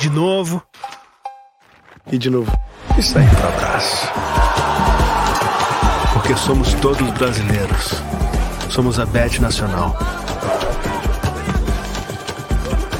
de 0.00 0.08
novo. 0.08 0.62
E 2.10 2.16
de 2.16 2.30
novo. 2.30 2.50
E 2.98 3.02
sair 3.02 3.28
pro 3.36 3.48
abraço. 3.48 4.08
Porque 6.14 6.34
somos 6.36 6.72
todos 6.74 7.10
brasileiros. 7.10 8.02
Somos 8.70 8.98
a 8.98 9.04
Bet 9.04 9.40
Nacional. 9.40 9.94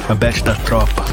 A 0.07 0.13
Bet 0.13 0.43
da 0.43 0.53
Tropa. 0.53 1.03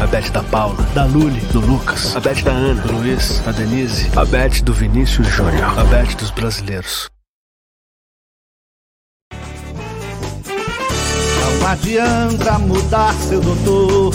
A 0.00 0.06
Bet 0.06 0.30
da 0.30 0.42
Paula, 0.44 0.82
da 0.94 1.04
Luli, 1.06 1.40
do 1.46 1.58
Lucas. 1.60 2.14
A 2.16 2.20
Bet 2.20 2.44
da 2.44 2.52
Ana, 2.52 2.80
do 2.82 2.92
Luiz, 2.92 3.42
a 3.48 3.50
Denise. 3.50 4.10
A 4.16 4.24
Bet 4.24 4.62
do 4.62 4.72
Vinícius 4.72 5.26
Júnior. 5.26 5.76
A 5.76 5.84
Bet 5.84 6.16
dos 6.16 6.30
brasileiros. 6.30 7.10
Não 11.40 11.68
adianta 11.68 12.58
mudar 12.60 13.12
seu 13.14 13.40
doutor. 13.40 14.14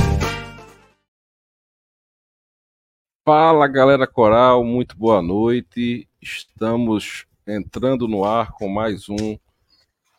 Fala 3.23 3.67
galera 3.67 4.07
coral, 4.07 4.63
muito 4.63 4.97
boa 4.97 5.21
noite. 5.21 6.09
Estamos 6.19 7.27
entrando 7.45 8.07
no 8.07 8.25
ar 8.25 8.51
com 8.53 8.67
mais 8.67 9.09
um 9.09 9.37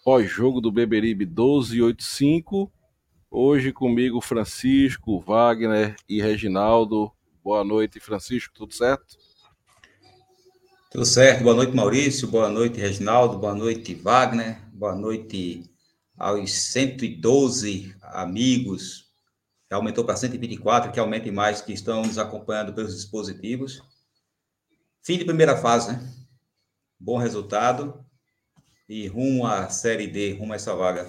pós-jogo 0.05 0.61
do 0.61 0.71
Beberibe 0.71 1.27
1285. 1.27 2.71
Hoje 3.29 3.73
comigo 3.73 4.21
Francisco, 4.21 5.19
Wagner 5.19 5.97
e 6.09 6.23
Reginaldo. 6.23 7.11
Boa 7.43 7.65
noite, 7.65 7.99
Francisco, 7.99 8.55
tudo 8.55 8.73
certo? 8.73 9.19
Tudo 10.93 11.05
certo, 11.05 11.43
boa 11.43 11.57
noite, 11.57 11.75
Maurício, 11.75 12.29
boa 12.29 12.49
noite, 12.49 12.79
Reginaldo, 12.79 13.37
boa 13.37 13.55
noite, 13.55 13.97
Wagner, 13.97 14.61
boa 14.73 14.95
noite 14.95 15.69
aos 16.17 16.53
112 16.53 17.97
amigos 18.01 19.02
que 19.73 19.75
aumentou 19.75 20.05
para 20.05 20.17
124, 20.17 20.93
que 20.93 21.01
aumente 21.01 21.31
mais, 21.31 21.63
que 21.63 21.73
estão 21.73 22.03
nos 22.03 22.19
acompanhando 22.19 22.75
pelos 22.75 22.95
dispositivos. 22.95 23.83
Fim 25.03 25.17
de 25.17 25.25
primeira 25.25 25.57
fase, 25.57 25.93
né? 25.93 26.15
Bom 27.01 27.17
resultado 27.17 28.05
e 28.87 29.09
rumo 29.09 29.47
à 29.47 29.71
Série 29.71 30.07
D, 30.07 30.35
rumo 30.35 30.53
a 30.53 30.57
essa 30.57 30.77
vaga. 30.77 31.09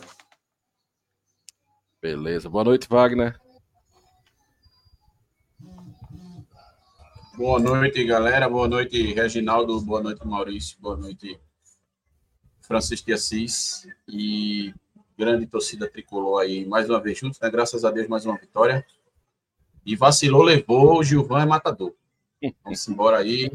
Beleza. 2.01 2.49
Boa 2.49 2.63
noite, 2.63 2.87
Wagner. 2.89 3.37
Boa 7.35 7.59
noite, 7.59 8.01
galera. 8.05 8.47
Boa 8.47 8.69
noite, 8.69 9.11
Reginaldo. 9.11 9.81
Boa 9.81 10.01
noite, 10.01 10.25
Maurício. 10.25 10.77
Boa 10.79 10.95
noite, 10.95 11.37
Francisco 12.61 13.07
de 13.07 13.13
Assis. 13.13 13.85
E 14.07 14.73
grande 15.23 15.47
torcida 15.47 15.89
tricolor 15.89 16.41
aí, 16.41 16.65
mais 16.65 16.89
uma 16.89 16.99
vez 16.99 17.17
juntos, 17.17 17.39
né? 17.39 17.49
Graças 17.49 17.85
a 17.85 17.91
Deus, 17.91 18.09
mais 18.09 18.25
uma 18.25 18.37
vitória. 18.37 18.85
E 19.85 19.95
vacilou, 19.95 20.43
levou, 20.43 20.99
o 20.99 21.03
Gilvan 21.03 21.43
é 21.43 21.45
matador. 21.45 21.93
Vamos 22.61 22.85
embora 22.89 23.19
aí. 23.19 23.49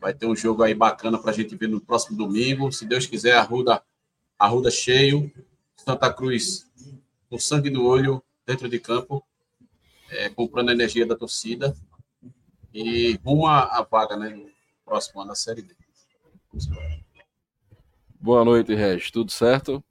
Vai 0.00 0.12
ter 0.12 0.26
um 0.26 0.34
jogo 0.34 0.64
aí 0.64 0.74
bacana 0.74 1.16
para 1.16 1.30
a 1.30 1.34
gente 1.34 1.54
ver 1.54 1.68
no 1.68 1.80
próximo 1.80 2.18
domingo. 2.18 2.72
Se 2.72 2.84
Deus 2.84 3.06
quiser, 3.06 3.36
Arruda, 3.36 3.84
Arruda 4.36 4.68
cheio. 4.68 5.32
Santa 5.76 6.12
Cruz 6.12 6.68
com 7.30 7.38
sangue 7.38 7.70
no 7.70 7.86
olho, 7.86 8.20
dentro 8.44 8.68
de 8.68 8.80
campo, 8.80 9.24
é, 10.10 10.28
comprando 10.28 10.70
a 10.70 10.72
energia 10.72 11.06
da 11.06 11.14
torcida. 11.14 11.72
E 12.72 13.14
rumo 13.24 13.46
à 13.46 13.80
vaga, 13.88 14.16
né? 14.16 14.30
No 14.30 14.50
próximo 14.84 15.20
ano 15.20 15.28
da 15.28 15.36
Série 15.36 15.62
D. 15.62 15.76
Boa 18.18 18.44
noite, 18.44 18.74
Regis. 18.74 19.12
Tudo 19.12 19.30
certo? 19.30 19.84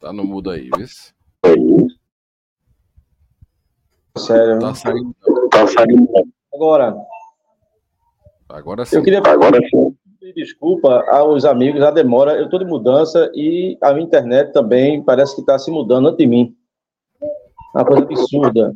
Tá 0.00 0.12
no 0.12 0.24
mudo 0.24 0.50
aí, 0.50 0.70
viu? 0.74 0.86
Sério. 4.16 4.58
Tá 4.58 4.74
saindo. 4.74 5.14
Tá 5.50 5.66
saindo. 5.66 6.08
Agora, 6.54 6.96
Agora 8.48 8.84
sim. 8.84 8.96
eu 8.96 9.02
queria 9.02 9.18
Agora 9.18 9.60
sim. 9.68 9.94
pedir 10.18 10.34
desculpa 10.34 11.04
aos 11.08 11.44
amigos, 11.44 11.82
a 11.82 11.90
demora. 11.90 12.36
Eu 12.36 12.46
estou 12.46 12.58
de 12.58 12.64
mudança 12.64 13.30
e 13.34 13.78
a 13.80 13.92
minha 13.92 14.04
internet 14.04 14.52
também 14.52 15.02
parece 15.02 15.34
que 15.34 15.42
está 15.42 15.58
se 15.58 15.70
mudando 15.70 16.08
antes 16.08 16.18
de 16.18 16.26
mim. 16.26 16.54
Uma 17.74 17.84
coisa 17.84 18.02
absurda. 18.02 18.74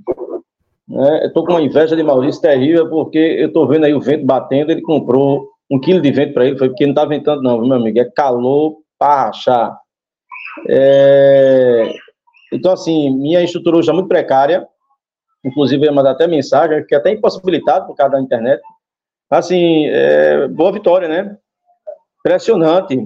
Né? 0.87 1.23
Eu 1.23 1.29
estou 1.29 1.45
com 1.45 1.53
uma 1.53 1.63
inveja 1.63 1.97
de 1.97 2.03
Maurício 2.03 2.41
terrível, 2.41 2.89
porque 2.89 3.19
eu 3.19 3.49
estou 3.49 3.67
vendo 3.67 3.85
aí 3.85 3.95
o 3.95 4.01
vento 4.01 4.25
batendo. 4.25 4.71
Ele 4.71 4.83
comprou 4.83 5.49
um 5.71 5.81
quilo 5.81 6.01
de 6.01 6.13
vento 6.13 6.35
para 6.35 6.47
ele, 6.47 6.59
foi 6.59 6.69
porque 6.69 6.85
não 6.85 6.93
está 6.93 7.05
ventando, 7.05 7.43
não, 7.43 7.59
viu, 7.59 7.69
meu 7.69 7.79
amigo. 7.79 7.99
É 7.99 8.05
calor 8.05 8.77
para 8.99 9.25
rachar. 9.25 9.84
É... 10.69 11.93
Então, 12.53 12.73
assim, 12.73 13.11
minha 13.11 13.43
estrutura 13.43 13.77
hoje 13.77 13.91
é 13.91 13.93
muito 13.93 14.09
precária. 14.09 14.67
Inclusive, 15.45 15.87
eu 15.87 15.93
mandar 15.93 16.13
até 16.13 16.27
mensagem, 16.27 16.85
que 16.87 16.95
é 16.95 16.99
até 16.99 17.11
impossibilitado 17.11 17.87
por 17.87 17.97
causa 17.97 18.13
da 18.13 18.21
internet. 18.21 18.63
Assim, 19.31 19.87
é... 19.87 20.49
boa 20.49 20.73
vitória, 20.73 21.09
né? 21.09 21.37
Impressionante. 22.21 22.99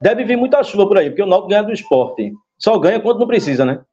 Deve 0.00 0.24
vir 0.24 0.36
muita 0.36 0.62
chuva 0.62 0.86
por 0.86 0.98
aí, 0.98 1.10
porque 1.10 1.22
o 1.22 1.26
Náutico 1.26 1.50
ganha 1.50 1.62
do 1.62 1.72
esporte. 1.72 2.32
Só 2.58 2.78
ganha 2.78 3.00
quando 3.00 3.20
não 3.20 3.26
precisa, 3.26 3.64
né? 3.64 3.84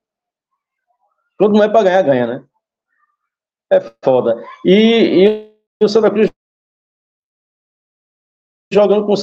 Quando 1.38 1.54
não 1.54 1.63
é 1.63 1.69
para 1.69 1.84
ganhar, 1.84 2.01
ganha, 2.01 2.28
né? 2.28 2.44
É 3.72 3.80
foda. 4.04 4.44
E, 4.66 5.54
e 5.80 5.84
o 5.84 5.88
Santa 5.88 6.10
Cruz 6.10 6.30
jogando 8.72 9.06
com 9.06 9.16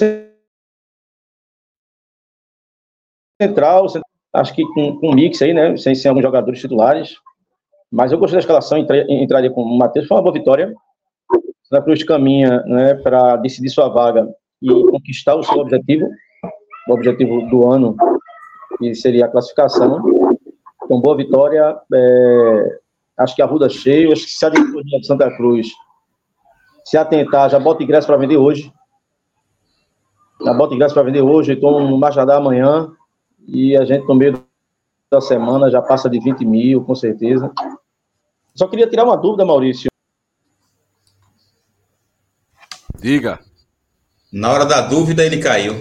central, 3.41 3.87
acho 4.33 4.55
que 4.55 4.65
com, 4.73 4.97
com 4.99 5.13
mix 5.13 5.41
aí, 5.43 5.53
né? 5.53 5.77
Sem 5.77 5.95
ser 5.95 6.09
alguns 6.09 6.23
jogadores 6.23 6.61
titulares. 6.61 7.17
Mas 7.91 8.13
eu 8.13 8.19
gostei 8.19 8.37
da 8.37 8.41
escalação, 8.41 8.79
entraria 8.79 9.51
com 9.51 9.63
o 9.63 9.79
Matheus, 9.79 10.07
foi 10.07 10.17
uma 10.17 10.23
boa 10.23 10.33
vitória. 10.33 10.75
Santa 11.65 11.83
Cruz 11.83 12.03
caminha 12.05 12.63
né, 12.63 12.95
para 12.95 13.37
decidir 13.37 13.71
sua 13.71 13.89
vaga 13.89 14.29
e 14.63 14.69
conquistar 14.91 15.35
o 15.35 15.43
seu 15.43 15.59
objetivo, 15.59 16.09
o 16.89 16.93
objetivo 16.93 17.49
do 17.49 17.69
ano, 17.69 17.97
que 18.79 18.95
seria 18.95 19.27
a 19.27 19.29
classificação. 19.29 20.03
Então, 20.85 21.01
boa 21.01 21.17
vitória. 21.17 21.77
É, 21.93 22.79
acho 23.19 23.35
que 23.35 23.43
a 23.43 23.47
Ruda 23.47 23.69
cheio. 23.69 24.13
Acho 24.13 24.25
que 24.25 24.31
se 24.31 24.47
a 24.47 24.49
diretoria 24.49 25.01
de 25.01 25.07
Santa 25.07 25.35
Cruz 25.37 25.69
se 26.85 26.97
atentar, 26.97 27.51
já 27.51 27.59
bota 27.59 27.83
ingresso 27.83 28.07
para 28.07 28.17
vender 28.17 28.37
hoje. 28.37 28.73
Já 30.45 30.55
bota 30.55 30.75
ingresso 30.75 30.95
para 30.95 31.03
vender 31.03 31.23
hoje, 31.23 31.53
então 31.53 31.81
no 31.81 31.99
Machadá 31.99 32.37
amanhã. 32.37 32.93
E 33.47 33.77
a 33.77 33.85
gente, 33.85 34.07
no 34.07 34.15
meio 34.15 34.45
da 35.11 35.21
semana, 35.21 35.71
já 35.71 35.81
passa 35.81 36.11
de 36.11 36.19
20 36.19 36.45
mil, 36.45 36.85
com 36.85 36.95
certeza. 36.95 37.53
Só 38.55 38.67
queria 38.67 38.89
tirar 38.89 39.05
uma 39.05 39.17
dúvida, 39.17 39.45
Maurício. 39.45 39.89
Diga. 42.99 43.39
Na 44.33 44.51
hora 44.51 44.65
da 44.67 44.81
dúvida, 44.81 45.25
ele 45.25 45.39
caiu. 45.39 45.75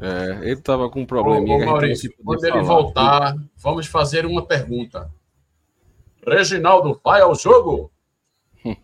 É, 0.00 0.50
ele 0.50 0.60
tava 0.60 0.90
com 0.90 1.00
um 1.00 1.04
Ô, 1.04 1.06
probleminha. 1.06 1.56
ô, 1.56 1.60
não 1.60 1.66
Maurício, 1.66 2.12
quando 2.24 2.44
ele 2.44 2.52
falar. 2.52 2.64
voltar, 2.64 3.36
vamos 3.56 3.86
fazer 3.86 4.26
uma 4.26 4.44
pergunta. 4.44 5.10
Reginaldo, 6.26 7.00
vai 7.02 7.20
ao 7.20 7.34
jogo? 7.34 7.90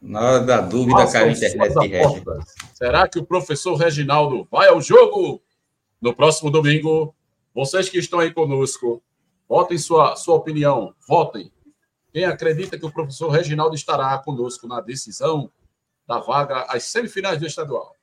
Na 0.00 0.20
hora 0.20 0.40
da 0.40 0.60
dúvida, 0.60 0.98
Façam 1.00 1.12
caiu 1.20 1.28
a 1.28 1.32
internet 1.32 1.74
de. 1.74 2.76
Será 2.76 3.08
que 3.08 3.18
o 3.18 3.24
professor 3.24 3.74
Reginaldo 3.74 4.46
vai 4.50 4.68
ao 4.68 4.80
jogo 4.80 5.42
no 6.00 6.14
próximo 6.14 6.50
domingo? 6.50 7.14
Vocês 7.54 7.88
que 7.88 7.98
estão 7.98 8.20
aí 8.20 8.32
conosco, 8.32 9.02
Votem 9.48 9.78
sua, 9.78 10.14
sua 10.14 10.34
opinião. 10.34 10.94
Votem. 11.08 11.50
Quem 12.12 12.24
acredita 12.24 12.78
que 12.78 12.84
o 12.84 12.92
professor 12.92 13.30
Reginaldo 13.30 13.74
estará 13.74 14.16
conosco 14.18 14.68
na 14.68 14.80
decisão 14.80 15.50
da 16.06 16.18
vaga 16.18 16.66
às 16.68 16.84
semifinais 16.84 17.40
do 17.40 17.46
estadual? 17.46 17.94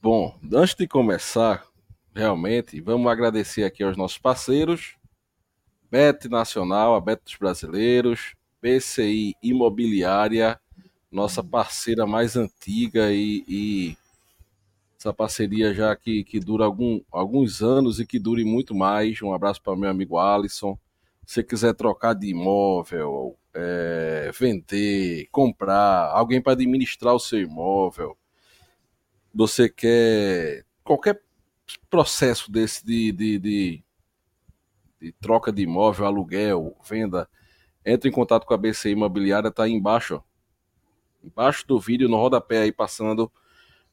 Bom, 0.00 0.38
antes 0.52 0.74
de 0.74 0.86
começar, 0.86 1.64
realmente, 2.14 2.80
vamos 2.80 3.10
agradecer 3.10 3.64
aqui 3.64 3.82
aos 3.82 3.96
nossos 3.96 4.18
parceiros, 4.18 4.96
Bet 5.90 6.28
Nacional, 6.28 6.94
a 6.94 7.00
Bet 7.00 7.22
dos 7.24 7.36
Brasileiros, 7.36 8.34
PCI 8.60 9.34
Imobiliária, 9.42 10.60
nossa 11.10 11.42
parceira 11.42 12.06
mais 12.06 12.36
antiga 12.36 13.12
e, 13.12 13.44
e 13.46 13.96
essa 15.02 15.12
parceria 15.12 15.74
já 15.74 15.96
que, 15.96 16.22
que 16.22 16.38
dura 16.38 16.64
algum, 16.64 17.00
alguns 17.10 17.60
anos 17.60 17.98
e 17.98 18.06
que 18.06 18.20
dure 18.20 18.44
muito 18.44 18.72
mais. 18.72 19.20
Um 19.20 19.34
abraço 19.34 19.60
para 19.60 19.74
meu 19.74 19.90
amigo 19.90 20.16
Alisson. 20.16 20.78
Se 21.26 21.42
quiser 21.42 21.74
trocar 21.74 22.14
de 22.14 22.28
imóvel, 22.28 23.36
é, 23.52 24.30
vender, 24.32 25.26
comprar, 25.32 26.08
alguém 26.12 26.40
para 26.40 26.52
administrar 26.52 27.14
o 27.14 27.18
seu 27.18 27.40
imóvel, 27.40 28.16
você 29.34 29.68
quer 29.68 30.64
qualquer 30.84 31.20
processo 31.90 32.50
desse 32.50 32.84
de, 32.86 33.10
de, 33.10 33.38
de, 33.40 33.84
de 35.00 35.12
troca 35.20 35.52
de 35.52 35.62
imóvel, 35.62 36.06
aluguel, 36.06 36.76
venda, 36.88 37.28
entre 37.84 38.08
em 38.08 38.12
contato 38.12 38.46
com 38.46 38.54
a 38.54 38.58
BC 38.58 38.90
Imobiliária, 38.90 39.50
tá 39.50 39.64
aí 39.64 39.72
embaixo, 39.72 40.16
ó. 40.16 40.22
embaixo 41.24 41.66
do 41.66 41.80
vídeo, 41.80 42.08
no 42.08 42.16
rodapé 42.16 42.58
aí 42.58 42.72
passando 42.72 43.30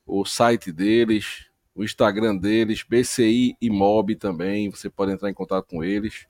o 0.09 0.25
site 0.25 0.71
deles, 0.71 1.45
o 1.75 1.83
Instagram 1.83 2.35
deles, 2.35 2.83
BCI 2.83 3.55
Imob 3.61 4.15
também, 4.15 4.69
você 4.69 4.89
pode 4.89 5.11
entrar 5.11 5.29
em 5.29 5.33
contato 5.33 5.67
com 5.67 5.83
eles 5.83 6.25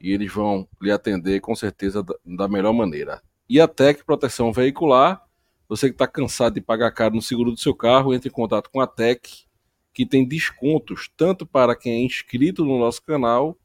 e 0.00 0.12
eles 0.12 0.32
vão 0.32 0.66
lhe 0.80 0.90
atender 0.90 1.40
com 1.40 1.54
certeza 1.54 2.04
da 2.24 2.48
melhor 2.48 2.72
maneira. 2.72 3.20
E 3.48 3.60
a 3.60 3.66
Tec 3.66 4.04
Proteção 4.04 4.52
Veicular, 4.52 5.22
você 5.68 5.88
que 5.88 5.94
está 5.94 6.06
cansado 6.06 6.54
de 6.54 6.60
pagar 6.60 6.92
caro 6.92 7.16
no 7.16 7.20
seguro 7.20 7.50
do 7.50 7.58
seu 7.58 7.74
carro, 7.74 8.14
entre 8.14 8.28
em 8.28 8.32
contato 8.32 8.70
com 8.70 8.80
a 8.80 8.86
Tec, 8.86 9.26
que 9.92 10.06
tem 10.06 10.26
descontos 10.26 11.10
tanto 11.16 11.44
para 11.44 11.74
quem 11.74 11.92
é 11.92 12.04
inscrito 12.04 12.64
no 12.64 12.78
nosso 12.78 13.02
canal, 13.02 13.58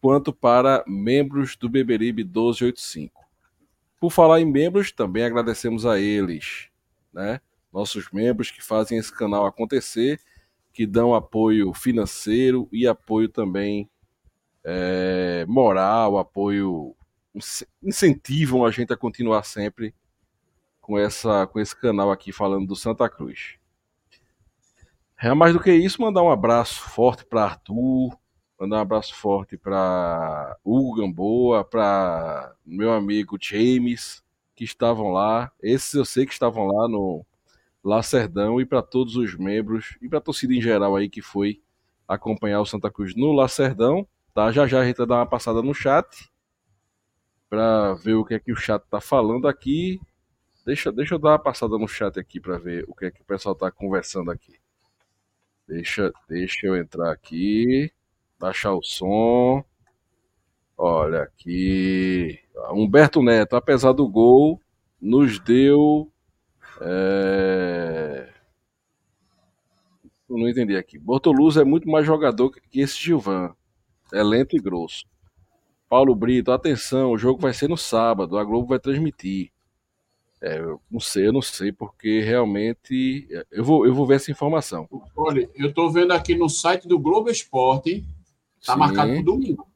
quanto 0.00 0.32
para 0.34 0.84
membros 0.86 1.56
do 1.56 1.68
Beberibe 1.68 2.24
1285. 2.24 3.24
Por 3.98 4.10
falar 4.10 4.40
em 4.40 4.44
membros, 4.44 4.92
também 4.92 5.24
agradecemos 5.24 5.86
a 5.86 5.98
eles, 5.98 6.68
né? 7.12 7.40
Nossos 7.74 8.08
membros 8.12 8.52
que 8.52 8.62
fazem 8.62 8.96
esse 8.96 9.12
canal 9.12 9.44
acontecer, 9.44 10.20
que 10.72 10.86
dão 10.86 11.12
apoio 11.12 11.74
financeiro 11.74 12.68
e 12.70 12.86
apoio 12.86 13.28
também 13.28 13.90
é, 14.62 15.44
moral, 15.48 16.16
apoio 16.16 16.94
incentivam 17.82 18.64
a 18.64 18.70
gente 18.70 18.92
a 18.92 18.96
continuar 18.96 19.42
sempre 19.42 19.92
com 20.80 20.96
essa 20.96 21.48
com 21.48 21.58
esse 21.58 21.74
canal 21.74 22.12
aqui 22.12 22.30
falando 22.30 22.68
do 22.68 22.76
Santa 22.76 23.08
Cruz. 23.08 23.56
É 25.20 25.34
mais 25.34 25.52
do 25.52 25.60
que 25.60 25.72
isso, 25.72 26.00
mandar 26.00 26.22
um 26.22 26.30
abraço 26.30 26.80
forte 26.80 27.24
para 27.24 27.44
Arthur, 27.44 28.16
mandar 28.60 28.76
um 28.76 28.80
abraço 28.80 29.14
forte 29.16 29.56
para 29.56 30.56
Hugo 30.64 30.94
Gamboa, 30.96 31.64
para 31.64 32.54
meu 32.64 32.92
amigo 32.92 33.36
James, 33.40 34.22
que 34.54 34.62
estavam 34.62 35.10
lá. 35.10 35.50
Esses 35.60 35.94
eu 35.94 36.04
sei 36.04 36.24
que 36.26 36.32
estavam 36.32 36.66
lá 36.66 36.88
no, 36.88 37.24
Lacerdão 37.84 38.58
e 38.58 38.64
para 38.64 38.82
todos 38.82 39.14
os 39.14 39.36
membros 39.36 39.98
e 40.00 40.08
para 40.08 40.18
a 40.18 40.22
torcida 40.22 40.54
em 40.54 40.60
geral 40.60 40.96
aí 40.96 41.10
que 41.10 41.20
foi 41.20 41.60
acompanhar 42.08 42.62
o 42.62 42.66
Santa 42.66 42.90
Cruz 42.90 43.14
no 43.14 43.32
Lacerdão, 43.32 44.08
tá? 44.32 44.50
Já 44.50 44.66
já 44.66 44.80
a 44.80 44.86
gente 44.86 44.96
vai 44.96 45.06
dar 45.06 45.16
uma 45.16 45.26
passada 45.26 45.60
no 45.60 45.74
chat 45.74 46.30
para 47.48 47.92
ver 47.94 48.14
o 48.14 48.24
que 48.24 48.34
é 48.34 48.38
que 48.40 48.52
o 48.52 48.56
chat 48.56 48.82
tá 48.88 49.02
falando 49.02 49.46
aqui. 49.46 50.00
Deixa, 50.64 50.90
deixa 50.90 51.14
eu 51.14 51.18
dar 51.18 51.32
uma 51.32 51.38
passada 51.38 51.76
no 51.76 51.86
chat 51.86 52.18
aqui 52.18 52.40
para 52.40 52.56
ver 52.56 52.86
o 52.88 52.94
que 52.94 53.04
é 53.04 53.10
que 53.10 53.20
o 53.20 53.24
pessoal 53.24 53.54
tá 53.54 53.70
conversando 53.70 54.30
aqui. 54.30 54.58
Deixa, 55.68 56.10
deixa 56.26 56.66
eu 56.66 56.76
entrar 56.76 57.12
aqui, 57.12 57.92
baixar 58.38 58.72
o 58.72 58.82
som. 58.82 59.62
Olha 60.76 61.22
aqui, 61.22 62.40
Humberto 62.72 63.22
Neto, 63.22 63.56
apesar 63.56 63.92
do 63.92 64.08
gol, 64.08 64.60
nos 65.00 65.38
deu 65.38 66.10
é... 66.84 68.28
Eu 70.28 70.38
não 70.38 70.48
entendi 70.48 70.76
aqui. 70.76 70.98
Bortoluz 70.98 71.56
é 71.56 71.64
muito 71.64 71.88
mais 71.88 72.04
jogador 72.06 72.50
que 72.50 72.80
esse 72.80 72.98
Gilvan. 72.98 73.54
É 74.12 74.22
lento 74.22 74.56
e 74.56 74.60
grosso. 74.60 75.04
Paulo 75.88 76.14
Brito, 76.14 76.50
atenção, 76.50 77.12
o 77.12 77.18
jogo 77.18 77.40
vai 77.40 77.52
ser 77.52 77.68
no 77.68 77.76
sábado, 77.76 78.36
a 78.36 78.44
Globo 78.44 78.66
vai 78.66 78.78
transmitir. 78.78 79.50
É, 80.40 80.58
eu 80.58 80.80
não 80.90 81.00
sei, 81.00 81.28
eu 81.28 81.32
não 81.32 81.40
sei, 81.40 81.72
porque 81.72 82.20
realmente. 82.20 83.28
Eu 83.50 83.64
vou, 83.64 83.86
eu 83.86 83.94
vou 83.94 84.06
ver 84.06 84.16
essa 84.16 84.30
informação. 84.30 84.88
Olha, 85.16 85.48
eu 85.54 85.68
estou 85.68 85.90
vendo 85.90 86.12
aqui 86.12 86.34
no 86.34 86.48
site 86.48 86.86
do 86.88 86.98
Globo 86.98 87.30
Esporte, 87.30 88.04
está 88.60 88.76
marcado 88.76 89.12
para 89.12 89.22
domingo. 89.22 89.66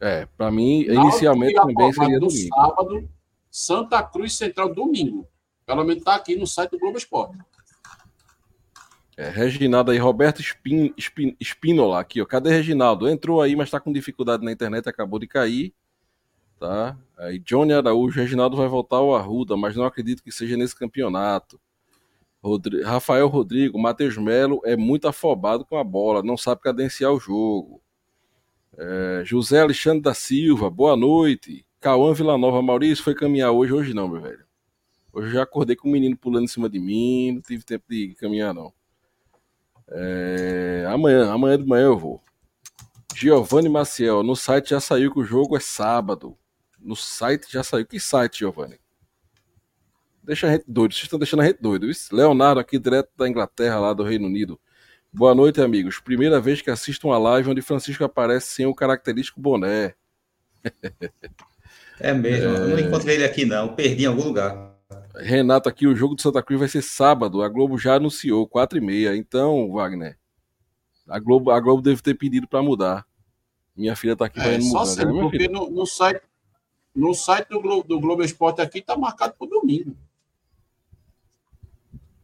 É, 0.00 0.26
para 0.36 0.50
mim, 0.50 0.82
inicialmente 0.82 1.54
também 1.54 1.92
seria 1.92 2.18
domingo. 2.18 2.54
sábado, 2.54 3.08
Santa 3.50 4.02
Cruz 4.02 4.36
Central, 4.36 4.74
domingo. 4.74 5.26
Pelo 5.70 5.84
menos 5.84 5.98
está 5.98 6.16
aqui 6.16 6.34
no 6.34 6.48
site 6.48 6.72
do 6.72 6.80
Globo 6.80 6.98
Esporte. 6.98 7.38
É, 9.16 9.28
Reginaldo 9.28 9.92
aí, 9.92 9.98
Roberto 9.98 10.40
Spin, 10.40 10.92
Spin, 10.98 11.36
aqui, 11.96 12.20
ó. 12.20 12.26
Cadê 12.26 12.50
Reginaldo? 12.50 13.08
Entrou 13.08 13.40
aí, 13.40 13.54
mas 13.54 13.68
está 13.68 13.78
com 13.78 13.92
dificuldade 13.92 14.44
na 14.44 14.50
internet, 14.50 14.88
acabou 14.88 15.20
de 15.20 15.28
cair. 15.28 15.72
Tá? 16.58 16.98
Aí 17.16 17.38
Johnny 17.38 17.72
Araújo, 17.72 18.18
Reginaldo 18.18 18.56
vai 18.56 18.66
voltar 18.66 18.96
ao 18.96 19.14
Arruda, 19.14 19.56
mas 19.56 19.76
não 19.76 19.84
acredito 19.84 20.24
que 20.24 20.32
seja 20.32 20.56
nesse 20.56 20.74
campeonato. 20.74 21.60
Rafael 22.84 23.28
Rodrigo, 23.28 23.78
Matheus 23.78 24.16
Melo 24.16 24.60
é 24.64 24.76
muito 24.76 25.06
afobado 25.06 25.64
com 25.64 25.76
a 25.76 25.84
bola, 25.84 26.20
não 26.20 26.36
sabe 26.36 26.62
cadenciar 26.62 27.12
o 27.12 27.20
jogo. 27.20 27.80
É, 28.76 29.22
José 29.24 29.60
Alexandre 29.60 30.02
da 30.02 30.14
Silva, 30.14 30.68
boa 30.68 30.96
noite. 30.96 31.64
Cauã 31.80 32.12
Villanova, 32.12 32.60
Maurício 32.60 33.04
foi 33.04 33.14
caminhar 33.14 33.52
hoje, 33.52 33.72
hoje 33.72 33.94
não, 33.94 34.08
meu 34.08 34.20
velho. 34.20 34.49
Hoje 35.12 35.28
eu 35.28 35.32
já 35.32 35.42
acordei 35.42 35.74
com 35.74 35.88
o 35.88 35.92
menino 35.92 36.16
pulando 36.16 36.44
em 36.44 36.48
cima 36.48 36.68
de 36.68 36.78
mim, 36.78 37.32
não 37.32 37.42
tive 37.42 37.64
tempo 37.64 37.84
de 37.88 38.14
caminhar, 38.14 38.54
não. 38.54 38.72
É... 39.88 40.84
Amanhã, 40.88 41.30
amanhã 41.30 41.58
de 41.58 41.66
manhã 41.66 41.86
eu 41.86 41.98
vou. 41.98 42.22
Giovanni 43.14 43.68
Maciel, 43.68 44.22
no 44.22 44.36
site 44.36 44.70
já 44.70 44.80
saiu 44.80 45.12
que 45.12 45.18
o 45.18 45.24
jogo 45.24 45.56
é 45.56 45.60
sábado. 45.60 46.36
No 46.78 46.96
site 46.96 47.52
já 47.52 47.62
saiu. 47.62 47.84
Que 47.84 47.98
site, 47.98 48.38
Giovanni? 48.38 48.78
Deixa 50.22 50.46
a 50.46 50.52
gente 50.52 50.64
doido, 50.66 50.92
vocês 50.92 51.04
estão 51.04 51.18
deixando 51.18 51.40
a 51.40 51.46
gente 51.46 51.60
doido. 51.60 51.90
Isso? 51.90 52.14
Leonardo 52.14 52.60
aqui, 52.60 52.78
direto 52.78 53.10
da 53.16 53.28
Inglaterra, 53.28 53.80
lá 53.80 53.92
do 53.92 54.04
Reino 54.04 54.26
Unido. 54.26 54.60
Boa 55.12 55.34
noite, 55.34 55.60
amigos. 55.60 55.98
Primeira 55.98 56.40
vez 56.40 56.62
que 56.62 56.70
assisto 56.70 57.08
uma 57.08 57.18
live 57.18 57.50
onde 57.50 57.60
Francisco 57.60 58.04
aparece 58.04 58.46
sem 58.46 58.66
o 58.66 58.74
característico 58.74 59.40
boné. 59.40 59.94
É 61.98 62.14
mesmo, 62.14 62.46
é... 62.46 62.56
eu 62.56 62.68
não 62.68 62.78
encontrei 62.78 63.16
ele 63.16 63.24
aqui 63.24 63.44
não, 63.44 63.74
perdi 63.74 64.04
em 64.04 64.06
algum 64.06 64.22
lugar. 64.22 64.69
Renato 65.14 65.68
aqui, 65.68 65.86
o 65.86 65.96
jogo 65.96 66.14
do 66.14 66.22
Santa 66.22 66.42
Cruz 66.42 66.60
vai 66.60 66.68
ser 66.68 66.82
sábado. 66.82 67.42
A 67.42 67.48
Globo 67.48 67.76
já 67.76 67.96
anunciou, 67.96 68.46
4 68.46 68.78
e 68.78 68.80
meia. 68.80 69.16
Então, 69.16 69.70
Wagner, 69.72 70.18
a 71.08 71.18
Globo, 71.18 71.50
a 71.50 71.60
Globo 71.60 71.82
deve 71.82 72.00
ter 72.00 72.14
pedido 72.14 72.46
para 72.46 72.62
mudar. 72.62 73.06
Minha 73.76 73.96
filha 73.96 74.14
tá 74.14 74.26
aqui 74.26 74.40
é, 74.40 74.58
mudar. 74.58 74.70
Só 74.70 74.84
sempre, 74.84 75.14
né, 75.14 75.22
porque 75.22 75.48
no, 75.48 75.70
no, 75.70 75.86
site, 75.86 76.22
no 76.94 77.14
site 77.14 77.48
do 77.48 77.60
Globo, 77.60 77.86
do 77.86 77.98
Globo 78.00 78.22
Esporte 78.22 78.60
aqui 78.60 78.80
tá 78.80 78.96
marcado 78.96 79.34
para 79.38 79.48
domingo. 79.48 79.96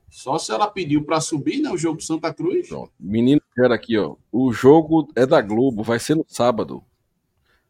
Só 0.09 0.38
se 0.38 0.50
ela 0.50 0.66
pediu 0.66 1.05
para 1.05 1.21
subir, 1.21 1.61
né? 1.61 1.71
O 1.71 1.76
jogo 1.76 1.99
do 1.99 2.02
Santa 2.02 2.33
Cruz. 2.33 2.69
Pronto. 2.69 2.90
Menino, 2.99 3.40
era 3.59 3.75
aqui, 3.75 3.99
ó. 3.99 4.16
O 4.33 4.50
jogo 4.50 5.09
é 5.14 5.26
da 5.26 5.43
Globo, 5.43 5.83
vai 5.83 5.99
ser 5.99 6.14
no 6.14 6.25
sábado. 6.26 6.83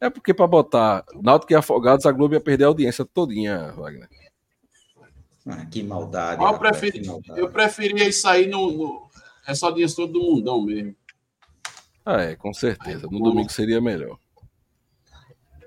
É 0.01 0.09
porque 0.09 0.33
para 0.33 0.47
botar 0.47 1.05
Náutico 1.21 1.53
e 1.53 1.57
Afogados, 1.57 2.07
a 2.07 2.13
Globo 2.13 2.35
ia 2.35 2.41
perder 2.41 2.65
a 2.65 2.69
audiência 2.69 3.05
todinha, 3.05 3.73
Wagner. 3.73 4.09
Ah, 5.47 5.65
que 5.65 5.83
maldade. 5.83 6.43
Eu, 6.43 6.49
rapaz, 6.49 6.79
preferi, 6.79 7.01
que 7.01 7.07
maldade. 7.07 7.41
eu 7.41 7.51
preferia 7.51 8.09
isso 8.09 8.27
aí 8.29 8.49
no, 8.49 8.73
no, 8.73 9.11
essa 9.47 9.67
audiência 9.67 9.97
todo 9.97 10.13
do 10.13 10.21
mundão 10.21 10.61
mesmo. 10.63 10.97
Ah, 12.05 12.23
é, 12.23 12.37
com 12.37 12.53
certeza. 12.53 13.07
No 13.11 13.21
domingo 13.21 13.51
seria 13.51 13.81
melhor. 13.81 14.19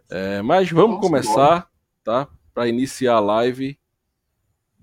É, 0.10 0.42
mas 0.42 0.70
vamos 0.70 0.98
Nossa, 0.98 1.08
começar, 1.08 1.72
tá? 2.04 2.28
Para 2.54 2.68
iniciar 2.68 3.16
a 3.16 3.20
live. 3.20 3.80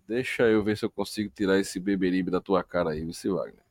Deixa 0.08 0.44
eu 0.44 0.62
ver 0.62 0.76
se 0.78 0.84
eu 0.84 0.90
consigo 0.90 1.30
tirar 1.34 1.58
esse 1.58 1.80
beberibe 1.80 2.30
da 2.30 2.40
tua 2.40 2.62
cara 2.62 2.90
aí, 2.90 3.04
você 3.04 3.28
Wagner. 3.28 3.64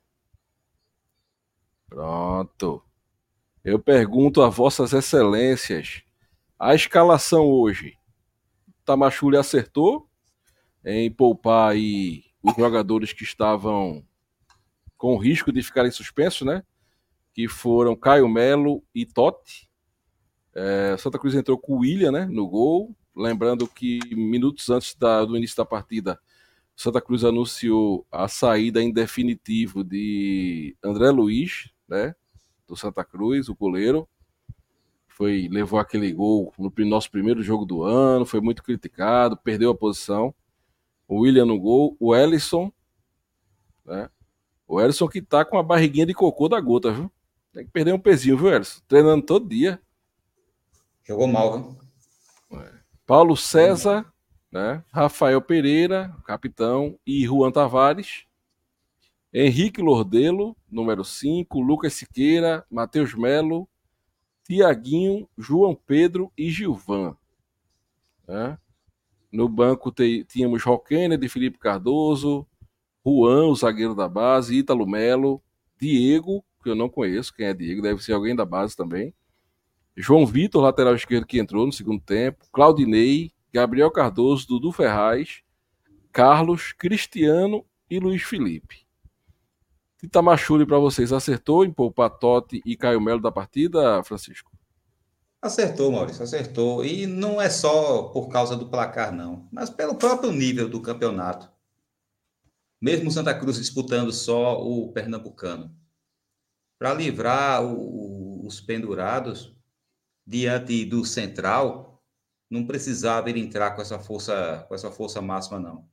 Pronto. 1.87 2.83
Eu 3.63 3.79
pergunto 3.79 4.41
a 4.41 4.49
vossas 4.49 4.93
excelências, 4.93 6.03
a 6.59 6.75
escalação 6.75 7.47
hoje, 7.47 7.97
Tamachule 8.83 9.37
acertou 9.37 10.07
em 10.85 11.11
poupar 11.11 11.71
aí 11.71 12.23
os 12.43 12.55
jogadores 12.55 13.11
que 13.11 13.23
estavam 13.23 14.05
com 14.95 15.17
risco 15.17 15.51
de 15.51 15.63
ficarem 15.63 15.91
suspensos, 15.91 16.45
né? 16.45 16.63
Que 17.33 17.47
foram 17.47 17.95
Caio 17.95 18.29
Melo 18.29 18.83
e 18.93 19.05
Totti. 19.05 19.69
É, 20.53 20.95
Santa 20.97 21.17
Cruz 21.17 21.33
entrou 21.33 21.57
com 21.57 21.73
o 21.73 21.79
William 21.79 22.11
né, 22.11 22.25
no 22.25 22.47
gol. 22.47 22.95
Lembrando 23.15 23.67
que 23.67 23.99
minutos 24.15 24.69
antes 24.69 24.95
da, 24.95 25.25
do 25.25 25.35
início 25.35 25.57
da 25.57 25.65
partida, 25.65 26.19
Santa 26.75 27.01
Cruz 27.01 27.23
anunciou 27.23 28.05
a 28.11 28.27
saída 28.27 28.81
em 28.81 28.91
definitivo 28.91 29.83
de 29.83 30.75
André 30.83 31.09
Luiz, 31.09 31.71
né, 31.87 32.13
do 32.67 32.75
Santa 32.75 33.03
Cruz, 33.03 33.49
o 33.49 33.55
goleiro. 33.55 34.07
Foi, 35.07 35.47
levou 35.49 35.79
aquele 35.79 36.11
gol 36.11 36.53
no 36.57 36.71
nosso 36.85 37.09
primeiro 37.09 37.41
jogo 37.41 37.65
do 37.65 37.83
ano, 37.83 38.25
foi 38.25 38.41
muito 38.41 38.61
criticado, 38.61 39.37
perdeu 39.37 39.71
a 39.71 39.75
posição. 39.75 40.35
O 41.07 41.21
William 41.21 41.45
no 41.45 41.59
gol, 41.59 41.95
o 41.99 42.15
Ellison, 42.15 42.71
né? 43.85 44.09
O 44.67 44.81
Ellison 44.81 45.07
que 45.07 45.21
tá 45.21 45.45
com 45.45 45.57
a 45.57 45.63
barriguinha 45.63 46.05
de 46.05 46.13
cocô 46.13 46.49
da 46.49 46.59
gota, 46.59 46.91
viu? 46.91 47.11
Tem 47.53 47.65
que 47.65 47.71
perder 47.71 47.93
um 47.93 47.99
pezinho, 47.99 48.37
viu, 48.37 48.51
Ellison? 48.51 48.81
Treinando 48.87 49.25
todo 49.25 49.47
dia. 49.47 49.79
Jogou 51.03 51.27
mal, 51.27 51.77
viu? 52.49 52.59
É. 52.59 52.73
Paulo 53.05 53.37
César, 53.37 54.11
né? 54.51 54.83
Rafael 54.91 55.41
Pereira, 55.41 56.15
capitão, 56.25 56.97
e 57.05 57.25
Juan 57.25 57.51
Tavares. 57.51 58.25
Henrique 59.31 59.81
Lordelo, 59.81 60.55
número 60.71 61.03
5, 61.03 61.59
Lucas 61.59 61.93
Siqueira, 61.93 62.65
Matheus 62.71 63.13
Melo, 63.13 63.67
Tiaguinho, 64.45 65.27
João 65.37 65.75
Pedro 65.75 66.31
e 66.37 66.49
Gilvan. 66.49 67.17
Né? 68.27 68.57
No 69.35 69.49
banco 69.49 69.91
tínhamos 70.29 70.63
Roquene 70.63 71.17
de 71.17 71.27
Felipe 71.27 71.59
Cardoso, 71.59 72.47
Juan, 73.05 73.47
o 73.47 73.55
zagueiro 73.55 73.93
da 73.93 74.07
base, 74.07 74.55
Ítalo 74.55 74.87
Melo, 74.87 75.43
Diego, 75.77 76.41
que 76.63 76.69
eu 76.69 76.75
não 76.75 76.87
conheço, 76.87 77.33
quem 77.33 77.47
é 77.47 77.53
Diego, 77.53 77.81
deve 77.81 78.01
ser 78.01 78.13
alguém 78.13 78.33
da 78.33 78.45
base 78.45 78.77
também. 78.77 79.13
João 79.93 80.25
Vitor, 80.25 80.63
lateral 80.63 80.95
esquerdo 80.95 81.25
que 81.25 81.37
entrou 81.37 81.65
no 81.65 81.73
segundo 81.73 82.01
tempo, 82.01 82.45
Claudinei, 82.49 83.33
Gabriel 83.51 83.91
Cardoso, 83.91 84.47
Dudu 84.47 84.71
Ferraz, 84.71 85.41
Carlos, 86.13 86.71
Cristiano 86.71 87.65
e 87.89 87.99
Luiz 87.99 88.23
Felipe. 88.23 88.87
Itamachule 90.01 90.65
para 90.65 90.79
vocês, 90.79 91.11
acertou 91.11 91.65
em 91.65 91.73
poupar 91.73 92.09
Totti 92.09 92.61
e 92.65 92.77
Caio 92.77 93.01
Melo 93.01 93.19
da 93.19 93.33
partida, 93.33 94.01
Francisco? 94.01 94.54
Acertou, 95.45 95.91
Maurício, 95.91 96.23
acertou. 96.23 96.83
E 96.83 97.05
não 97.05 97.39
é 97.39 97.51
só 97.51 98.09
por 98.09 98.29
causa 98.29 98.55
do 98.55 98.67
placar, 98.67 99.13
não, 99.13 99.47
mas 99.51 99.69
pelo 99.69 99.93
próprio 99.93 100.31
nível 100.31 100.67
do 100.67 100.81
campeonato. 100.81 101.47
Mesmo 102.81 103.11
Santa 103.11 103.31
Cruz 103.31 103.57
disputando 103.57 104.11
só 104.11 104.59
o 104.59 104.91
Pernambucano. 104.91 105.71
Para 106.79 106.95
livrar 106.95 107.63
o, 107.63 108.43
os 108.47 108.59
pendurados 108.59 109.55
diante 110.25 110.83
do 110.83 111.05
Central, 111.05 112.03
não 112.49 112.65
precisava 112.65 113.29
ele 113.29 113.39
entrar 113.39 113.75
com 113.75 113.83
essa 113.83 113.99
força, 113.99 114.65
com 114.67 114.73
essa 114.73 114.91
força 114.91 115.21
máxima, 115.21 115.59
não. 115.59 115.87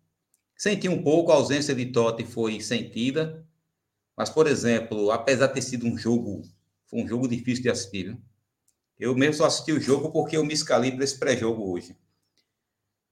Senti 0.56 0.88
um 0.88 1.02
pouco, 1.02 1.30
a 1.30 1.34
ausência 1.34 1.74
de 1.74 1.92
Totti 1.92 2.24
foi 2.24 2.58
sentida, 2.62 3.46
mas, 4.16 4.30
por 4.30 4.46
exemplo, 4.46 5.10
apesar 5.10 5.48
de 5.48 5.54
ter 5.54 5.62
sido 5.62 5.86
um 5.86 5.98
jogo, 5.98 6.40
foi 6.86 7.02
um 7.02 7.06
jogo 7.06 7.28
difícil 7.28 7.64
de 7.64 7.68
assistir? 7.68 8.18
Eu 9.02 9.16
mesmo 9.16 9.34
só 9.34 9.46
assisti 9.46 9.72
o 9.72 9.80
jogo 9.80 10.12
porque 10.12 10.36
eu 10.36 10.44
me 10.44 10.54
escalei 10.54 10.92
para 10.92 11.02
esse 11.02 11.18
pré-jogo 11.18 11.72
hoje. 11.72 11.96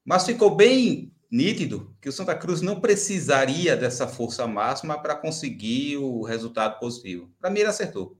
Mas 0.05 0.25
ficou 0.25 0.55
bem 0.55 1.13
nítido 1.29 1.93
que 1.99 2.07
o 2.07 2.13
Santa 2.13 2.33
Cruz 2.33 2.61
não 2.61 2.79
precisaria 2.79 3.75
dessa 3.75 4.07
força 4.07 4.47
máxima 4.47 4.97
para 4.97 5.17
conseguir 5.17 5.97
o 5.97 6.23
resultado 6.23 6.79
positivo. 6.79 7.29
Para 7.37 7.49
mim, 7.49 7.59
ele 7.59 7.67
acertou. 7.67 8.17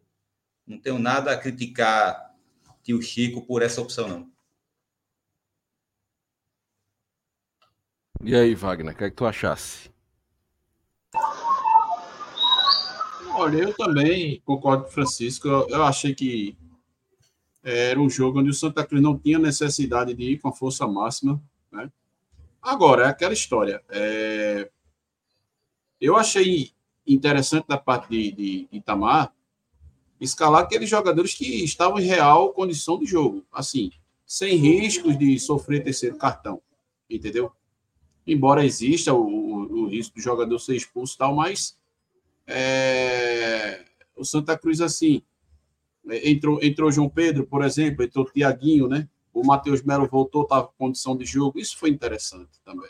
Não 0.67 0.77
tenho 0.81 0.99
nada 0.99 1.31
a 1.31 1.37
criticar 1.37 2.35
tio 2.83 3.01
Chico 3.01 3.41
por 3.47 3.61
essa 3.61 3.81
opção, 3.81 4.05
não. 4.05 4.31
E 8.21 8.35
aí, 8.35 8.53
Wagner, 8.53 8.93
o 8.93 8.97
que 8.97 9.05
é 9.05 9.09
que 9.09 9.15
tu 9.15 9.25
achasse? 9.25 9.89
Olha, 13.33 13.59
eu 13.59 13.73
também 13.73 14.41
concordo 14.41 14.83
com 14.83 14.89
o 14.89 14.93
Francisco. 14.93 15.47
Eu, 15.47 15.69
eu 15.69 15.83
achei 15.83 16.13
que 16.13 16.57
era 17.63 17.99
um 17.99 18.09
jogo 18.09 18.39
onde 18.39 18.49
o 18.49 18.53
Santa 18.53 18.85
Cruz 18.85 19.01
não 19.01 19.17
tinha 19.17 19.37
necessidade 19.37 20.13
de 20.13 20.23
ir 20.23 20.39
com 20.39 20.49
a 20.49 20.53
força 20.53 20.87
máxima. 20.87 21.41
Né? 21.71 21.91
Agora, 22.61 23.05
é 23.05 23.07
aquela 23.07 23.33
história. 23.33 23.81
É... 23.89 24.69
Eu 25.99 26.15
achei 26.15 26.71
interessante 27.05 27.67
da 27.67 27.77
parte 27.77 28.09
de, 28.09 28.31
de, 28.31 28.67
Itamar 28.71 29.33
escalar 30.19 30.63
aqueles 30.63 30.87
jogadores 30.87 31.33
que 31.33 31.63
estavam 31.63 31.99
em 31.99 32.05
real 32.05 32.53
condição 32.53 32.99
de 32.99 33.07
jogo, 33.07 33.43
assim, 33.51 33.91
sem 34.23 34.55
riscos 34.55 35.17
de 35.17 35.39
sofrer 35.39 35.83
terceiro 35.83 36.15
cartão, 36.15 36.61
entendeu? 37.09 37.51
Embora 38.25 38.63
exista 38.63 39.11
o, 39.13 39.25
o, 39.25 39.81
o 39.81 39.87
risco 39.87 40.15
do 40.15 40.21
jogador 40.21 40.59
ser 40.59 40.75
expulso 40.75 41.15
e 41.15 41.17
tal, 41.17 41.35
mas 41.35 41.75
é, 42.45 43.83
o 44.15 44.23
Santa 44.23 44.55
Cruz, 44.55 44.79
assim, 44.79 45.23
entrou, 46.09 46.59
entrou 46.63 46.91
João 46.91 47.09
Pedro, 47.09 47.45
por 47.45 47.63
exemplo, 47.63 48.03
entrou 48.03 48.25
Tiaguinho, 48.25 48.87
né? 48.87 49.07
O 49.33 49.45
Matheus 49.45 49.81
Melo 49.81 50.07
voltou, 50.07 50.43
estava 50.43 50.67
com 50.67 50.73
condição 50.85 51.15
de 51.15 51.25
jogo. 51.25 51.59
Isso 51.59 51.77
foi 51.77 51.89
interessante 51.89 52.59
também. 52.65 52.89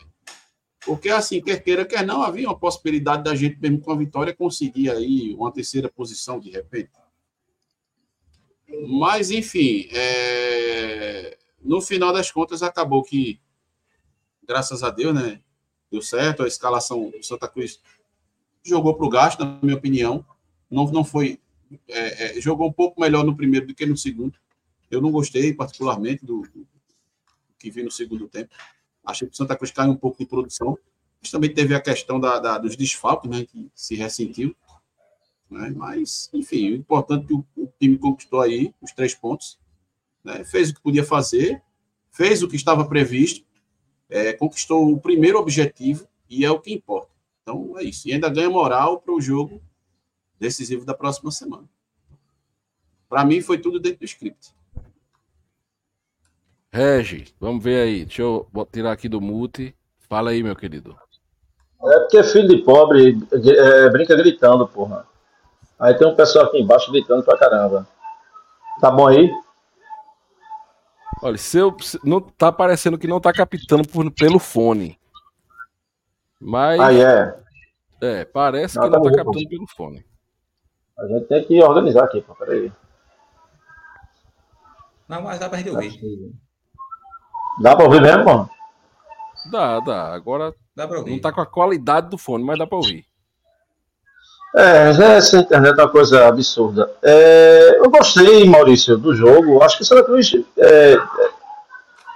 Porque, 0.84 1.08
assim, 1.08 1.40
quer 1.40 1.62
queira, 1.62 1.84
quer 1.84 2.04
não, 2.04 2.22
havia 2.22 2.48
uma 2.48 2.58
possibilidade 2.58 3.22
da 3.22 3.34
gente, 3.34 3.60
mesmo 3.60 3.80
com 3.80 3.92
a 3.92 3.96
vitória, 3.96 4.34
conseguir 4.34 4.90
aí 4.90 5.32
uma 5.34 5.52
terceira 5.52 5.88
posição 5.88 6.40
de 6.40 6.50
repente. 6.50 6.90
Mas, 8.88 9.30
enfim, 9.30 9.88
é... 9.92 11.38
no 11.62 11.80
final 11.80 12.12
das 12.12 12.32
contas, 12.32 12.62
acabou 12.62 13.02
que, 13.02 13.40
graças 14.42 14.82
a 14.82 14.90
Deus, 14.90 15.14
né? 15.14 15.40
Deu 15.90 16.02
certo, 16.02 16.42
a 16.42 16.48
escalação 16.48 17.10
do 17.10 17.22
Santa 17.22 17.46
Cruz 17.46 17.80
jogou 18.64 18.94
para 18.94 19.06
o 19.06 19.10
gasto, 19.10 19.44
na 19.44 19.58
minha 19.62 19.76
opinião. 19.76 20.24
Não, 20.70 20.86
não 20.86 21.04
foi. 21.04 21.38
É, 21.88 22.38
é, 22.38 22.40
jogou 22.40 22.68
um 22.68 22.72
pouco 22.72 23.00
melhor 23.00 23.24
no 23.24 23.36
primeiro 23.36 23.66
do 23.66 23.74
que 23.74 23.86
no 23.86 23.96
segundo. 23.96 24.38
Eu 24.90 25.00
não 25.00 25.10
gostei, 25.10 25.54
particularmente, 25.54 26.24
do, 26.24 26.42
do 26.42 26.66
que 27.58 27.70
vi 27.70 27.82
no 27.82 27.90
segundo 27.90 28.28
tempo. 28.28 28.54
Achei 29.04 29.26
que 29.26 29.34
o 29.34 29.36
Santa 29.36 29.56
Cruz 29.56 29.70
caiu 29.70 29.90
um 29.90 29.96
pouco 29.96 30.18
de 30.18 30.26
produção. 30.26 30.78
Mas 31.20 31.30
também 31.30 31.52
teve 31.52 31.74
a 31.74 31.80
questão 31.80 32.18
da, 32.18 32.38
da 32.38 32.58
dos 32.58 32.76
desfalques, 32.76 33.30
né, 33.30 33.44
que 33.44 33.70
se 33.74 33.94
ressentiu. 33.94 34.54
Né? 35.48 35.72
Mas, 35.74 36.28
enfim, 36.32 36.72
o 36.72 36.76
importante 36.76 37.24
é 37.24 37.26
que 37.28 37.34
o, 37.34 37.46
o 37.56 37.72
time 37.78 37.96
conquistou 37.96 38.40
aí 38.40 38.74
os 38.82 38.92
três 38.92 39.14
pontos. 39.14 39.58
Né? 40.24 40.44
Fez 40.44 40.70
o 40.70 40.74
que 40.74 40.80
podia 40.80 41.04
fazer, 41.04 41.62
fez 42.10 42.42
o 42.42 42.48
que 42.48 42.56
estava 42.56 42.84
previsto, 42.84 43.44
é, 44.08 44.32
conquistou 44.32 44.92
o 44.92 45.00
primeiro 45.00 45.38
objetivo 45.38 46.06
e 46.28 46.44
é 46.44 46.50
o 46.50 46.60
que 46.60 46.72
importa. 46.72 47.12
Então 47.42 47.78
é 47.78 47.84
isso. 47.84 48.08
E 48.08 48.12
ainda 48.12 48.28
ganha 48.28 48.50
moral 48.50 49.00
para 49.00 49.14
o 49.14 49.20
jogo 49.20 49.62
decisivo 50.42 50.84
da 50.84 50.92
próxima 50.92 51.30
semana. 51.30 51.64
Para 53.08 53.24
mim 53.24 53.40
foi 53.40 53.58
tudo 53.58 53.78
dentro 53.78 54.00
do 54.00 54.04
script. 54.04 54.52
Regi, 56.72 57.32
vamos 57.38 57.62
ver 57.62 57.82
aí. 57.82 58.04
Deixa 58.04 58.22
eu 58.22 58.48
tirar 58.72 58.92
aqui 58.92 59.08
do 59.08 59.20
mute. 59.20 59.74
Fala 60.08 60.30
aí, 60.30 60.42
meu 60.42 60.56
querido. 60.56 60.96
É 61.84 61.98
porque 62.00 62.22
filho 62.24 62.48
de 62.48 62.58
pobre 62.58 63.18
é, 63.32 63.90
brinca 63.90 64.16
gritando, 64.16 64.66
porra. 64.66 65.06
Aí 65.78 65.94
tem 65.94 66.06
um 66.06 66.14
pessoal 66.14 66.46
aqui 66.46 66.58
embaixo 66.58 66.90
gritando 66.90 67.22
pra 67.22 67.38
caramba. 67.38 67.86
Tá 68.80 68.90
bom 68.90 69.06
aí? 69.06 69.30
Olha, 71.22 71.38
se 71.38 71.58
eu, 71.58 71.76
não 72.02 72.20
tá 72.20 72.50
parecendo 72.50 72.98
que 72.98 73.06
não 73.06 73.20
tá 73.20 73.32
captando 73.32 73.86
por, 73.88 74.10
pelo 74.10 74.38
fone. 74.38 74.98
Mas. 76.40 76.80
Ah, 76.80 76.92
é? 76.92 77.42
É, 78.00 78.24
parece 78.24 78.76
não, 78.76 78.84
que 78.84 78.90
tá 78.90 78.96
não 78.96 79.04
tá 79.04 79.16
captando 79.16 79.48
pelo 79.48 79.66
fone. 79.68 80.04
A 81.02 81.06
gente 81.08 81.26
tem 81.26 81.44
que 81.44 81.60
organizar 81.60 82.04
aqui, 82.04 82.22
pô, 82.22 82.32
peraí. 82.36 82.70
Não, 85.08 85.20
mas 85.20 85.40
dá 85.40 85.48
pra 85.48 85.58
gente 85.58 85.70
ouvir. 85.70 86.00
Dá 87.60 87.74
pra 87.74 87.84
ouvir 87.84 88.00
mesmo, 88.00 88.24
mano? 88.24 88.48
Dá, 89.50 89.80
dá. 89.80 90.14
Agora 90.14 90.54
dá 90.76 90.86
pra 90.86 90.98
ouvir. 90.98 91.10
não 91.10 91.18
tá 91.18 91.32
com 91.32 91.40
a 91.40 91.46
qualidade 91.46 92.08
do 92.08 92.16
fone, 92.16 92.44
mas 92.44 92.56
dá 92.56 92.68
pra 92.68 92.76
ouvir. 92.76 93.04
É, 94.54 94.90
essa 95.16 95.38
internet 95.40 95.76
é 95.76 95.82
uma 95.82 95.88
coisa 95.88 96.28
absurda. 96.28 96.88
É, 97.02 97.78
eu 97.78 97.90
gostei, 97.90 98.44
Maurício, 98.44 98.96
do 98.96 99.12
jogo. 99.12 99.60
Acho 99.60 99.78
que 99.78 99.82
o 99.82 99.86
Santa 99.86 100.04
Cruz. 100.04 100.32
É, 100.56 100.96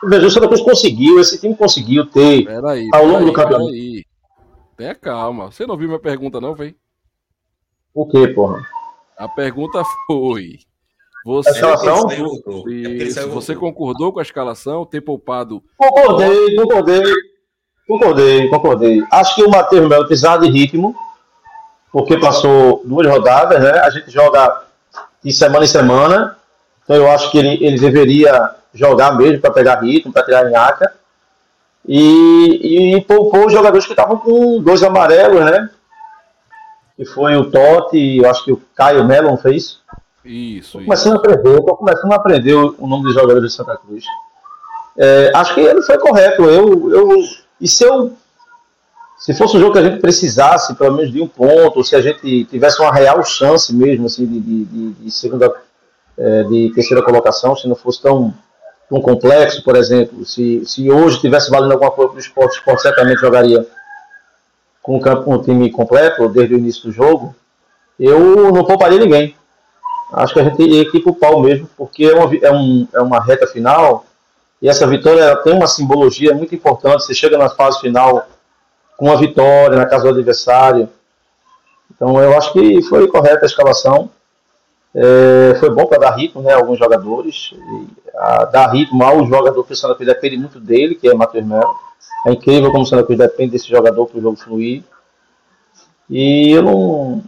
veja, 0.05 0.27
o 0.27 0.31
Santa 0.31 0.47
Cruz 0.47 0.63
conseguiu, 0.63 1.19
esse 1.19 1.41
time 1.41 1.57
conseguiu 1.57 2.07
ter 2.07 2.45
peraí, 2.45 2.89
ao 2.95 3.05
longo 3.05 3.25
do 3.25 3.33
campeonato. 3.33 3.67
Peraí. 3.67 4.05
Tenha 4.77 4.95
calma. 4.95 5.51
Você 5.51 5.67
não 5.67 5.77
viu 5.77 5.89
minha 5.89 6.01
pergunta, 6.01 6.41
não, 6.41 6.55
vem? 6.55 6.77
O 7.93 8.07
que, 8.07 8.29
porra? 8.29 8.76
A 9.19 9.29
pergunta 9.29 9.83
foi. 10.07 10.59
Você, 11.25 11.51
escalação? 11.51 12.09
Isso, 12.69 13.29
você 13.31 13.57
concordou 13.57 14.13
com 14.13 14.21
a 14.21 14.23
escalação, 14.23 14.85
ter 14.85 15.01
poupado. 15.01 15.63
Concordei, 15.77 16.55
concordei. 16.55 17.03
Concordei, 17.89 18.49
concordei. 18.49 19.05
Acho 19.11 19.35
que 19.35 19.43
o 19.43 19.51
Matheus 19.51 19.89
Melo 19.89 20.07
precisava 20.07 20.45
de 20.45 20.51
ritmo, 20.51 20.95
porque 21.91 22.19
passou 22.19 22.83
duas 22.85 23.07
rodadas, 23.09 23.63
né? 23.63 23.81
A 23.81 23.91
gente 23.91 24.11
joga 24.11 24.63
de 25.23 25.33
semana 25.33 25.65
em 25.65 25.69
semana. 25.69 26.37
Então 26.85 26.97
eu 26.97 27.11
acho 27.11 27.31
que 27.31 27.39
ele, 27.39 27.65
ele 27.65 27.79
deveria 27.79 28.55
jogar 28.75 29.17
mesmo 29.17 29.41
para 29.41 29.51
pegar 29.51 29.81
ritmo, 29.81 30.13
para 30.13 30.25
tirar 30.25 30.51
nhaca. 30.51 30.93
E, 31.89 32.97
e 32.97 33.01
poupou 33.03 33.47
os 33.47 33.53
jogadores 33.53 33.87
que 33.87 33.93
estavam 33.93 34.19
com 34.19 34.61
dois 34.61 34.83
amarelos, 34.83 35.45
né? 35.45 35.71
Que 36.97 37.05
foi 37.05 37.37
o 37.37 37.51
Totti, 37.51 38.19
eu 38.19 38.31
acho 38.31 38.45
que 38.45 38.53
o 38.53 38.63
Caio 38.75 39.05
Melon 39.05 39.37
fez. 39.37 39.79
Isso. 40.25 40.79
Começando 40.83 41.15
a 41.15 41.17
aprender, 41.17 41.59
estou 41.59 41.77
começando 41.77 42.13
a 42.13 42.17
aprender 42.17 42.55
o, 42.55 42.75
o 42.79 42.87
nome 42.87 43.05
dos 43.05 43.15
jogadores 43.15 43.43
de 43.43 43.55
Santa 43.55 43.77
Cruz. 43.77 44.05
É, 44.99 45.31
acho 45.35 45.55
que 45.55 45.61
ele 45.61 45.83
foi 45.83 45.99
correto. 45.99 46.43
Eu, 46.45 46.91
eu, 46.91 47.19
e 47.61 47.69
se 47.69 47.85
eu 47.85 48.13
se 49.19 49.33
fosse 49.35 49.57
um 49.57 49.61
jogo 49.61 49.73
que 49.73 49.79
a 49.79 49.83
gente 49.83 50.01
precisasse, 50.01 50.75
pelo 50.75 50.95
menos 50.95 51.11
de 51.11 51.21
um 51.23 51.27
ponto, 51.27 51.79
ou 51.79 51.85
se 51.85 51.97
a 51.97 52.03
gente 52.03 52.45
tivesse 52.45 52.81
uma 52.81 52.93
real 52.93 53.25
chance 53.25 53.75
mesmo 53.75 54.07
assim, 54.07 54.27
de, 54.27 54.41
de, 54.41 54.91
de 54.93 55.11
segunda, 55.11 55.53
é, 56.19 56.43
de 56.45 56.71
terceira 56.75 57.03
colocação, 57.03 57.57
se 57.57 57.67
não 57.67 57.75
fosse 57.75 58.03
tão, 58.03 58.35
tão 58.91 59.01
complexo, 59.01 59.65
por 59.65 59.75
exemplo, 59.75 60.25
se, 60.25 60.65
se 60.67 60.91
hoje 60.91 61.21
tivesse 61.21 61.51
valendo 61.51 61.73
alguma 61.73 61.91
coisa 61.91 62.11
para 62.11 62.17
o 62.19 62.21
esporte, 62.21 62.57
o 62.57 62.59
esporte 62.59 62.83
certamente 62.83 63.21
jogaria 63.21 63.67
com 64.87 65.35
o 65.35 65.43
time 65.43 65.71
completo 65.71 66.29
desde 66.29 66.55
o 66.55 66.59
início 66.59 66.85
do 66.85 66.93
jogo, 66.93 67.35
eu 67.99 68.53
não 68.53 68.65
pouparia 68.65 68.99
ninguém. 68.99 69.35
Acho 70.13 70.35
que 70.35 70.41
a 70.41 70.45
gente 70.45 70.63
ia 70.63 70.83
aqui 70.83 71.03
o 71.05 71.15
pau 71.15 71.41
mesmo, 71.41 71.69
porque 71.77 72.05
é 72.05 72.15
uma, 72.15 72.37
é, 72.37 72.53
um, 72.53 72.89
é 72.95 73.01
uma 73.01 73.21
reta 73.21 73.47
final 73.47 74.07
e 74.61 74.69
essa 74.69 74.87
vitória 74.87 75.37
tem 75.39 75.53
uma 75.53 75.67
simbologia 75.67 76.35
muito 76.35 76.55
importante. 76.55 77.05
Você 77.05 77.15
chega 77.15 77.37
na 77.37 77.49
fase 77.49 77.81
final 77.81 78.27
com 78.97 79.11
a 79.11 79.17
vitória 79.17 79.77
na 79.77 79.87
casa 79.87 80.05
do 80.05 80.11
adversário. 80.11 80.89
Então 81.95 82.21
eu 82.21 82.37
acho 82.37 82.53
que 82.53 82.83
foi 82.83 83.07
correta 83.09 83.45
a 83.45 83.47
escalação. 83.47 84.11
É, 84.95 85.57
foi 85.61 85.69
bom 85.71 85.87
para 85.87 85.99
dar 85.99 86.17
ritmo 86.17 86.41
né, 86.41 86.55
a 86.55 86.57
alguns 86.57 86.79
jogadores. 86.79 87.53
E, 87.53 87.87
a, 88.17 88.45
dar 88.47 88.69
ritmo 88.69 89.03
ao 89.05 89.27
jogador 89.27 89.63
que 89.65 89.73
o 89.73 89.77
Santa 89.77 89.95
Cruz 89.95 90.09
depende 90.09 90.39
muito 90.39 90.59
dele, 90.59 90.95
que 90.95 91.09
é 91.09 91.15
Matheus 91.15 91.45
Melo. 91.45 91.86
É 92.27 92.33
incrível 92.33 92.71
como 92.71 92.83
o 92.85 92.87
Santa 92.87 93.05
Cruz 93.05 93.19
depende 93.19 93.53
desse 93.53 93.69
jogador 93.69 94.07
para 94.07 94.19
o 94.19 94.23
jogo 94.23 94.37
fluir. 94.37 94.83
E 96.11 96.51
eu 96.51 96.63
não. 96.63 97.25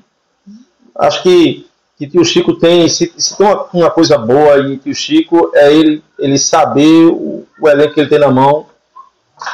Acho 0.95 1.23
que, 1.23 1.69
que 1.99 2.19
o 2.19 2.25
Chico 2.25 2.55
tem. 2.55 2.89
Se, 2.89 3.13
se 3.17 3.37
tem 3.37 3.47
uma, 3.47 3.67
uma, 3.73 3.91
coisa 3.91 4.19
boa 4.19 4.59
em 4.61 4.79
que 4.79 4.91
o 4.91 4.95
Chico 4.95 5.51
é 5.55 5.73
ele, 5.73 6.03
ele 6.19 6.39
saber 6.39 7.07
o, 7.07 7.47
o 7.61 7.69
elenco 7.69 7.95
que 7.95 8.01
ele 8.01 8.09
tem 8.09 8.19
na 8.19 8.31
mão 8.31 8.67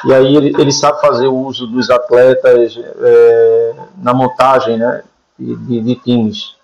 e 0.05 0.13
aí 0.13 0.37
ele, 0.37 0.55
ele 0.59 0.73
sabe 0.73 1.01
fazer 1.01 1.27
o 1.27 1.37
uso 1.37 1.67
dos 1.67 1.91
atletas 1.91 2.79
é, 2.79 3.75
na 3.99 4.15
montagem 4.15 4.79
né, 4.79 5.03
de, 5.39 5.57
de, 5.57 5.81
de, 5.81 5.95
times. 5.97 6.55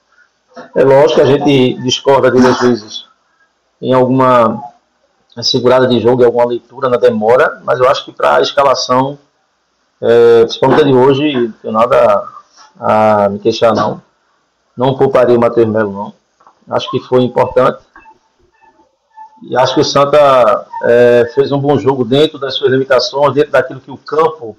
É 0.74 0.82
lógico 0.82 1.16
que 1.16 1.20
a 1.20 1.24
gente 1.26 1.82
discorda 1.82 2.30
dele 2.30 2.46
às 2.46 2.60
vezes 2.60 3.04
em 3.80 3.92
alguma 3.92 4.62
segurada 5.42 5.87
de 5.87 6.00
jogo, 6.00 6.22
em 6.22 6.26
alguma 6.26 6.46
leitura 6.46 6.88
na 6.88 6.96
demora, 6.96 7.61
mas 7.64 7.79
eu 7.79 7.88
acho 7.88 8.05
que 8.05 8.12
para 8.12 8.37
a 8.37 8.40
escalação, 8.40 9.18
é, 10.00 10.42
principalmente 10.42 10.83
a 10.83 10.85
de 10.85 10.94
hoje, 10.94 11.33
não 11.33 11.53
tenho 11.53 11.74
nada 11.74 12.24
a, 12.79 13.24
a 13.24 13.29
me 13.29 13.38
queixar 13.38 13.74
não. 13.74 14.03
Não 14.76 14.96
pouparia 14.96 15.37
o 15.37 15.40
Matheus 15.40 15.68
Melo 15.68 15.92
não. 15.92 16.14
Acho 16.74 16.90
que 16.90 17.00
foi 17.00 17.22
importante 17.22 17.81
e 19.42 19.57
acho 19.57 19.74
que 19.74 19.81
o 19.81 19.85
Santa 19.85 20.66
é, 20.85 21.31
fez 21.35 21.50
um 21.50 21.59
bom 21.59 21.79
jogo 21.79 22.05
dentro 22.05 22.38
das 22.38 22.55
suas 22.55 22.70
limitações, 22.70 23.35
dentro 23.35 23.50
daquilo 23.50 23.81
que 23.81 23.90
o 23.90 23.96
campo 23.96 24.57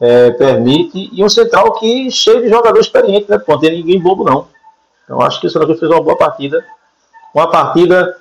é, 0.00 0.30
permite. 0.32 1.08
E 1.12 1.24
um 1.24 1.28
central 1.28 1.72
que 1.72 2.10
cheio 2.10 2.42
de 2.42 2.48
jogador 2.48 2.78
experiente, 2.78 3.30
né? 3.30 3.40
Não 3.46 3.58
tem 3.58 3.72
ninguém 3.72 4.00
bobo, 4.00 4.24
não. 4.24 4.46
Então 5.04 5.22
acho 5.22 5.40
que 5.40 5.46
o 5.46 5.50
Santa 5.50 5.74
fez 5.74 5.90
uma 5.90 6.02
boa 6.02 6.16
partida. 6.16 6.64
Uma 7.34 7.50
partida 7.50 8.16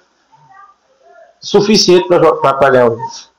suficiente 1.48 2.08
para 2.08 2.70
ganhar 2.70 2.92
o 2.92 2.98
jogo. 2.98 3.32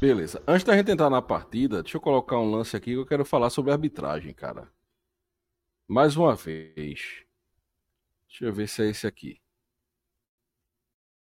Beleza. 0.00 0.42
Antes 0.46 0.64
da 0.64 0.76
gente 0.76 0.90
entrar 0.90 1.10
na 1.10 1.20
partida, 1.20 1.82
deixa 1.82 1.96
eu 1.96 2.00
colocar 2.00 2.38
um 2.38 2.50
lance 2.50 2.76
aqui 2.76 2.92
que 2.92 2.96
eu 2.96 3.06
quero 3.06 3.24
falar 3.24 3.50
sobre 3.50 3.72
arbitragem, 3.72 4.32
cara. 4.32 4.68
Mais 5.86 6.16
uma 6.16 6.34
vez. 6.34 7.24
Deixa 8.28 8.44
eu 8.44 8.52
ver 8.52 8.68
se 8.68 8.82
é 8.82 8.86
esse 8.86 9.06
aqui. 9.06 9.40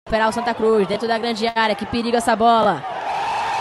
O 0.06 0.32
Santa 0.32 0.52
Cruz 0.52 0.86
dentro 0.86 1.08
da 1.08 1.18
grande 1.18 1.46
área. 1.46 1.74
Que 1.74 1.86
periga 1.86 2.18
essa 2.18 2.36
bola. 2.36 2.82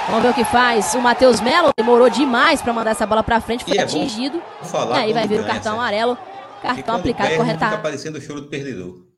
Vamos 0.08 0.24
ver 0.24 0.30
o 0.30 0.34
que 0.34 0.43
faz. 0.43 0.93
O 0.96 1.02
Matheus 1.02 1.39
Melo 1.39 1.72
demorou 1.78 2.10
demais 2.10 2.62
para 2.62 2.74
mandar 2.74 2.91
essa 2.91 3.06
bola 3.06 3.24
para 3.24 3.39
frente. 3.39 3.63
Foi 3.63 3.78
é 3.78 3.84
atingido. 3.84 4.41
e 4.89 4.98
aí 4.98 5.13
vai 5.13 5.28
vir 5.28 5.39
o 5.39 5.46
cartão 5.46 5.76
amarelo. 5.76 6.17
Cartão 6.62 6.96
aplicado 6.96 7.36
corretamente. 7.36 7.76
Fica 7.76 7.80
aparecendo 7.80 8.17
o 8.17 8.22
choro 8.22 8.41
do 8.41 8.48
perdedor. 8.48 9.12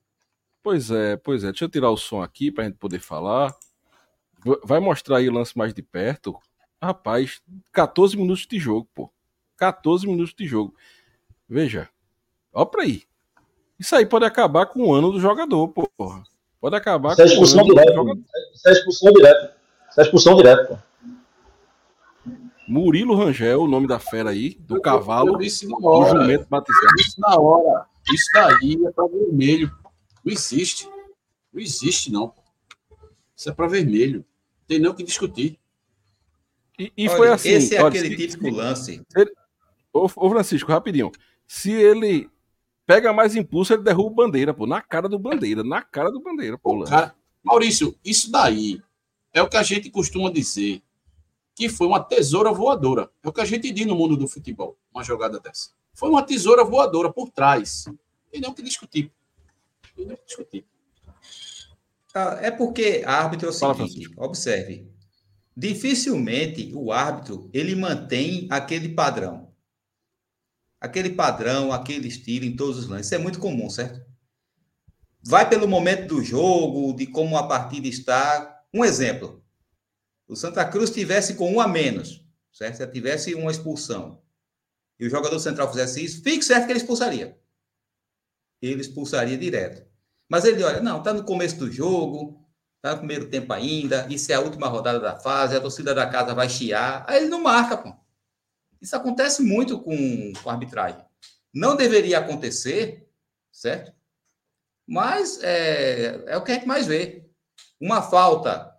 Pois 0.65 0.89
é, 0.89 1.15
pois 1.15 1.43
é. 1.43 1.51
Deixa 1.51 1.65
eu 1.65 1.69
tirar 1.69 1.91
o 1.91 1.95
som 1.95 2.23
aqui 2.23 2.51
pra 2.51 2.63
gente 2.63 2.77
poder 2.77 2.97
falar. 2.97 3.55
Vai 4.63 4.79
mostrar 4.79 5.17
aí 5.17 5.29
o 5.29 5.31
lance 5.31 5.55
mais 5.55 5.75
de 5.75 5.83
perto. 5.83 6.35
Rapaz, 6.81 7.39
14 7.71 8.17
minutos 8.17 8.47
de 8.47 8.57
jogo, 8.57 8.87
pô. 8.91 9.11
14 9.57 10.07
minutos 10.07 10.33
de 10.33 10.47
jogo. 10.47 10.73
Veja. 11.47 11.87
Ó 12.51 12.65
pra 12.65 12.81
aí. 12.81 13.03
Isso 13.77 13.95
aí 13.95 14.07
pode 14.07 14.25
acabar 14.25 14.65
com 14.65 14.87
o 14.87 14.91
ano 14.91 15.11
do 15.11 15.19
jogador, 15.19 15.67
porra. 15.67 16.23
Pode 16.59 16.75
acabar 16.75 17.11
Isso 17.11 17.21
é 17.21 17.25
expulsão 17.25 17.63
direta. 17.63 18.01
Isso 18.55 18.67
é 18.67 18.71
expulsão 18.71 19.13
direta. 19.13 19.57
Isso 19.91 19.99
é 19.99 20.03
expulsão 20.03 20.35
direta. 20.35 20.83
Murilo 22.67 23.13
Rangel, 23.13 23.61
o 23.61 23.67
nome 23.67 23.85
da 23.87 23.99
fera 23.99 24.31
aí, 24.31 24.55
do 24.61 24.81
cavalo, 24.81 25.37
do 25.37 25.43
jumento 25.43 26.47
batizado. 26.49 26.95
Isso 26.99 27.21
na 27.21 27.39
hora. 27.39 27.85
Isso 28.11 28.25
daí 28.33 28.83
é 28.83 28.91
para 28.91 29.05
vermelho. 29.05 29.84
Não 30.25 30.33
existe. 30.33 30.89
Não 31.53 31.61
existe, 31.61 32.11
não. 32.11 32.33
Isso 33.35 33.49
é 33.49 33.53
para 33.53 33.67
vermelho. 33.67 34.25
Tem 34.67 34.79
nem 34.79 34.89
o 34.89 34.95
que 34.95 35.03
discutir. 35.03 35.59
E, 36.79 36.91
e 36.97 37.07
olha, 37.07 37.17
foi 37.17 37.29
assim. 37.29 37.49
Esse 37.49 37.75
é 37.75 37.83
olha, 37.83 37.89
aquele 37.89 38.17
se, 38.17 38.27
típico 38.27 38.49
lance. 38.49 39.01
Ele, 39.15 39.31
ô, 39.93 40.05
ô, 40.05 40.29
Francisco, 40.29 40.71
rapidinho. 40.71 41.11
Se 41.47 41.71
ele 41.71 42.29
pega 42.85 43.13
mais 43.13 43.35
impulso, 43.35 43.73
ele 43.73 43.83
derruba 43.83 44.09
o 44.09 44.15
bandeira, 44.15 44.53
pô. 44.53 44.65
Na 44.65 44.81
cara 44.81 45.07
do 45.07 45.19
bandeira, 45.19 45.63
na 45.63 45.81
cara 45.81 46.11
do 46.11 46.19
bandeira, 46.19 46.57
pô. 46.57 46.83
Cara, 46.83 47.15
Maurício, 47.43 47.95
isso 48.03 48.31
daí 48.31 48.81
é 49.31 49.41
o 49.41 49.47
que 49.47 49.57
a 49.57 49.63
gente 49.63 49.91
costuma 49.91 50.31
dizer 50.31 50.81
que 51.53 51.69
foi 51.69 51.87
uma 51.87 52.03
tesoura 52.03 52.51
voadora. 52.51 53.09
É 53.23 53.29
o 53.29 53.31
que 53.31 53.41
a 53.41 53.45
gente 53.45 53.71
diz 53.71 53.85
no 53.85 53.95
mundo 53.95 54.17
do 54.17 54.27
futebol, 54.27 54.77
uma 54.93 55.03
jogada 55.03 55.39
dessa. 55.39 55.69
Foi 55.93 56.09
uma 56.09 56.23
tesoura 56.23 56.63
voadora 56.63 57.11
por 57.11 57.29
trás. 57.29 57.85
E 58.33 58.41
não 58.41 58.53
que 58.53 58.61
discutir. 58.61 59.11
Discutir. 60.25 60.65
Ah, 62.13 62.39
é 62.41 62.51
porque 62.51 63.03
árbitro 63.05 63.47
é 63.47 63.49
o 63.49 63.53
seguinte, 63.53 64.13
Fala, 64.13 64.27
observe. 64.27 64.91
Dificilmente 65.55 66.71
o 66.73 66.91
árbitro 66.91 67.49
ele 67.53 67.75
mantém 67.75 68.47
aquele 68.49 68.89
padrão 68.89 69.45
aquele 70.85 71.09
padrão, 71.09 71.71
aquele 71.71 72.07
estilo 72.07 72.45
em 72.45 72.55
todos 72.55 72.77
os 72.77 72.87
lances. 72.87 73.07
Isso 73.07 73.15
é 73.15 73.17
muito 73.17 73.39
comum, 73.39 73.69
certo? 73.69 74.01
Vai 75.23 75.49
pelo 75.49 75.67
momento 75.67 76.07
do 76.07 76.23
jogo, 76.23 76.93
de 76.93 77.07
como 77.07 77.37
a 77.37 77.47
partida 77.47 77.87
está. 77.87 78.63
Um 78.73 78.85
exemplo: 78.85 79.43
o 80.27 80.35
Santa 80.35 80.63
Cruz 80.65 80.89
tivesse 80.89 81.33
com 81.35 81.51
um 81.51 81.59
a 81.59 81.67
menos, 81.67 82.23
certo? 82.53 82.77
Se 82.77 82.87
tivesse 82.87 83.33
uma 83.33 83.51
expulsão 83.51 84.21
e 84.99 85.05
o 85.05 85.09
jogador 85.09 85.39
central 85.39 85.69
fizesse 85.69 86.03
isso, 86.03 86.23
fique 86.23 86.45
certo 86.45 86.65
que 86.65 86.71
ele 86.71 86.79
expulsaria. 86.79 87.37
Ele 88.61 88.81
expulsaria 88.81 89.37
direto. 89.37 89.85
Mas 90.29 90.45
ele 90.45 90.63
olha, 90.63 90.81
não, 90.81 90.99
está 90.99 91.13
no 91.13 91.23
começo 91.23 91.57
do 91.57 91.71
jogo, 91.71 92.43
está 92.77 92.93
no 92.93 92.99
primeiro 92.99 93.29
tempo 93.29 93.51
ainda, 93.53 94.07
isso 94.09 94.31
é 94.31 94.35
a 94.35 94.39
última 94.39 94.67
rodada 94.67 94.99
da 94.99 95.19
fase, 95.19 95.55
a 95.55 95.61
torcida 95.61 95.93
da 95.93 96.07
casa 96.09 96.33
vai 96.33 96.49
chiar. 96.49 97.05
Aí 97.07 97.17
ele 97.17 97.29
não 97.29 97.41
marca, 97.41 97.77
pô. 97.77 97.93
Isso 98.81 98.95
acontece 98.95 99.41
muito 99.41 99.79
com, 99.81 100.33
com 100.41 100.49
arbitragem. 100.49 101.03
Não 101.53 101.75
deveria 101.75 102.19
acontecer, 102.19 103.09
certo? 103.51 103.93
Mas 104.87 105.41
é, 105.41 106.23
é 106.27 106.37
o 106.37 106.43
que 106.43 106.51
a 106.51 106.55
gente 106.55 106.67
mais 106.67 106.85
vê. 106.85 107.25
Uma 107.79 108.01
falta, 108.01 108.75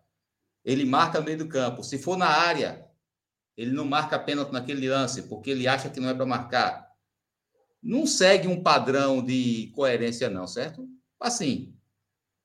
ele 0.65 0.85
marca 0.85 1.19
no 1.19 1.25
meio 1.25 1.39
do 1.39 1.49
campo. 1.49 1.83
Se 1.83 1.99
for 1.99 2.17
na 2.17 2.29
área, 2.29 2.87
ele 3.57 3.73
não 3.73 3.85
marca 3.85 4.19
pênalti 4.19 4.53
naquele 4.53 4.89
lance, 4.89 5.23
porque 5.23 5.51
ele 5.51 5.67
acha 5.67 5.89
que 5.89 5.99
não 5.99 6.11
é 6.11 6.15
para 6.15 6.27
marcar. 6.27 6.86
Não 7.87 8.05
segue 8.05 8.49
um 8.49 8.61
padrão 8.61 9.25
de 9.25 9.71
coerência, 9.73 10.29
não, 10.29 10.45
certo? 10.45 10.89
Assim, 11.21 11.73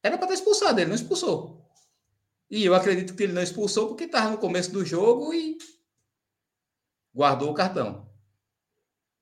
era 0.03 0.15
para 0.15 0.27
ter 0.27 0.35
expulsado, 0.35 0.79
ele 0.79 0.89
não 0.89 0.95
expulsou. 0.95 1.67
E 2.47 2.63
eu 2.63 2.75
acredito 2.75 3.15
que 3.15 3.23
ele 3.23 3.33
não 3.33 3.41
expulsou 3.41 3.87
porque 3.87 4.03
estava 4.03 4.29
no 4.29 4.37
começo 4.37 4.71
do 4.71 4.85
jogo 4.85 5.33
e 5.33 5.57
guardou 7.11 7.49
o 7.49 7.55
cartão. 7.55 8.07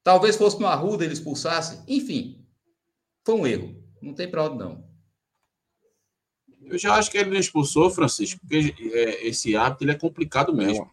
Talvez 0.04 0.36
fosse 0.36 0.60
no 0.60 0.68
Arruda 0.68 1.06
ele 1.06 1.14
expulsasse. 1.14 1.82
Enfim, 1.88 2.46
foi 3.24 3.36
um 3.36 3.48
erro. 3.48 3.82
Não 4.02 4.14
tem 4.14 4.30
para 4.30 4.44
onde 4.44 4.58
não. 4.58 4.90
Eu 6.64 6.78
já 6.78 6.96
acho 6.96 7.10
que 7.10 7.18
ele 7.18 7.30
não 7.30 7.40
expulsou, 7.40 7.90
Francisco, 7.90 8.42
porque 8.42 8.76
é, 8.94 9.26
esse 9.26 9.56
hábito 9.56 9.86
ele 9.86 9.92
é 9.92 9.98
complicado 9.98 10.54
mesmo. 10.54 10.92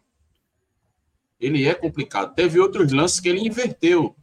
Ele 1.41 1.67
é 1.67 1.75
complicado. 1.75 2.33
Teve 2.33 2.61
outros 2.61 2.93
lances 2.93 3.19
que 3.19 3.29
ele 3.29 3.41
inverteu. 3.41 4.15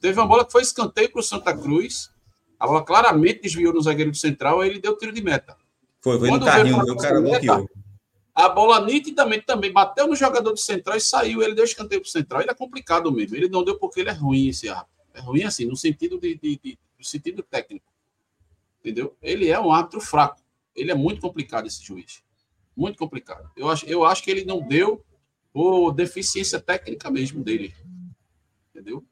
Teve 0.00 0.18
uma 0.18 0.26
bola 0.26 0.44
que 0.44 0.52
foi 0.52 0.62
escanteio 0.62 1.10
para 1.10 1.20
o 1.20 1.22
Santa 1.22 1.56
Cruz. 1.56 2.10
A 2.58 2.66
bola 2.66 2.84
claramente 2.84 3.42
desviou 3.42 3.72
no 3.72 3.82
zagueiro 3.82 4.10
do 4.10 4.16
central, 4.16 4.60
aí 4.60 4.70
ele 4.70 4.80
deu 4.80 4.96
tiro 4.96 5.12
de 5.12 5.22
meta. 5.22 5.56
Foi, 6.00 6.18
foi 6.18 6.28
Quando 6.28 6.42
no 6.42 6.46
carrinho, 6.46 6.78
o 6.78 6.96
cara 6.96 7.20
bloqueou. 7.20 7.68
A 8.34 8.48
bola 8.48 8.80
nitidamente 8.84 9.44
também 9.44 9.72
bateu 9.72 10.06
no 10.06 10.16
jogador 10.16 10.54
de 10.54 10.62
central 10.62 10.96
e 10.96 11.00
saiu. 11.00 11.42
Ele 11.42 11.54
deu 11.54 11.64
escanteio 11.64 12.00
pro 12.00 12.10
central. 12.10 12.40
Ele 12.40 12.50
é 12.50 12.54
complicado 12.54 13.12
mesmo. 13.12 13.36
Ele 13.36 13.48
não 13.48 13.62
deu 13.62 13.78
porque 13.78 14.00
ele 14.00 14.08
é 14.08 14.12
ruim, 14.12 14.48
esse 14.48 14.68
árbitro. 14.68 14.90
É 15.12 15.20
ruim 15.20 15.42
assim, 15.42 15.66
no 15.66 15.76
sentido 15.76 16.18
de, 16.18 16.36
de, 16.36 16.60
de 16.62 16.78
no 16.98 17.04
sentido 17.04 17.42
técnico. 17.42 17.92
Entendeu? 18.78 19.14
Ele 19.20 19.48
é 19.48 19.60
um 19.60 19.72
árbitro 19.72 20.00
fraco. 20.00 20.40
Ele 20.74 20.90
é 20.90 20.94
muito 20.94 21.20
complicado, 21.20 21.66
esse 21.66 21.82
juiz. 21.84 22.22
Muito 22.74 22.96
complicado. 22.96 23.50
Eu 23.56 23.68
acho, 23.68 23.84
eu 23.86 24.04
acho 24.04 24.22
que 24.22 24.30
ele 24.30 24.44
não 24.44 24.66
deu 24.66 25.04
por 25.52 25.92
deficiência 25.92 26.60
técnica 26.60 27.10
mesmo 27.10 27.42
dele. 27.42 27.74
Entendeu? 28.70 29.04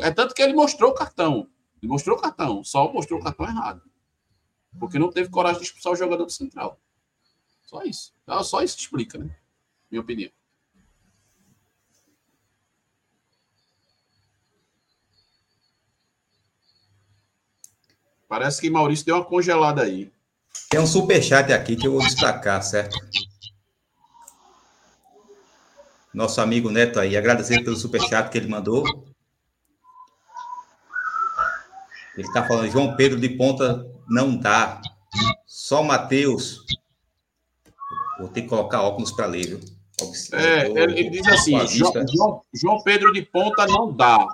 É 0.00 0.10
tanto 0.10 0.34
que 0.34 0.42
ele 0.42 0.54
mostrou 0.54 0.92
o 0.92 0.94
cartão. 0.94 1.48
Ele 1.82 1.90
mostrou 1.90 2.16
o 2.16 2.20
cartão, 2.20 2.62
só 2.62 2.92
mostrou 2.92 3.20
o 3.20 3.22
cartão 3.22 3.46
errado. 3.46 3.82
Porque 4.78 4.98
não 4.98 5.10
teve 5.10 5.28
coragem 5.28 5.60
de 5.60 5.66
expulsar 5.66 5.92
o 5.92 5.96
jogador 5.96 6.24
do 6.24 6.32
central. 6.32 6.80
Só 7.66 7.82
isso. 7.82 8.14
Então, 8.22 8.42
só 8.44 8.62
isso 8.62 8.78
explica, 8.78 9.18
né? 9.18 9.36
Minha 9.90 10.00
opinião. 10.00 10.30
Parece 18.28 18.62
que 18.62 18.70
Maurício 18.70 19.04
deu 19.04 19.16
uma 19.16 19.24
congelada 19.24 19.82
aí. 19.82 20.10
Tem 20.70 20.80
um 20.80 20.86
superchat 20.86 21.52
aqui 21.52 21.76
que 21.76 21.86
eu 21.86 21.92
vou 21.92 22.00
destacar, 22.00 22.62
certo? 22.62 22.96
Nosso 26.14 26.40
amigo 26.40 26.70
Neto 26.70 26.98
aí, 26.98 27.14
agradecer 27.14 27.62
pelo 27.62 27.76
superchat 27.76 28.30
que 28.30 28.38
ele 28.38 28.48
mandou. 28.48 28.84
Ele 32.22 32.28
está 32.28 32.46
falando, 32.46 32.70
João 32.70 32.94
Pedro 32.94 33.18
de 33.18 33.28
ponta 33.30 33.84
não 34.08 34.36
dá. 34.36 34.80
Só 35.44 35.82
Matheus. 35.82 36.64
Vou 38.20 38.28
ter 38.28 38.42
que 38.42 38.48
colocar 38.48 38.80
óculos 38.82 39.10
para 39.10 39.26
ler, 39.26 39.48
viu? 39.48 39.60
É, 40.32 40.68
ele, 40.70 41.00
ele 41.00 41.10
diz 41.10 41.26
assim: 41.26 41.58
João, 41.66 42.42
João, 42.54 42.82
Pedro 42.82 43.12
de 43.12 43.22
ponta 43.22 43.66
não 43.66 43.92
dá. 43.92 44.24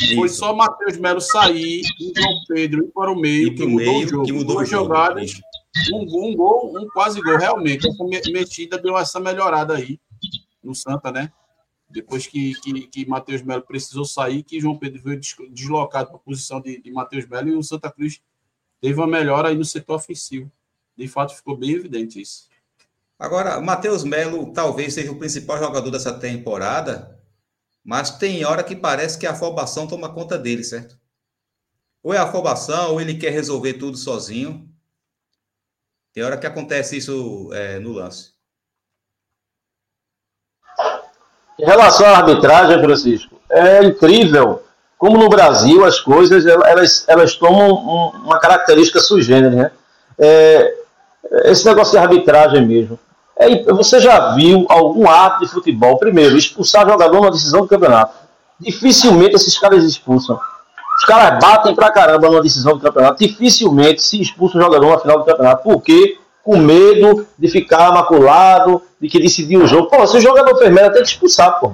Isso. 0.00 0.16
Foi 0.16 0.28
só 0.28 0.52
Matheus 0.52 0.96
Melo 0.98 1.20
sair 1.20 1.82
e 2.00 2.12
João 2.20 2.40
Pedro 2.48 2.84
ir 2.84 2.90
para 2.92 3.12
o 3.12 3.18
meio, 3.18 3.54
que 3.54 3.64
mudou 3.64 3.76
meio, 3.76 4.06
o 4.06 4.08
jogo. 4.08 4.24
Que 4.26 4.32
mudou 4.32 4.56
Duas 4.56 4.68
jogadas, 4.68 5.40
um, 5.92 6.30
um 6.30 6.36
gol, 6.36 6.72
um 6.76 6.88
quase 6.88 7.20
gol. 7.22 7.38
Realmente, 7.38 7.86
essa 7.88 8.30
metida 8.32 8.78
deu 8.78 8.98
essa 8.98 9.20
melhorada 9.20 9.76
aí 9.76 10.00
no 10.62 10.74
Santa, 10.74 11.12
né? 11.12 11.32
Depois 11.88 12.26
que, 12.26 12.52
que, 12.60 12.86
que 12.86 13.06
Matheus 13.06 13.42
Melo 13.42 13.62
precisou 13.62 14.04
sair, 14.04 14.42
que 14.42 14.60
João 14.60 14.76
Pedro 14.76 15.02
veio 15.02 15.20
deslocado 15.50 16.08
para 16.08 16.16
a 16.16 16.20
posição 16.20 16.60
de, 16.60 16.80
de 16.80 16.90
Matheus 16.92 17.26
Melo 17.26 17.48
e 17.48 17.54
o 17.54 17.62
Santa 17.62 17.90
Cruz 17.90 18.20
teve 18.80 18.98
uma 18.98 19.06
melhora 19.06 19.48
aí 19.48 19.56
no 19.56 19.64
setor 19.64 19.94
ofensivo. 19.94 20.50
De 20.96 21.08
fato, 21.08 21.34
ficou 21.34 21.56
bem 21.56 21.70
evidente 21.70 22.20
isso. 22.20 22.48
Agora, 23.18 23.60
Matheus 23.60 24.04
Melo 24.04 24.52
talvez 24.52 24.94
seja 24.94 25.10
o 25.10 25.18
principal 25.18 25.58
jogador 25.58 25.90
dessa 25.90 26.16
temporada, 26.16 27.18
mas 27.82 28.10
tem 28.10 28.44
hora 28.44 28.62
que 28.62 28.76
parece 28.76 29.18
que 29.18 29.26
a 29.26 29.32
afobação 29.32 29.86
toma 29.86 30.12
conta 30.12 30.38
dele, 30.38 30.62
certo? 30.62 30.98
Ou 32.02 32.14
é 32.14 32.18
a 32.18 32.24
afobação, 32.24 32.92
ou 32.92 33.00
ele 33.00 33.16
quer 33.16 33.30
resolver 33.30 33.74
tudo 33.74 33.96
sozinho. 33.96 34.68
Tem 36.12 36.22
hora 36.22 36.38
que 36.38 36.46
acontece 36.46 36.96
isso 36.96 37.50
é, 37.52 37.78
no 37.78 37.92
lance. 37.92 38.37
Em 41.58 41.64
relação 41.64 42.06
à 42.06 42.18
arbitragem, 42.18 42.80
Francisco, 42.80 43.36
é 43.50 43.84
incrível 43.84 44.62
como 44.96 45.16
no 45.16 45.28
Brasil 45.28 45.84
as 45.84 46.00
coisas 46.00 46.44
elas, 46.44 47.04
elas 47.06 47.34
tomam 47.36 47.70
uma 48.24 48.38
característica 48.38 49.00
sui 49.00 49.22
generis, 49.22 49.56
né? 49.56 49.70
É, 50.18 50.74
esse 51.44 51.64
negócio 51.64 51.92
de 51.92 51.98
arbitragem 51.98 52.66
mesmo. 52.66 52.98
É, 53.36 53.62
você 53.72 54.00
já 54.00 54.34
viu 54.34 54.66
algum 54.68 55.08
ato 55.08 55.44
de 55.44 55.50
futebol, 55.50 55.96
primeiro, 55.98 56.36
expulsar 56.36 56.88
jogador 56.88 57.20
na 57.20 57.30
decisão 57.30 57.60
do 57.60 57.68
campeonato? 57.68 58.14
Dificilmente 58.58 59.36
esses 59.36 59.56
caras 59.56 59.84
expulsam. 59.84 60.38
Os 60.98 61.04
caras 61.04 61.38
batem 61.40 61.76
pra 61.76 61.92
caramba 61.92 62.28
numa 62.28 62.42
decisão 62.42 62.72
do 62.72 62.80
campeonato. 62.80 63.24
Dificilmente 63.24 64.02
se 64.02 64.20
expulsa 64.20 64.58
um 64.58 64.60
jogador 64.60 64.90
na 64.90 64.98
final 64.98 65.18
do 65.20 65.24
campeonato. 65.24 65.62
Por 65.62 65.80
quê? 65.80 66.18
Com 66.48 66.56
medo 66.56 67.26
de 67.38 67.46
ficar 67.46 67.92
maculado, 67.92 68.80
de 68.98 69.06
que 69.06 69.20
decidir 69.20 69.58
o 69.58 69.66
jogo. 69.66 69.90
Pô, 69.90 70.06
se 70.06 70.16
o 70.16 70.20
jogador 70.20 70.56
fez 70.56 70.72
merda, 70.72 70.94
tem 70.94 71.02
que 71.02 71.08
expulsar, 71.10 71.60
pô. 71.60 71.72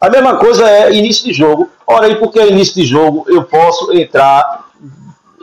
A 0.00 0.08
mesma 0.08 0.36
coisa 0.36 0.66
é 0.66 0.90
início 0.94 1.26
de 1.26 1.34
jogo. 1.34 1.68
Ora 1.86 2.06
aí, 2.06 2.16
porque 2.16 2.38
é 2.38 2.48
início 2.48 2.74
de 2.74 2.86
jogo, 2.86 3.26
eu 3.28 3.44
posso 3.44 3.92
entrar, 3.92 4.64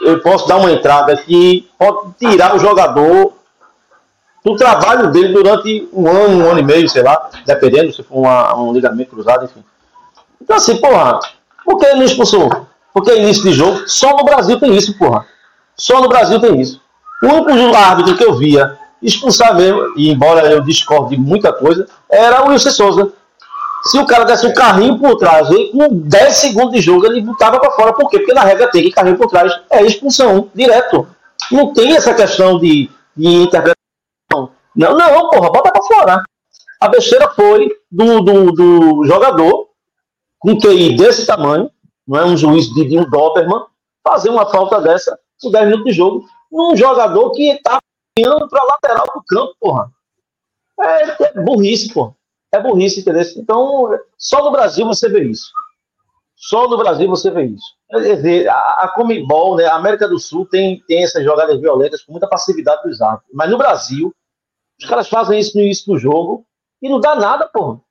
eu 0.02 0.20
posso 0.22 0.48
dar 0.48 0.58
uma 0.58 0.72
entrada 0.72 1.16
que 1.16 1.70
pode 1.78 2.14
tirar 2.18 2.56
o 2.56 2.60
jogador 2.60 3.34
do 4.44 4.56
trabalho 4.56 5.12
dele 5.12 5.32
durante 5.32 5.88
um 5.94 6.10
ano, 6.10 6.44
um 6.44 6.50
ano 6.50 6.60
e 6.60 6.64
meio, 6.64 6.90
sei 6.90 7.04
lá, 7.04 7.30
dependendo 7.46 7.94
se 7.94 8.02
for 8.02 8.18
uma, 8.18 8.56
um 8.56 8.74
ligamento 8.74 9.12
cruzado, 9.12 9.46
enfim. 9.46 9.64
Então 10.42 10.56
assim, 10.56 10.78
porra, 10.78 11.20
por 11.64 11.78
que 11.78 11.86
ele 11.86 12.00
não 12.00 12.06
expulsou? 12.06 12.50
Porque 12.92 13.12
é 13.12 13.22
início 13.22 13.44
de 13.44 13.54
jogo, 13.54 13.88
só 13.88 14.18
no 14.18 14.24
Brasil 14.24 14.60
tem 14.60 14.76
isso, 14.76 14.98
porra. 14.98 15.24
Só 15.76 16.02
no 16.02 16.08
Brasil 16.08 16.40
tem 16.40 16.60
isso. 16.60 16.82
O 17.24 17.28
único 17.28 17.76
árbitro 17.76 18.18
que 18.18 18.24
eu 18.24 18.36
via 18.36 18.78
expulsar 19.02 19.56
mesmo, 19.56 19.94
e 19.96 20.10
embora 20.10 20.52
eu 20.52 20.62
discorde 20.62 21.16
de 21.16 21.22
muita 21.22 21.54
coisa, 21.54 21.88
era 22.10 22.44
o 22.44 22.50
Wilson 22.50 22.72
Souza. 22.72 23.14
Se 23.84 24.00
o 24.00 24.06
cara 24.06 24.24
desse 24.24 24.48
um 24.48 24.54
carrinho 24.54 24.98
por 24.98 25.16
trás, 25.16 25.48
e 25.52 25.72
com 25.72 25.88
10 25.90 26.36
segundos 26.36 26.72
de 26.72 26.82
jogo 26.82 27.06
ele 27.06 27.22
botava 27.22 27.60
para 27.60 27.72
fora. 27.72 27.94
Por 27.94 28.10
quê? 28.10 28.18
Porque 28.18 28.34
na 28.34 28.44
regra 28.44 28.70
tem 28.72 28.84
que 28.84 28.92
carrinho 28.92 29.18
por 29.18 29.28
trás 29.28 29.54
é 29.70 29.84
expulsão, 29.84 30.50
direto. 30.56 31.08
Não 31.52 31.72
tem 31.72 31.96
essa 31.96 32.14
questão 32.14 32.58
de, 32.58 32.90
de 33.16 33.28
interpretação. 33.28 33.76
Não, 34.76 34.98
não, 34.98 35.30
porra, 35.30 35.52
bota 35.52 35.72
para 35.72 35.84
fora. 35.84 36.24
A 36.82 36.88
besteira 36.88 37.30
foi 37.30 37.70
do, 37.92 38.22
do, 38.22 38.52
do 38.52 39.06
jogador, 39.06 39.68
com 40.40 40.58
QI 40.58 40.96
desse 40.98 41.26
tamanho, 41.26 41.70
não 42.08 42.20
é 42.20 42.26
um 42.26 42.36
juiz 42.36 42.68
de 42.74 42.98
um 42.98 43.10
Doberman, 43.10 43.64
fazer 44.04 44.30
uma 44.30 44.46
falta 44.48 44.82
dessa 44.82 45.18
com 45.42 45.52
10 45.52 45.66
minutos 45.66 45.86
de 45.86 45.94
jogo, 45.94 46.26
num 46.52 46.76
jogador 46.76 47.32
que 47.32 47.52
está 47.52 47.80
indo 48.18 48.48
para 48.48 48.64
lateral 48.64 49.06
do 49.14 49.24
campo, 49.24 49.56
porra. 49.60 49.92
É, 50.80 51.24
é 51.24 51.42
burrice, 51.42 51.94
porra. 51.94 52.16
É 52.52 52.62
burrice, 52.62 53.02
entendeu? 53.02 53.24
Então, 53.38 54.00
só 54.18 54.44
no 54.44 54.52
Brasil 54.52 54.86
você 54.86 55.10
vê 55.10 55.24
isso. 55.26 55.52
Só 56.36 56.68
no 56.68 56.78
Brasil 56.78 57.10
você 57.10 57.32
vê 57.32 57.46
isso. 57.46 57.76
Quer 57.90 58.16
dizer, 58.16 58.50
a, 58.50 58.58
a 58.58 58.92
Comembol, 58.94 59.56
né, 59.56 59.66
a 59.66 59.76
América 59.76 60.08
do 60.08 60.20
Sul 60.20 60.46
tem, 60.46 60.82
tem 60.88 61.04
essas 61.04 61.24
jogadas 61.24 61.60
violentas 61.60 62.04
com 62.04 62.12
muita 62.12 62.28
passividade 62.28 62.84
dos 62.84 63.02
árbitros. 63.02 63.32
Mas 63.34 63.50
no 63.50 63.58
Brasil, 63.58 64.14
os 64.80 64.86
caras 64.86 65.08
fazem 65.08 65.40
isso 65.40 65.58
no 65.58 65.64
início 65.64 65.92
do 65.92 65.98
jogo 65.98 66.46
e 66.82 66.90
não 66.90 67.00
dá 67.00 67.16
nada, 67.16 67.48
porra. 67.48 67.82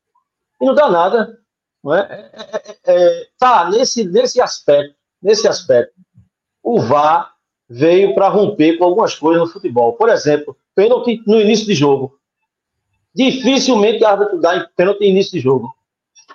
E 0.60 0.66
não 0.66 0.74
dá 0.74 0.88
nada. 0.88 1.38
Não 1.82 1.94
é? 1.94 2.00
É, 2.00 2.40
é, 2.42 2.78
é, 2.86 3.20
é 3.20 3.26
tá, 3.38 3.68
nesse, 3.68 4.04
nesse 4.04 4.40
aspecto, 4.40 4.94
nesse 5.20 5.48
aspecto, 5.48 5.94
o 6.62 6.80
VAR 6.80 7.33
veio 7.68 8.14
para 8.14 8.28
romper 8.28 8.76
com 8.78 8.84
algumas 8.84 9.14
coisas 9.14 9.42
no 9.42 9.52
futebol. 9.52 9.94
Por 9.94 10.08
exemplo, 10.08 10.56
pênalti 10.74 11.22
no 11.26 11.40
início 11.40 11.66
de 11.66 11.74
jogo. 11.74 12.18
Dificilmente 13.14 14.02
o 14.02 14.06
árbitro 14.06 14.40
dá 14.40 14.68
pênalti 14.76 15.00
no 15.00 15.06
início 15.06 15.32
de 15.32 15.40
jogo. 15.40 15.72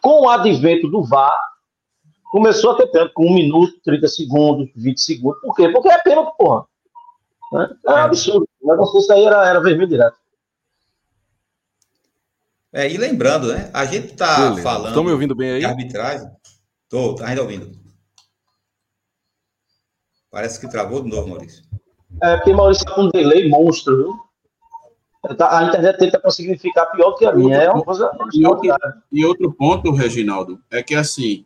Com 0.01 0.21
o 0.21 0.29
advento 0.29 0.87
do 0.87 1.03
VAR, 1.03 1.37
começou 2.31 2.71
a 2.71 2.75
ter 2.75 2.87
pênalti 2.87 3.13
com 3.13 3.25
1 3.25 3.33
minuto, 3.33 3.73
30 3.83 4.07
segundos, 4.07 4.69
20 4.75 5.01
segundos. 5.01 5.41
Por 5.41 5.55
quê? 5.55 5.69
Porque 5.69 5.89
é 5.89 5.97
pênalti, 5.99 6.35
porra. 6.37 6.65
Né? 7.51 7.69
É 7.85 7.91
um 7.91 7.95
absurdo. 7.95 8.47
O 8.61 8.71
negócio 8.71 8.99
isso 8.99 9.11
aí 9.11 9.25
era, 9.25 9.47
era 9.47 9.59
vermelho 9.59 9.89
direto. 9.89 10.17
É, 12.71 12.89
e 12.89 12.97
lembrando, 12.97 13.51
né? 13.51 13.69
A 13.73 13.83
gente 13.85 14.13
tá 14.13 14.55
falando. 14.57 14.89
Estão 14.89 15.03
me 15.03 15.11
ouvindo 15.11 15.35
bem 15.35 15.51
aí? 15.51 15.65
arbitragem. 15.65 16.29
Tô, 16.87 17.15
tá 17.15 17.27
ainda 17.27 17.41
ouvindo. 17.41 17.71
Parece 20.31 20.59
que 20.59 20.69
travou 20.69 21.01
de 21.01 21.09
novo, 21.09 21.29
Maurício. 21.29 21.63
É, 22.21 22.35
porque 22.37 22.53
Maurício 22.53 22.85
tá 22.85 22.93
com 22.93 23.03
um 23.03 23.09
delay 23.09 23.49
monstro, 23.49 23.97
viu? 23.97 24.29
Tá, 25.35 25.59
a 25.59 25.63
internet 25.65 25.97
dele 25.97 26.11
tá 26.11 26.19
conseguindo 26.19 26.57
ficar 26.59 26.85
pior 26.87 27.13
que 27.13 27.25
a 27.25 27.33
minha. 27.33 27.57
É 27.57 27.69
uma 27.69 27.83
coisa. 27.83 28.09
E 28.33 28.45
outro, 28.45 28.69
e 29.11 29.25
outro 29.25 29.51
ponto, 29.53 29.91
Reginaldo, 29.91 30.61
é 30.71 30.81
que 30.81 30.95
assim, 30.95 31.45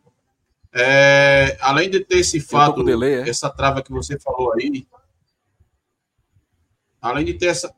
é, 0.72 1.56
além 1.60 1.90
de 1.90 2.00
ter 2.00 2.18
esse 2.18 2.40
fato, 2.40 2.84
delay, 2.84 3.14
é? 3.14 3.28
essa 3.28 3.50
trava 3.50 3.82
que 3.82 3.92
você 3.92 4.18
falou 4.18 4.52
aí, 4.52 4.86
além 7.00 7.24
de 7.24 7.34
ter 7.34 7.46
essa. 7.46 7.74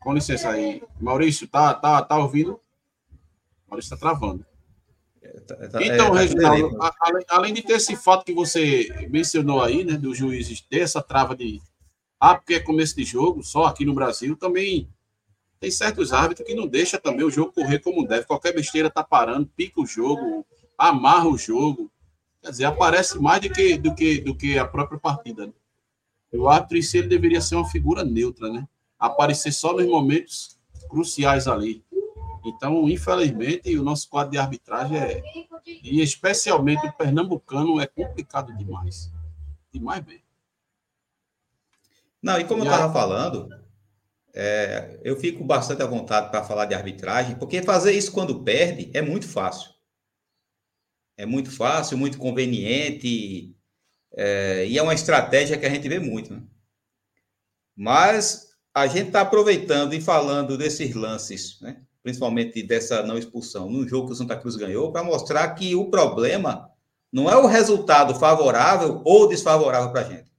Com 0.00 0.14
licença 0.14 0.50
aí. 0.50 0.82
Maurício, 1.00 1.46
tá, 1.46 1.72
tá, 1.74 2.02
tá 2.02 2.18
ouvindo? 2.18 2.60
Maurício 3.68 3.94
está 3.94 3.96
travando. 3.96 4.44
Tá, 5.46 5.56
tá, 5.56 5.82
então, 5.82 6.06
é, 6.06 6.10
tá 6.10 6.20
Reginaldo, 6.20 6.78
além, 7.00 7.24
além, 7.28 7.54
de 7.54 7.62
ter 7.62 7.74
esse 7.74 7.96
fato 7.96 8.24
que 8.24 8.34
você 8.34 8.88
mencionou 9.08 9.62
aí, 9.62 9.82
né, 9.82 9.96
do 9.96 10.14
juiz 10.14 10.60
ter 10.60 10.80
essa 10.80 11.02
trava 11.02 11.34
de 11.34 11.60
ah, 12.20 12.36
porque 12.36 12.54
é 12.54 12.60
começo 12.60 12.94
de 12.94 13.02
jogo, 13.02 13.42
só 13.42 13.64
aqui 13.64 13.84
no 13.84 13.94
Brasil, 13.94 14.36
também 14.36 14.88
tem 15.58 15.72
certos 15.72 16.12
árbitros 16.12 16.46
que 16.46 16.54
não 16.54 16.68
deixa 16.68 16.96
também 16.96 17.24
o 17.24 17.30
jogo 17.30 17.52
correr 17.52 17.80
como 17.80 18.06
deve. 18.06 18.26
Qualquer 18.26 18.54
besteira 18.54 18.88
tá 18.88 19.02
parando, 19.02 19.50
pica 19.56 19.80
o 19.80 19.86
jogo, 19.86 20.46
amarra 20.78 21.28
o 21.28 21.36
jogo. 21.36 21.90
Quer 22.40 22.50
dizer, 22.50 22.64
aparece 22.66 23.18
mais 23.18 23.40
do 23.40 23.50
que, 23.50 23.76
do 23.76 23.92
que, 23.92 24.20
do 24.20 24.36
que 24.36 24.56
a 24.56 24.64
própria 24.64 25.00
partida. 25.00 25.46
Né? 25.48 25.52
O 26.32 26.48
árbitro 26.48 26.78
em 26.78 26.82
si 26.82 26.98
ele 26.98 27.08
deveria 27.08 27.40
ser 27.40 27.56
uma 27.56 27.68
figura 27.68 28.04
neutra, 28.04 28.52
né? 28.52 28.68
Aparecer 28.98 29.52
só 29.52 29.72
nos 29.72 29.86
momentos 29.86 30.58
cruciais 30.88 31.48
ali. 31.48 31.84
Então, 32.44 32.88
infelizmente, 32.88 33.76
o 33.78 33.82
nosso 33.82 34.08
quadro 34.08 34.32
de 34.32 34.38
arbitragem 34.38 34.98
é. 34.98 35.22
E 35.66 36.00
especialmente 36.00 36.86
o 36.86 36.92
pernambucano 36.92 37.80
é 37.80 37.86
complicado 37.86 38.56
demais. 38.56 39.10
Demais 39.72 40.04
bem. 40.04 40.22
Não, 42.20 42.38
e 42.38 42.44
como 42.44 42.64
e 42.64 42.66
eu 42.66 42.72
estava 42.72 42.92
falando, 42.92 43.48
é, 44.34 45.00
eu 45.02 45.16
fico 45.18 45.44
bastante 45.44 45.82
à 45.82 45.86
vontade 45.86 46.30
para 46.30 46.44
falar 46.44 46.66
de 46.66 46.74
arbitragem, 46.74 47.36
porque 47.36 47.62
fazer 47.62 47.92
isso 47.92 48.12
quando 48.12 48.42
perde 48.42 48.90
é 48.94 49.02
muito 49.02 49.28
fácil. 49.28 49.70
É 51.16 51.26
muito 51.26 51.50
fácil, 51.50 51.98
muito 51.98 52.18
conveniente, 52.18 53.54
é, 54.14 54.66
e 54.66 54.78
é 54.78 54.82
uma 54.82 54.94
estratégia 54.94 55.58
que 55.58 55.66
a 55.66 55.70
gente 55.70 55.88
vê 55.88 55.98
muito. 55.98 56.34
Né? 56.34 56.42
Mas 57.76 58.52
a 58.74 58.86
gente 58.86 59.08
está 59.08 59.20
aproveitando 59.20 59.94
e 59.94 60.00
falando 60.00 60.56
desses 60.56 60.94
lances, 60.94 61.60
né? 61.60 61.82
Principalmente 62.02 62.62
dessa 62.62 63.02
não 63.02 63.16
expulsão, 63.16 63.70
no 63.70 63.86
jogo 63.86 64.08
que 64.08 64.12
o 64.12 64.16
Santa 64.16 64.36
Cruz 64.36 64.56
ganhou, 64.56 64.90
para 64.92 65.04
mostrar 65.04 65.54
que 65.54 65.74
o 65.74 65.90
problema 65.90 66.70
não 67.12 67.30
é 67.30 67.36
o 67.36 67.46
resultado 67.46 68.14
favorável 68.14 69.02
ou 69.04 69.28
desfavorável 69.28 69.92
para 69.92 70.00
a 70.00 70.04
gente. 70.04 70.32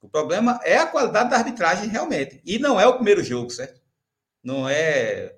O 0.00 0.08
problema 0.08 0.60
é 0.62 0.76
a 0.76 0.86
qualidade 0.86 1.30
da 1.30 1.36
arbitragem 1.36 1.88
realmente. 1.88 2.40
E 2.44 2.58
não 2.58 2.78
é 2.78 2.86
o 2.86 2.94
primeiro 2.94 3.24
jogo, 3.24 3.50
certo? 3.50 3.80
Não 4.42 4.68
é, 4.68 5.36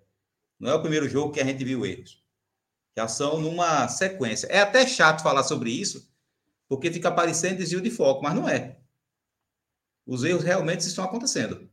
não 0.59 0.73
é 0.73 0.75
o 0.75 0.81
primeiro 0.81 1.09
jogo 1.09 1.33
que 1.33 1.41
a 1.41 1.45
gente 1.45 1.65
viu 1.65 1.87
erros. 1.87 2.23
Já 2.97 3.07
são 3.07 3.41
numa 3.41 3.87
sequência. 3.89 4.47
É 4.49 4.59
até 4.59 4.87
chato 4.87 5.23
falar 5.23 5.45
sobre 5.45 5.71
isso, 5.71 6.11
porque 6.69 6.91
fica 6.91 7.11
parecendo 7.13 7.59
desvio 7.59 7.81
de 7.81 7.91
foco, 7.91 8.23
mas 8.23 8.35
não 8.35 8.49
é. 8.49 8.79
Os 10.05 10.25
erros 10.25 10.43
realmente 10.45 10.81
estão 10.81 11.05
acontecendo. 11.05 11.71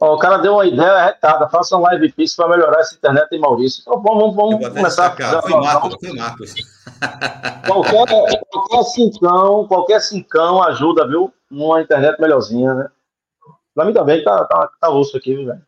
Ó, 0.00 0.14
o 0.14 0.18
cara 0.18 0.38
deu 0.38 0.54
uma 0.54 0.64
ideia 0.64 1.04
retada. 1.04 1.48
Faça 1.50 1.76
um 1.76 1.82
live 1.82 2.10
piece 2.12 2.34
para 2.34 2.48
melhorar 2.48 2.80
essa 2.80 2.94
internet 2.94 3.30
em 3.32 3.38
Maurício. 3.38 3.82
Então 3.82 4.00
vamos, 4.00 4.34
vamos, 4.34 4.66
começar. 4.68 5.08
A 5.08 5.42
foi 5.42 5.60
Marcos, 5.60 5.96
foi 6.00 6.12
Marcos. 6.14 6.54
Qualquer, 7.66 8.06
qualquer 8.50 8.82
cincão, 8.84 9.66
qualquer 9.66 10.00
cincão 10.00 10.62
ajuda, 10.62 11.06
viu? 11.06 11.32
Numa 11.50 11.80
internet 11.80 12.20
melhorzinha, 12.20 12.74
né? 12.74 12.90
Pra 13.74 13.86
mim 13.86 13.94
também 13.94 14.22
tá, 14.22 14.44
tá, 14.44 14.70
tá 14.78 14.90
osso 14.90 15.16
aqui, 15.16 15.34
viu, 15.34 15.46
velho? 15.46 15.62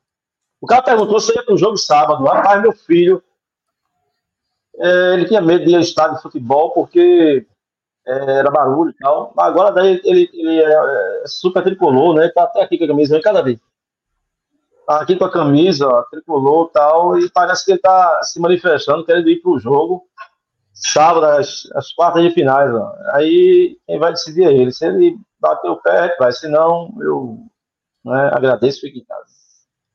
O 0.60 0.66
cara 0.66 0.82
perguntou 0.82 1.18
se 1.20 1.34
ia 1.34 1.42
pro 1.42 1.56
jogo 1.56 1.78
sábado. 1.78 2.22
Rapaz, 2.24 2.60
meu 2.60 2.72
filho, 2.72 3.22
é, 4.76 5.14
ele 5.14 5.26
tinha 5.26 5.40
medo 5.40 5.64
de 5.64 5.70
ir 5.70 5.76
ao 5.76 5.80
estádio 5.80 6.16
de 6.16 6.22
futebol 6.22 6.72
porque 6.72 7.46
é, 8.06 8.12
era 8.12 8.50
barulho 8.50 8.90
e 8.90 8.94
tal. 8.94 9.32
Agora 9.38 9.70
daí 9.70 10.00
ele, 10.04 10.28
ele 10.34 10.62
é, 10.62 11.22
é 11.22 11.26
super 11.26 11.62
tricolor, 11.62 12.14
né? 12.14 12.28
Tá 12.28 12.42
até 12.44 12.62
aqui 12.62 12.76
com 12.76 12.84
a 12.84 12.88
camisa, 12.88 13.20
cada 13.22 13.40
vez. 13.40 13.58
Tá 14.86 15.00
aqui 15.00 15.16
com 15.16 15.24
a 15.24 15.32
camisa, 15.32 15.86
ó, 15.86 16.02
tricolor 16.04 16.70
tal, 16.70 17.18
e 17.18 17.30
parece 17.30 17.64
que 17.64 17.72
ele 17.72 17.80
tá 17.80 18.20
se 18.22 18.40
manifestando, 18.40 19.04
querendo 19.04 19.28
ir 19.28 19.40
pro 19.40 19.58
jogo 19.58 20.06
sábado, 20.74 21.26
as, 21.26 21.68
as 21.74 21.92
quartas 21.92 22.22
de 22.22 22.30
finais. 22.30 22.72
Ó. 22.74 22.94
Aí 23.12 23.78
quem 23.86 23.98
vai 23.98 24.12
decidir 24.12 24.44
é 24.44 24.52
ele. 24.52 24.72
Se 24.72 24.86
ele 24.86 25.18
bater 25.38 25.68
o 25.68 25.80
pé, 25.80 26.14
vai. 26.18 26.32
Se 26.32 26.48
não, 26.48 26.92
eu 27.00 27.46
né, 28.04 28.30
agradeço 28.32 28.78
e 28.78 28.80
fique 28.88 28.98
em 29.00 29.04
casa. 29.04 29.26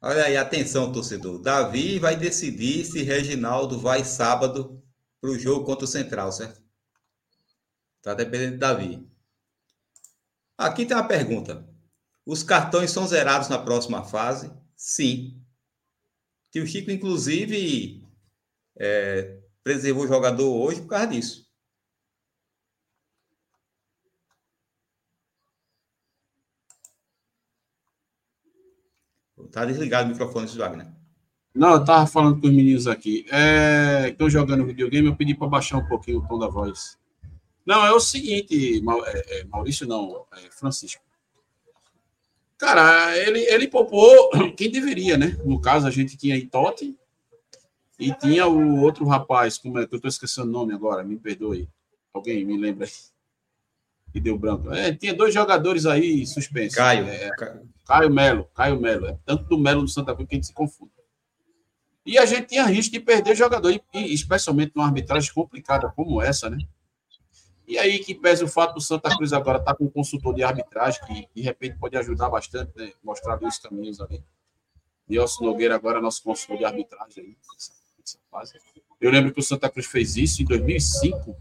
Olha 0.02 0.24
aí, 0.26 0.38
atenção, 0.38 0.92
torcedor. 0.92 1.42
Davi 1.42 2.00
vai 2.00 2.16
decidir 2.16 2.86
se 2.86 3.04
Reginaldo 3.04 3.80
vai 3.80 4.04
sábado 4.04 4.82
para 5.20 5.32
o 5.32 5.40
jogo 5.40 5.66
contra 5.66 5.86
o 5.86 5.88
Central, 5.88 6.32
certo? 6.32 6.62
Tá 8.02 8.14
dependendo 8.14 8.52
de 8.54 8.58
Davi. 8.58 9.08
Aqui 10.58 10.86
tem 10.86 10.96
uma 10.96 11.08
pergunta. 11.08 11.68
Os 12.26 12.44
cartões 12.44 12.92
são 12.92 13.08
zerados 13.08 13.50
na 13.50 13.58
próxima 13.58 14.04
fase? 14.04 14.52
Sim. 14.78 15.42
Que 16.52 16.62
o 16.62 16.68
Chico, 16.68 16.92
inclusive, 16.92 18.02
é, 18.78 19.40
preservou 19.64 20.06
o 20.06 20.08
jogador 20.08 20.50
hoje 20.50 20.82
por 20.82 20.90
causa 20.90 21.08
disso. 21.08 21.48
Tá 29.52 29.66
desligado 29.66 30.10
o 30.10 30.12
microfone, 30.12 30.48
Wagner. 30.48 30.88
Não, 31.54 31.74
eu 31.74 31.84
tava 31.84 32.06
falando 32.06 32.40
com 32.40 32.48
os 32.48 32.54
meninos 32.54 32.88
aqui. 32.88 33.26
É, 33.32 34.10
Estão 34.10 34.30
jogando 34.30 34.66
videogame, 34.66 35.08
eu 35.08 35.16
pedi 35.16 35.34
para 35.34 35.48
baixar 35.48 35.78
um 35.78 35.88
pouquinho 35.88 36.20
o 36.20 36.28
tom 36.28 36.38
da 36.38 36.48
voz. 36.48 36.98
Não, 37.66 37.84
é 37.86 37.92
o 37.92 38.00
seguinte, 38.00 38.82
é, 39.06 39.40
é, 39.40 39.44
Maurício 39.46 39.88
não, 39.88 40.26
é 40.34 40.52
Francisco. 40.52 41.07
Cara, 42.58 43.16
ele, 43.18 43.40
ele 43.42 43.68
poupou 43.68 44.30
quem 44.56 44.72
deveria, 44.72 45.18
né? 45.18 45.38
No 45.46 45.62
caso, 45.62 45.88
a 45.88 45.92
gente 45.92 46.18
tinha 46.18 46.36
aí 46.36 46.46
Totti 46.46 46.98
e 48.00 48.14
tinha 48.14 48.48
o 48.48 48.82
outro 48.82 49.06
rapaz, 49.06 49.58
como 49.58 49.80
é 49.80 49.88
que 49.88 49.94
eu 49.94 49.98
estou 49.98 50.10
esquecendo 50.10 50.48
o 50.48 50.52
nome 50.52 50.74
agora, 50.74 51.04
me 51.04 51.18
perdoe. 51.18 51.68
Alguém 52.14 52.44
me 52.46 52.58
lembra 52.58 52.86
aí? 52.86 52.92
Que 54.12 54.20
deu 54.20 54.38
branco. 54.38 54.74
É, 54.74 54.94
tinha 54.94 55.14
dois 55.14 55.34
jogadores 55.34 55.86
aí 55.86 56.26
suspensos. 56.26 56.76
Caio. 56.76 57.06
É, 57.08 57.30
Caio 57.86 58.10
Melo. 58.10 58.48
Caio 58.56 58.80
Melo. 58.80 59.08
É 59.08 59.18
tanto 59.26 59.44
do 59.44 59.58
Melo 59.58 59.82
do 59.82 59.88
Santa 59.88 60.16
Cruz 60.16 60.28
que 60.28 60.36
a 60.36 60.38
gente 60.38 60.48
se 60.48 60.54
confunde. 60.54 60.92
E 62.06 62.18
a 62.18 62.26
gente 62.26 62.48
tinha 62.48 62.64
risco 62.66 62.94
de 62.94 63.02
perder 63.02 63.36
jogador, 63.36 63.70
e, 63.72 64.14
especialmente 64.14 64.72
numa 64.74 64.88
arbitragem 64.88 65.32
complicada 65.34 65.90
como 65.90 66.22
essa, 66.22 66.50
né? 66.50 66.58
E 67.68 67.78
aí 67.78 68.00
que 68.00 68.16
pesa 68.16 68.46
o 68.46 68.48
fato 68.48 68.76
do 68.76 68.82
Santa 68.82 69.14
Cruz 69.18 69.34
agora 69.34 69.58
estar 69.58 69.74
tá 69.74 69.78
com 69.78 69.84
um 69.84 69.90
consultor 69.90 70.34
de 70.34 70.42
arbitragem 70.42 71.02
que 71.06 71.28
de 71.36 71.42
repente 71.42 71.78
pode 71.78 71.98
ajudar 71.98 72.30
bastante, 72.30 72.72
né? 72.78 72.94
mostrar 73.04 73.36
dois 73.36 73.58
caminhos 73.60 74.00
ali. 74.00 74.24
Nelson 75.08 75.44
Nogueira 75.44 75.76
agora 75.76 76.00
é 76.00 76.02
nosso 76.02 76.24
consultor 76.24 76.58
de 76.58 76.66
arbitragem 76.66 77.24
aí, 77.24 77.38
essa 77.58 78.20
fase. 78.32 78.54
Eu 79.02 79.12
lembro 79.12 79.34
que 79.34 79.40
o 79.42 79.44
Santa 79.44 79.70
Cruz 79.70 79.86
fez 79.86 80.16
isso 80.16 80.42
em 80.42 80.46
2005. 80.46 81.32
O 81.32 81.36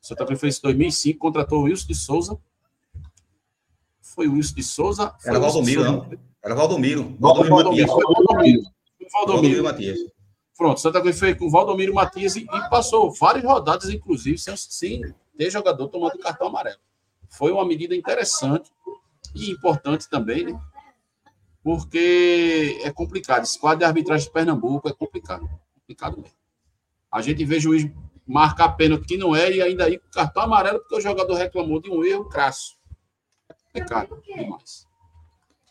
Santa 0.00 0.26
Cruz 0.26 0.40
fez 0.40 0.54
isso 0.54 0.66
em 0.66 0.70
2005, 0.70 1.18
contratou 1.20 1.60
o 1.60 1.62
Wilson 1.64 1.86
de 1.86 1.94
Souza. 1.94 2.38
Foi 4.00 4.26
o 4.26 4.32
Wilson 4.32 4.54
de 4.56 4.62
Souza. 4.64 5.14
Era 5.24 5.38
Valdomiro, 5.38 5.84
não? 5.84 6.10
Era 6.42 6.54
Valdomiro. 6.56 7.16
Valdomiro, 7.18 7.54
Valdomiro, 7.54 7.86
Valdomiro, 7.86 8.62
Valdomiro. 9.12 9.62
Matias. 9.62 9.98
Pronto, 10.56 10.80
Santa 10.80 11.00
Cruz 11.00 11.16
fez 11.16 11.38
com 11.38 11.46
o 11.46 11.50
Valdomiro 11.50 11.94
Matias 11.94 12.34
e, 12.34 12.40
e 12.40 12.68
passou 12.68 13.12
várias 13.12 13.44
rodadas, 13.44 13.88
inclusive, 13.90 14.36
sem, 14.36 14.56
sem 14.56 15.14
ter 15.38 15.50
jogador 15.50 15.88
tomando 15.88 16.18
cartão 16.18 16.48
amarelo. 16.48 16.80
Foi 17.30 17.52
uma 17.52 17.64
medida 17.64 17.94
interessante 17.94 18.70
e 19.34 19.50
importante 19.50 20.08
também, 20.10 20.44
né? 20.44 20.60
Porque 21.62 22.80
é 22.82 22.90
complicado. 22.90 23.44
Esse 23.44 23.58
quadro 23.58 23.78
de 23.78 23.84
arbitragem 23.84 24.26
de 24.26 24.32
Pernambuco 24.32 24.88
é 24.88 24.92
complicado. 24.92 25.48
Complicado 25.74 26.16
mesmo. 26.16 26.36
A 27.10 27.22
gente 27.22 27.44
vê 27.44 27.60
juiz 27.60 27.88
marcar 28.26 28.70
pênalti 28.70 29.06
que 29.06 29.16
não 29.16 29.34
é 29.34 29.50
e 29.52 29.62
ainda 29.62 29.84
aí 29.84 29.98
cartão 30.12 30.42
amarelo 30.42 30.80
porque 30.80 30.96
o 30.96 31.00
jogador 31.00 31.34
reclamou 31.34 31.80
de 31.80 31.88
um 31.88 32.04
erro 32.04 32.28
crasso. 32.28 32.76
É 33.48 33.54
complicado 33.54 34.20
demais. 34.26 34.86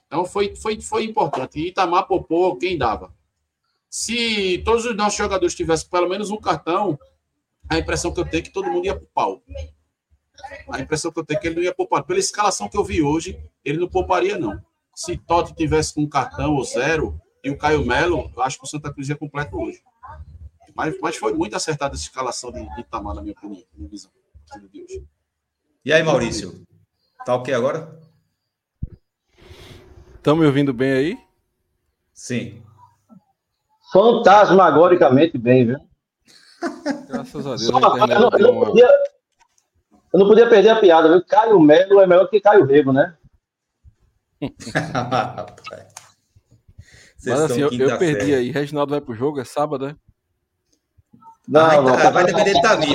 Então 0.05 0.23
foi, 0.25 0.55
foi, 0.55 0.79
foi 0.79 1.03
importante. 1.03 1.59
E 1.59 1.67
Itamar 1.67 2.07
popou 2.07 2.55
quem 2.55 2.77
dava. 2.77 3.13
Se 3.89 4.59
todos 4.63 4.85
os 4.85 4.95
nossos 4.95 5.17
jogadores 5.17 5.55
tivessem 5.55 5.89
pelo 5.89 6.07
menos 6.07 6.29
um 6.29 6.37
cartão, 6.37 6.97
a 7.69 7.77
impressão 7.77 8.13
que 8.13 8.19
eu 8.19 8.25
tenho 8.25 8.41
é 8.41 8.43
que 8.43 8.51
todo 8.51 8.69
mundo 8.69 8.85
ia 8.85 8.95
pro 8.95 9.07
pau. 9.13 9.43
A 10.69 10.79
impressão 10.79 11.11
que 11.11 11.19
eu 11.19 11.25
tenho 11.25 11.37
é 11.37 11.41
que 11.41 11.47
ele 11.47 11.55
não 11.55 11.63
ia 11.63 11.73
poupar. 11.73 12.03
Pela 12.03 12.19
escalação 12.19 12.69
que 12.69 12.77
eu 12.77 12.83
vi 12.83 13.01
hoje, 13.01 13.39
ele 13.63 13.79
não 13.79 13.87
pouparia, 13.87 14.37
não. 14.37 14.61
Se 14.95 15.17
Totti 15.17 15.53
tivesse 15.55 15.93
com 15.93 16.01
um 16.01 16.09
cartão 16.09 16.55
ou 16.55 16.63
zero 16.63 17.19
e 17.43 17.49
o 17.49 17.57
Caio 17.57 17.85
Melo, 17.85 18.31
eu 18.35 18.41
acho 18.41 18.57
que 18.57 18.63
o 18.63 18.67
Santa 18.67 18.93
Cruz 18.93 19.09
ia 19.09 19.15
completo 19.15 19.57
hoje. 19.57 19.81
Mas, 20.75 20.99
mas 21.01 21.15
foi 21.17 21.33
muito 21.33 21.55
acertada 21.55 21.95
essa 21.95 22.03
escalação 22.03 22.51
de, 22.51 22.63
de 22.75 22.81
Itamar, 22.81 23.15
na 23.15 23.21
minha 23.21 23.33
opinião, 23.33 23.63
na 23.73 23.77
minha 23.77 23.89
visão. 23.89 24.11
E 25.83 25.91
aí, 25.91 26.03
Maurício? 26.03 26.65
Tá 27.25 27.35
ok 27.35 27.53
agora? 27.53 27.99
Estão 30.15 30.35
me 30.35 30.45
ouvindo 30.45 30.73
bem 30.73 30.91
aí? 30.91 31.17
Sim. 32.13 32.61
Fantasmagoricamente 33.91 35.37
bem, 35.37 35.65
viu? 35.65 35.86
Graças 37.07 37.45
a 37.45 37.49
Deus. 37.55 37.65
Só, 37.65 37.97
eu, 37.97 38.07
não, 38.07 38.29
eu, 38.31 38.53
não 38.53 38.65
podia, 38.65 38.89
eu, 40.13 40.19
não 40.19 40.27
podia, 40.27 40.49
perder 40.49 40.69
a 40.69 40.79
piada, 40.79 41.09
viu? 41.09 41.23
Caio 41.25 41.59
Melo 41.59 42.01
é 42.01 42.07
melhor 42.07 42.27
que 42.27 42.41
Caio 42.41 42.65
Rego, 42.65 42.91
né? 42.91 43.15
Mas 47.25 47.41
assim, 47.41 47.61
eu, 47.61 47.71
eu 47.71 47.97
perdi 47.97 48.33
aí. 48.33 48.51
Reginaldo 48.51 48.91
vai 48.91 49.01
pro 49.01 49.15
jogo, 49.15 49.39
é 49.39 49.45
sábado, 49.45 49.87
né? 49.87 49.95
Não, 51.47 51.61
ah, 51.61 51.81
não, 51.81 51.95
vai, 51.95 52.11
vai 52.11 52.25
depender 52.25 52.53
de 52.53 52.61
Davi. 52.61 52.93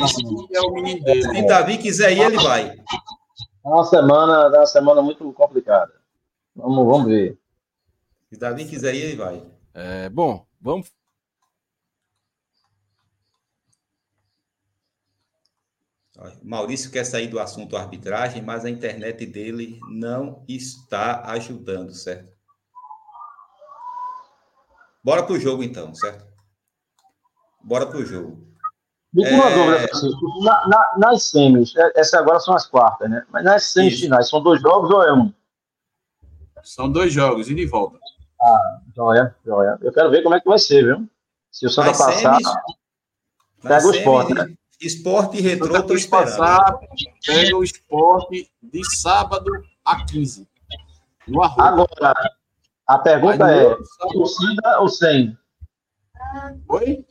É 0.53 0.61
o 0.61 0.73
menino 0.73 1.03
dele. 1.05 1.23
Se 1.23 1.47
Davi 1.47 1.79
quiser 1.79 2.13
ir, 2.13 2.21
ele 2.21 2.37
vai. 2.37 2.69
É 2.69 3.69
uma 3.69 3.85
semana, 3.85 4.55
é 4.55 4.59
uma 4.59 4.67
semana 4.67 5.01
muito 5.01 5.33
complicada. 5.33 5.93
Vamos, 6.55 6.87
vamos 6.87 7.07
ver. 7.07 7.39
Se 8.29 8.39
Davi 8.39 8.67
quiser 8.67 8.95
ir, 8.95 9.03
ele 9.03 9.17
vai. 9.17 9.43
É, 9.75 10.11
bom, 10.11 10.45
vamos 10.61 10.91
Maurício 16.43 16.91
quer 16.91 17.05
sair 17.05 17.29
do 17.29 17.39
assunto 17.39 17.77
arbitragem, 17.77 18.43
mas 18.43 18.65
a 18.65 18.71
internet 18.71 19.25
dele 19.27 19.79
não 19.91 20.45
está 20.49 21.23
ajudando, 21.31 21.95
certo? 21.95 22.33
Bora 25.03 25.23
pro 25.25 25.39
jogo 25.39 25.63
então, 25.63 25.95
certo? 25.95 26.25
Bora 27.63 27.87
pro 27.87 28.05
jogo. 28.05 28.47
Me 29.13 29.25
é... 29.25 29.35
uma 29.35 29.51
dúvida, 29.51 29.91
na, 30.43 30.69
na, 30.69 30.95
nas 30.99 31.25
semis, 31.25 31.77
é, 31.77 31.93
essas 31.97 32.15
agora 32.15 32.41
são 32.41 32.55
as 32.55 32.67
quartas, 32.67 33.11
né? 33.11 33.25
Mas 33.31 33.45
nas 33.45 33.65
semifinais, 33.65 34.29
são 34.29 34.43
dois 34.43 34.61
jogos 34.61 34.91
ou 34.91 35.03
é 35.03 35.13
um? 35.13 35.33
São 36.63 36.91
dois 36.91 37.13
jogos, 37.13 37.51
e 37.51 37.55
de 37.55 37.67
volta. 37.67 37.99
Ah, 38.41 38.81
joia, 38.95 39.37
joia. 39.45 39.79
Eu 39.83 39.93
quero 39.93 40.11
ver 40.11 40.23
como 40.23 40.35
é 40.35 40.41
que 40.41 40.49
vai 40.49 40.59
ser, 40.59 40.85
viu? 40.85 41.09
Se 41.51 41.67
o 41.67 41.71
Santa 41.71 41.91
passar, 41.91 42.37
semis, 42.37 42.49
pega 43.61 43.87
o 43.87 43.91
esporte, 43.91 44.35
né? 44.35 44.55
Esporte 44.83 45.39
e 45.39 45.41
retrô, 45.41 45.77
estou 45.77 45.97
esperando. 45.97 46.37
Passar, 46.37 46.79
pega 47.25 47.57
o 47.57 47.63
esporte 47.63 48.51
de 48.63 48.97
sábado 48.97 49.51
a 49.85 50.05
15. 50.05 50.49
No 51.29 51.43
Agora, 51.43 52.15
a 52.87 52.99
pergunta 52.99 53.47
Aí, 53.47 53.67
é: 53.67 53.77
torcida 54.13 54.81
ou 54.81 54.89
sem? 54.89 55.39
Oi? 56.69 57.05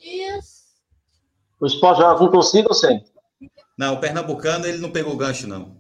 O 1.60 1.66
esporte 1.66 2.02
joga 2.02 2.20
com 2.20 2.30
torcida 2.30 2.68
ou 2.68 2.74
sem? 2.74 3.04
Não, 3.78 3.94
o 3.94 4.00
Pernambucano 4.00 4.66
ele 4.66 4.80
não 4.80 4.92
pegou 4.92 5.16
gancho, 5.16 5.48
não. 5.48 5.78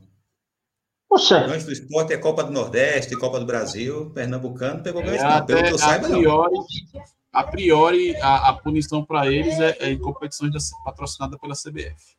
Poxa. 1.09 1.43
O 1.43 1.47
gancho 1.49 1.65
do 1.65 1.73
esporte 1.73 2.13
é 2.13 2.17
Copa 2.17 2.43
do 2.43 2.51
Nordeste, 2.51 3.17
Copa 3.17 3.39
do 3.39 3.45
Brasil. 3.45 4.11
Pernambucano 4.11 4.81
pegou 4.81 5.03
gancho, 5.03 5.23
é, 5.23 5.39
não. 5.39 5.45
Pelo 5.45 5.63
que 5.63 5.69
eu 5.71 5.77
saiba, 5.77 6.07
priori, 6.07 6.53
não. 6.53 7.03
A 7.31 7.43
priori, 7.43 8.15
a, 8.17 8.49
a 8.49 8.53
punição 8.53 9.05
para 9.05 9.31
eles 9.31 9.57
é, 9.59 9.77
é, 9.79 9.89
em 9.89 9.99
competições 9.99 10.51
patrocinadas 10.83 11.39
pela 11.39 11.53
CBF. 11.53 12.17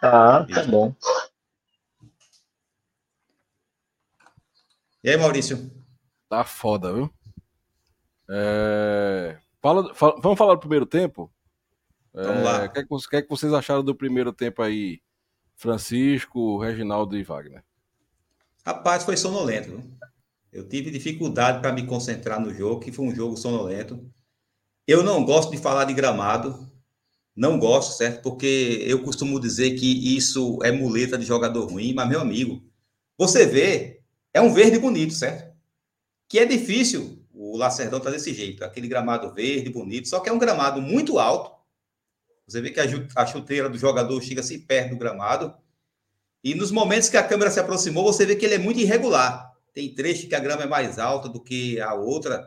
Ah, 0.00 0.46
tá 0.52 0.64
bom. 0.64 0.94
E 5.02 5.10
aí, 5.10 5.16
Maurício? 5.16 5.70
Tá 6.28 6.44
foda, 6.44 6.92
viu? 6.92 7.12
É... 8.30 9.38
Fala, 9.60 9.94
fala, 9.94 10.20
vamos 10.20 10.38
falar 10.38 10.54
do 10.54 10.60
primeiro 10.60 10.86
tempo? 10.86 11.32
Vamos 12.14 12.40
é... 12.40 12.42
lá. 12.42 12.64
O 12.64 12.70
que, 12.70 12.78
é 12.78 12.84
que, 12.84 13.16
é 13.16 13.22
que 13.22 13.28
vocês 13.28 13.52
acharam 13.52 13.82
do 13.82 13.94
primeiro 13.94 14.32
tempo 14.32 14.62
aí, 14.62 15.00
Francisco, 15.56 16.58
Reginaldo 16.58 17.16
e 17.16 17.22
Wagner? 17.22 17.64
Rapaz, 18.64 19.04
foi 19.04 19.16
sonolento. 19.16 19.82
Eu 20.52 20.68
tive 20.68 20.90
dificuldade 20.90 21.60
para 21.60 21.72
me 21.72 21.86
concentrar 21.86 22.38
no 22.38 22.52
jogo, 22.52 22.80
que 22.80 22.92
foi 22.92 23.06
um 23.06 23.14
jogo 23.14 23.36
sonolento. 23.36 24.04
Eu 24.86 25.02
não 25.02 25.24
gosto 25.24 25.50
de 25.50 25.56
falar 25.56 25.84
de 25.84 25.94
gramado, 25.94 26.70
não 27.34 27.58
gosto, 27.58 27.96
certo? 27.96 28.22
Porque 28.22 28.84
eu 28.86 29.02
costumo 29.02 29.40
dizer 29.40 29.72
que 29.76 30.16
isso 30.16 30.58
é 30.62 30.70
muleta 30.70 31.16
de 31.16 31.24
jogador 31.24 31.70
ruim, 31.70 31.94
mas, 31.94 32.08
meu 32.08 32.20
amigo, 32.20 32.62
você 33.16 33.46
vê 33.46 34.02
é 34.34 34.40
um 34.40 34.52
verde 34.52 34.78
bonito, 34.78 35.14
certo? 35.14 35.56
Que 36.28 36.38
é 36.38 36.44
difícil 36.44 37.22
o 37.32 37.56
Lacerdão 37.56 38.00
tá 38.00 38.10
desse 38.10 38.32
jeito, 38.32 38.64
aquele 38.64 38.88
gramado 38.88 39.32
verde 39.32 39.70
bonito, 39.70 40.08
só 40.08 40.20
que 40.20 40.28
é 40.28 40.32
um 40.32 40.38
gramado 40.38 40.80
muito 40.80 41.18
alto. 41.18 41.50
Você 42.46 42.60
vê 42.60 42.70
que 42.70 42.80
a 42.80 43.26
chuteira 43.26 43.68
do 43.68 43.78
jogador 43.78 44.20
chega 44.22 44.40
assim 44.40 44.60
perto 44.60 44.90
do 44.90 44.98
gramado. 44.98 45.54
E 46.44 46.54
nos 46.54 46.70
momentos 46.70 47.08
que 47.08 47.16
a 47.16 47.22
câmera 47.22 47.50
se 47.50 47.60
aproximou, 47.60 48.04
você 48.04 48.26
vê 48.26 48.36
que 48.36 48.44
ele 48.44 48.54
é 48.54 48.58
muito 48.58 48.80
irregular. 48.80 49.51
Tem 49.72 49.94
trecho 49.94 50.28
que 50.28 50.34
a 50.34 50.40
grama 50.40 50.64
é 50.64 50.66
mais 50.66 50.98
alta 50.98 51.28
do 51.28 51.42
que 51.42 51.80
a 51.80 51.94
outra. 51.94 52.46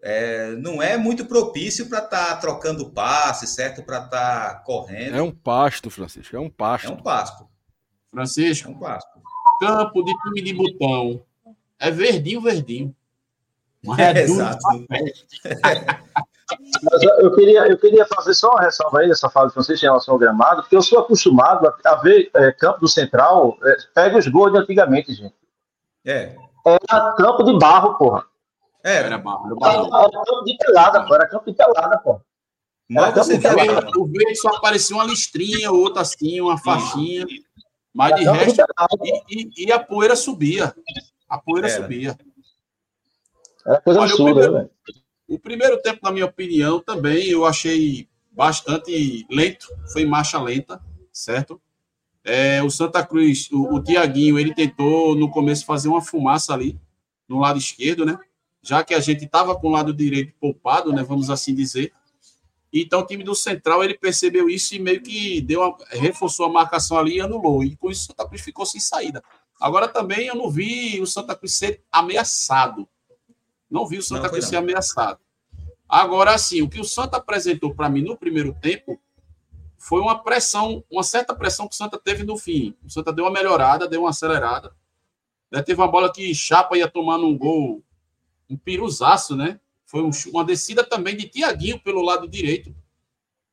É, 0.00 0.52
não 0.56 0.82
é 0.82 0.96
muito 0.96 1.26
propício 1.26 1.88
para 1.88 1.98
estar 1.98 2.26
tá 2.26 2.36
trocando 2.36 2.90
passe, 2.90 3.46
certo? 3.46 3.82
Para 3.82 4.04
estar 4.04 4.54
tá 4.54 4.60
correndo. 4.60 5.16
É 5.16 5.22
um 5.22 5.32
pasto, 5.32 5.90
Francisco. 5.90 6.36
É 6.36 6.40
um 6.40 6.50
pasto. 6.50 6.88
É 6.88 6.90
um 6.90 7.02
pasto. 7.02 7.48
Francisco. 8.10 8.68
É 8.68 8.72
um 8.72 8.78
pasto 8.78 9.18
campo 9.58 10.04
de 10.04 10.16
time 10.18 10.42
de 10.42 10.54
botão. 10.54 11.22
É 11.78 11.90
verdinho, 11.90 12.40
verdinho. 12.40 12.94
Mas 13.84 13.98
é, 13.98 14.12
é 14.18 14.22
exato. 14.22 14.58
Mas 14.88 15.24
eu 17.20 17.34
queria, 17.34 17.68
eu 17.68 17.78
queria 17.78 18.06
fazer 18.06 18.34
só 18.34 18.50
uma 18.50 18.62
ressalva 18.62 19.00
aí 19.00 19.08
dessa 19.08 19.28
fala 19.28 19.48
de 19.48 19.54
Francisco 19.54 19.84
em 19.84 19.88
relação 19.88 20.14
ao 20.14 20.18
gramado, 20.18 20.62
porque 20.62 20.76
eu 20.76 20.82
sou 20.82 21.00
acostumado 21.00 21.66
a, 21.66 21.76
a 21.84 21.96
ver 21.96 22.30
é, 22.34 22.52
campo 22.52 22.80
do 22.80 22.88
Central, 22.88 23.58
é, 23.62 23.76
pega 23.94 24.18
os 24.18 24.28
gols 24.28 24.52
de 24.52 24.58
antigamente, 24.58 25.12
gente. 25.12 25.34
É. 26.04 26.36
Era 26.66 27.12
campo 27.12 27.42
de 27.44 27.58
barro, 27.58 27.96
porra. 27.96 28.24
É, 28.84 28.96
era 28.96 29.18
barro. 29.18 29.56
Era, 29.62 29.74
era 29.74 30.10
campo 30.24 30.44
de 30.44 30.56
pelada, 30.56 31.02
porra. 31.04 31.16
Era 31.16 31.28
campo 31.28 31.50
de 31.50 31.56
pelada, 31.56 31.98
porra. 31.98 32.22
Mas 32.88 33.14
você 33.14 33.36
vê, 33.36 33.48
o 33.96 34.06
verde 34.06 34.36
só 34.36 34.48
aparecia 34.48 34.96
uma 34.96 35.04
listrinha, 35.04 35.70
outra 35.70 36.00
assim, 36.02 36.40
uma 36.40 36.56
faixinha. 36.56 37.26
Mas 37.94 38.16
de 38.16 38.24
resto, 38.24 38.62
e, 39.02 39.22
e, 39.28 39.66
e, 39.66 39.72
a 39.72 39.78
poeira 39.78 40.16
subia. 40.16 40.74
A 41.28 41.38
poeira 41.38 41.68
Era. 41.68 41.82
subia. 41.82 42.18
Era 43.66 43.80
coisa 43.80 44.00
Olha, 44.00 44.10
absurda, 44.10 44.30
o 44.30 44.34
primeiro, 44.34 44.52
né? 44.52 44.68
o 45.28 45.38
primeiro 45.38 45.82
tempo, 45.82 45.98
na 46.02 46.12
minha 46.12 46.24
opinião, 46.24 46.80
também 46.80 47.28
eu 47.28 47.44
achei 47.44 48.08
bastante 48.30 49.26
lento. 49.30 49.66
Foi 49.92 50.02
em 50.02 50.06
marcha 50.06 50.40
lenta, 50.40 50.80
certo? 51.12 51.60
É, 52.28 52.62
o 52.62 52.70
Santa 52.70 53.04
Cruz, 53.04 53.48
o, 53.50 53.76
o 53.76 53.82
Tiaguinho, 53.82 54.38
ele 54.38 54.54
tentou 54.54 55.14
no 55.14 55.30
começo 55.30 55.64
fazer 55.64 55.88
uma 55.88 56.02
fumaça 56.02 56.52
ali, 56.52 56.78
no 57.26 57.38
lado 57.38 57.58
esquerdo, 57.58 58.04
né? 58.04 58.18
Já 58.62 58.84
que 58.84 58.92
a 58.92 59.00
gente 59.00 59.24
estava 59.24 59.58
com 59.58 59.68
o 59.68 59.70
lado 59.70 59.94
direito 59.94 60.34
poupado, 60.38 60.92
né? 60.92 61.02
Vamos 61.02 61.30
assim 61.30 61.54
dizer. 61.54 61.90
Então 62.70 63.00
o 63.00 63.06
time 63.06 63.24
do 63.24 63.34
Central 63.34 63.82
ele 63.82 63.94
percebeu 63.94 64.50
isso 64.50 64.74
e 64.74 64.78
meio 64.78 65.00
que 65.00 65.40
deu 65.40 65.62
uma, 65.62 65.76
reforçou 65.90 66.44
a 66.44 66.50
marcação 66.50 66.98
ali 66.98 67.16
e 67.16 67.20
anulou. 67.20 67.64
E 67.64 67.74
com 67.76 67.90
isso 67.90 68.02
o 68.02 68.06
Santa 68.08 68.28
Cruz 68.28 68.42
ficou 68.42 68.66
sem 68.66 68.80
saída. 68.80 69.22
Agora 69.58 69.88
também 69.88 70.26
eu 70.26 70.34
não 70.34 70.50
vi 70.50 71.00
o 71.00 71.06
Santa 71.06 71.34
Cruz 71.34 71.54
ser 71.54 71.82
ameaçado. 71.90 72.86
Não 73.70 73.86
vi 73.86 73.96
o 73.96 74.02
Santa 74.02 74.24
não, 74.24 74.30
Cruz 74.30 74.44
não. 74.44 74.50
ser 74.50 74.56
ameaçado. 74.56 75.18
Agora, 75.88 76.34
assim, 76.34 76.60
o 76.60 76.68
que 76.68 76.78
o 76.78 76.84
Santa 76.84 77.16
apresentou 77.16 77.74
para 77.74 77.88
mim 77.88 78.02
no 78.02 78.16
primeiro 78.16 78.54
tempo 78.60 79.00
foi 79.78 80.00
uma 80.00 80.22
pressão, 80.22 80.84
uma 80.90 81.04
certa 81.04 81.34
pressão 81.34 81.68
que 81.68 81.74
o 81.74 81.76
Santa 81.76 81.96
teve 81.96 82.24
no 82.24 82.36
fim. 82.36 82.76
O 82.84 82.90
Santa 82.90 83.12
deu 83.12 83.24
uma 83.24 83.30
melhorada, 83.30 83.88
deu 83.88 84.02
uma 84.02 84.10
acelerada. 84.10 84.74
Né? 85.50 85.62
Teve 85.62 85.80
uma 85.80 85.88
bola 85.88 86.12
que 86.12 86.34
Chapa 86.34 86.76
ia 86.76 86.88
tomando 86.88 87.26
um 87.26 87.38
gol, 87.38 87.82
um 88.50 88.56
piruzaço, 88.56 89.36
né? 89.36 89.60
Foi 89.86 90.02
um, 90.02 90.10
uma 90.32 90.44
descida 90.44 90.84
também 90.84 91.16
de 91.16 91.28
Tiaguinho 91.28 91.80
pelo 91.80 92.02
lado 92.02 92.28
direito. 92.28 92.74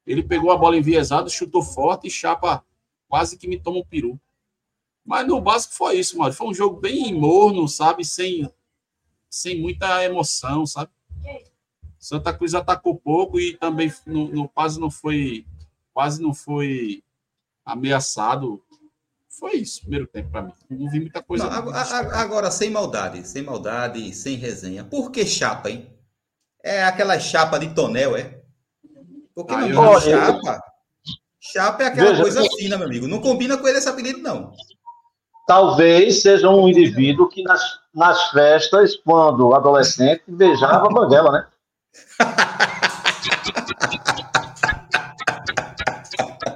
Ele 0.05 0.23
pegou 0.23 0.51
a 0.51 0.57
bola 0.57 0.75
enviesada, 0.75 1.29
chutou 1.29 1.61
forte 1.61 2.07
e 2.07 2.11
Chapa 2.11 2.65
quase 3.07 3.37
que 3.37 3.47
me 3.47 3.59
toma 3.59 3.77
um 3.77 3.85
peru. 3.85 4.19
Mas 5.05 5.27
no 5.27 5.39
básico 5.39 5.75
foi 5.75 5.99
isso, 5.99 6.17
mano. 6.17 6.33
Foi 6.33 6.47
um 6.47 6.53
jogo 6.53 6.79
bem 6.81 7.13
morno, 7.13 7.67
sabe? 7.67 8.03
Sem, 8.03 8.49
sem 9.29 9.61
muita 9.61 10.03
emoção, 10.03 10.65
sabe? 10.65 10.91
Santa 11.99 12.33
Cruz 12.33 12.53
atacou 12.53 12.97
pouco 12.97 13.39
e 13.39 13.55
também 13.55 13.93
no, 14.05 14.27
no, 14.29 14.49
quase 14.49 14.79
não 14.79 14.89
foi 14.89 15.45
quase 15.95 16.21
não 16.21 16.33
foi 16.33 17.01
ameaçado. 17.65 18.61
Foi 19.39 19.53
isso, 19.53 19.81
primeiro 19.81 20.07
tempo 20.07 20.29
para 20.29 20.43
mim. 20.43 20.53
Não 20.69 20.89
vi 20.89 20.99
muita 20.99 21.23
coisa. 21.23 21.45
Não, 21.45 21.51
agora, 21.51 22.19
agora, 22.19 22.51
sem 22.51 22.69
maldade, 22.69 23.25
sem 23.25 23.41
maldade, 23.41 24.13
sem 24.13 24.35
resenha. 24.35 24.83
Por 24.83 25.09
que 25.09 25.25
chapa, 25.25 25.69
hein? 25.69 25.89
É 26.61 26.83
aquela 26.83 27.17
chapa 27.19 27.57
de 27.57 27.73
tonel, 27.73 28.17
é? 28.17 28.41
Porque 29.33 29.53
ah, 29.53 29.67
não 29.67 29.99
chapa. 30.01 30.61
Chapa 31.39 31.83
é 31.83 31.87
aquela 31.87 32.09
Veja, 32.09 32.21
coisa 32.21 32.43
fina, 32.57 32.77
meu 32.77 32.87
amigo. 32.87 33.07
Não 33.07 33.21
combina 33.21 33.57
com 33.57 33.67
ele 33.67 33.77
esse 33.77 33.87
apelido, 33.87 34.19
não. 34.19 34.53
Talvez 35.47 36.21
seja 36.21 36.49
um 36.49 36.67
indivíduo 36.67 37.29
que 37.29 37.43
nas, 37.43 37.61
nas 37.93 38.31
festas, 38.31 38.95
quando 38.95 39.53
adolescente, 39.53 40.23
beijava 40.27 40.87
a 40.87 40.89
banguela, 40.89 41.31
né? 41.31 41.47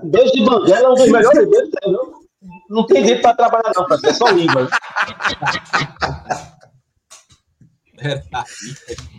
Beijo 0.10 0.34
de 0.34 0.43
banguela 0.43 0.88
é 0.88 0.89
um 0.89 0.95
dos 0.95 1.10
melhores 1.10 1.49
deles, 1.49 1.70
não? 1.86 2.20
Não 2.70 2.86
tem 2.86 3.05
jeito 3.05 3.22
para 3.22 3.36
trabalhar, 3.36 3.72
não, 3.76 3.86
é 4.03 4.14
só 4.14 4.30
língua. 4.30 4.70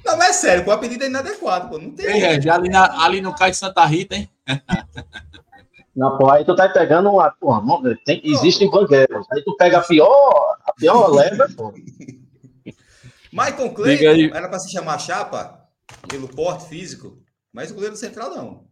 Não, 0.02 0.16
mas 0.16 0.30
é 0.30 0.32
sério, 0.32 0.66
o 0.66 0.70
apelido 0.70 1.04
é 1.04 1.06
inadequado, 1.06 1.68
pô. 1.68 1.78
Não 1.78 1.90
tem. 1.90 2.06
Ei, 2.06 2.18
Regi, 2.18 2.48
ali, 2.48 2.70
na, 2.70 3.04
ali 3.04 3.20
no 3.20 3.34
Cais 3.34 3.58
Santa 3.58 3.84
Rita, 3.84 4.16
hein? 4.16 4.30
Não, 5.94 6.16
pô, 6.16 6.30
aí 6.30 6.44
tu 6.44 6.54
tá 6.54 6.68
pegando 6.68 7.10
uma. 7.10 7.30
Porra, 7.30 7.62
tem, 8.06 8.22
existem 8.24 8.70
banguelas. 8.70 9.26
Aí 9.32 9.44
tu 9.44 9.54
pega 9.56 9.78
a 9.78 9.82
pior, 9.82 10.56
a 10.64 10.72
pior 10.72 11.08
leva, 11.08 11.46
pô. 11.54 11.74
Michael 13.32 13.74
Clayton 13.74 14.34
era 14.34 14.48
para 14.48 14.58
se 14.58 14.72
chamar 14.72 14.98
chapa 14.98 15.68
pelo 16.08 16.28
porte 16.28 16.66
físico, 16.68 17.18
mas 17.52 17.70
o 17.70 17.74
goleiro 17.74 17.96
central 17.96 18.30
não. 18.30 18.64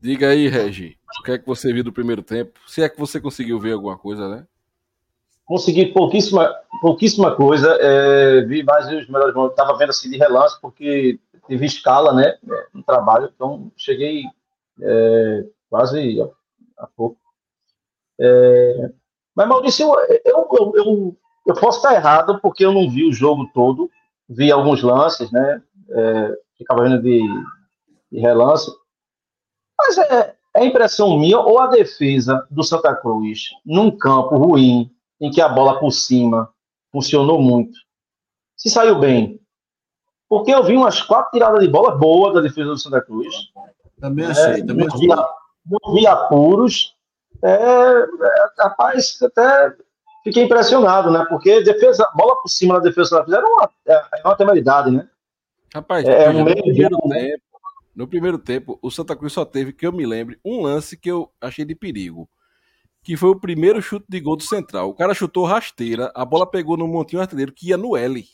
Diga 0.00 0.28
aí, 0.28 0.48
Regi, 0.48 0.96
o 1.20 1.22
que 1.22 1.32
é 1.32 1.38
que 1.38 1.46
você 1.46 1.72
viu 1.72 1.84
do 1.84 1.92
primeiro 1.92 2.22
tempo? 2.22 2.58
Se 2.66 2.82
é 2.82 2.88
que 2.88 2.98
você 2.98 3.20
conseguiu 3.20 3.60
ver 3.60 3.72
alguma 3.72 3.96
coisa, 3.96 4.28
né? 4.28 4.46
Consegui 5.44 5.86
pouquíssima, 5.92 6.52
pouquíssima 6.80 7.36
coisa. 7.36 7.78
É, 7.80 8.42
vi 8.42 8.64
mais 8.64 8.86
os 8.86 9.08
melhores 9.08 9.34
momentos. 9.34 9.56
Estava 9.56 9.78
vendo 9.78 9.90
assim 9.90 10.10
de 10.10 10.16
relance, 10.16 10.60
porque 10.60 11.20
tive 11.46 11.66
escala 11.66 12.12
né, 12.12 12.36
no 12.74 12.82
trabalho. 12.82 13.30
Então, 13.32 13.70
cheguei 13.76 14.24
é, 14.82 15.44
quase 15.70 16.20
há 16.76 16.86
pouco. 16.88 17.16
É, 18.18 18.90
mas, 19.36 19.48
Maurício, 19.48 19.86
eu, 20.24 20.48
eu, 20.52 20.72
eu, 20.74 21.16
eu, 21.46 21.54
posso 21.54 21.78
estar 21.78 21.94
errado 21.94 22.40
porque 22.40 22.64
eu 22.64 22.72
não 22.72 22.90
vi 22.90 23.06
o 23.06 23.12
jogo 23.12 23.48
todo, 23.54 23.88
vi 24.28 24.50
alguns 24.50 24.82
lances, 24.82 25.30
né? 25.30 25.62
É, 25.90 26.38
ficava 26.58 26.82
vendo 26.82 27.00
de, 27.00 27.20
de 28.10 28.18
relance. 28.18 28.68
Mas 29.78 29.98
é, 29.98 30.34
é 30.56 30.64
impressão 30.64 31.18
minha 31.18 31.38
ou 31.38 31.58
a 31.58 31.66
defesa 31.66 32.46
do 32.50 32.62
Santa 32.62 32.94
Cruz, 32.94 33.50
num 33.64 33.90
campo 33.90 34.36
ruim, 34.36 34.90
em 35.20 35.30
que 35.30 35.40
a 35.40 35.48
bola 35.48 35.78
por 35.78 35.92
cima 35.92 36.50
funcionou 36.90 37.40
muito, 37.40 37.78
se 38.56 38.70
saiu 38.70 38.98
bem. 38.98 39.40
Porque 40.28 40.50
eu 40.50 40.64
vi 40.64 40.76
umas 40.76 41.00
quatro 41.02 41.30
tiradas 41.30 41.60
de 41.60 41.68
bola 41.68 41.96
boas 41.96 42.34
da 42.34 42.40
defesa 42.40 42.70
do 42.70 42.78
Santa 42.78 43.00
Cruz. 43.00 43.34
Também 44.00 44.26
achei, 44.26 44.60
é, 44.60 44.66
também 44.66 44.86
achei. 44.86 45.08
Não 45.08 45.94
vi 45.94 46.06
apuros. 46.06 46.94
É, 47.42 47.50
é, 47.50 48.06
rapaz, 48.58 49.18
até 49.22 49.74
fiquei 50.24 50.42
impressionado, 50.42 51.10
né? 51.10 51.24
Porque 51.28 51.62
defesa, 51.62 52.08
bola 52.14 52.34
por 52.42 52.48
cima 52.48 52.74
da 52.74 52.80
defesa 52.80 53.02
do 53.02 53.08
Santa 53.08 53.24
Cruz 53.24 53.36
era 53.36 53.46
uma, 53.46 53.70
é, 53.86 54.20
é 54.20 54.26
uma 54.26 54.36
temeridade, 54.36 54.90
né? 54.90 55.08
Rapaz, 55.74 56.04
é, 56.06 56.30
um 56.30 56.44
meio 56.44 56.62
primeiro 56.62 56.96
tempo, 57.08 57.42
no 57.96 58.06
primeiro 58.06 58.38
tempo, 58.38 58.78
o 58.80 58.90
Santa 58.90 59.16
Cruz 59.16 59.32
só 59.32 59.44
teve, 59.44 59.72
que 59.72 59.86
eu 59.86 59.92
me 59.92 60.06
lembre, 60.06 60.38
um 60.44 60.60
lance 60.62 60.96
que 60.96 61.10
eu 61.10 61.32
achei 61.40 61.64
de 61.64 61.74
perigo 61.74 62.28
que 63.06 63.16
foi 63.16 63.28
o 63.28 63.38
primeiro 63.38 63.80
chute 63.80 64.04
de 64.08 64.18
gol 64.18 64.34
do 64.34 64.42
Central. 64.42 64.88
O 64.88 64.94
cara 64.94 65.14
chutou 65.14 65.44
rasteira, 65.44 66.10
a 66.12 66.24
bola 66.24 66.44
pegou 66.44 66.76
no 66.76 66.88
montinho 66.88 67.22
artilheiro 67.22 67.52
que 67.52 67.68
ia 67.68 67.76
no 67.76 67.96
L. 67.96 68.28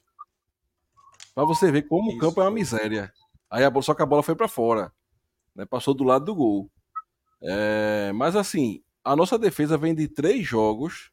Pra 1.35 1.45
você 1.45 1.71
ver 1.71 1.83
como 1.83 2.09
Isso. 2.09 2.17
o 2.17 2.19
campo 2.19 2.41
é 2.41 2.45
uma 2.45 2.51
miséria. 2.51 3.13
Aí 3.51 3.65
a 3.65 3.69
bola, 3.69 3.83
só 3.83 3.93
que 3.93 4.03
a 4.03 4.07
bola 4.07 4.23
foi 4.23 4.35
para 4.35 4.49
fora. 4.49 4.91
Né? 5.55 5.67
Passou 5.67 5.93
do 5.93 6.05
lado 6.05 6.25
do 6.25 6.35
gol. 6.35 6.71
É, 7.43 8.13
mas 8.15 8.35
assim, 8.35 8.83
a 9.05 9.15
nossa 9.15 9.39
defesa 9.39 9.77
vem 9.77 9.95
de 9.95 10.09
três 10.09 10.47
jogos, 10.47 11.11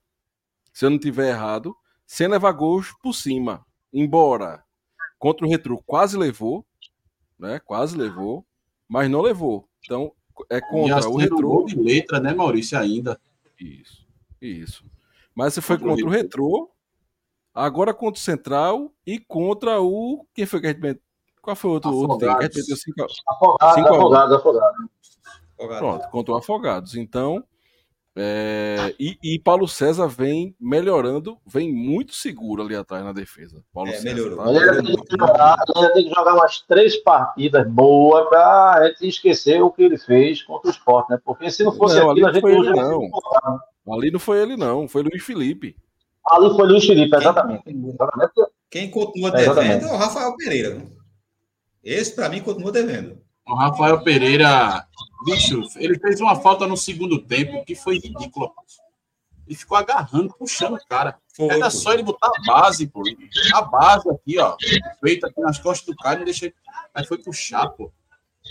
se 0.72 0.86
eu 0.86 0.89
não 0.89 0.97
tiver 0.97 1.28
errado, 1.28 1.76
sem 2.08 2.30
levar 2.30 2.54
gols 2.54 2.93
por 3.04 3.12
cima. 3.12 3.66
Embora 3.91 4.64
contra 5.18 5.45
o 5.45 5.50
Retro 5.50 5.84
quase 5.86 6.18
levou, 6.18 6.66
né? 7.40 7.60
Quase 7.60 7.98
levou, 7.98 8.46
mas 8.88 9.10
não 9.10 9.22
levou. 9.22 9.68
Então 9.84 10.12
é 10.50 10.60
contra 10.62 11.10
o 11.10 11.18
Retro. 11.18 11.66
de 11.66 11.80
letra, 11.80 12.20
né, 12.20 12.34
Maurício, 12.34 12.78
ainda. 12.78 13.20
Isso, 13.60 14.06
isso. 14.42 14.86
Mas 15.34 15.54
você 15.54 15.62
foi 15.62 15.78
contra, 15.78 15.92
contra 15.92 16.06
o 16.06 16.10
Retrô, 16.10 16.72
agora 17.54 17.94
contra 17.94 18.20
o 18.20 18.24
Central 18.24 18.94
e 19.06 19.20
contra 19.20 19.82
o. 19.82 20.26
Quem 20.34 20.46
foi 20.46 20.62
que 20.62 20.68
a 20.68 20.74
gente. 20.74 21.02
Qual 21.42 21.56
foi 21.56 21.72
o 21.72 21.74
outro, 21.74 21.92
outro 21.92 22.28
time? 22.50 22.64
Cinco, 22.76 23.08
afogado, 23.28 23.76
cinco 23.76 23.96
afogado, 23.96 24.36
afogado. 24.36 24.90
Pronto, 25.58 26.10
contra 26.10 26.34
o 26.34 26.38
Afogados. 26.38 26.96
Então, 26.96 27.44
é, 28.16 28.93
e, 28.99 29.18
e, 29.24 29.39
Paulo 29.39 29.68
César 29.68 30.07
vem 30.07 30.55
melhorando, 30.60 31.38
vem 31.45 31.72
muito 31.72 32.14
seguro 32.14 32.64
ali 32.64 32.76
atrás 32.76 33.03
na 33.03 33.14
defesa. 33.14 33.64
Paulo 33.74 33.89
é, 33.91 33.93
César, 33.93 34.16
melhorou. 34.16 34.38
Tá? 34.38 34.51
Ele, 34.51 34.84
tem 34.84 34.97
que 34.97 35.18
jogar, 35.18 35.57
ele 35.76 35.89
tem 35.89 36.03
que 36.10 36.16
jogar 36.16 36.34
umas 36.34 36.62
três 36.62 36.97
partidas 36.97 37.68
boas 37.70 38.28
para 38.28 38.74
a 38.74 38.88
gente 38.88 39.07
esquecer 39.07 39.62
o 39.62 39.72
que 39.72 39.84
ele 39.84 39.97
fez 39.97 40.41
contra 40.43 40.68
o 40.68 40.72
esporte, 40.72 41.12
né? 41.12 41.20
Porque 41.24 41.49
se 41.49 41.64
não 41.64 41.72
fosse 41.72 41.99
não, 41.99 42.12
aquilo, 42.12 42.28
a 42.28 42.34
gente 42.34 42.43
não. 42.43 43.10
não. 43.86 43.93
Ali 43.93 44.12
não 44.12 44.20
foi 44.20 44.41
ele, 44.41 44.57
não. 44.57 44.88
Foi 44.88 45.03
Luiz 45.03 45.24
Felipe. 45.24 45.76
Ali 46.30 46.49
foi 46.49 46.68
Luiz 46.68 46.86
Felipe, 46.86 47.16
exatamente. 47.16 47.64
Quem, 47.64 47.89
exatamente. 47.89 48.34
quem 48.70 48.91
continua 48.91 49.32
devendo 49.32 49.86
é 49.86 49.93
o 49.93 49.97
Rafael 49.97 50.36
Pereira. 50.36 50.86
Esse, 51.84 52.14
para 52.14 52.28
mim, 52.28 52.41
continua 52.41 52.72
devendo. 52.72 53.18
O 53.50 53.56
Rafael 53.56 54.04
Pereira 54.04 54.86
Bicho, 55.26 55.62
ele 55.76 56.00
fez 56.00 56.22
uma 56.22 56.36
falta 56.36 56.66
no 56.66 56.78
segundo 56.78 57.20
tempo 57.20 57.66
que 57.66 57.76
foi 57.76 57.95
ridícula. 57.95 58.50
Ele 59.45 59.56
ficou 59.56 59.78
agarrando, 59.78 60.34
puxando 60.38 60.76
o 60.76 60.88
cara. 60.88 61.18
Foi, 61.36 61.47
Era 61.47 61.70
só 61.70 61.93
ele 61.93 62.04
botar 62.04 62.28
a 62.28 62.45
base, 62.45 62.88
pô. 62.88 63.02
A 63.54 63.62
base 63.64 64.10
aqui, 64.10 64.39
ó. 64.39 64.56
Feita 65.02 65.28
aqui 65.28 65.41
nas 65.41 65.58
costas 65.58 65.88
do 65.88 65.95
cara 65.95 66.22
e 66.22 66.26
deixa. 66.26 66.54
Aí 66.93 67.06
foi 67.06 67.18
puxar, 67.18 67.68
pô. 67.70 67.91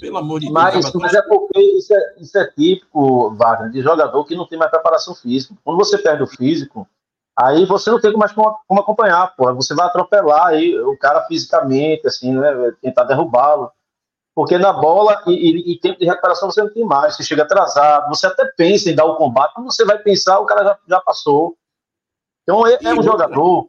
Pelo 0.01 0.18
amor 0.18 0.40
de 0.40 0.46
Deus. 0.46 0.55
Mas, 0.55 0.92
mas 0.94 1.14
é 1.14 1.22
porque 1.22 1.59
isso 1.61 1.94
é, 1.94 2.14
isso 2.18 2.36
é 2.36 2.46
típico, 2.51 3.34
Wagner, 3.34 3.70
de 3.70 3.80
jogador 3.80 4.24
que 4.24 4.36
não 4.36 4.46
tem 4.46 4.59
mais 4.59 4.70
preparação 4.70 5.14
física. 5.14 5.55
Quando 5.64 5.78
você 5.78 5.96
perde 5.99 6.22
o 6.22 6.26
físico, 6.26 6.86
aí 7.36 7.64
você 7.64 7.90
não 7.90 8.01
tem 8.01 8.12
mais 8.14 8.32
como, 8.32 8.59
como 8.66 8.80
acompanhar, 8.80 9.34
pô. 9.36 9.55
Você 9.55 9.74
vai 9.74 9.86
atropelar 9.86 10.49
aí 10.49 10.78
o 10.78 10.96
cara 10.99 11.22
fisicamente, 11.26 12.07
assim, 12.07 12.32
né? 12.32 12.72
Tentar 12.82 13.05
derrubá-lo. 13.05 13.70
Porque 14.39 14.57
na 14.57 14.72
bola 14.72 15.20
e, 15.26 15.32
e, 15.32 15.72
e, 15.72 15.80
tempo 15.80 15.99
de 15.99 16.07
recuperação 16.07 16.49
você 16.49 16.62
não 16.62 16.72
tem 16.72 16.84
mais, 16.84 17.16
você 17.16 17.24
chega 17.24 17.43
atrasado, 17.43 18.09
você 18.09 18.24
até 18.24 18.45
pensa 18.57 18.89
em 18.89 18.95
dar 18.95 19.05
o 19.05 19.16
combate, 19.16 19.53
quando 19.53 19.68
você 19.68 19.84
vai 19.84 19.99
pensar, 19.99 20.39
o 20.39 20.47
cara 20.47 20.62
já, 20.62 20.78
já 20.91 21.01
passou. 21.01 21.57
Então 22.45 22.64
é, 22.64 22.78
é 22.80 22.95
um 22.95 23.03
jogador, 23.03 23.68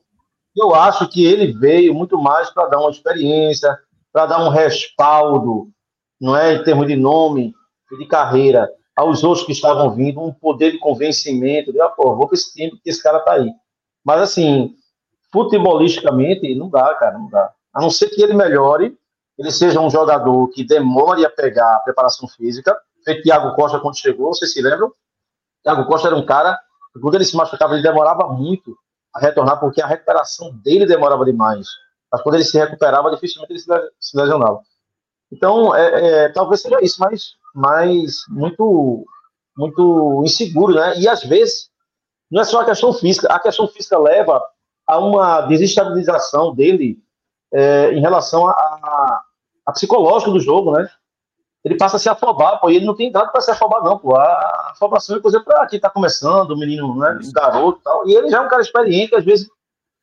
eu 0.56 0.76
acho 0.76 1.10
que 1.10 1.26
ele 1.26 1.54
veio 1.54 1.92
muito 1.96 2.22
mais 2.22 2.52
para 2.52 2.68
dar 2.68 2.82
uma 2.82 2.92
experiência, 2.92 3.76
para 4.14 4.28
dar 4.28 4.46
um 4.46 4.50
respaldo, 4.50 5.72
não 6.22 6.38
é, 6.38 6.54
em 6.54 6.64
termos 6.64 6.86
de 6.86 6.96
nome 6.96 7.52
e 7.92 7.98
de 7.98 8.06
carreira, 8.06 8.72
aos 8.96 9.24
outros 9.24 9.48
que 9.48 9.54
estavam 9.54 9.90
vindo, 9.96 10.22
um 10.22 10.32
poder 10.32 10.74
de 10.74 10.78
convencimento, 10.78 11.74
de, 11.74 11.82
ah, 11.82 11.90
pô, 11.90 12.16
vou 12.16 12.28
para 12.28 12.36
esse 12.36 12.54
time 12.54 12.70
porque 12.70 12.92
esse 12.92 13.02
cara 13.02 13.20
tá 13.22 13.34
aí. 13.34 13.52
Mas 14.06 14.22
assim, 14.22 14.76
futebolisticamente, 15.34 16.54
não 16.54 16.70
dá, 16.70 16.94
cara, 16.94 17.18
não 17.18 17.28
dá. 17.28 17.52
A 17.74 17.82
não 17.82 17.90
ser 17.90 18.10
que 18.10 18.22
ele 18.22 18.36
melhore 18.36 18.99
ele 19.40 19.52
seja 19.52 19.80
um 19.80 19.90
jogador 19.90 20.50
que 20.50 20.66
demore 20.66 21.26
a 21.26 21.30
pegar 21.30 21.78
a 21.78 21.80
preparação 21.80 22.28
física, 22.28 22.78
feito 23.06 23.24
Thiago 23.24 23.56
Costa 23.56 23.80
quando 23.80 23.98
chegou, 23.98 24.34
vocês 24.34 24.52
se 24.52 24.62
lembram? 24.62 24.92
Thiago 25.64 25.86
Costa 25.86 26.10
era 26.10 26.16
um 26.18 26.26
cara, 26.26 26.60
quando 27.02 27.16
ele 27.16 27.24
se 27.24 27.38
machucava, 27.38 27.74
ele 27.74 27.82
demorava 27.82 28.28
muito 28.28 28.78
a 29.16 29.20
retornar, 29.22 29.58
porque 29.58 29.82
a 29.82 29.88
recuperação 29.88 30.54
dele 30.62 30.86
demorava 30.86 31.24
demais. 31.24 31.68
Mas 32.12 32.22
quando 32.22 32.36
ele 32.36 32.44
se 32.44 32.58
recuperava, 32.58 33.12
dificilmente 33.12 33.54
ele 33.54 33.60
se 34.00 34.18
lesionava. 34.18 34.62
Então, 35.32 35.74
é, 35.74 36.26
é, 36.26 36.30
talvez 36.30 36.62
seja 36.62 36.84
isso, 36.84 37.00
mas, 37.00 37.36
mas 37.56 38.24
muito, 38.28 39.06
muito 39.56 40.22
inseguro, 40.26 40.74
né? 40.74 41.00
E 41.00 41.08
às 41.08 41.24
vezes, 41.24 41.70
não 42.30 42.42
é 42.42 42.44
só 42.44 42.60
a 42.60 42.66
questão 42.66 42.92
física, 42.92 43.32
a 43.32 43.40
questão 43.40 43.70
física 43.70 43.98
leva 43.98 44.44
a 44.86 44.98
uma 44.98 45.42
desestabilização 45.42 46.54
dele 46.54 47.02
é, 47.54 47.94
em 47.94 48.02
relação 48.02 48.48
a, 48.48 49.24
psicológico 49.72 50.32
do 50.32 50.40
jogo, 50.40 50.72
né? 50.72 50.90
Ele 51.64 51.76
passa 51.76 51.98
a 51.98 52.00
se 52.00 52.08
afobar, 52.08 52.60
pô, 52.60 52.70
e 52.70 52.78
ele 52.78 52.86
não 52.86 52.96
tem 52.96 53.12
dado 53.12 53.32
para 53.32 53.42
se 53.42 53.52
afobar, 53.52 53.84
não, 53.84 53.98
pô. 53.98 54.16
A 54.16 54.72
afobação 54.72 55.18
é 55.18 55.20
coisa 55.20 55.42
para 55.42 55.68
quem 55.68 55.80
tá 55.80 55.90
começando, 55.90 56.52
o 56.52 56.58
menino, 56.58 56.96
né, 56.96 57.20
o 57.22 57.32
garoto 57.34 57.80
e 57.80 57.84
tal. 57.84 58.08
E 58.08 58.16
ele 58.16 58.30
já 58.30 58.38
é 58.38 58.42
um 58.42 58.48
cara 58.48 58.62
experiente, 58.62 59.16
às 59.16 59.26
vezes 59.26 59.50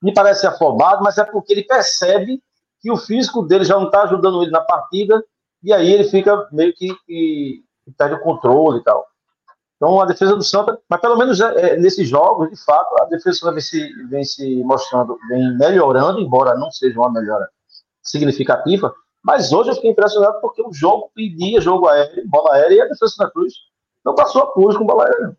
me 0.03 0.12
parece 0.12 0.47
afobado, 0.47 1.03
mas 1.03 1.17
é 1.17 1.25
porque 1.25 1.53
ele 1.53 1.64
percebe 1.64 2.43
que 2.81 2.91
o 2.91 2.97
físico 2.97 3.43
dele 3.43 3.64
já 3.64 3.79
não 3.79 3.91
tá 3.91 4.03
ajudando 4.03 4.43
ele 4.43 4.51
na 4.51 4.61
partida, 4.61 5.25
e 5.62 5.73
aí 5.73 5.91
ele 5.91 6.05
fica 6.05 6.47
meio 6.53 6.75
que, 6.75 6.95
que, 7.07 7.64
que 7.85 7.91
perde 7.97 8.17
o 8.17 8.21
controle 8.21 8.81
e 8.81 8.85
tal. 8.85 9.07
Então 9.77 10.01
a 10.01 10.07
defesa 10.07 10.37
do 10.37 10.43
Santa, 10.43 10.79
mas 10.89 11.01
pelo 11.01 11.17
menos 11.17 11.41
é, 11.41 11.77
nesses 11.77 12.09
jogos, 12.09 12.51
de 12.51 12.64
fato, 12.64 12.95
a 13.01 13.07
defesa 13.07 13.51
vem 13.51 13.61
se, 13.61 14.09
vem 14.09 14.25
se 14.25 14.62
mostrando, 14.64 15.19
vem 15.29 15.57
melhorando, 15.57 16.21
embora 16.21 16.55
não 16.55 16.71
seja 16.71 16.99
uma 16.99 17.11
melhora 17.11 17.49
significativa, 18.03 18.95
mas 19.27 19.53
hoje 19.53 19.70
eu 19.70 19.74
fiquei 19.74 19.91
impressionado 19.91 20.41
porque 20.41 20.62
o 20.62 20.72
jogo 20.72 21.11
pedia 21.12 21.61
jogo 21.61 21.89
aéreo, 21.89 22.22
bola 22.29 22.55
aérea, 22.55 22.77
e 22.77 22.81
a 22.81 22.87
defesa 22.87 23.12
da 23.18 23.29
Cruz 23.29 23.55
não 24.05 24.14
passou 24.14 24.45
a 24.45 24.53
cruz 24.53 24.77
com 24.77 24.87
bola 24.87 25.05
aérea. 25.05 25.37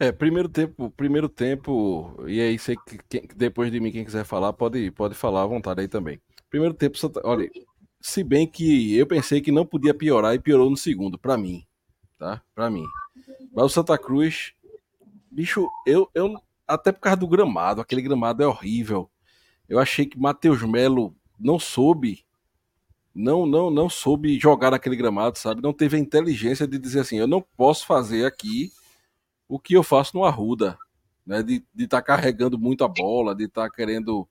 É, 0.00 0.10
primeiro 0.10 0.48
tempo, 0.48 0.90
primeiro 0.90 1.28
tempo, 1.28 2.16
e 2.26 2.40
aí 2.40 2.58
que 2.58 2.98
quem, 3.08 3.28
depois 3.36 3.70
de 3.70 3.78
mim 3.78 3.92
quem 3.92 4.04
quiser 4.04 4.24
falar 4.24 4.52
pode, 4.52 4.90
pode 4.90 5.14
falar 5.14 5.42
à 5.42 5.46
vontade 5.46 5.80
aí 5.80 5.86
também. 5.86 6.20
Primeiro 6.50 6.74
tempo, 6.74 6.96
olha, 7.22 7.48
se 8.00 8.24
bem 8.24 8.44
que 8.44 8.96
eu 8.96 9.06
pensei 9.06 9.40
que 9.40 9.52
não 9.52 9.64
podia 9.64 9.94
piorar 9.94 10.34
e 10.34 10.40
piorou 10.40 10.68
no 10.68 10.76
segundo, 10.76 11.16
para 11.16 11.38
mim, 11.38 11.64
tá? 12.18 12.42
Para 12.56 12.68
mim. 12.70 12.84
Mas 13.52 13.66
o 13.66 13.68
Santa 13.68 13.96
Cruz, 13.96 14.52
bicho, 15.30 15.68
eu, 15.86 16.10
eu 16.12 16.34
até 16.66 16.90
por 16.90 16.98
causa 16.98 17.20
do 17.20 17.28
gramado, 17.28 17.80
aquele 17.80 18.02
gramado 18.02 18.42
é 18.42 18.46
horrível. 18.48 19.08
Eu 19.68 19.78
achei 19.78 20.06
que 20.06 20.18
Matheus 20.18 20.62
Melo 20.62 21.14
não 21.38 21.58
soube, 21.58 22.24
não, 23.14 23.46
não, 23.46 23.70
não 23.70 23.88
soube 23.88 24.38
jogar 24.38 24.70
naquele 24.70 24.96
gramado, 24.96 25.36
sabe? 25.38 25.62
Não 25.62 25.72
teve 25.72 25.96
a 25.96 26.00
inteligência 26.00 26.66
de 26.66 26.78
dizer 26.78 27.00
assim: 27.00 27.18
eu 27.18 27.26
não 27.26 27.44
posso 27.56 27.86
fazer 27.86 28.24
aqui 28.24 28.72
o 29.46 29.58
que 29.58 29.74
eu 29.74 29.82
faço 29.82 30.16
no 30.16 30.24
Arruda, 30.24 30.78
né? 31.26 31.42
De 31.42 31.62
estar 31.76 32.00
tá 32.00 32.02
carregando 32.02 32.58
muito 32.58 32.82
a 32.84 32.88
bola, 32.88 33.34
de 33.34 33.44
estar 33.44 33.68
tá 33.68 33.70
querendo 33.70 34.26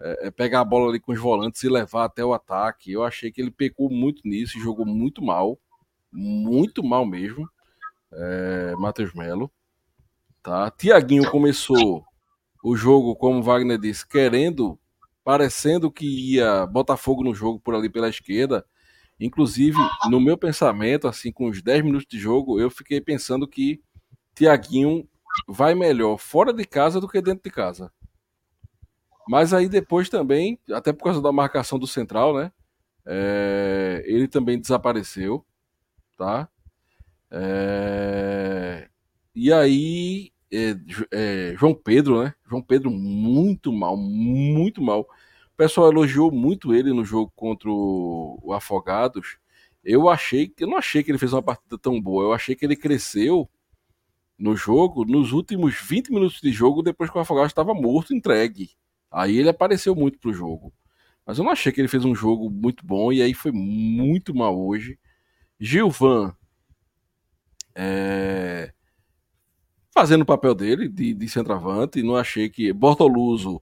é, 0.00 0.30
pegar 0.30 0.60
a 0.60 0.64
bola 0.64 0.88
ali 0.88 1.00
com 1.00 1.12
os 1.12 1.18
volantes 1.18 1.62
e 1.62 1.68
levar 1.68 2.04
até 2.04 2.24
o 2.24 2.32
ataque. 2.32 2.92
Eu 2.92 3.02
achei 3.02 3.32
que 3.32 3.40
ele 3.40 3.50
pecou 3.50 3.90
muito 3.90 4.22
nisso 4.24 4.60
jogou 4.60 4.86
muito 4.86 5.22
mal, 5.22 5.58
muito 6.12 6.84
mal 6.84 7.04
mesmo. 7.04 7.48
É, 8.12 8.74
Matheus 8.76 9.12
Melo. 9.12 9.50
Tá? 10.42 10.70
Tiaguinho 10.70 11.30
começou 11.30 12.07
o 12.68 12.76
jogo, 12.76 13.16
como 13.16 13.42
Wagner 13.42 13.78
disse, 13.78 14.06
querendo, 14.06 14.78
parecendo 15.24 15.90
que 15.90 16.34
ia 16.34 16.66
botar 16.66 16.98
fogo 16.98 17.24
no 17.24 17.34
jogo 17.34 17.58
por 17.58 17.74
ali 17.74 17.88
pela 17.88 18.10
esquerda. 18.10 18.62
Inclusive, 19.18 19.78
no 20.10 20.20
meu 20.20 20.36
pensamento, 20.36 21.08
assim, 21.08 21.32
com 21.32 21.48
os 21.48 21.62
10 21.62 21.82
minutos 21.82 22.06
de 22.06 22.18
jogo, 22.18 22.60
eu 22.60 22.70
fiquei 22.70 23.00
pensando 23.00 23.48
que 23.48 23.80
Tiaguinho 24.34 25.08
vai 25.48 25.74
melhor 25.74 26.18
fora 26.18 26.52
de 26.52 26.62
casa 26.66 27.00
do 27.00 27.08
que 27.08 27.22
dentro 27.22 27.42
de 27.44 27.50
casa. 27.50 27.90
Mas 29.26 29.54
aí 29.54 29.66
depois 29.66 30.10
também, 30.10 30.58
até 30.70 30.92
por 30.92 31.04
causa 31.04 31.22
da 31.22 31.32
marcação 31.32 31.78
do 31.78 31.86
central, 31.86 32.36
né? 32.36 32.52
É, 33.06 34.02
ele 34.04 34.28
também 34.28 34.60
desapareceu, 34.60 35.42
tá? 36.18 36.46
É, 37.30 38.88
e 39.34 39.50
aí, 39.50 40.32
é, 40.52 40.76
é, 41.12 41.54
João 41.56 41.74
Pedro, 41.74 42.22
né? 42.22 42.34
João 42.48 42.62
Pedro 42.62 42.90
muito 42.90 43.72
mal, 43.72 43.96
muito 43.96 44.82
mal. 44.82 45.02
O 45.02 45.56
pessoal 45.56 45.90
elogiou 45.90 46.30
muito 46.30 46.74
ele 46.74 46.92
no 46.92 47.04
jogo 47.04 47.32
contra 47.34 47.68
o, 47.70 48.38
o 48.42 48.52
Afogados. 48.52 49.38
Eu 49.84 50.08
achei 50.08 50.48
que 50.48 50.64
eu 50.64 50.68
não 50.68 50.76
achei 50.76 51.02
que 51.02 51.10
ele 51.10 51.18
fez 51.18 51.32
uma 51.32 51.42
partida 51.42 51.78
tão 51.78 52.00
boa. 52.00 52.24
Eu 52.24 52.32
achei 52.32 52.54
que 52.54 52.64
ele 52.64 52.76
cresceu 52.76 53.48
no 54.38 54.56
jogo 54.56 55.04
nos 55.04 55.32
últimos 55.32 55.74
20 55.80 56.10
minutos 56.10 56.40
de 56.40 56.52
jogo 56.52 56.82
depois 56.82 57.10
que 57.10 57.18
o 57.18 57.20
Afogados 57.20 57.50
estava 57.50 57.74
morto, 57.74 58.14
entregue. 58.14 58.70
Aí 59.10 59.36
ele 59.38 59.48
apareceu 59.48 59.94
muito 59.94 60.18
pro 60.18 60.32
jogo. 60.32 60.72
Mas 61.26 61.38
eu 61.38 61.44
não 61.44 61.52
achei 61.52 61.72
que 61.72 61.80
ele 61.80 61.88
fez 61.88 62.04
um 62.04 62.14
jogo 62.14 62.48
muito 62.50 62.86
bom 62.86 63.12
e 63.12 63.20
aí 63.20 63.34
foi 63.34 63.52
muito 63.52 64.34
mal 64.34 64.58
hoje. 64.58 64.98
Gilvan 65.60 66.34
é, 67.74 68.72
fazendo 69.98 70.22
o 70.22 70.26
papel 70.26 70.54
dele 70.54 70.88
de, 70.88 71.12
de 71.12 71.28
centroavante. 71.28 72.02
Não 72.04 72.14
achei 72.14 72.48
que. 72.48 72.72
Bortoluso 72.72 73.60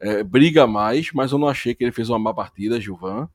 é, 0.00 0.22
briga 0.24 0.66
mais, 0.66 1.12
mas 1.12 1.30
eu 1.30 1.38
não 1.38 1.48
achei 1.48 1.74
que 1.74 1.84
ele 1.84 1.92
fez 1.92 2.08
uma 2.08 2.18
má 2.18 2.34
partida, 2.34 2.80
Gilvan. 2.80 3.28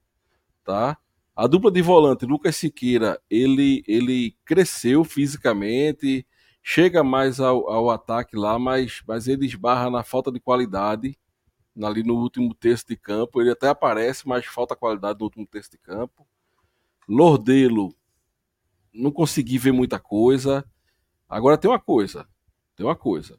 Tá? 0.64 0.98
A 1.34 1.48
dupla 1.48 1.72
de 1.72 1.82
volante, 1.82 2.26
Lucas 2.26 2.58
Siqueira, 2.58 3.20
ele, 3.30 3.84
ele 3.88 4.36
cresceu 4.44 5.04
fisicamente, 5.06 6.28
chega 6.62 7.04
mais 7.04 7.40
ao, 7.40 7.70
ao 7.70 7.90
ataque 7.90 8.36
lá, 8.36 8.60
mas, 8.60 9.02
mas 9.08 9.30
ele 9.30 9.46
esbarra 9.46 9.90
na 9.90 10.04
falta 10.04 10.30
de 10.30 10.40
qualidade 10.40 11.18
ali 11.82 12.04
no 12.04 12.16
último 12.16 12.54
terço 12.54 12.86
de 12.86 12.98
campo. 12.98 13.42
Ele 13.42 13.52
até 13.52 13.70
aparece, 13.70 14.28
mas 14.28 14.46
falta 14.46 14.76
qualidade 14.76 15.20
no 15.20 15.26
último 15.26 15.48
terço 15.48 15.72
de 15.72 15.78
campo. 15.78 16.28
Lordelo, 17.08 17.96
não 18.94 19.10
consegui 19.10 19.58
ver 19.58 19.72
muita 19.72 19.98
coisa. 19.98 20.66
Agora 21.30 21.58
tem 21.58 21.72
uma 21.72 21.80
coisa, 21.80 22.28
tem 22.82 22.88
uma 22.88 22.96
coisa. 22.96 23.38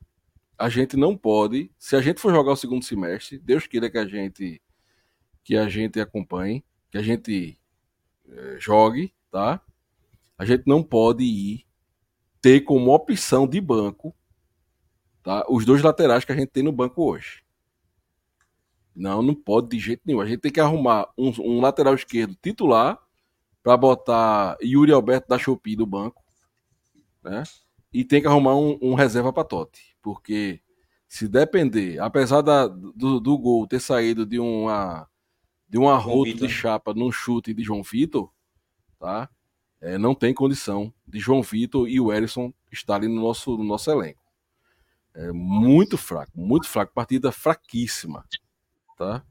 A 0.57 0.68
gente 0.68 0.97
não 0.97 1.16
pode, 1.16 1.68
se 1.76 1.97
a 1.97 2.01
gente 2.01 2.20
for 2.20 2.32
jogar 2.32 2.53
o 2.53 2.57
segundo 2.57 2.84
semestre, 2.84 3.38
Deus 3.38 3.66
queira 3.66 3.90
que 3.90 3.99
a 3.99 4.07
gente 4.07 4.62
que 5.43 5.57
a 5.57 5.68
gente 5.68 5.99
acompanhe, 5.99 6.64
que 6.88 6.97
a 6.97 7.03
gente 7.03 7.59
é, 8.28 8.57
jogue, 8.61 9.12
tá? 9.28 9.61
A 10.38 10.45
gente 10.45 10.62
não 10.68 10.80
pode 10.80 11.24
ir 11.24 11.66
ter 12.40 12.61
como 12.61 12.95
opção 12.95 13.49
de 13.49 13.61
banco, 13.61 14.14
tá? 15.24 15.45
Os 15.49 15.64
dois 15.64 15.82
laterais 15.82 16.24
que 16.24 16.30
a 16.30 16.36
gente 16.36 16.51
tem 16.51 16.62
no 16.62 16.70
banco 16.70 17.03
hoje. 17.03 17.43
Não, 18.95 19.20
não 19.20 19.34
pode 19.34 19.70
de 19.70 19.80
jeito 19.80 20.03
nenhum. 20.05 20.20
A 20.20 20.26
gente 20.26 20.43
tem 20.43 20.53
que 20.53 20.61
arrumar 20.61 21.11
um, 21.18 21.32
um 21.40 21.61
lateral 21.61 21.95
esquerdo 21.97 22.36
titular 22.40 22.97
para 23.64 23.76
botar 23.76 24.57
Yuri 24.62 24.93
Alberto 24.93 25.26
da 25.26 25.38
Shopee 25.38 25.74
do 25.74 25.86
banco, 25.86 26.22
né? 27.24 27.43
E 27.93 28.05
tem 28.05 28.20
que 28.20 28.26
arrumar 28.26 28.57
um, 28.57 28.78
um 28.80 28.95
reserva 28.95 29.32
para 29.32 29.45
Totti, 29.45 29.97
porque 30.03 30.61
se 31.09 31.28
depender, 31.28 32.01
apesar 32.01 32.40
da, 32.40 32.66
do, 32.66 33.20
do 33.20 33.38
gol 33.38 33.66
ter 33.66 33.80
saído 33.80 34.24
de 34.24 34.38
uma 34.38 35.07
de 35.68 35.78
um 35.78 35.88
arroto 35.88 36.34
de 36.34 36.49
chapa 36.51 36.93
num 36.93 37.11
chute 37.11 37.55
de 37.55 37.62
João 37.62 37.82
Vitor, 37.82 38.30
tá? 38.99 39.28
É, 39.80 39.97
não 39.97 40.14
tem 40.14 40.34
condição 40.34 40.93
de 41.07 41.18
João 41.18 41.43
Vitor 41.43 41.88
e 41.88 41.99
o 41.99 42.12
Erisson 42.12 42.53
estarem 42.70 43.09
no 43.09 43.20
nosso, 43.20 43.57
no 43.57 43.64
nosso 43.64 43.90
elenco. 43.90 44.20
É 45.14 45.32
muito 45.32 45.97
fraco, 45.97 46.32
muito 46.34 46.68
fraco, 46.68 46.93
partida 46.95 47.32
fraquíssima, 47.32 48.24
tá? 48.97 49.22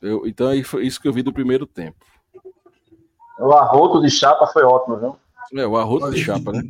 Eu, 0.00 0.26
então 0.26 0.50
é 0.50 0.56
isso 0.56 1.00
que 1.00 1.08
eu 1.08 1.12
vi 1.12 1.22
do 1.22 1.32
primeiro 1.32 1.66
tempo. 1.66 2.04
O 3.38 3.52
arroto 3.52 4.00
de 4.00 4.10
chapa 4.10 4.46
foi 4.46 4.62
ótimo, 4.62 4.96
viu? 4.96 5.16
É, 5.52 5.66
o 5.66 5.76
arroto 5.76 6.10
de 6.10 6.22
chapa, 6.22 6.52
né? 6.52 6.62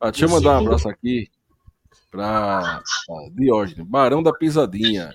Ah, 0.00 0.10
deixa 0.10 0.26
eu 0.26 0.30
mandar 0.30 0.60
um 0.60 0.66
abraço 0.66 0.88
aqui 0.88 1.28
para 2.10 2.82
Diógenes, 3.32 3.86
Barão 3.86 4.22
da 4.22 4.32
Pisadinha. 4.32 5.14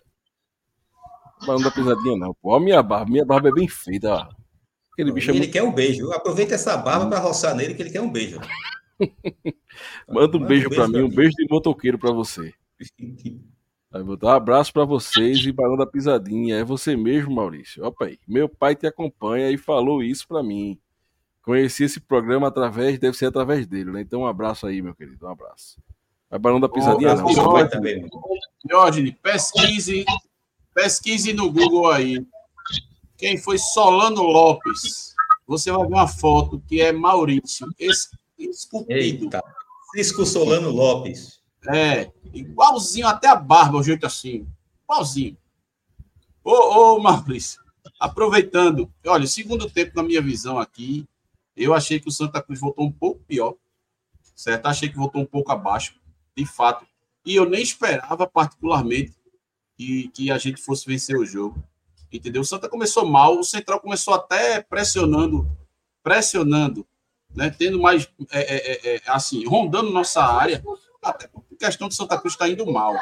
Barão 1.45 1.61
da 1.61 1.71
Pisadinha 1.71 2.17
não, 2.17 2.33
pô. 2.33 2.51
Olha 2.51 2.63
minha 2.63 2.83
barba, 2.83 3.09
minha 3.09 3.25
barba 3.25 3.49
é 3.49 3.53
bem 3.53 3.67
feita. 3.67 4.13
Ó. 4.13 4.29
Aquele 4.93 5.11
bicho 5.13 5.29
é 5.29 5.33
ele 5.33 5.39
muito... 5.39 5.53
quer 5.53 5.63
um 5.63 5.71
beijo. 5.71 6.11
Aproveita 6.11 6.55
essa 6.55 6.75
barba 6.75 7.07
para 7.07 7.19
roçar 7.19 7.55
nele 7.55 7.73
que 7.73 7.81
ele 7.81 7.91
quer 7.91 8.01
um 8.01 8.11
beijo. 8.11 8.39
Manda 10.09 10.37
um 10.37 10.45
beijo, 10.45 10.67
um 10.67 10.69
beijo 10.69 10.69
para 10.69 10.87
mim, 10.87 11.01
um 11.03 11.09
beijo 11.09 11.31
de 11.37 11.47
motoqueiro 11.49 11.97
para 11.97 12.11
você. 12.11 12.53
Aí 13.91 14.03
vou 14.03 14.17
dar 14.17 14.27
um 14.27 14.31
abraço 14.31 14.73
para 14.73 14.83
vocês 14.85 15.39
e 15.39 15.51
Barão 15.51 15.77
da 15.77 15.87
Pisadinha. 15.87 16.57
É 16.57 16.63
você 16.63 16.97
mesmo, 16.97 17.33
Maurício. 17.33 17.83
Opa 17.85 18.05
aí. 18.05 18.19
Meu 18.27 18.49
pai 18.49 18.75
te 18.75 18.85
acompanha 18.85 19.49
e 19.49 19.57
falou 19.57 20.03
isso 20.03 20.27
para 20.27 20.43
mim. 20.43 20.77
Conheci 21.49 21.85
esse 21.85 21.99
programa 21.99 22.47
através, 22.47 22.99
deve 22.99 23.17
ser 23.17 23.25
através 23.25 23.65
dele, 23.65 23.91
né? 23.91 24.01
Então 24.01 24.19
um 24.19 24.27
abraço 24.27 24.67
aí, 24.67 24.83
meu 24.83 24.93
querido. 24.93 25.25
Um 25.25 25.31
abraço. 25.31 25.81
É 26.29 26.37
Barão 26.37 26.59
da 26.59 26.69
Pisadinha, 26.69 27.15
oh. 27.15 28.69
Jorge, 28.69 29.17
pesquise, 29.23 30.05
pesquise 30.75 31.33
no 31.33 31.51
Google 31.51 31.89
aí. 31.89 32.23
Quem 33.17 33.35
foi 33.35 33.57
Solano 33.57 34.21
Lopes? 34.21 35.15
Você 35.47 35.71
vai 35.71 35.87
ver 35.87 35.93
uma 35.95 36.07
foto 36.07 36.61
que 36.67 36.81
é 36.81 36.91
Maurício, 36.91 37.67
esculpido. 38.37 38.93
Eita. 38.93 39.43
Cisco 39.91 40.27
Solano 40.27 40.69
Lopes. 40.69 41.39
É, 41.73 42.11
igualzinho 42.31 43.07
até 43.07 43.27
a 43.27 43.35
barba, 43.35 43.79
o 43.79 43.83
jeito 43.83 44.05
assim. 44.05 44.47
Igualzinho. 44.83 45.35
Ô, 46.43 46.51
ô 46.93 46.99
Maurício, 46.99 47.59
aproveitando, 47.99 48.87
olha, 49.07 49.25
segundo 49.25 49.67
tempo, 49.67 49.93
na 49.95 50.03
minha 50.03 50.21
visão 50.21 50.59
aqui, 50.59 51.09
eu 51.63 51.73
achei 51.73 51.99
que 51.99 52.07
o 52.07 52.11
Santa 52.11 52.41
Cruz 52.41 52.59
voltou 52.59 52.85
um 52.85 52.91
pouco 52.91 53.23
pior, 53.25 53.55
certo? 54.35 54.65
Achei 54.67 54.89
que 54.89 54.97
voltou 54.97 55.21
um 55.21 55.25
pouco 55.25 55.51
abaixo, 55.51 55.99
de 56.35 56.45
fato. 56.45 56.85
E 57.25 57.35
eu 57.35 57.49
nem 57.49 57.61
esperava, 57.61 58.25
particularmente, 58.25 59.13
que, 59.75 60.07
que 60.09 60.31
a 60.31 60.37
gente 60.37 60.61
fosse 60.61 60.85
vencer 60.85 61.17
o 61.17 61.25
jogo. 61.25 61.63
Entendeu? 62.11 62.41
O 62.41 62.45
Santa 62.45 62.67
começou 62.67 63.05
mal, 63.05 63.37
o 63.37 63.43
Central 63.43 63.79
começou 63.79 64.13
até 64.13 64.61
pressionando, 64.61 65.49
pressionando, 66.01 66.87
né? 67.35 67.49
Tendo 67.49 67.79
mais, 67.79 68.09
é, 68.31 68.39
é, 68.39 68.71
é, 68.71 68.95
é 68.95 69.01
assim, 69.05 69.45
rondando 69.45 69.91
nossa 69.91 70.23
área, 70.23 70.63
até 71.01 71.27
por 71.27 71.43
questão 71.59 71.87
de 71.87 71.95
Santa 71.95 72.17
Cruz 72.17 72.33
está 72.33 72.47
indo 72.47 72.65
mal. 72.65 72.95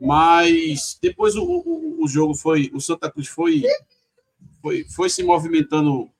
Mas 0.00 0.98
depois 1.02 1.34
o, 1.34 1.42
o, 1.42 2.04
o, 2.04 2.08
jogo 2.08 2.34
foi. 2.34 2.70
O 2.72 2.80
Santa 2.80 3.10
Cruz 3.10 3.26
foi, 3.26 3.64
foi, 4.62 4.84
foi 4.84 5.10
se 5.10 5.24
movimentando. 5.24 6.10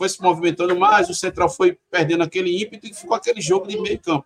Foi 0.00 0.08
se 0.08 0.22
movimentando 0.22 0.74
mais, 0.78 1.10
o 1.10 1.14
Central 1.14 1.50
foi 1.50 1.78
perdendo 1.90 2.22
aquele 2.22 2.62
ímpeto 2.62 2.86
e 2.86 2.94
ficou 2.94 3.14
aquele 3.14 3.38
jogo 3.38 3.66
de 3.66 3.78
meio 3.78 4.00
campo. 4.00 4.24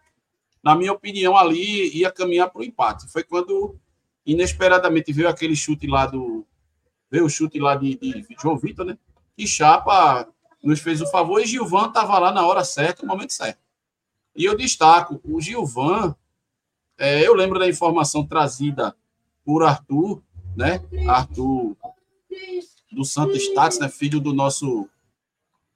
Na 0.62 0.76
minha 0.76 0.92
opinião, 0.92 1.36
ali 1.36 1.98
ia 1.98 2.12
caminhar 2.12 2.48
para 2.48 2.60
o 2.60 2.64
empate. 2.64 3.10
Foi 3.10 3.24
quando, 3.24 3.76
inesperadamente, 4.24 5.12
veio 5.12 5.28
aquele 5.28 5.56
chute 5.56 5.88
lá 5.88 6.06
do. 6.06 6.46
Veio 7.10 7.24
o 7.24 7.28
chute 7.28 7.58
lá 7.58 7.74
de, 7.74 7.96
de 7.96 8.24
João 8.40 8.56
Vitor, 8.56 8.86
né? 8.86 8.96
E 9.36 9.48
Chapa 9.48 10.28
nos 10.62 10.78
fez 10.78 11.00
o 11.00 11.10
favor 11.10 11.40
e 11.40 11.44
Gilvan 11.44 11.88
estava 11.88 12.20
lá 12.20 12.30
na 12.30 12.46
hora 12.46 12.62
certa, 12.62 13.02
no 13.02 13.08
momento 13.08 13.32
certo. 13.32 13.58
E 14.36 14.44
eu 14.44 14.56
destaco, 14.56 15.20
o 15.24 15.40
Gilvan, 15.40 16.14
é, 16.96 17.26
eu 17.26 17.34
lembro 17.34 17.58
da 17.58 17.68
informação 17.68 18.24
trazida 18.24 18.94
por 19.44 19.64
Arthur, 19.64 20.22
né? 20.56 20.80
Arthur 21.08 21.76
do 22.92 23.04
Santo 23.04 23.34
Status, 23.34 23.80
né? 23.80 23.88
Filho 23.88 24.20
do 24.20 24.32
nosso 24.32 24.88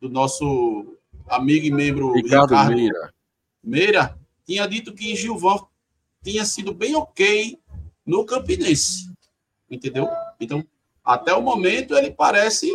do 0.01 0.09
nosso 0.09 0.97
amigo 1.27 1.67
e 1.67 1.71
membro 1.71 2.13
Ricardo, 2.13 2.51
Ricardo 2.51 2.75
Meira. 2.75 3.15
Meira 3.63 4.19
tinha 4.47 4.67
dito 4.67 4.95
que 4.95 5.15
Gilvan 5.15 5.59
tinha 6.23 6.45
sido 6.45 6.73
bem 6.73 6.95
ok 6.95 7.59
no 8.05 8.25
Campinense, 8.25 9.11
entendeu? 9.71 10.09
Então, 10.41 10.65
até 11.05 11.35
o 11.35 11.43
momento 11.43 11.95
ele 11.97 12.11
parece 12.11 12.67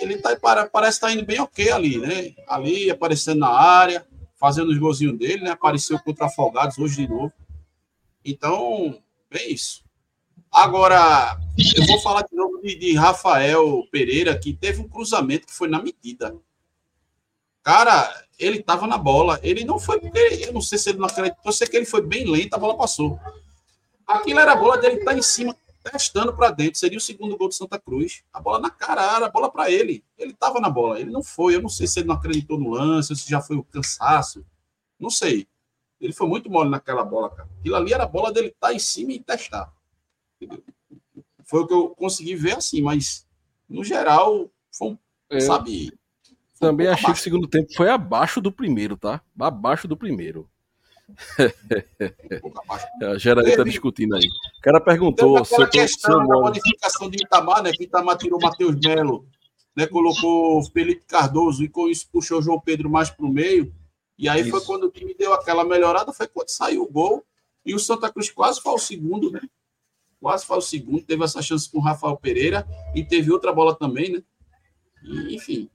ele 0.00 0.18
tá, 0.18 0.36
parece 0.72 0.96
estar 0.96 1.08
tá 1.08 1.12
indo 1.12 1.24
bem 1.24 1.40
ok 1.40 1.70
ali, 1.70 1.98
né? 1.98 2.34
Ali 2.46 2.90
aparecendo 2.90 3.40
na 3.40 3.50
área, 3.50 4.06
fazendo 4.36 4.70
os 4.70 4.78
golzinhos 4.78 5.18
dele, 5.18 5.42
né? 5.42 5.50
Apareceu 5.50 5.98
contra 5.98 6.26
Afogados 6.26 6.78
hoje 6.78 6.96
de 6.96 7.08
novo. 7.08 7.32
Então, 8.24 8.98
é 9.30 9.48
isso. 9.48 9.82
Agora, 10.50 11.38
eu 11.76 11.86
vou 11.86 12.00
falar 12.00 12.22
de 12.22 12.34
novo 12.34 12.60
de, 12.60 12.74
de, 12.74 12.94
Rafael 12.94 13.86
Pereira, 13.90 14.36
que 14.36 14.52
teve 14.52 14.80
um 14.80 14.88
cruzamento 14.88 15.46
que 15.46 15.54
foi 15.54 15.68
na 15.68 15.80
medida. 15.80 16.34
Cara, 17.62 18.24
ele 18.38 18.62
tava 18.62 18.86
na 18.86 18.96
bola. 18.96 19.38
Ele 19.42 19.64
não 19.64 19.78
foi 19.78 20.00
porque. 20.00 20.18
Eu 20.18 20.52
não 20.52 20.60
sei 20.60 20.78
se 20.78 20.90
ele 20.90 20.98
não 20.98 21.06
acreditou, 21.06 21.42
eu 21.44 21.52
sei 21.52 21.66
que 21.66 21.76
ele 21.76 21.86
foi 21.86 22.02
bem 22.02 22.30
lento, 22.30 22.54
a 22.54 22.58
bola 22.58 22.76
passou. 22.76 23.18
Aquilo 24.06 24.40
era 24.40 24.52
a 24.52 24.56
bola 24.56 24.78
dele 24.78 24.96
estar 24.96 25.12
tá 25.12 25.18
em 25.18 25.22
cima, 25.22 25.56
testando 25.84 26.34
para 26.34 26.50
dentro. 26.50 26.78
Seria 26.78 26.98
o 26.98 27.00
segundo 27.00 27.36
gol 27.36 27.48
do 27.48 27.54
Santa 27.54 27.78
Cruz. 27.78 28.22
A 28.32 28.40
bola 28.40 28.58
na 28.58 28.70
cara, 28.70 29.16
era 29.16 29.26
a 29.26 29.30
bola 29.30 29.50
para 29.50 29.70
ele. 29.70 30.02
Ele 30.18 30.32
estava 30.32 30.58
na 30.60 30.68
bola. 30.68 30.98
Ele 30.98 31.10
não 31.10 31.22
foi. 31.22 31.54
Eu 31.54 31.62
não 31.62 31.68
sei 31.68 31.86
se 31.86 32.00
ele 32.00 32.08
não 32.08 32.16
acreditou 32.16 32.58
no 32.58 32.70
lance, 32.70 33.14
se 33.14 33.28
já 33.28 33.40
foi 33.40 33.56
o 33.56 33.64
cansaço. 33.64 34.44
Não 34.98 35.10
sei. 35.10 35.46
Ele 36.00 36.12
foi 36.12 36.26
muito 36.26 36.50
mole 36.50 36.70
naquela 36.70 37.04
bola, 37.04 37.30
cara. 37.30 37.48
Aquilo 37.58 37.76
ali 37.76 37.92
era 37.92 38.04
a 38.04 38.08
bola 38.08 38.32
dele 38.32 38.48
estar 38.48 38.68
tá 38.68 38.74
em 38.74 38.78
cima 38.78 39.12
e 39.12 39.20
testar. 39.20 39.72
Entendeu? 40.40 40.64
Foi 41.44 41.60
o 41.60 41.66
que 41.66 41.74
eu 41.74 41.90
consegui 41.90 42.34
ver 42.36 42.56
assim, 42.56 42.80
mas 42.80 43.26
no 43.68 43.84
geral, 43.84 44.48
foi 44.72 44.88
um, 44.88 44.98
é, 45.28 45.40
sabe. 45.40 45.92
Também 46.60 46.86
achei 46.86 47.04
abaixo. 47.04 47.14
que 47.14 47.20
o 47.20 47.24
segundo 47.32 47.48
tempo 47.48 47.74
foi 47.74 47.88
abaixo 47.88 48.38
do 48.40 48.52
primeiro, 48.52 48.94
tá? 48.94 49.22
Abaixo 49.38 49.88
do 49.88 49.96
primeiro. 49.96 50.46
a 53.02 53.18
Geralda 53.18 53.56
tá 53.56 53.64
discutindo 53.64 54.14
aí. 54.14 54.26
O 54.58 54.60
cara 54.60 54.78
perguntou 54.78 55.42
se 55.44 55.60
eu 55.60 55.68
questão 55.68 56.24
da 56.26 56.38
modificação 56.38 57.08
de 57.10 57.24
Itamar, 57.24 57.62
né? 57.62 57.72
Que 57.72 57.84
Itamar 57.84 58.18
tirou 58.18 58.38
o 58.38 58.42
Matheus 58.42 58.76
Melo, 58.76 59.26
né? 59.74 59.86
Colocou 59.86 60.62
Felipe 60.70 61.02
Cardoso 61.06 61.64
e 61.64 61.68
com 61.68 61.88
isso 61.88 62.06
puxou 62.12 62.38
o 62.38 62.42
João 62.42 62.60
Pedro 62.60 62.90
mais 62.90 63.08
para 63.08 63.24
o 63.24 63.32
meio. 63.32 63.74
E 64.18 64.28
aí 64.28 64.42
isso. 64.42 64.50
foi 64.50 64.60
quando 64.60 64.84
o 64.84 64.90
time 64.90 65.14
deu 65.14 65.32
aquela 65.32 65.64
melhorada, 65.64 66.12
foi 66.12 66.28
quando 66.28 66.50
saiu 66.50 66.82
o 66.82 66.90
gol. 66.90 67.24
E 67.64 67.74
o 67.74 67.78
Santa 67.78 68.12
Cruz 68.12 68.30
quase 68.30 68.60
foi 68.60 68.72
o 68.72 68.78
segundo, 68.78 69.30
né? 69.30 69.40
Quase 70.20 70.44
foi 70.44 70.58
o 70.58 70.62
segundo. 70.62 71.02
Teve 71.02 71.24
essa 71.24 71.40
chance 71.40 71.70
com 71.70 71.78
o 71.78 71.82
Rafael 71.82 72.18
Pereira 72.18 72.66
e 72.94 73.02
teve 73.02 73.32
outra 73.32 73.50
bola 73.50 73.74
também, 73.74 74.12
né? 74.12 74.22
E, 75.02 75.34
enfim. 75.34 75.70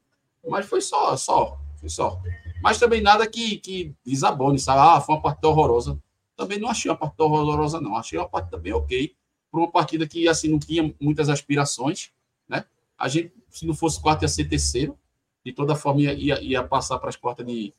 Mas 0.47 0.65
foi 0.65 0.81
só, 0.81 1.15
só. 1.17 1.57
Foi 1.79 1.89
só. 1.89 2.21
Mas 2.61 2.79
também 2.79 3.01
nada 3.01 3.27
que, 3.27 3.57
que 3.57 3.93
desabone, 4.05 4.59
sabe? 4.59 4.79
Ah, 4.79 5.01
foi 5.01 5.15
uma 5.15 5.21
partida 5.21 5.47
horrorosa. 5.47 5.99
Também 6.35 6.59
não 6.59 6.69
achei 6.69 6.89
uma 6.89 6.97
partida 6.97 7.23
horrorosa, 7.23 7.79
não. 7.79 7.95
Achei 7.95 8.17
uma 8.17 8.27
partida 8.27 8.57
bem 8.57 8.73
ok. 8.73 9.15
Por 9.51 9.59
uma 9.59 9.71
partida 9.71 10.07
que, 10.07 10.27
assim, 10.27 10.49
não 10.49 10.59
tinha 10.59 10.93
muitas 10.99 11.29
aspirações, 11.29 12.11
né? 12.47 12.65
A 12.97 13.07
gente, 13.07 13.33
se 13.49 13.65
não 13.65 13.73
fosse 13.73 14.01
quarto, 14.01 14.23
ia 14.23 14.27
ser 14.27 14.45
terceiro. 14.45 14.97
De 15.45 15.53
toda 15.53 15.75
forma, 15.75 16.01
ia, 16.01 16.41
ia, 16.41 16.63
passar 16.63 16.97
para 16.97 17.09
as 17.09 17.15
quartas 17.15 17.45
de, 17.45 17.73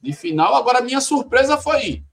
de 0.00 0.12
final. 0.12 0.54
Agora, 0.54 0.78
a 0.78 0.82
minha 0.82 1.00
surpresa 1.00 1.56
foi 1.56 2.04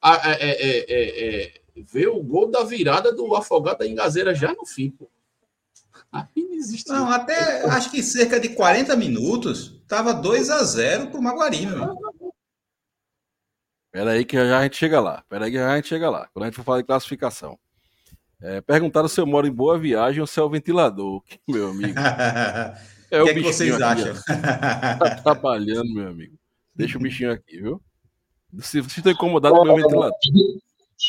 a, 0.00 0.32
é, 0.32 0.50
é, 0.50 0.78
é, 0.78 1.44
é, 1.46 1.60
ver 1.76 2.08
o 2.08 2.20
gol 2.22 2.50
da 2.50 2.64
virada 2.64 3.14
do 3.14 3.34
Afogado 3.36 3.78
da 3.78 3.86
Engazeira 3.86 4.34
já 4.34 4.52
no 4.52 4.66
fim, 4.66 4.90
pô. 4.90 5.08
Aí 6.12 6.26
não 6.36 6.52
existe. 6.52 6.88
Não, 6.90 7.10
até 7.10 7.64
acho 7.70 7.90
que 7.90 8.02
cerca 8.02 8.38
de 8.38 8.50
40 8.50 8.94
minutos 8.96 9.80
estava 9.82 10.12
2 10.12 10.50
a 10.50 10.62
0 10.62 11.06
para 11.08 11.18
o 11.18 11.22
Maguari, 11.22 11.66
meu 11.66 11.96
Espera 13.86 14.12
aí 14.12 14.24
que 14.24 14.36
já 14.36 14.58
a 14.58 14.62
gente 14.62 14.76
chega 14.76 15.00
lá. 15.00 15.18
Espera 15.18 15.44
aí 15.44 15.50
que 15.50 15.56
já 15.58 15.72
a 15.72 15.76
gente 15.76 15.88
chega 15.88 16.10
lá. 16.10 16.28
Quando 16.32 16.44
a 16.44 16.46
gente 16.46 16.56
for 16.56 16.64
falar 16.64 16.78
de 16.78 16.86
classificação. 16.86 17.58
É, 18.40 18.60
perguntaram 18.60 19.06
se 19.06 19.20
eu 19.20 19.26
moro 19.26 19.46
em 19.46 19.52
Boa 19.52 19.78
Viagem 19.78 20.20
ou 20.20 20.26
se 20.26 20.40
é 20.40 20.42
o 20.42 20.50
ventilador, 20.50 21.22
meu 21.48 21.70
amigo. 21.70 21.94
É 23.12 23.20
o, 23.20 23.24
que, 23.26 23.30
é 23.30 23.34
que 23.34 23.42
vocês 23.42 23.74
aqui, 23.74 23.82
acham? 23.82 24.14
Tá 24.98 25.16
trabalhando, 25.22 25.92
meu 25.92 26.08
amigo. 26.08 26.34
Deixa 26.74 26.96
o 26.96 27.00
bichinho 27.02 27.30
aqui, 27.30 27.60
viu? 27.60 27.78
Se 28.60 28.80
você 28.80 29.00
está 29.00 29.10
incomodado 29.10 29.54
com 29.54 29.60
o 29.60 29.64
meu 29.66 29.76
ventilador. 29.76 30.16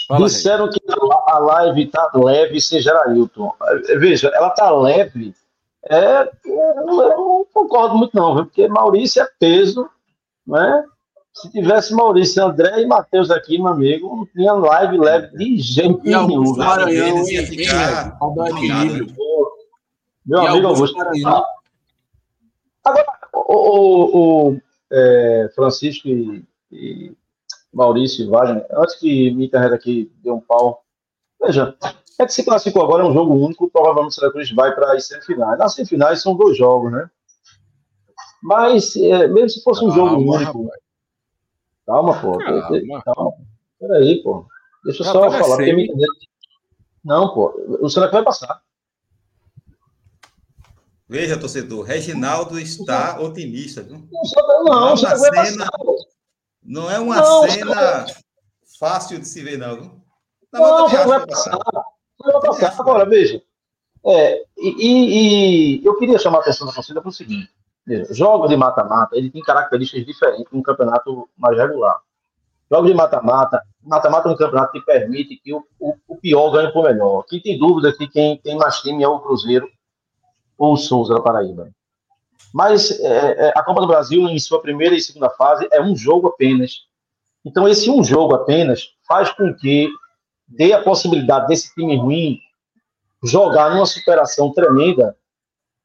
Fala, 0.07 0.25
Disseram 0.25 0.69
que 0.69 0.79
a 1.27 1.39
live 1.39 1.87
tá 1.87 2.09
leve, 2.13 2.59
seja 2.59 2.93
Ailton. 3.05 3.53
Veja, 3.97 4.29
ela 4.33 4.49
tá 4.49 4.71
leve. 4.71 5.33
É, 5.89 6.29
eu 6.45 6.85
não 6.85 7.45
concordo 7.53 7.97
muito, 7.97 8.15
não, 8.15 8.35
viu? 8.35 8.45
porque 8.45 8.67
Maurício 8.67 9.21
é 9.21 9.27
peso, 9.39 9.89
né? 10.47 10.83
Se 11.33 11.51
tivesse 11.51 11.93
Maurício, 11.93 12.43
André 12.43 12.81
e 12.81 12.85
Matheus 12.85 13.31
aqui, 13.31 13.57
meu 13.57 13.69
amigo, 13.69 14.15
não 14.15 14.25
tinha 14.27 14.53
live 14.53 14.97
leve 14.97 15.35
de 15.35 15.57
jeito 15.57 15.99
nenhum. 16.03 16.55
Maranhão 16.55 17.27
ia 17.27 17.45
ficar 17.45 18.17
Meu 20.25 20.39
amigo 20.39 20.67
Augusto. 20.67 20.95
Agora, 22.83 23.05
o, 23.33 23.55
o, 23.55 24.49
o 24.51 24.61
é, 24.91 25.49
Francisco 25.55 26.07
e, 26.07 26.45
e 26.71 27.11
Maurício 27.73 28.23
e 28.23 28.29
Wagner, 28.29 28.65
antes 28.71 28.95
que 28.95 29.31
me 29.31 29.47
interreta 29.47 29.75
aqui 29.75 30.11
dê 30.23 30.29
um 30.29 30.39
pau, 30.39 30.83
veja, 31.43 31.75
é 32.19 32.25
que 32.25 32.33
se 32.33 32.43
classificou 32.43 32.83
agora 32.83 33.03
é 33.03 33.05
um 33.07 33.13
jogo 33.13 33.33
único, 33.33 33.69
provavelmente 33.69 34.11
o 34.11 34.15
Santa 34.15 34.31
Cruz 34.31 34.51
vai 34.51 34.73
para 34.75 34.93
as 34.93 35.07
semifinais. 35.07 35.57
Nas 35.57 35.73
semifinais 35.73 36.21
são 36.21 36.35
dois 36.35 36.55
jogos, 36.55 36.91
né? 36.91 37.09
Mas, 38.41 38.95
é, 38.95 39.27
mesmo 39.27 39.49
se 39.49 39.63
fosse 39.63 39.83
um 39.83 39.89
calma, 39.89 40.09
jogo 40.09 40.35
único. 40.35 40.63
Rapaz. 40.63 40.83
Calma, 41.85 42.21
pô. 42.21 42.37
Calma. 42.37 43.01
calma. 43.03 43.33
Peraí, 43.79 44.21
pô. 44.21 44.45
Deixa 44.83 45.01
eu 45.01 45.05
só 45.05 45.31
falar. 45.31 45.55
Porque 45.55 45.73
me... 45.73 45.91
Não, 47.03 47.33
pô. 47.33 47.53
O 47.81 47.89
Santa 47.89 48.09
Cruz 48.09 48.23
vai 48.23 48.23
passar. 48.23 48.61
Veja, 51.07 51.39
torcedor, 51.39 51.83
Reginaldo 51.83 52.59
está 52.59 53.19
otimista. 53.19 53.81
Viu? 53.81 53.97
Não, 53.97 54.63
não, 54.63 54.63
não, 54.63 54.95
não 54.95 55.07
é 55.07 55.15
cena, 55.15 55.69
não 55.83 55.95
é 56.89 56.99
uma 56.99 57.15
não, 57.17 57.49
cena 57.49 57.73
cara... 57.73 58.05
fácil 58.79 59.19
de 59.19 59.27
se 59.27 59.41
ver, 59.43 59.57
não. 59.57 60.01
Não, 60.51 60.77
não 60.77 60.87
vai, 60.87 61.05
vai 61.05 61.25
passar. 61.25 61.57
Vai 62.19 62.41
passar. 62.41 62.79
Agora, 62.79 63.05
veja. 63.05 63.41
É, 64.05 64.43
e, 64.57 65.79
e, 65.79 65.85
eu 65.85 65.97
queria 65.97 66.19
chamar 66.19 66.39
a 66.39 66.41
atenção 66.41 66.67
da 66.67 66.73
torcida 66.73 67.01
para 67.01 67.09
o 67.09 67.13
seguinte: 67.13 67.49
veja, 67.85 68.13
jogos 68.13 68.49
de 68.49 68.57
mata-mata 68.57 69.15
ele 69.15 69.31
tem 69.31 69.41
características 69.41 70.05
diferentes 70.05 70.51
de 70.51 70.57
um 70.57 70.61
campeonato 70.61 71.29
mais 71.37 71.57
regular. 71.57 71.99
Jogos 72.69 72.89
de 72.89 72.95
mata-mata, 72.95 73.61
mata-mata 73.81 74.29
é 74.29 74.31
um 74.31 74.35
campeonato 74.35 74.71
que 74.71 74.81
permite 74.81 75.37
que 75.37 75.53
o, 75.53 75.63
o, 75.79 75.95
o 76.07 76.17
pior 76.17 76.51
ganhe 76.51 76.71
por 76.71 76.83
melhor. 76.83 77.23
Quem 77.23 77.41
tem 77.41 77.57
dúvida 77.57 77.93
que 77.93 78.07
quem 78.07 78.37
tem 78.37 78.57
mais 78.57 78.77
time 78.79 79.03
é 79.03 79.07
o 79.07 79.19
Cruzeiro 79.19 79.69
ou 80.57 80.73
o 80.73 80.77
Souza 80.77 81.13
da 81.13 81.21
Paraíba. 81.21 81.69
Mas 82.53 82.91
é, 82.99 83.47
é, 83.47 83.53
a 83.55 83.63
Copa 83.63 83.81
do 83.81 83.87
Brasil, 83.87 84.27
em 84.27 84.39
sua 84.39 84.61
primeira 84.61 84.95
e 84.95 85.01
segunda 85.01 85.29
fase, 85.29 85.67
é 85.71 85.81
um 85.81 85.95
jogo 85.95 86.27
apenas. 86.27 86.87
Então, 87.45 87.67
esse 87.67 87.89
um 87.89 88.03
jogo 88.03 88.33
apenas 88.33 88.89
faz 89.07 89.31
com 89.31 89.53
que 89.53 89.89
dê 90.47 90.73
a 90.73 90.83
possibilidade 90.83 91.47
desse 91.47 91.73
time 91.73 91.97
ruim 91.97 92.39
jogar 93.23 93.71
numa 93.71 93.85
superação 93.85 94.51
tremenda 94.51 95.15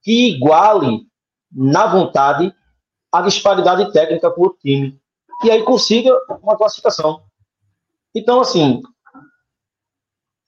que 0.02 0.30
iguale, 0.30 1.06
na 1.50 1.86
vontade, 1.86 2.54
a 3.12 3.22
disparidade 3.22 3.92
técnica 3.92 4.32
o 4.36 4.50
time. 4.50 5.00
E 5.44 5.50
aí 5.50 5.62
consiga 5.62 6.11
uma 6.42 6.56
classificação. 6.56 7.22
Então, 8.14 8.40
assim, 8.40 8.82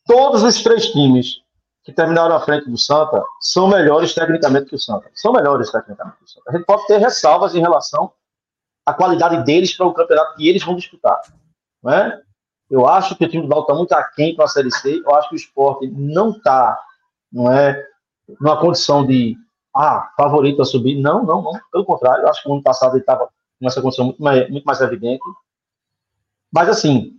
todos 0.05 0.43
os 0.43 0.63
três 0.63 0.91
times 0.91 1.43
que 1.91 1.97
terminaram 1.97 2.35
à 2.35 2.41
frente 2.41 2.71
do 2.71 2.79
Santa 2.79 3.25
são 3.41 3.69
melhores 3.69 4.15
tecnicamente 4.15 4.67
que 4.67 4.75
o 4.75 4.79
Santa. 4.79 5.11
São 5.15 5.33
melhores 5.33 5.71
tecnicamente 5.71 6.17
que 6.19 6.25
o 6.25 6.29
Santa. 6.29 6.51
A 6.51 6.57
gente 6.57 6.65
pode 6.65 6.87
ter 6.87 6.99
ressalvas 6.99 7.55
em 7.55 7.61
relação 7.61 8.13
à 8.87 8.95
qualidade 8.95 9.45
deles 9.45 9.77
para 9.77 9.87
o 9.87 9.95
campeonato 9.95 10.37
que 10.37 10.49
eles 10.49 10.65
vão 10.65 10.77
disputar. 10.77 11.21
Não 11.83 11.93
é? 11.93 12.21
Eu 12.71 12.87
acho 12.87 13.17
que 13.17 13.25
o 13.25 13.29
time 13.29 13.43
do 13.43 13.49
Val 13.49 13.63
está 13.63 13.75
muito 13.75 13.93
aquém 13.93 14.35
para 14.35 14.45
a 14.45 14.49
Série 14.49 14.71
C. 14.71 15.03
Eu 15.05 15.15
acho 15.17 15.29
que 15.29 15.35
o 15.35 15.37
esporte 15.37 15.89
não 15.89 16.31
está 16.31 16.81
não 17.33 17.51
é, 17.53 17.85
numa 18.41 18.61
condição 18.61 19.05
de 19.05 19.37
ah, 19.75 20.13
favorito 20.17 20.63
a 20.63 20.65
subir. 20.65 21.01
Não, 21.01 21.25
não, 21.25 21.43
não. 21.43 21.53
Pelo 21.73 21.85
contrário, 21.85 22.23
eu 22.23 22.29
acho 22.29 22.43
que 22.43 22.49
no 22.49 22.55
ano 22.55 22.63
passado 22.63 22.93
ele 22.93 23.01
estava 23.01 23.29
nessa 23.61 23.83
condição 23.83 24.07
muito 24.07 24.23
mais, 24.23 24.49
muito 24.49 24.65
mais 24.65 24.81
evidente. 24.81 25.23
Mas 26.53 26.69
assim, 26.69 27.19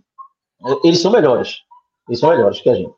eles 0.82 1.00
são 1.00 1.10
melhores. 1.10 1.62
Eles 2.08 2.20
são 2.20 2.30
melhores 2.30 2.60
que 2.60 2.70
a 2.70 2.74
gente. 2.74 2.94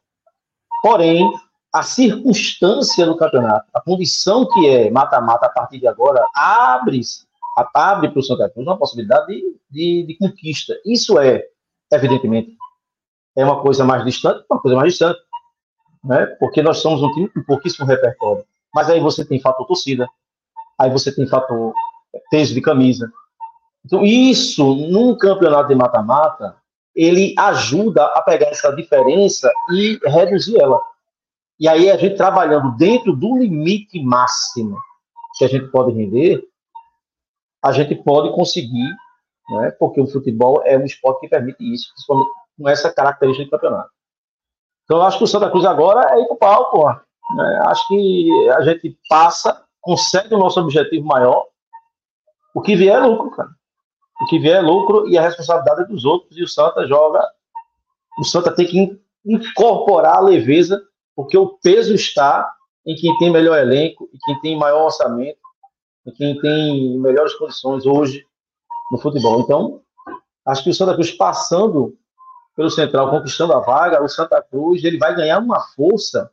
Porém, 0.82 1.32
a 1.74 1.82
circunstância 1.82 3.04
do 3.04 3.16
campeonato, 3.16 3.66
a 3.74 3.80
condição 3.80 4.48
que 4.48 4.68
é 4.68 4.88
mata-mata 4.92 5.46
a 5.46 5.48
partir 5.48 5.80
de 5.80 5.88
agora, 5.88 6.24
abre, 6.32 7.00
abre 7.74 8.10
para 8.10 8.20
o 8.20 8.22
Santa 8.22 8.48
Cruz 8.48 8.64
uma 8.64 8.78
possibilidade 8.78 9.26
de, 9.26 9.58
de, 9.68 10.06
de, 10.06 10.16
conquista. 10.16 10.72
Isso 10.86 11.18
é, 11.18 11.42
evidentemente, 11.92 12.56
é 13.36 13.44
uma 13.44 13.60
coisa 13.60 13.84
mais 13.84 14.04
distante, 14.04 14.44
uma 14.48 14.60
coisa 14.60 14.76
mais 14.76 14.92
distante, 14.92 15.18
né? 16.04 16.26
porque 16.38 16.62
nós 16.62 16.78
somos 16.78 17.02
um 17.02 17.12
time 17.12 17.28
com 17.28 17.42
pouquíssimo 17.42 17.84
repertório. 17.84 18.44
Mas 18.72 18.88
aí 18.88 19.00
você 19.00 19.24
tem 19.24 19.40
fator 19.40 19.66
torcida, 19.66 20.06
aí 20.78 20.88
você 20.88 21.12
tem 21.12 21.26
fator 21.26 21.74
peso 22.30 22.54
de 22.54 22.60
camisa. 22.60 23.10
Então, 23.84 24.04
isso, 24.04 24.76
num 24.76 25.18
campeonato 25.18 25.70
de 25.70 25.74
mata-mata, 25.74 26.54
ele 26.94 27.34
ajuda 27.36 28.04
a 28.14 28.22
pegar 28.22 28.46
essa 28.46 28.70
diferença 28.70 29.50
e 29.72 29.98
reduzir 30.04 30.60
ela. 30.60 30.80
E 31.58 31.68
aí 31.68 31.90
a 31.90 31.96
gente 31.96 32.16
trabalhando 32.16 32.76
dentro 32.76 33.14
do 33.14 33.38
limite 33.38 34.02
máximo 34.02 34.76
que 35.36 35.44
a 35.44 35.48
gente 35.48 35.66
pode 35.68 35.92
render, 35.92 36.42
a 37.62 37.72
gente 37.72 37.94
pode 37.94 38.32
conseguir, 38.34 38.90
né, 39.48 39.70
porque 39.78 40.00
o 40.00 40.06
futebol 40.06 40.62
é 40.64 40.76
um 40.76 40.84
esporte 40.84 41.20
que 41.20 41.28
permite 41.28 41.62
isso, 41.72 41.88
principalmente 41.92 42.30
com 42.56 42.68
essa 42.68 42.92
característica 42.92 43.44
de 43.44 43.50
campeonato. 43.50 43.90
Então 44.84 44.98
eu 44.98 45.02
acho 45.02 45.18
que 45.18 45.24
o 45.24 45.26
Santa 45.26 45.50
Cruz 45.50 45.64
agora 45.64 46.14
é 46.14 46.20
ir 46.20 46.26
pro 46.26 46.36
pau, 46.36 46.70
pô. 46.70 46.88
Né? 46.88 47.62
Acho 47.66 47.88
que 47.88 48.50
a 48.50 48.62
gente 48.62 48.98
passa, 49.08 49.64
consegue 49.80 50.34
o 50.34 50.38
nosso 50.38 50.60
objetivo 50.60 51.06
maior. 51.06 51.46
O 52.54 52.60
que 52.60 52.76
vier 52.76 52.96
é 52.96 53.06
lucro, 53.06 53.30
cara. 53.30 53.48
O 54.20 54.26
que 54.26 54.38
vier 54.38 54.58
é 54.58 54.60
lucro 54.60 55.08
e 55.08 55.18
a 55.18 55.22
responsabilidade 55.22 55.82
é 55.82 55.86
dos 55.86 56.04
outros. 56.04 56.36
E 56.36 56.42
o 56.42 56.48
Santa 56.48 56.86
joga. 56.86 57.26
O 58.18 58.24
Santa 58.24 58.54
tem 58.54 58.66
que 58.66 59.00
incorporar 59.24 60.16
a 60.16 60.20
leveza 60.20 60.80
porque 61.14 61.36
o 61.36 61.58
peso 61.58 61.94
está 61.94 62.50
em 62.86 62.94
quem 62.94 63.16
tem 63.18 63.30
melhor 63.30 63.58
elenco, 63.58 64.08
em 64.12 64.18
quem 64.24 64.40
tem 64.40 64.58
maior 64.58 64.86
orçamento, 64.86 65.38
em 66.06 66.12
quem 66.12 66.40
tem 66.40 66.98
melhores 66.98 67.34
condições 67.34 67.84
hoje 67.86 68.26
no 68.90 68.98
futebol. 68.98 69.40
Então, 69.40 69.80
acho 70.46 70.64
que 70.64 70.70
o 70.70 70.74
Santa 70.74 70.94
Cruz 70.94 71.12
passando 71.12 71.96
pelo 72.54 72.70
Central, 72.70 73.10
conquistando 73.10 73.52
a 73.52 73.60
vaga, 73.60 74.02
o 74.02 74.08
Santa 74.08 74.40
Cruz 74.42 74.82
ele 74.84 74.98
vai 74.98 75.14
ganhar 75.14 75.38
uma 75.38 75.60
força, 75.74 76.30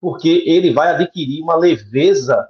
porque 0.00 0.42
ele 0.46 0.72
vai 0.72 0.94
adquirir 0.94 1.42
uma 1.42 1.54
leveza 1.54 2.48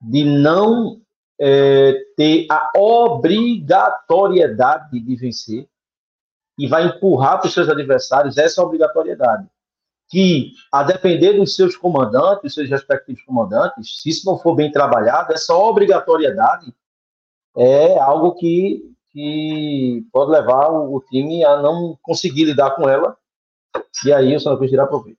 de 0.00 0.24
não 0.24 1.00
é, 1.40 1.94
ter 2.16 2.46
a 2.50 2.70
obrigatoriedade 2.76 5.00
de 5.00 5.16
vencer 5.16 5.66
e 6.58 6.66
vai 6.68 6.86
empurrar 6.86 7.38
para 7.38 7.46
os 7.48 7.54
seus 7.54 7.68
adversários 7.68 8.38
essa 8.38 8.62
obrigatoriedade. 8.62 9.48
Que, 10.14 10.52
a 10.70 10.84
depender 10.84 11.32
dos 11.32 11.56
seus 11.56 11.76
comandantes, 11.76 12.42
dos 12.42 12.54
seus 12.54 12.70
respectivos 12.70 13.20
comandantes, 13.24 14.00
se 14.00 14.10
isso 14.10 14.24
não 14.24 14.38
for 14.38 14.54
bem 14.54 14.70
trabalhado, 14.70 15.32
essa 15.32 15.52
obrigatoriedade 15.56 16.72
é 17.56 17.98
algo 17.98 18.36
que, 18.36 18.94
que 19.10 20.06
pode 20.12 20.30
levar 20.30 20.70
o, 20.70 20.94
o 20.94 21.00
time 21.00 21.44
a 21.44 21.60
não 21.60 21.98
conseguir 22.00 22.44
lidar 22.44 22.76
com 22.76 22.88
ela, 22.88 23.18
e 24.04 24.12
aí 24.12 24.36
o 24.36 24.38
Santa 24.38 24.56
Cruz 24.56 24.70
tirar 24.70 24.86
proveito. 24.86 25.18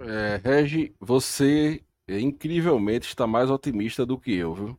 É, 0.00 0.38
Regi, 0.44 0.94
você 1.00 1.82
incrivelmente 2.06 3.08
está 3.08 3.26
mais 3.26 3.50
otimista 3.50 4.04
do 4.04 4.18
que 4.18 4.34
eu, 4.34 4.52
viu? 4.52 4.78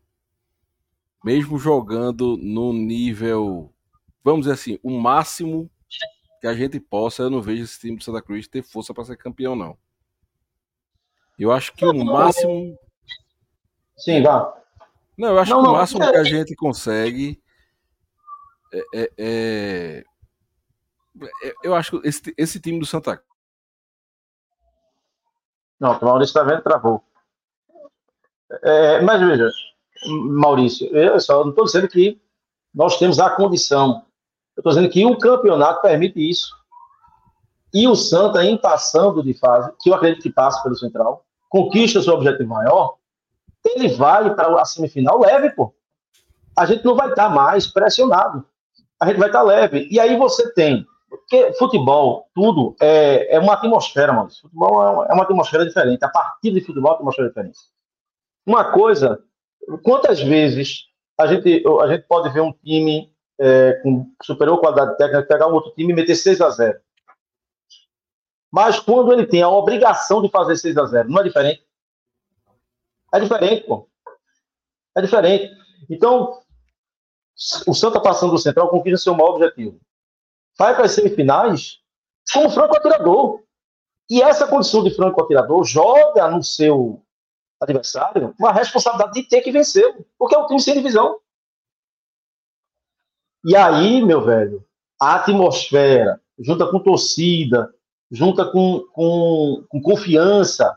Mesmo 1.24 1.58
jogando 1.58 2.38
no 2.38 2.72
nível, 2.72 3.74
vamos 4.24 4.42
dizer 4.42 4.54
assim, 4.54 4.80
o 4.84 4.92
máximo 4.92 5.68
que 6.46 6.50
a 6.50 6.54
gente 6.54 6.80
possa, 6.80 7.24
eu 7.24 7.30
não 7.32 7.42
vejo 7.42 7.64
esse 7.64 7.80
time 7.80 7.98
do 7.98 8.04
Santa 8.04 8.22
Cruz 8.22 8.48
ter 8.48 8.62
força 8.62 8.94
para 8.94 9.04
ser 9.04 9.18
campeão, 9.18 9.56
não. 9.56 9.76
Eu 11.40 11.52
acho 11.52 11.74
que 11.74 11.84
o 11.84 12.06
máximo. 12.06 12.78
Sim, 13.98 14.22
vá. 14.22 14.56
Não, 15.18 15.30
eu 15.30 15.40
acho 15.40 15.52
não, 15.52 15.64
que 15.64 15.68
o 15.68 15.72
máximo 15.72 16.00
não. 16.02 16.12
que 16.12 16.18
a 16.18 16.24
gente 16.24 16.56
consegue 16.56 17.42
é, 18.72 18.86
é, 18.94 19.12
é... 19.18 20.06
é 21.44 21.54
eu 21.64 21.74
acho 21.74 22.00
que 22.00 22.08
esse, 22.08 22.22
esse 22.38 22.60
time 22.60 22.80
do 22.80 22.86
Santa 22.86 23.18
Cruz. 23.18 23.30
Não, 25.80 25.98
o 25.98 26.06
Maurício 26.06 26.30
está 26.30 26.44
vendo, 26.44 26.62
travou. 26.62 27.04
É, 28.64 29.02
mas 29.02 29.20
veja, 29.20 29.50
Maurício, 30.30 30.96
eu 30.96 31.20
só 31.20 31.42
não 31.44 31.50
estou 31.50 31.66
dizendo 31.66 31.88
que 31.88 32.22
nós 32.72 33.00
temos 33.00 33.20
a 33.20 33.32
condição. 33.32 34.05
Eu 34.56 34.62
estou 34.62 34.72
dizendo 34.72 34.90
que 34.90 35.06
o 35.06 35.18
campeonato 35.18 35.82
permite 35.82 36.20
isso. 36.20 36.50
E 37.74 37.88
o 37.88 37.96
Santa, 37.96 38.44
em 38.44 38.58
passando 38.58 39.22
de 39.22 39.34
fase, 39.34 39.72
que 39.82 39.90
eu 39.90 39.94
acredito 39.94 40.24
que 40.24 40.30
passa 40.30 40.64
pelo 40.64 40.76
Central, 40.76 41.26
conquista 41.50 42.02
seu 42.02 42.14
objetivo 42.14 42.50
maior, 42.50 42.96
ele 43.66 43.90
vai 43.90 44.34
para 44.34 44.62
a 44.62 44.66
semifinal 44.66 45.20
leve, 45.20 45.50
pô. 45.50 45.74
A 46.58 46.66
gente 46.66 46.86
não 46.86 46.96
vai 46.96 47.10
estar 47.10 47.30
mais 47.30 47.68
pressionado. 47.68 48.46
A 49.00 49.08
gente 49.08 49.18
vai 49.18 49.28
estar 49.28 49.42
leve. 49.42 49.90
E 49.92 50.00
aí 50.00 50.16
você 50.18 50.54
tem. 50.54 50.86
Porque 51.10 51.54
futebol, 51.54 52.30
tudo, 52.34 52.76
é, 52.80 53.36
é 53.36 53.40
uma 53.40 53.54
atmosfera, 53.54 54.14
mano. 54.14 54.30
Futebol 54.30 55.06
é 55.06 55.14
uma 55.14 55.24
atmosfera 55.24 55.66
diferente. 55.66 56.04
A 56.04 56.10
partir 56.10 56.52
de 56.52 56.62
futebol 56.62 56.92
é 56.92 56.94
uma 56.94 56.98
atmosfera 56.98 57.28
diferente. 57.28 57.60
Uma 58.46 58.72
coisa, 58.72 59.20
quantas 59.84 60.22
vezes 60.22 60.86
a 61.18 61.28
gente, 61.28 61.64
a 61.82 61.88
gente 61.88 62.06
pode 62.08 62.30
ver 62.30 62.42
um 62.42 62.54
time 62.54 63.12
é, 63.40 63.74
com 63.84 64.12
superior 64.24 64.60
qualidade 64.60 64.98
técnica 64.98 65.28
pegar 65.28 65.48
um 65.48 65.54
outro 65.54 65.72
time 65.72 65.92
e 65.92 65.96
meter 65.96 66.16
6 66.16 66.42
a 66.42 66.50
0 66.50 66.80
Mas 68.52 68.80
quando 68.80 69.12
ele 69.12 69.26
tem 69.26 69.42
a 69.42 69.50
obrigação 69.50 70.22
de 70.22 70.30
fazer 70.30 70.56
6 70.58 70.78
a 70.78 70.86
0 70.86 71.10
não 71.10 71.22
é 71.22 71.24
diferente? 71.24 71.66
É 73.14 73.20
diferente, 73.20 73.66
pô. 73.66 73.90
É 74.96 75.02
diferente. 75.02 75.54
Então, 75.90 76.42
o 77.68 77.74
Santa 77.74 78.02
passando 78.02 78.32
do 78.32 78.38
Central 78.38 78.70
conquista 78.70 78.98
seu 78.98 79.14
maior 79.14 79.36
objetivo. 79.36 79.80
Vai 80.58 80.74
para 80.74 80.86
as 80.86 80.92
semifinais 80.92 81.80
como 82.34 82.50
franco 82.50 82.76
atirador. 82.76 83.44
E 84.10 84.22
essa 84.22 84.48
condição 84.48 84.84
de 84.84 84.94
franco 84.94 85.22
atirador 85.22 85.64
joga 85.64 86.30
no 86.30 86.44
seu 86.44 87.02
adversário 87.60 88.36
uma 88.40 88.52
responsabilidade 88.52 89.14
de 89.14 89.28
ter 89.28 89.42
que 89.42 89.52
vencer, 89.52 90.06
porque 90.18 90.36
é 90.36 90.38
um 90.38 90.48
time 90.48 90.62
sem 90.62 90.76
divisão. 90.76 91.20
E 93.48 93.56
aí, 93.56 94.02
meu 94.02 94.26
velho, 94.26 94.66
a 95.00 95.18
atmosfera, 95.18 96.20
junta 96.40 96.66
com 96.66 96.80
torcida, 96.80 97.72
junta 98.10 98.44
com, 98.44 98.80
com, 98.92 99.64
com 99.70 99.82
confiança, 99.84 100.76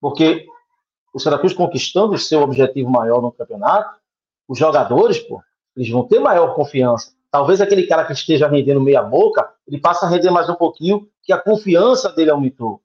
porque 0.00 0.46
o 1.12 1.18
Cruz 1.38 1.52
conquistando 1.52 2.14
o 2.14 2.18
seu 2.18 2.40
objetivo 2.40 2.88
maior 2.88 3.20
no 3.20 3.32
campeonato, 3.32 3.98
os 4.46 4.56
jogadores, 4.56 5.18
pô, 5.18 5.42
eles 5.76 5.90
vão 5.90 6.06
ter 6.06 6.20
maior 6.20 6.54
confiança. 6.54 7.12
Talvez 7.32 7.60
aquele 7.60 7.84
cara 7.88 8.04
que 8.04 8.12
esteja 8.12 8.46
rendendo 8.46 8.80
meia 8.80 9.02
boca, 9.02 9.52
ele 9.66 9.80
passa 9.80 10.06
a 10.06 10.08
render 10.08 10.30
mais 10.30 10.48
um 10.48 10.54
pouquinho, 10.54 11.10
que 11.24 11.32
a 11.32 11.38
confiança 11.38 12.12
dele 12.12 12.30
aumentou. 12.30 12.80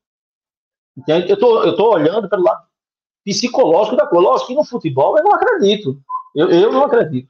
Entende? 0.97 1.29
Eu 1.29 1.37
tô, 1.37 1.63
eu 1.63 1.75
tô 1.75 1.93
olhando 1.93 2.27
pelo 2.27 2.43
lado 2.43 2.65
psicológico 3.23 3.95
da 3.95 4.07
coisa. 4.07 4.27
Lógico 4.27 4.47
que 4.47 4.55
no 4.55 4.65
futebol 4.65 5.15
eu 5.19 5.23
não 5.23 5.33
acredito. 5.33 6.01
Eu, 6.35 6.49
eu 6.49 6.71
não 6.71 6.83
acredito. 6.83 7.29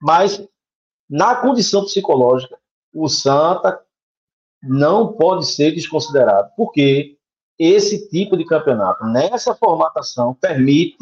Mas 0.00 0.42
na 1.08 1.36
condição 1.36 1.84
psicológica, 1.84 2.58
o 2.92 3.08
Santa 3.08 3.80
não 4.62 5.12
pode 5.12 5.46
ser 5.46 5.72
desconsiderado. 5.72 6.50
Porque 6.56 7.16
esse 7.58 8.08
tipo 8.08 8.36
de 8.36 8.44
campeonato, 8.44 9.04
nessa 9.06 9.54
formatação, 9.54 10.34
permite 10.34 10.96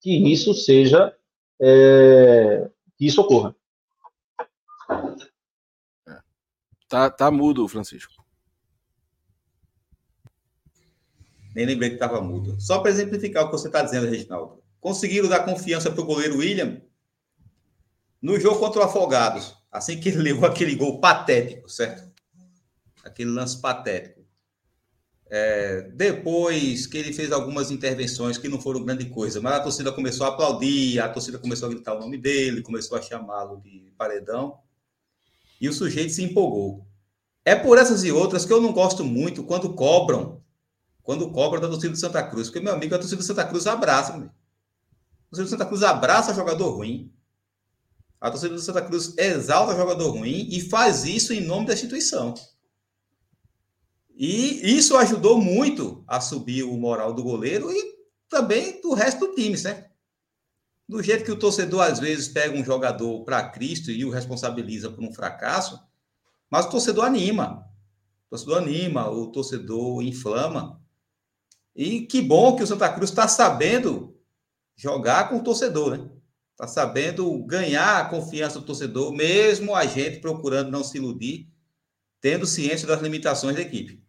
que 0.00 0.32
isso 0.32 0.54
seja. 0.54 1.14
É, 1.60 2.70
que 2.96 3.06
isso 3.06 3.20
ocorra. 3.20 3.54
Tá, 6.88 7.10
tá 7.10 7.30
mudo, 7.30 7.66
Francisco. 7.66 8.12
Nem 11.54 11.66
lembrei 11.66 11.90
que 11.90 11.96
estava 11.96 12.20
mudo. 12.20 12.60
Só 12.60 12.80
para 12.80 12.90
exemplificar 12.90 13.44
o 13.44 13.46
que 13.46 13.52
você 13.52 13.68
está 13.68 13.82
dizendo, 13.82 14.06
Reginaldo. 14.08 14.62
Conseguiram 14.80 15.28
dar 15.28 15.44
confiança 15.44 15.90
para 15.90 16.02
o 16.02 16.06
goleiro 16.06 16.38
William 16.38 16.82
no 18.24 18.40
jogo 18.40 18.58
contra 18.58 18.80
o 18.80 18.84
Afogados. 18.84 19.54
Assim 19.70 20.00
que 20.00 20.08
ele 20.08 20.22
levou 20.22 20.46
aquele 20.48 20.74
gol 20.74 20.98
patético, 20.98 21.68
certo? 21.68 22.10
Aquele 23.04 23.30
lance 23.30 23.60
patético. 23.60 24.24
É, 25.26 25.90
depois 25.94 26.86
que 26.86 26.96
ele 26.96 27.12
fez 27.12 27.30
algumas 27.30 27.70
intervenções 27.70 28.38
que 28.38 28.48
não 28.48 28.58
foram 28.58 28.82
grande 28.82 29.04
coisa, 29.10 29.42
mas 29.42 29.52
a 29.52 29.60
torcida 29.60 29.92
começou 29.92 30.24
a 30.26 30.30
aplaudir, 30.30 31.00
a 31.00 31.08
torcida 31.08 31.38
começou 31.38 31.68
a 31.68 31.72
gritar 31.72 31.94
o 31.94 32.00
nome 32.00 32.16
dele, 32.16 32.62
começou 32.62 32.96
a 32.96 33.02
chamá-lo 33.02 33.60
de 33.60 33.92
paredão, 33.98 34.58
e 35.60 35.68
o 35.68 35.72
sujeito 35.72 36.12
se 36.12 36.22
empolgou. 36.22 36.86
É 37.44 37.54
por 37.54 37.76
essas 37.76 38.04
e 38.04 38.12
outras 38.12 38.46
que 38.46 38.52
eu 38.52 38.60
não 38.60 38.72
gosto 38.72 39.04
muito 39.04 39.44
quando 39.44 39.74
cobram 39.74 40.42
quando 41.02 41.30
cobra 41.30 41.60
da 41.60 41.68
torcida 41.68 41.92
do 41.92 41.98
Santa 41.98 42.22
Cruz. 42.22 42.48
Porque, 42.48 42.64
meu 42.64 42.72
amigo, 42.72 42.94
a 42.94 42.98
torcida 42.98 43.20
do 43.20 43.26
Santa 43.26 43.44
Cruz 43.44 43.66
abraça, 43.66 44.16
meu. 44.16 44.28
A 44.28 45.28
torcida 45.28 45.44
do 45.44 45.50
Santa 45.50 45.66
Cruz 45.66 45.82
abraça 45.82 46.32
jogador 46.32 46.70
ruim. 46.70 47.12
A 48.24 48.30
torcida 48.30 48.54
do 48.54 48.60
Santa 48.62 48.80
Cruz 48.80 49.12
exalta 49.18 49.76
jogador 49.76 50.08
ruim 50.12 50.48
e 50.50 50.58
faz 50.58 51.04
isso 51.04 51.34
em 51.34 51.42
nome 51.42 51.66
da 51.66 51.74
instituição. 51.74 52.32
E 54.16 54.78
isso 54.78 54.96
ajudou 54.96 55.38
muito 55.38 56.02
a 56.08 56.22
subir 56.22 56.62
o 56.62 56.74
moral 56.78 57.12
do 57.12 57.22
goleiro 57.22 57.70
e 57.70 57.98
também 58.26 58.80
do 58.80 58.94
resto 58.94 59.26
do 59.26 59.34
time, 59.34 59.58
certo? 59.58 59.90
Do 60.88 61.02
jeito 61.02 61.22
que 61.22 61.32
o 61.32 61.38
torcedor 61.38 61.82
às 61.82 61.98
vezes 61.98 62.26
pega 62.26 62.56
um 62.56 62.64
jogador 62.64 63.22
para 63.24 63.46
Cristo 63.50 63.90
e 63.90 64.06
o 64.06 64.10
responsabiliza 64.10 64.90
por 64.90 65.04
um 65.04 65.12
fracasso, 65.12 65.78
mas 66.48 66.64
o 66.64 66.70
torcedor 66.70 67.04
anima. 67.04 67.70
O 68.28 68.30
torcedor 68.30 68.56
anima, 68.56 69.10
o 69.10 69.26
torcedor 69.26 70.02
inflama. 70.02 70.80
E 71.76 72.06
que 72.06 72.22
bom 72.22 72.56
que 72.56 72.62
o 72.62 72.66
Santa 72.66 72.90
Cruz 72.90 73.10
está 73.10 73.28
sabendo 73.28 74.18
jogar 74.74 75.28
com 75.28 75.36
o 75.36 75.44
torcedor, 75.44 75.98
né? 75.98 76.14
Está 76.54 76.66
sabendo 76.66 77.44
ganhar 77.44 78.00
a 78.00 78.08
confiança 78.08 78.58
do 78.58 78.64
torcedor, 78.64 79.12
mesmo 79.12 79.74
a 79.74 79.84
gente 79.84 80.20
procurando 80.20 80.70
não 80.70 80.82
se 80.82 80.96
iludir, 80.96 81.52
tendo 82.20 82.46
ciência 82.46 82.86
das 82.86 83.02
limitações 83.02 83.56
da 83.56 83.62
equipe. 83.62 84.02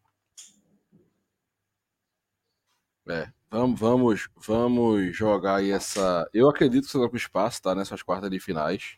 É, 3.09 3.31
vamos, 3.49 3.79
vamos, 3.79 4.29
vamos 4.37 5.15
jogar 5.15 5.57
aí 5.57 5.71
essa. 5.71 6.29
Eu 6.33 6.49
acredito 6.49 6.83
que 6.83 6.89
o 6.89 6.91
Santa 6.91 7.09
Cruz 7.09 7.27
passa, 7.27 7.61
tá? 7.61 7.75
Nessas 7.75 8.03
quartas 8.03 8.29
de 8.29 8.39
finais. 8.39 8.97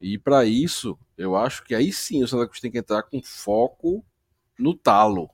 E 0.00 0.18
para 0.18 0.44
isso, 0.46 0.98
eu 1.16 1.36
acho 1.36 1.62
que 1.62 1.74
aí 1.74 1.92
sim 1.92 2.22
o 2.22 2.28
Santa 2.28 2.46
Cruz 2.46 2.60
tem 2.60 2.70
que 2.70 2.78
entrar 2.78 3.02
com 3.02 3.22
foco 3.22 4.04
no 4.58 4.74
talo. 4.74 5.30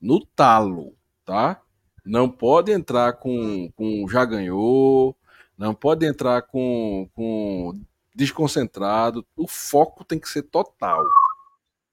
No 0.00 0.24
talo 0.24 0.98
tá? 1.28 1.60
Não 2.06 2.30
pode 2.30 2.72
entrar 2.72 3.12
com, 3.12 3.70
com 3.72 4.08
já 4.08 4.24
ganhou, 4.24 5.14
não 5.58 5.74
pode 5.74 6.06
entrar 6.06 6.42
com, 6.42 7.10
com 7.12 7.78
desconcentrado. 8.14 9.26
O 9.36 9.48
foco 9.48 10.04
tem 10.04 10.18
que 10.18 10.28
ser 10.28 10.42
total. 10.42 11.04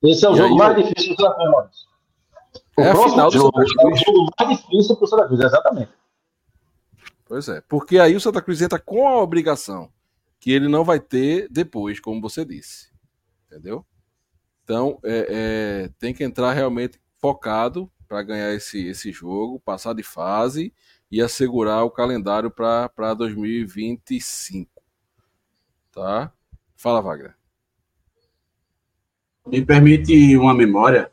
Esse 0.04 0.24
é 0.24 0.30
o 0.30 0.34
e 0.34 0.38
jogo 0.38 0.54
aí, 0.54 0.58
mais 0.58 0.78
eu... 0.78 0.84
difícil 0.84 1.16
do 1.16 1.22
Santa 1.22 1.36
Cruz. 1.36 1.88
O 2.78 2.82
é 2.82 2.92
próximo 2.92 3.12
final 3.12 3.32
jogo 3.32 3.62
é 3.62 3.64
o 3.64 3.96
jogo 3.96 4.32
mais 4.40 4.58
difícil 4.58 4.96
para 4.96 5.06
o 5.06 5.08
Santa 5.08 5.28
Cruz, 5.28 5.42
exatamente. 5.42 5.92
Pois 7.26 7.50
é, 7.50 7.62
porque 7.62 7.98
aí 7.98 8.16
o 8.16 8.22
Santa 8.22 8.42
Cruz 8.42 8.62
entra 8.62 8.78
com 8.78 9.08
a 9.08 9.18
obrigação 9.18 9.92
que 10.40 10.52
ele 10.52 10.68
não 10.68 10.84
vai 10.84 11.00
ter 11.00 11.48
depois, 11.50 12.00
como 12.00 12.22
você 12.22 12.46
disse. 12.46 12.92
Entendeu? 13.48 13.84
Então, 14.64 15.00
é, 15.04 15.28
é, 15.30 15.90
tem 15.98 16.14
que 16.14 16.24
entrar 16.24 16.54
realmente 16.54 17.02
focado 17.18 17.92
para 18.08 18.22
ganhar 18.22 18.54
esse, 18.54 18.86
esse 18.86 19.12
jogo, 19.12 19.60
passar 19.60 19.94
de 19.94 20.04
fase 20.04 20.72
e 21.12 21.22
assegurar 21.22 21.84
o 21.84 21.92
calendário 21.92 22.50
para 22.50 23.14
2025. 23.14 24.70
Tá? 25.92 26.32
Fala, 26.76 27.02
Wagner. 27.02 27.36
Me 29.48 29.64
permite 29.64 30.36
uma 30.38 30.54
memória? 30.54 31.12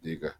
Diga. 0.00 0.36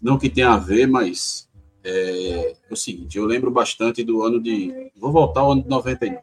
Não 0.00 0.18
que 0.18 0.30
tenha 0.30 0.50
a 0.50 0.56
ver, 0.56 0.86
mas 0.86 1.48
é, 1.84 2.52
é 2.52 2.72
o 2.72 2.76
seguinte, 2.76 3.18
eu 3.18 3.24
lembro 3.24 3.50
bastante 3.50 4.02
do 4.02 4.22
ano 4.22 4.40
de... 4.40 4.90
Vou 4.96 5.12
voltar 5.12 5.40
ao 5.40 5.52
ano 5.52 5.62
de 5.62 5.68
91. 5.68 6.18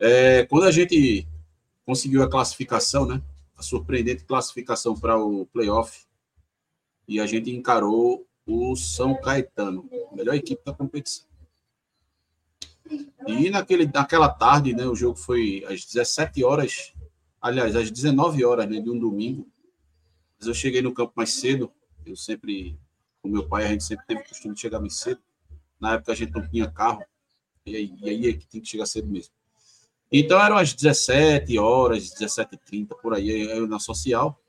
É, 0.00 0.44
quando 0.46 0.64
a 0.64 0.70
gente 0.70 1.26
conseguiu 1.84 2.22
a 2.22 2.30
classificação, 2.30 3.06
né? 3.06 3.22
A 3.56 3.62
surpreendente 3.62 4.24
classificação 4.24 4.94
para 4.94 5.18
o 5.18 5.46
playoff, 5.46 6.06
e 7.08 7.18
a 7.18 7.26
gente 7.26 7.50
encarou 7.50 8.27
o 8.48 8.74
São 8.74 9.14
Caetano, 9.20 9.86
melhor 10.12 10.34
equipe 10.34 10.64
da 10.64 10.72
competição. 10.72 11.28
E 13.26 13.50
naquele, 13.50 13.86
naquela 13.86 14.30
tarde, 14.30 14.72
né, 14.72 14.86
o 14.86 14.94
jogo 14.94 15.18
foi 15.18 15.62
às 15.68 15.84
17 15.84 16.42
horas, 16.42 16.94
aliás, 17.42 17.76
às 17.76 17.90
19 17.90 18.42
horas 18.46 18.66
né, 18.66 18.80
de 18.80 18.88
um 18.88 18.98
domingo. 18.98 19.46
Mas 20.38 20.48
eu 20.48 20.54
cheguei 20.54 20.80
no 20.80 20.94
campo 20.94 21.12
mais 21.14 21.34
cedo. 21.34 21.70
Eu 22.06 22.16
sempre, 22.16 22.78
com 23.20 23.28
meu 23.28 23.46
pai, 23.46 23.66
a 23.66 23.68
gente 23.68 23.84
sempre 23.84 24.06
teve 24.06 24.22
o 24.22 24.24
costume 24.24 24.54
de 24.54 24.60
chegar 24.60 24.80
mais 24.80 24.96
cedo. 24.96 25.20
Na 25.78 25.94
época 25.94 26.12
a 26.12 26.14
gente 26.14 26.32
não 26.32 26.48
tinha 26.48 26.70
carro. 26.70 27.04
E 27.66 27.76
aí, 27.76 27.94
e 28.00 28.08
aí 28.08 28.28
é 28.28 28.32
que 28.32 28.46
tem 28.46 28.62
que 28.62 28.68
chegar 28.68 28.86
cedo 28.86 29.08
mesmo. 29.08 29.34
Então 30.10 30.42
eram 30.42 30.56
às 30.56 30.72
17 30.72 31.58
horas, 31.58 32.14
17h30, 32.14 32.96
por 33.02 33.12
aí, 33.12 33.28
eu 33.50 33.68
na 33.68 33.78
social. 33.78 34.40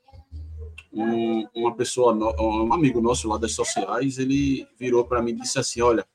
Um, 0.92 1.46
uma 1.54 1.74
pessoa, 1.76 2.12
um 2.40 2.72
amigo 2.72 3.00
nosso 3.00 3.28
lá 3.28 3.38
das 3.38 3.52
sociais, 3.52 4.18
ele 4.18 4.66
virou 4.78 5.04
para 5.04 5.22
mim 5.22 5.30
e 5.32 5.36
disse 5.36 5.58
assim: 5.58 5.80
Olha, 5.80 6.06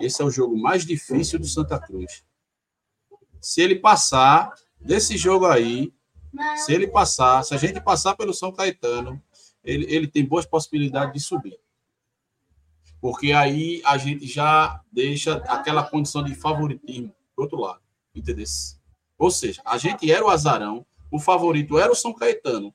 esse 0.00 0.22
é 0.22 0.24
o 0.24 0.30
jogo 0.30 0.56
mais 0.56 0.86
difícil 0.86 1.38
do 1.38 1.46
Santa 1.46 1.78
Cruz. 1.78 2.24
Se 3.40 3.60
ele 3.60 3.76
passar 3.76 4.54
desse 4.80 5.16
jogo 5.16 5.46
aí, 5.46 5.92
se 6.56 6.72
ele 6.72 6.88
passar, 6.88 7.44
se 7.44 7.54
a 7.54 7.58
gente 7.58 7.80
passar 7.80 8.16
pelo 8.16 8.32
São 8.32 8.52
Caetano, 8.52 9.22
ele, 9.62 9.86
ele 9.88 10.06
tem 10.08 10.24
boas 10.24 10.46
possibilidades 10.46 11.12
de 11.12 11.20
subir. 11.20 11.58
Porque 13.00 13.32
aí 13.32 13.82
a 13.84 13.98
gente 13.98 14.26
já 14.26 14.80
deixa 14.90 15.36
aquela 15.48 15.82
condição 15.82 16.24
de 16.24 16.34
favoritismo 16.34 17.14
do 17.36 17.42
outro 17.42 17.58
lado. 17.58 17.80
Entendeu? 18.14 18.46
Ou 19.18 19.30
seja, 19.30 19.60
a 19.64 19.76
gente 19.76 20.10
era 20.10 20.24
o 20.24 20.30
azarão, 20.30 20.86
o 21.10 21.18
favorito 21.18 21.78
era 21.78 21.92
o 21.92 21.94
São 21.94 22.14
Caetano. 22.14 22.74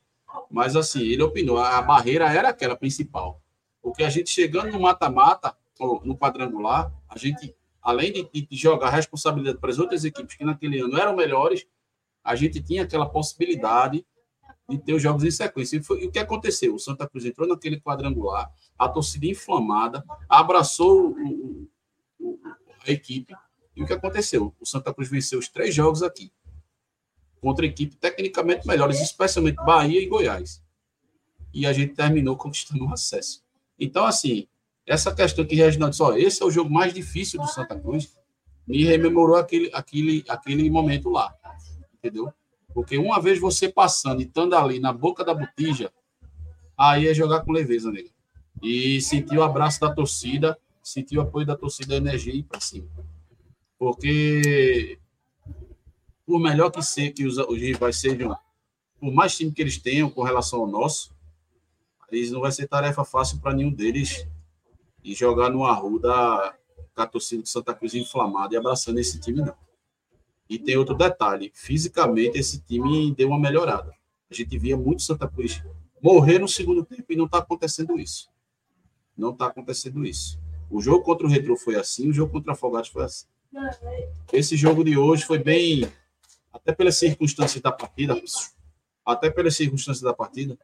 Mas 0.49 0.75
assim, 0.75 1.01
ele 1.01 1.23
opinou, 1.23 1.57
a 1.57 1.81
barreira 1.81 2.31
era 2.31 2.49
aquela 2.49 2.75
principal. 2.75 3.41
Porque 3.81 4.03
a 4.03 4.09
gente 4.09 4.29
chegando 4.29 4.71
no 4.71 4.79
mata-mata, 4.79 5.55
no 6.03 6.17
quadrangular, 6.17 6.91
a 7.07 7.17
gente, 7.17 7.55
além 7.81 8.11
de, 8.11 8.29
de 8.31 8.55
jogar 8.55 8.89
responsabilidade 8.89 9.57
para 9.57 9.69
as 9.69 9.79
outras 9.79 10.03
equipes 10.03 10.35
que 10.35 10.43
naquele 10.43 10.79
ano 10.79 10.97
eram 10.97 11.15
melhores, 11.15 11.65
a 12.23 12.35
gente 12.35 12.61
tinha 12.61 12.83
aquela 12.83 13.09
possibilidade 13.09 14.05
de 14.69 14.77
ter 14.77 14.93
os 14.93 15.01
jogos 15.01 15.23
em 15.23 15.31
sequência. 15.31 15.77
E, 15.77 15.83
foi, 15.83 16.03
e 16.03 16.07
o 16.07 16.11
que 16.11 16.19
aconteceu? 16.19 16.75
O 16.75 16.79
Santa 16.79 17.07
Cruz 17.07 17.25
entrou 17.25 17.47
naquele 17.47 17.79
quadrangular, 17.79 18.51
a 18.77 18.87
torcida 18.87 19.25
inflamada, 19.25 20.03
abraçou 20.27 21.11
o, 21.11 21.67
o, 22.19 22.39
a 22.85 22.91
equipe, 22.91 23.33
e 23.75 23.81
o 23.81 23.85
que 23.85 23.93
aconteceu? 23.93 24.53
O 24.59 24.65
Santa 24.65 24.93
Cruz 24.93 25.09
venceu 25.09 25.39
os 25.39 25.47
três 25.47 25.73
jogos 25.73 26.03
aqui, 26.03 26.31
contra 27.41 27.65
equipes 27.65 27.97
tecnicamente 27.99 28.67
melhores, 28.67 28.99
especialmente 29.01 29.55
Bahia 29.55 30.01
e 30.01 30.07
Goiás. 30.07 30.61
E 31.53 31.65
a 31.65 31.73
gente 31.73 31.93
terminou 31.93 32.35
conquistando 32.35 32.85
o 32.85 32.93
acesso. 32.93 33.43
Então, 33.79 34.05
assim, 34.05 34.47
essa 34.85 35.13
questão 35.13 35.45
que 35.45 35.55
Reginaldo 35.55 35.91
disse, 35.91 36.03
ó, 36.03 36.15
esse 36.15 36.41
é 36.41 36.45
o 36.45 36.51
jogo 36.51 36.69
mais 36.69 36.93
difícil 36.93 37.39
do 37.39 37.47
Santa 37.47 37.79
Cruz, 37.79 38.17
me 38.67 38.83
rememorou 38.83 39.35
aquele, 39.35 39.69
aquele, 39.73 40.23
aquele 40.27 40.69
momento 40.69 41.09
lá, 41.09 41.33
entendeu? 41.93 42.31
Porque 42.73 42.97
uma 42.97 43.19
vez 43.19 43.39
você 43.39 43.67
passando 43.67 44.21
e 44.21 44.25
estando 44.25 44.55
ali 44.55 44.79
na 44.79 44.93
boca 44.93 45.23
da 45.23 45.33
botija, 45.33 45.91
aí 46.77 47.07
é 47.07 47.13
jogar 47.13 47.41
com 47.41 47.51
leveza, 47.51 47.91
nele. 47.91 48.11
E 48.61 49.01
sentir 49.01 49.37
o 49.37 49.43
abraço 49.43 49.79
da 49.79 49.91
torcida, 49.91 50.57
sentir 50.83 51.17
o 51.17 51.21
apoio 51.21 51.45
da 51.45 51.55
torcida, 51.55 51.95
a 51.95 51.97
energia 51.97 52.33
e 52.33 52.39
ir 52.39 52.43
para 52.43 52.59
cima. 52.59 52.87
Porque 53.77 54.99
por 56.29 56.39
melhor 56.39 56.69
que 56.69 56.79
ser 56.83 57.11
que 57.11 57.25
os, 57.25 57.39
os 57.39 57.57
rivais 57.57 57.99
sejam, 57.99 58.37
por 58.99 59.11
mais 59.11 59.35
time 59.35 59.51
que 59.51 59.63
eles 59.63 59.79
tenham 59.79 60.11
com 60.11 60.21
relação 60.21 60.59
ao 60.61 60.67
nosso, 60.67 61.11
eles 62.11 62.29
não 62.29 62.39
vai 62.39 62.51
ser 62.51 62.67
tarefa 62.67 63.03
fácil 63.03 63.39
para 63.39 63.51
nenhum 63.51 63.73
deles 63.73 64.27
e 65.03 65.15
jogar 65.15 65.49
no 65.49 65.65
Arruda 65.65 66.55
com 66.93 67.01
a 67.01 67.07
torcida 67.07 67.41
de 67.41 67.49
Santa 67.49 67.73
Cruz 67.73 67.95
inflamada 67.95 68.53
e 68.53 68.57
abraçando 68.57 68.99
esse 68.99 69.19
time, 69.19 69.41
não. 69.41 69.55
E 70.47 70.59
tem 70.59 70.77
outro 70.77 70.93
detalhe: 70.93 71.51
fisicamente, 71.55 72.37
esse 72.37 72.61
time 72.61 73.11
deu 73.15 73.29
uma 73.29 73.39
melhorada. 73.39 73.91
A 74.29 74.33
gente 74.35 74.55
via 74.55 74.77
muito 74.77 75.01
Santa 75.01 75.27
Cruz 75.27 75.63
morrer 75.99 76.37
no 76.37 76.47
segundo 76.47 76.85
tempo 76.85 77.11
e 77.11 77.15
não 77.15 77.25
está 77.25 77.39
acontecendo 77.39 77.99
isso. 77.99 78.29
Não 79.17 79.31
está 79.31 79.47
acontecendo 79.47 80.05
isso. 80.05 80.39
O 80.69 80.79
jogo 80.79 81.03
contra 81.03 81.25
o 81.25 81.29
Retro 81.29 81.57
foi 81.57 81.75
assim, 81.75 82.07
o 82.07 82.13
jogo 82.13 82.33
contra 82.33 82.51
a 82.51 82.53
Afogados 82.53 82.89
foi 82.89 83.03
assim. 83.03 83.25
Esse 84.31 84.55
jogo 84.55 84.83
de 84.83 84.95
hoje 84.95 85.25
foi 85.25 85.39
bem, 85.39 85.91
até 86.51 86.73
pelas 86.73 86.97
circunstâncias 86.97 87.61
da 87.61 87.71
partida, 87.71 88.21
até 89.05 89.29
pelas 89.29 89.55
circunstâncias 89.55 90.01
da 90.01 90.13
partida, 90.13 90.57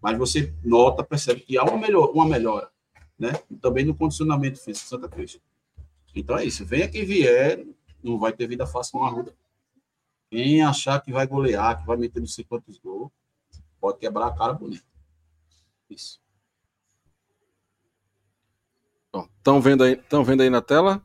mas 0.00 0.18
você 0.18 0.52
nota, 0.64 1.04
percebe 1.04 1.40
que 1.40 1.56
há 1.56 1.62
uma, 1.62 1.78
melhor, 1.78 2.10
uma 2.10 2.26
melhora, 2.26 2.70
né? 3.18 3.32
Também 3.60 3.84
no 3.84 3.94
condicionamento 3.94 4.58
físico 4.58 4.84
de 4.84 4.90
Santa 4.90 5.08
Cruz. 5.08 5.40
Então 6.14 6.36
é 6.36 6.44
isso. 6.44 6.64
Venha 6.64 6.88
quem 6.88 7.04
vier, 7.04 7.64
não 8.02 8.18
vai 8.18 8.32
ter 8.32 8.46
vida 8.46 8.66
fácil 8.66 8.92
com 8.92 9.04
a 9.04 9.08
Arruda. 9.08 9.34
Quem 10.28 10.62
achar 10.62 11.00
que 11.00 11.12
vai 11.12 11.26
golear, 11.26 11.78
que 11.78 11.86
vai 11.86 11.96
meter 11.96 12.20
não 12.20 12.26
sei 12.26 12.44
quantos 12.44 12.78
gols, 12.78 13.10
pode 13.80 13.98
quebrar 13.98 14.26
a 14.26 14.34
cara 14.34 14.52
bonita. 14.52 14.84
Isso. 15.88 16.20
Estão 19.38 19.60
vendo, 19.60 19.84
aí, 19.84 20.00
vendo 20.24 20.40
aí 20.40 20.48
na 20.48 20.62
tela? 20.62 21.04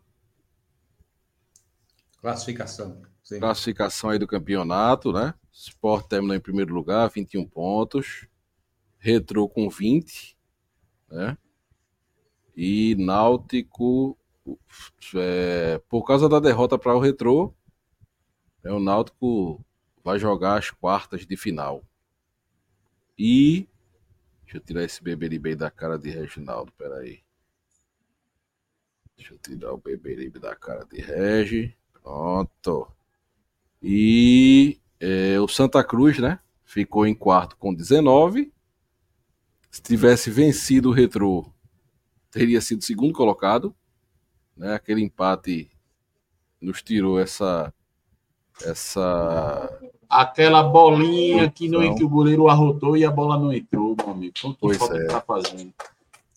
Classificação. 2.22 3.02
Sim. 3.28 3.42
Classificação 3.42 4.10
aí 4.10 4.18
do 4.18 4.26
campeonato, 4.26 5.12
né? 5.12 5.34
Sport 5.52 6.08
terminou 6.08 6.34
em 6.34 6.40
primeiro 6.40 6.74
lugar, 6.74 7.10
21 7.10 7.46
pontos. 7.46 8.26
Retro 8.98 9.50
com 9.50 9.70
20, 9.70 10.38
né? 11.12 11.38
E 12.56 12.96
Náutico, 12.96 14.18
é, 15.14 15.78
por 15.90 16.06
causa 16.06 16.30
da 16.30 16.40
derrota 16.40 16.80
para 16.80 16.96
o 16.96 17.02
Retro, 17.02 17.54
é, 18.64 18.72
o 18.72 18.80
Náutico 18.80 19.62
vai 20.02 20.18
jogar 20.18 20.58
as 20.58 20.72
quartas 20.72 21.26
de 21.26 21.36
final. 21.36 21.84
E. 23.20 23.68
Deixa 24.44 24.56
eu 24.56 24.62
tirar 24.62 24.86
esse 24.86 25.04
beberibe 25.04 25.54
da 25.54 25.70
cara 25.70 26.00
de 26.00 26.10
Reginaldo, 26.10 26.72
peraí. 26.78 27.22
Deixa 29.18 29.34
eu 29.34 29.38
tirar 29.38 29.74
o 29.74 29.78
beberibe 29.78 30.40
da 30.40 30.56
cara 30.56 30.86
de 30.86 31.02
Regi. 31.02 31.76
Pronto. 31.92 32.96
E 33.82 34.80
é, 35.00 35.40
o 35.40 35.48
Santa 35.48 35.84
Cruz, 35.84 36.18
né? 36.20 36.40
Ficou 36.66 37.06
em 37.06 37.16
quarto 37.16 37.56
com 37.58 37.74
19. 37.74 38.52
Se 39.70 39.82
tivesse 39.82 40.30
vencido 40.30 40.90
o 40.90 40.92
Retro, 40.92 41.52
teria 42.32 42.60
sido 42.62 42.84
segundo 42.84 43.14
colocado. 43.14 43.76
Né? 44.56 44.74
Aquele 44.74 45.02
empate 45.02 45.70
nos 46.62 46.82
tirou 46.82 47.20
essa. 47.20 47.74
essa 48.66 49.80
Aquela 50.10 50.64
bolinha 50.64 51.50
que, 51.52 51.68
não, 51.68 51.94
que 51.94 52.04
o 52.04 52.10
goleiro 52.10 52.48
arrotou 52.48 52.96
e 52.96 53.04
a 53.04 53.12
bola 53.12 53.38
não 53.38 53.52
entrou, 53.52 53.96
meu 53.98 54.10
amigo. 54.10 54.34
O 54.44 54.54
que 54.54 54.58
pois 54.60 54.82
é. 54.82 55.08
tá 55.08 55.22
fazendo? 55.22 55.74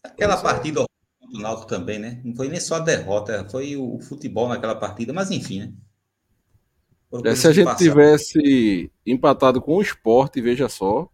Aquela 0.02 0.36
pois 0.36 0.44
é. 0.44 0.52
partida 0.52 0.82
é 0.82 1.26
do 1.26 1.38
Náutico 1.38 1.68
também, 1.68 1.98
né? 1.98 2.20
Não 2.24 2.34
foi 2.34 2.48
nem 2.48 2.60
só 2.60 2.76
a 2.76 2.80
derrota, 2.80 3.46
foi 3.48 3.76
o 3.76 4.00
futebol 4.00 4.48
naquela 4.48 4.74
partida, 4.74 5.12
mas 5.12 5.30
enfim, 5.30 5.60
né? 5.60 5.72
É, 7.24 7.34
se 7.34 7.48
a 7.48 7.52
gente 7.52 7.76
tivesse 7.76 8.90
empatado 9.04 9.60
com 9.60 9.76
o 9.76 9.82
esporte, 9.82 10.40
veja 10.40 10.68
só, 10.68 11.10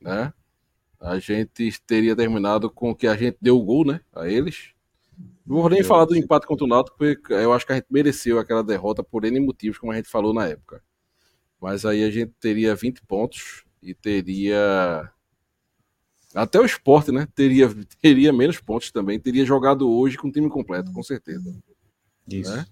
né? 0.00 0.32
A 1.00 1.18
gente 1.20 1.80
teria 1.86 2.16
terminado 2.16 2.68
com 2.68 2.94
que 2.94 3.06
a 3.06 3.16
gente 3.16 3.38
deu 3.40 3.56
o 3.56 3.64
gol, 3.64 3.84
né? 3.84 4.00
A 4.12 4.28
eles. 4.28 4.70
Não 5.46 5.60
vou 5.60 5.70
nem 5.70 5.78
eu 5.78 5.84
falar 5.84 6.04
do 6.04 6.16
empate 6.16 6.46
contra 6.46 6.64
o 6.64 6.68
Náutico, 6.68 6.98
porque 6.98 7.32
eu 7.32 7.52
acho 7.52 7.64
que 7.64 7.72
a 7.72 7.76
gente 7.76 7.86
mereceu 7.88 8.38
aquela 8.38 8.64
derrota 8.64 9.02
por 9.02 9.24
N 9.24 9.38
motivos, 9.40 9.78
como 9.78 9.92
a 9.92 9.96
gente 9.96 10.08
falou 10.08 10.34
na 10.34 10.46
época. 10.46 10.82
Mas 11.60 11.84
aí 11.84 12.04
a 12.04 12.10
gente 12.10 12.32
teria 12.40 12.74
20 12.74 13.02
pontos 13.02 13.64
E 13.82 13.94
teria. 13.94 15.10
Até 16.34 16.60
o 16.60 16.64
esporte, 16.64 17.12
né? 17.12 17.28
Teria, 17.34 17.68
teria 18.02 18.32
menos 18.32 18.60
pontos 18.60 18.90
também. 18.90 19.20
Teria 19.20 19.46
jogado 19.46 19.88
hoje 19.88 20.16
com 20.18 20.28
o 20.28 20.32
time 20.32 20.48
completo, 20.48 20.92
com 20.92 21.02
certeza. 21.02 21.56
Isso. 22.28 22.54
Né? 22.54 22.66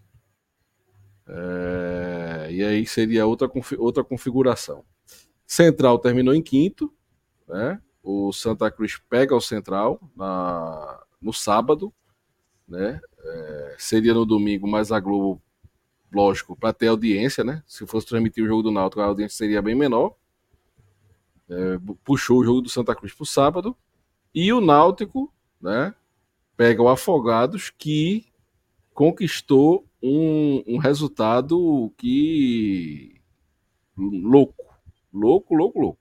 É, 1.29 2.49
e 2.51 2.65
aí 2.65 2.87
seria 2.87 3.27
outra, 3.27 3.51
outra 3.79 4.05
configuração. 4.05 4.85
Central 5.47 5.99
terminou 5.99 6.35
em 6.35 6.43
quinto, 6.43 6.93
né? 7.49 7.81
O 8.03 8.33
Santa 8.33 8.71
Cruz 8.71 9.01
pega 9.09 9.35
o 9.35 9.41
Central 9.41 10.01
na, 10.17 11.03
no 11.21 11.33
sábado, 11.33 11.93
né? 12.67 13.01
É, 13.19 13.77
seria 13.79 14.15
no 14.15 14.25
domingo, 14.25 14.69
mas 14.69 14.93
a 14.93 15.01
Globo, 15.01 15.43
lógico, 16.13 16.57
para 16.57 16.73
ter 16.73 16.89
audiência, 16.89 17.43
né? 17.43 17.63
Se 17.67 17.87
fosse 17.87 18.07
transmitir 18.07 18.45
o 18.45 18.47
jogo 18.47 18.63
do 18.63 18.71
Náutico, 18.71 19.01
a 19.01 19.07
audiência 19.07 19.37
seria 19.37 19.61
bem 19.61 19.75
menor. 19.75 20.15
É, 21.49 21.79
puxou 22.05 22.41
o 22.41 22.45
jogo 22.45 22.61
do 22.61 22.69
Santa 22.69 22.95
Cruz 22.95 23.13
para 23.13 23.23
o 23.23 23.27
sábado. 23.27 23.77
E 24.35 24.53
o 24.53 24.61
Náutico, 24.61 25.33
né? 25.61 25.95
Pega 26.57 26.83
o 26.83 26.89
Afogados, 26.89 27.71
que 27.71 28.27
conquistou 28.95 29.87
um, 30.07 30.63
um 30.67 30.79
resultado 30.79 31.93
que. 31.97 33.21
louco. 33.97 34.65
Louco, 35.13 35.55
louco, 35.55 35.81
louco. 35.81 36.01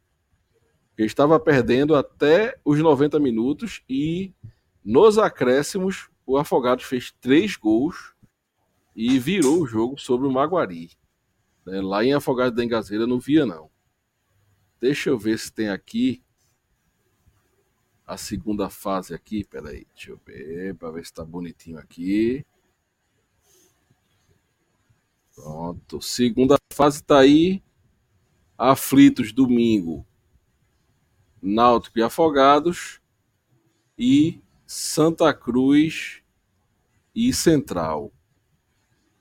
Ele 0.97 1.08
estava 1.08 1.39
perdendo 1.39 1.95
até 1.95 2.58
os 2.64 2.80
90 2.80 3.20
minutos 3.20 3.82
e 3.89 4.34
nos 4.84 5.18
acréscimos 5.18 6.10
o 6.26 6.38
Afogados 6.38 6.86
fez 6.86 7.12
três 7.22 7.56
gols 7.56 8.14
e 8.95 9.18
virou 9.20 9.62
o 9.62 9.68
jogo 9.68 9.99
sobre 9.99 10.28
o 10.28 10.32
Maguari. 10.32 10.91
Né? 11.66 11.82
Lá 11.82 12.03
em 12.03 12.14
Afogados 12.14 12.56
da 12.56 12.64
Engazeira 12.64 13.08
não 13.08 13.20
via 13.20 13.45
não. 13.45 13.70
Deixa 14.80 15.10
eu 15.10 15.18
ver 15.18 15.39
se 15.39 15.51
tem 15.51 15.70
aqui 15.70 16.24
a 18.06 18.18
segunda 18.18 18.70
fase 18.70 19.14
aqui. 19.14 19.43
Peraí, 19.45 19.88
deixa 19.93 20.12
eu 20.12 20.20
ver 20.26 20.76
para 20.76 20.91
ver 20.91 21.06
se 21.06 21.12
está 21.12 21.24
bonitinho 21.24 21.78
aqui. 21.78 22.45
Pronto. 25.36 26.01
Segunda 26.01 26.55
fase 26.73 27.01
está 27.01 27.19
aí. 27.19 27.61
Aflitos 28.57 29.31
domingo. 29.31 30.05
Náutico 31.41 31.99
e 31.99 32.03
Afogados. 32.03 33.01
E 33.97 34.41
Santa 34.65 35.33
Cruz 35.33 36.21
e 37.13 37.31
Central. 37.33 38.11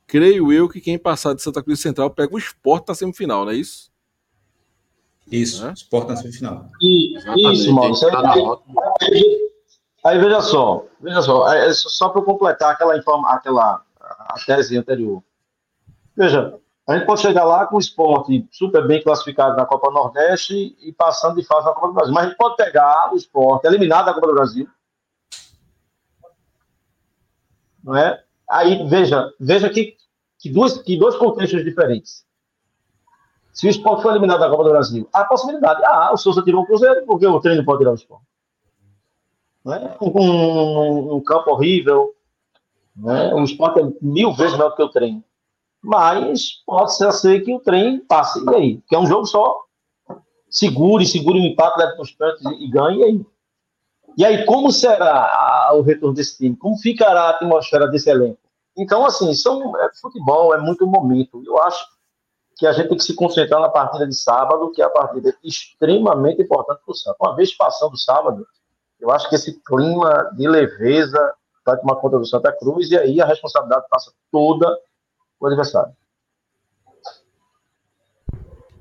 Creio 0.07 0.53
eu 0.53 0.69
que 0.69 0.81
quem 0.81 0.99
passar 0.99 1.35
de 1.35 1.43
Santa 1.43 1.63
Cruz 1.63 1.79
e 1.79 1.83
Central 1.83 2.11
pega 2.11 2.35
o 2.35 2.39
esporte 2.39 2.89
na 2.89 2.95
semifinal, 2.95 3.45
não 3.45 3.53
é 3.53 3.57
isso? 3.57 3.91
Isso, 5.31 5.67
é? 5.67 5.73
esporte 5.73 6.09
na 6.09 6.17
semifinal. 6.17 6.71
E, 6.81 7.17
isso, 7.53 7.73
mano. 7.73 7.95
Aí, 9.01 9.51
aí, 10.05 10.19
veja 10.19 10.43
só, 10.43 10.87
veja 11.01 11.23
só, 11.23 11.53
é, 11.53 11.69
é 11.69 11.73
só 11.73 12.11
para 12.11 12.23
completar 12.23 12.73
aquela, 12.73 12.97
informa, 12.99 13.33
aquela 13.33 13.85
a 14.01 14.35
tese 14.47 14.77
anterior. 14.77 15.23
Veja, 16.17 16.59
a 16.87 16.97
gente 16.97 17.07
pode 17.07 17.23
chegar 17.23 17.45
lá 17.45 17.67
com 17.67 17.77
o 17.77 17.81
esporte 17.81 18.47
super 18.53 18.87
bem 18.87 19.03
classificado 19.03 19.57
na 19.57 19.65
Copa 19.65 19.91
Nordeste 19.91 20.77
e 20.81 20.93
passando 20.93 21.37
de 21.37 21.45
fase 21.45 21.67
na 21.67 21.73
Copa 21.73 21.89
do 21.89 21.93
Brasil. 21.95 22.15
Mas 22.15 22.25
a 22.25 22.29
gente 22.29 22.37
pode 22.37 22.57
pegar 22.57 23.13
o 23.13 23.17
esporte 23.17 23.67
eliminado 23.67 24.07
da 24.07 24.15
Copa 24.15 24.27
do 24.27 24.35
Brasil. 24.35 24.69
Não 27.83 27.97
é? 27.97 28.23
Aí, 28.49 28.87
veja, 28.87 29.33
veja 29.41 29.71
que, 29.71 29.97
que, 30.39 30.51
duas, 30.51 30.77
que 30.79 30.99
dois 30.99 31.17
contextos 31.17 31.65
diferentes. 31.65 32.25
Se 33.53 33.67
o 33.67 33.71
esporte 33.71 34.03
for 34.03 34.11
eliminado 34.11 34.41
da 34.41 34.51
Copa 34.51 34.65
do 34.65 34.71
Brasil, 34.71 35.09
há 35.13 35.21
a 35.21 35.25
possibilidade. 35.25 35.83
Ah, 35.85 36.13
o 36.13 36.17
Souza 36.19 36.43
tirou 36.43 36.63
o 36.63 36.67
Cruzeiro, 36.67 37.07
porque 37.07 37.27
o 37.27 37.41
treino 37.41 37.65
pode 37.65 37.79
tirar 37.79 37.93
o 37.93 37.95
esporte. 37.95 38.27
Não 39.65 39.73
é? 39.73 39.97
um, 40.03 40.21
um, 40.21 41.15
um 41.17 41.21
campo 41.23 41.51
horrível. 41.51 42.15
Né? 42.95 43.33
O 43.33 43.43
esporte 43.43 43.81
é 43.81 43.93
mil 44.03 44.35
vezes 44.35 44.53
melhor 44.53 44.71
do 44.71 44.77
que 44.77 44.83
o 44.83 44.89
treino 44.91 45.25
mas 45.85 46.63
pode 46.67 46.97
ser 46.97 47.07
assim 47.07 47.41
que 47.41 47.55
o 47.55 47.61
trem 47.61 48.01
passe. 48.01 48.43
E 48.45 48.55
aí? 48.55 48.83
Que 48.89 48.97
é 48.97 48.99
um 48.99 49.07
jogo 49.07 49.27
só. 49.27 49.61
Segure, 50.49 51.07
segure 51.07 51.39
o 51.39 51.45
impacto, 51.45 51.79
leve 51.79 51.93
para 51.93 52.03
os 52.03 52.13
pênaltis 52.13 52.45
e 52.59 52.71
ganhe. 52.71 53.01
E 53.01 53.05
aí? 53.05 53.27
E 54.17 54.25
aí, 54.25 54.45
como 54.47 54.71
será 54.71 55.71
o 55.75 55.83
retorno 55.83 56.15
desse 56.15 56.39
time? 56.39 56.57
Como 56.57 56.79
ficará 56.79 57.23
a 57.23 57.31
atmosfera 57.31 57.89
desse 57.89 58.09
elenco? 58.09 58.39
Então, 58.77 59.05
assim, 59.05 59.35
são, 59.35 59.77
é, 59.77 59.91
futebol 60.01 60.55
é 60.55 60.59
muito 60.59 60.87
momento. 60.87 61.43
Eu 61.45 61.61
acho 61.63 61.85
que 62.57 62.67
a 62.67 62.73
gente 62.73 62.89
tem 62.89 62.97
que 62.97 63.05
se 63.05 63.15
concentrar 63.15 63.61
na 63.61 63.69
partida 63.69 64.07
de 64.07 64.15
sábado, 64.15 64.71
que 64.71 64.81
é 64.81 64.85
a 64.85 64.91
partida 64.91 65.37
extremamente 65.43 66.43
importante 66.43 66.81
para 66.85 66.93
o 66.93 66.95
Santos. 66.95 67.19
Uma 67.21 67.35
vez 67.35 67.55
passando 67.57 67.95
o 67.95 67.99
sábado, 67.99 68.47
eu 69.01 69.11
acho 69.11 69.29
que 69.29 69.35
esse 69.35 69.61
clima 69.65 70.31
de 70.37 70.49
leveza 70.49 71.35
vai 71.67 71.77
tomar 71.77 71.97
conta 71.97 72.19
do 72.19 72.27
Santa 72.27 72.53
Cruz 72.53 72.91
e 72.91 72.97
aí 72.97 73.21
a 73.21 73.27
responsabilidade 73.27 73.87
passa 73.91 74.13
toda 74.31 74.79
o 75.45 75.49
adversário. 75.49 75.95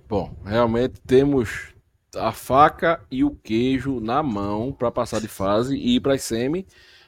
Bom, 0.08 0.36
realmente 0.46 1.02
temos 1.02 1.74
a 2.16 2.32
faca 2.32 3.04
e 3.10 3.24
o 3.24 3.36
queijo 3.36 4.00
na 4.00 4.22
mão 4.22 4.72
para 4.72 4.92
passar 4.92 5.20
de 5.20 5.28
fase 5.28 5.76
e 5.76 5.96
ir 5.96 6.00
para 6.00 6.14
as 6.14 6.24
semi. 6.24 6.68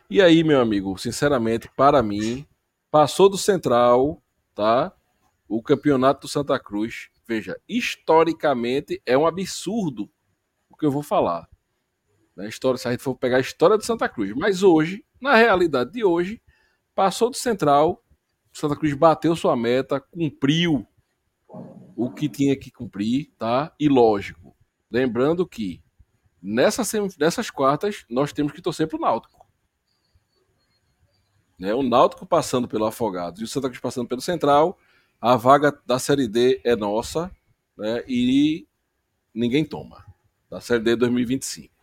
E 0.09 0.21
aí, 0.21 0.43
meu 0.43 0.59
amigo, 0.59 0.97
sinceramente, 0.97 1.69
para 1.75 2.01
mim, 2.01 2.45
passou 2.89 3.29
do 3.29 3.37
Central, 3.37 4.21
tá? 4.53 4.91
O 5.47 5.61
campeonato 5.61 6.21
do 6.21 6.27
Santa 6.27 6.59
Cruz, 6.59 7.09
veja, 7.27 7.59
historicamente 7.67 9.01
é 9.05 9.17
um 9.17 9.27
absurdo 9.27 10.09
o 10.69 10.75
que 10.75 10.85
eu 10.85 10.91
vou 10.91 11.03
falar. 11.03 11.47
Na 12.35 12.47
história, 12.47 12.77
se 12.77 12.87
a 12.87 12.91
gente 12.91 13.01
for 13.01 13.15
pegar 13.15 13.37
a 13.37 13.41
história 13.41 13.77
do 13.77 13.85
Santa 13.85 14.09
Cruz, 14.09 14.33
mas 14.35 14.61
hoje, 14.61 15.05
na 15.21 15.35
realidade 15.35 15.91
de 15.91 16.03
hoje, 16.03 16.41
passou 16.93 17.29
do 17.29 17.37
Central 17.37 18.03
Santa 18.55 18.77
Cruz 18.77 18.93
bateu 18.93 19.35
sua 19.35 19.53
meta, 19.53 19.99
cumpriu 19.99 20.87
o 21.93 22.09
que 22.09 22.29
tinha 22.29 22.55
que 22.55 22.71
cumprir, 22.71 23.33
tá? 23.37 23.75
E 23.77 23.89
lógico, 23.89 24.55
lembrando 24.89 25.45
que 25.45 25.83
nessa, 26.41 26.83
nessas 27.19 27.49
quartas 27.49 28.05
nós 28.09 28.31
temos 28.31 28.53
que 28.53 28.61
torcer 28.61 28.87
para 28.87 28.97
o 28.97 29.01
Náutico. 29.01 29.45
Né? 31.59 31.73
O 31.73 31.83
Náutico 31.83 32.25
passando 32.25 32.65
pelo 32.65 32.85
Afogados 32.85 33.41
e 33.41 33.43
o 33.43 33.47
Santa 33.47 33.67
Cruz 33.67 33.81
passando 33.81 34.07
pelo 34.07 34.21
Central, 34.21 34.79
a 35.19 35.35
vaga 35.35 35.77
da 35.85 35.99
Série 35.99 36.25
D 36.25 36.61
é 36.63 36.77
nossa 36.77 37.29
né? 37.77 38.05
e 38.07 38.65
ninguém 39.33 39.65
toma. 39.65 40.05
Da 40.49 40.61
Série 40.61 40.81
D 40.81 40.95
2025. 40.95 41.75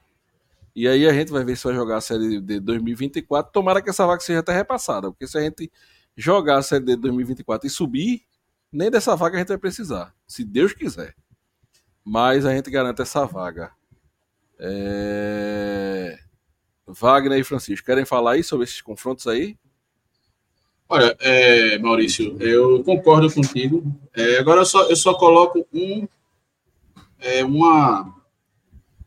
E 0.75 0.89
aí 0.89 1.07
a 1.07 1.13
gente 1.13 1.31
vai 1.31 1.45
ver 1.45 1.55
se 1.55 1.65
vai 1.65 1.75
jogar 1.75 1.99
a 1.99 2.01
Série 2.01 2.41
D 2.41 2.61
2024. 2.61 3.53
Tomara 3.53 3.83
que 3.83 3.91
essa 3.91 4.07
vaga 4.07 4.23
seja 4.23 4.39
até 4.39 4.55
repassada, 4.55 5.11
porque 5.11 5.27
se 5.27 5.37
a 5.37 5.43
gente 5.43 5.71
jogar 6.17 6.59
a 6.59 6.63
Série 6.63 6.85
D 6.85 6.97
de 6.97 7.03
2024 7.03 7.67
e 7.67 7.71
subir, 7.71 8.23
nem 8.73 8.91
dessa 8.91 9.17
vaga 9.17 9.37
a 9.37 9.39
gente 9.41 9.49
vai 9.49 9.59
precisar, 9.59 10.15
se 10.27 10.45
Deus 10.45 10.73
quiser. 10.73 11.15
Mas 12.05 12.45
a 12.45 12.55
gente 12.55 12.71
garante 12.71 13.03
essa 13.03 13.25
vaga. 13.27 13.73
É... 14.59 16.19
Wagner 16.87 17.39
e 17.39 17.45
Francisco, 17.45 17.87
querem 17.87 18.05
falar 18.05 18.33
aí 18.33 18.43
sobre 18.43 18.65
esses 18.65 18.81
confrontos 18.81 19.27
aí? 19.27 19.57
Olha, 20.89 21.17
é, 21.21 21.79
Maurício, 21.79 22.37
eu 22.39 22.85
concordo 22.85 23.33
contigo. 23.33 23.83
É, 24.15 24.39
agora 24.39 24.61
eu 24.61 24.67
só, 24.67 24.83
eu 24.91 24.97
só 24.97 25.15
coloco 25.15 25.67
um, 25.73 26.07
é, 27.19 27.43
uma, 27.43 28.15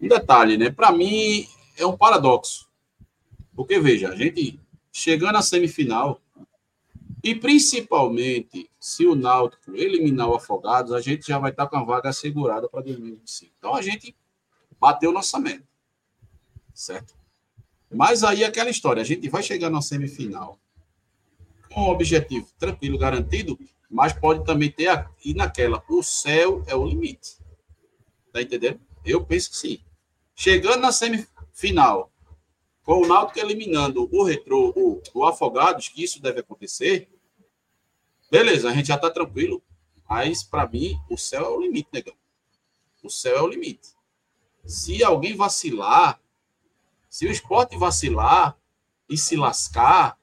um 0.01 0.07
detalhe, 0.07 0.57
né? 0.57 0.71
Para 0.71 0.91
mim 0.91 1.45
é 1.77 1.85
um 1.85 1.95
paradoxo. 1.95 2.67
Porque, 3.55 3.79
veja, 3.79 4.09
a 4.09 4.15
gente 4.15 4.59
chegando 4.91 5.35
à 5.35 5.41
semifinal, 5.41 6.19
e 7.25 7.33
principalmente, 7.33 8.69
se 8.79 9.03
o 9.07 9.15
Náutico 9.15 9.75
eliminar 9.75 10.29
o 10.29 10.35
Afogados, 10.35 10.91
a 10.91 11.01
gente 11.01 11.25
já 11.25 11.39
vai 11.39 11.49
estar 11.49 11.65
com 11.65 11.75
a 11.75 11.83
vaga 11.83 12.09
assegurada 12.09 12.69
para 12.69 12.83
2025. 12.83 13.51
Então 13.57 13.73
a 13.73 13.81
gente 13.81 14.15
bateu 14.79 15.11
nossa 15.11 15.39
meta. 15.39 15.67
Certo? 16.71 17.15
Mas 17.91 18.23
aí 18.23 18.43
aquela 18.43 18.69
história, 18.69 19.01
a 19.01 19.03
gente 19.03 19.27
vai 19.27 19.41
chegar 19.41 19.71
na 19.71 19.81
semifinal 19.81 20.59
com 21.73 21.81
o 21.81 21.89
objetivo 21.89 22.47
tranquilo, 22.59 22.95
garantido, 22.95 23.57
mas 23.89 24.13
pode 24.13 24.45
também 24.45 24.69
ter 24.69 24.89
aqui 24.89 25.33
naquela, 25.33 25.83
o 25.89 26.03
céu 26.03 26.63
é 26.67 26.75
o 26.75 26.85
limite. 26.85 27.39
Tá 28.31 28.39
entendendo? 28.39 28.79
Eu 29.03 29.25
penso 29.25 29.49
que 29.49 29.57
sim. 29.57 29.79
Chegando 30.35 30.81
na 30.81 30.91
semifinal, 30.91 32.11
com 32.83 33.01
o 33.01 33.07
Náutico 33.07 33.39
eliminando 33.39 34.07
o 34.11 34.23
Retro, 34.23 34.71
o, 34.75 35.01
o 35.11 35.25
Afogados, 35.25 35.89
que 35.89 36.03
isso 36.03 36.21
deve 36.21 36.41
acontecer, 36.41 37.09
Beleza, 38.29 38.69
a 38.69 38.73
gente 38.73 38.87
já 38.87 38.97
tá 38.97 39.09
tranquilo. 39.09 39.61
Mas, 40.09 40.43
para 40.43 40.67
mim, 40.67 40.99
o 41.09 41.17
céu 41.17 41.45
é 41.45 41.49
o 41.49 41.61
limite, 41.61 41.89
negão. 41.91 42.13
O 43.03 43.09
céu 43.09 43.37
é 43.37 43.41
o 43.41 43.47
limite. 43.47 43.89
Se 44.65 45.03
alguém 45.03 45.35
vacilar, 45.35 46.19
se 47.09 47.25
o 47.25 47.31
esporte 47.31 47.77
vacilar 47.77 48.57
e 49.09 49.17
se 49.17 49.35
lascar, 49.35 50.17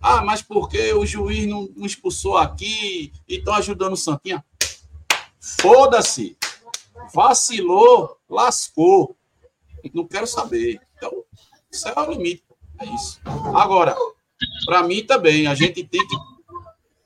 ah, 0.00 0.22
mas 0.22 0.42
porque 0.42 0.92
o 0.92 1.04
juiz 1.04 1.46
não, 1.46 1.68
não 1.76 1.86
expulsou 1.86 2.36
aqui 2.36 3.12
e 3.26 3.36
estão 3.36 3.54
ajudando 3.54 3.94
o 3.94 3.96
Santinha? 3.96 4.44
Foda-se! 5.40 6.36
Vacilou, 7.14 8.18
lascou. 8.28 9.16
Não 9.94 10.06
quero 10.06 10.26
saber. 10.26 10.80
Então, 10.96 11.24
isso 11.70 11.88
é 11.88 11.98
o 11.98 12.10
limite. 12.10 12.44
É 12.78 12.86
isso. 12.86 13.20
Agora, 13.54 13.96
para 14.66 14.82
mim 14.82 15.04
também, 15.04 15.46
a 15.46 15.54
gente 15.54 15.84
tem 15.84 16.06
que. 16.06 16.16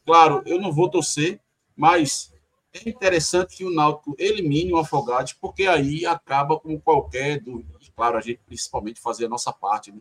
Claro, 0.05 0.43
eu 0.47 0.61
não 0.61 0.73
vou 0.73 0.91
torcer, 0.91 1.41
mas 1.77 2.33
é 2.73 2.89
interessante 2.89 3.57
que 3.57 3.65
o 3.65 3.71
Náutico 3.71 4.17
elimine 4.19 4.73
o 4.73 4.79
Afogados, 4.79 5.33
porque 5.35 5.67
aí 5.67 6.07
acaba 6.07 6.59
com 6.59 6.81
qualquer 6.81 7.41
dúvida. 7.41 7.79
Claro, 7.95 8.17
a 8.17 8.21
gente 8.21 8.41
principalmente 8.47 9.01
fazer 9.01 9.27
a 9.27 9.29
nossa 9.29 9.53
parte, 9.53 9.93
né? 9.93 10.01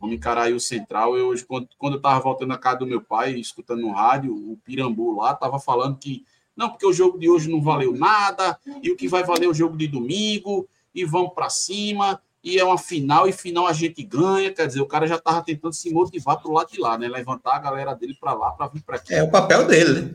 Vamos 0.00 0.16
encarar 0.16 0.42
aí 0.42 0.52
o 0.52 0.60
Central. 0.60 1.16
Eu, 1.16 1.28
hoje, 1.28 1.44
quando, 1.44 1.68
quando 1.76 1.94
eu 1.94 1.98
estava 1.98 2.20
voltando 2.20 2.48
na 2.48 2.58
casa 2.58 2.80
do 2.80 2.86
meu 2.86 3.00
pai, 3.00 3.34
escutando 3.34 3.80
no 3.80 3.92
rádio, 3.92 4.34
o 4.34 4.56
Pirambu 4.64 5.16
lá 5.16 5.32
estava 5.32 5.58
falando 5.58 5.98
que 5.98 6.24
não, 6.58 6.68
porque 6.70 6.86
o 6.86 6.92
jogo 6.92 7.16
de 7.18 7.30
hoje 7.30 7.48
não 7.48 7.62
valeu 7.62 7.92
nada, 7.92 8.58
e 8.82 8.90
o 8.90 8.96
que 8.96 9.06
vai 9.06 9.22
valer 9.22 9.44
é 9.44 9.48
o 9.48 9.54
jogo 9.54 9.76
de 9.76 9.86
domingo, 9.86 10.68
e 10.92 11.04
vão 11.04 11.30
para 11.30 11.48
cima, 11.48 12.20
e 12.48 12.58
é 12.58 12.64
uma 12.64 12.78
final, 12.78 13.28
e 13.28 13.32
final 13.32 13.66
a 13.66 13.72
gente 13.72 14.02
ganha. 14.02 14.52
Quer 14.52 14.66
dizer, 14.66 14.80
o 14.80 14.86
cara 14.86 15.06
já 15.06 15.16
estava 15.16 15.42
tentando 15.42 15.74
se 15.74 15.92
motivar 15.92 16.40
para 16.40 16.50
o 16.50 16.54
lado 16.54 16.72
de 16.72 16.80
lá, 16.80 16.96
né? 16.96 17.06
Levantar 17.06 17.56
a 17.56 17.58
galera 17.58 17.94
dele 17.94 18.16
para 18.18 18.32
lá, 18.32 18.52
para 18.52 18.68
vir 18.68 18.82
para 18.82 18.96
aqui. 18.96 19.12
É 19.12 19.22
o 19.22 19.30
papel 19.30 19.66
dele, 19.66 20.00
né? 20.00 20.14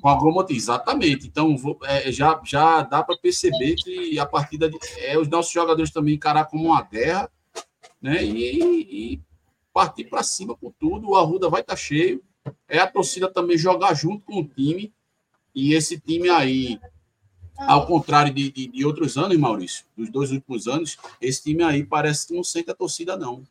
Com 0.00 0.08
algum 0.08 0.32
motivo, 0.32 0.58
exatamente. 0.58 1.26
Então, 1.26 1.56
vou, 1.56 1.78
é, 1.84 2.10
já, 2.10 2.40
já 2.44 2.82
dá 2.82 3.02
para 3.02 3.18
perceber 3.18 3.74
que 3.76 4.18
a 4.18 4.24
partida 4.24 4.70
de, 4.70 4.78
é 4.98 5.18
os 5.18 5.28
nossos 5.28 5.52
jogadores 5.52 5.90
também 5.90 6.14
encarar 6.14 6.46
como 6.46 6.68
uma 6.68 6.82
guerra, 6.82 7.30
né? 8.00 8.24
E, 8.24 9.12
e 9.14 9.20
partir 9.72 10.04
para 10.04 10.22
cima 10.22 10.56
com 10.56 10.72
tudo. 10.72 11.10
O 11.10 11.16
Arruda 11.16 11.48
vai 11.48 11.60
estar 11.60 11.74
tá 11.74 11.76
cheio. 11.76 12.22
É 12.66 12.78
a 12.78 12.86
torcida 12.86 13.30
também 13.30 13.58
jogar 13.58 13.94
junto 13.94 14.24
com 14.24 14.40
o 14.40 14.48
time. 14.48 14.92
E 15.54 15.74
esse 15.74 16.00
time 16.00 16.30
aí, 16.30 16.80
ao 17.58 17.86
contrário 17.86 18.32
de, 18.32 18.50
de, 18.50 18.68
de, 18.68 18.84
outros 18.84 19.16
anos, 19.16 19.36
Maurício, 19.36 19.84
dos 19.96 20.10
dois 20.10 20.30
últimos 20.30 20.68
anos, 20.68 20.96
esse 21.20 21.42
time 21.42 21.62
aí 21.62 21.84
parece 21.84 22.28
que 22.28 22.34
não 22.34 22.44
sente 22.44 22.70
a 22.70 22.74
torcida, 22.74 23.16
não. 23.16 23.42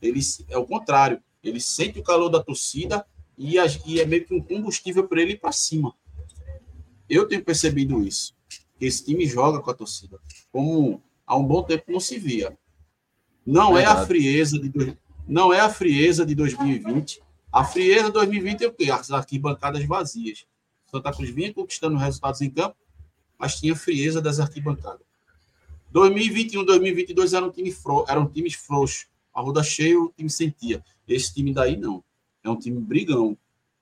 Ele, 0.00 0.20
é 0.48 0.56
o 0.56 0.64
contrário. 0.64 1.20
Ele 1.42 1.60
sente 1.60 1.98
o 1.98 2.02
calor 2.02 2.28
da 2.28 2.42
torcida 2.42 3.04
e, 3.36 3.58
a, 3.58 3.64
e 3.86 4.00
é 4.00 4.06
meio 4.06 4.24
que 4.24 4.34
um 4.34 4.42
combustível 4.42 5.06
para 5.08 5.20
ele 5.20 5.32
ir 5.32 5.40
para 5.40 5.52
cima. 5.52 5.94
Eu 7.08 7.26
tenho 7.26 7.44
percebido 7.44 8.02
isso. 8.02 8.34
Que 8.78 8.86
esse 8.86 9.04
time 9.04 9.26
joga 9.26 9.60
com 9.60 9.70
a 9.70 9.74
torcida. 9.74 10.18
Como 10.50 11.02
há 11.26 11.36
um 11.36 11.44
bom 11.44 11.62
tempo 11.62 11.84
não 11.88 12.00
se 12.00 12.18
via. 12.18 12.56
Não 13.44 13.76
é, 13.76 13.82
é 13.82 13.86
a 13.86 14.06
frieza 14.06 14.58
de 14.58 14.70
não 15.26 15.52
é 15.52 15.60
a 15.60 15.70
frieza 15.70 16.26
de 16.26 16.34
2020. 16.34 17.20
A 17.50 17.64
frieza 17.64 18.04
de 18.04 18.12
2020 18.12 18.64
é 18.64 18.68
o 18.68 18.72
quê? 18.72 18.90
As 18.90 19.10
arquibancadas 19.10 19.84
vazias. 19.84 20.46
Santa 20.86 21.12
Cruz 21.12 21.30
vinha 21.30 21.52
conquistando 21.52 21.96
resultados 21.96 22.40
em 22.42 22.50
campo, 22.50 22.76
mas 23.42 23.58
tinha 23.58 23.74
frieza 23.74 24.22
das 24.22 24.38
arquibancadas. 24.38 25.04
2021, 25.90 26.64
2022 26.64 27.34
eram, 27.34 27.50
time 27.50 27.72
fro, 27.72 28.04
eram 28.08 28.24
times 28.28 28.54
frouxos. 28.54 29.08
A 29.34 29.40
roda 29.40 29.64
cheia, 29.64 29.98
o 29.98 30.12
time 30.16 30.30
sentia. 30.30 30.80
Esse 31.08 31.34
time 31.34 31.52
daí 31.52 31.76
não. 31.76 32.04
É 32.44 32.48
um 32.48 32.54
time 32.54 32.78
brigão. 32.78 33.36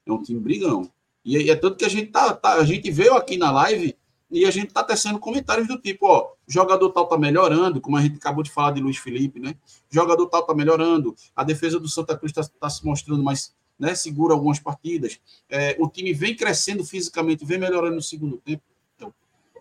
É 0.07 0.11
um 0.11 0.23
time 0.23 0.41
brigão. 0.41 0.91
E 1.23 1.51
é 1.51 1.55
tanto 1.55 1.77
que 1.77 1.85
a 1.85 1.91
gente 1.91 2.11
tá, 2.11 2.33
tá 2.33 2.55
a 2.55 2.65
gente 2.65 2.91
veio 2.91 3.15
aqui 3.15 3.37
na 3.37 3.51
live 3.51 3.95
e 4.31 4.47
a 4.47 4.51
gente 4.51 4.73
tá 4.73 4.83
tecendo 4.83 5.19
comentários 5.19 5.69
do 5.69 5.79
tipo, 5.79 6.07
ó, 6.07 6.33
jogador 6.49 6.89
tal 6.91 7.07
tá 7.07 7.19
melhorando, 7.19 7.83
como 7.83 7.99
a 7.99 8.01
gente 8.01 8.17
acabou 8.17 8.43
de 8.43 8.51
falar 8.51 8.71
de 8.71 8.81
Luiz 8.81 8.97
Felipe, 8.97 9.39
né? 9.39 9.55
Jogador 9.91 10.27
tal 10.29 10.43
tá 10.43 10.55
melhorando, 10.55 11.15
a 11.37 11.45
defesa 11.45 11.79
do 11.79 11.89
Santa 11.89 12.17
Cruz 12.17 12.31
está 12.31 12.51
tá 12.59 12.71
se 12.71 12.83
mostrando 12.87 13.23
mais 13.23 13.55
né, 13.79 13.95
segura 13.95 14.33
algumas 14.33 14.59
partidas. 14.59 15.21
É, 15.51 15.77
o 15.79 15.87
time 15.87 16.15
vem 16.15 16.35
crescendo 16.35 16.83
fisicamente, 16.83 17.45
vem 17.45 17.59
melhorando 17.59 17.97
no 17.97 18.03
segundo 18.03 18.39
tempo. 18.39 18.63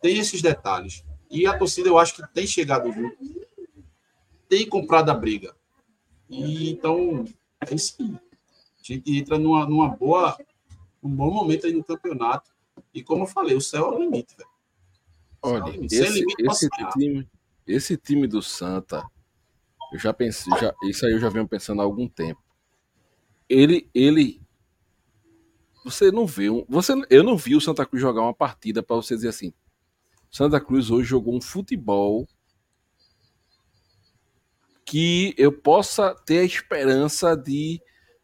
Tem 0.02 0.18
esses 0.18 0.42
detalhes. 0.42 1.04
E 1.30 1.46
a 1.46 1.58
torcida, 1.58 1.90
eu 1.90 1.98
acho 1.98 2.16
que 2.16 2.34
tem 2.34 2.48
chegado 2.48 2.92
junto, 2.92 3.18
tem 4.48 4.68
comprado 4.68 5.10
a 5.10 5.14
briga. 5.14 5.56
E 6.30 6.72
então, 6.72 7.26
é 7.62 7.76
isso 7.76 7.96
aí. 8.00 8.12
A 8.12 8.94
gente 8.94 9.18
entra 9.18 9.38
numa, 9.38 9.66
numa 9.66 9.90
boa, 9.90 10.38
um 11.04 11.10
bom 11.10 11.32
momento 11.32 11.68
aí 11.68 11.74
no 11.74 11.84
campeonato. 11.84 12.52
E 12.94 13.04
como 13.04 13.24
eu 13.24 13.28
falei, 13.28 13.56
o 13.56 13.62
céu 13.62 13.86
é 13.86 13.96
o 13.96 14.00
limite, 14.00 14.36
velho. 14.36 14.50
Olha, 15.42 15.72
é 15.72 15.86
esse, 15.86 16.20
limite 16.20 16.44
esse 16.50 16.70
time, 16.94 17.30
esse 17.66 17.98
time 17.98 18.28
do 18.28 18.42
Santa, 18.42 19.06
eu 19.94 20.00
já 20.00 20.14
pensei, 20.14 20.52
já, 20.60 20.74
isso 20.84 21.06
aí 21.06 21.14
eu 21.14 21.20
já 21.20 21.30
venho 21.30 21.48
pensando 21.48 21.82
há 21.82 21.86
algum 21.86 22.08
tempo 22.08 22.42
ele, 23.50 23.90
ele, 23.96 24.40
você 25.84 26.12
não 26.12 26.28
vê, 26.28 26.52
um, 26.52 26.64
você, 26.70 26.94
eu 27.10 27.24
não 27.24 27.36
vi 27.36 27.56
o 27.56 27.62
Santa 27.62 27.86
Cruz 27.86 28.00
jogar 28.00 28.22
uma 28.22 28.34
partida 28.34 28.84
para 28.84 28.96
você 28.96 29.16
dizer 29.16 29.30
assim, 29.30 29.52
Santa 30.32 30.60
Cruz 30.62 30.90
hoje 30.92 31.10
jogou 31.10 31.36
um 31.36 31.42
futebol 31.42 32.28
que 34.86 35.34
eu 35.38 35.52
possa 35.52 36.16
ter 36.26 36.40
a 36.40 36.44
esperança 36.44 37.36
de 37.36 37.82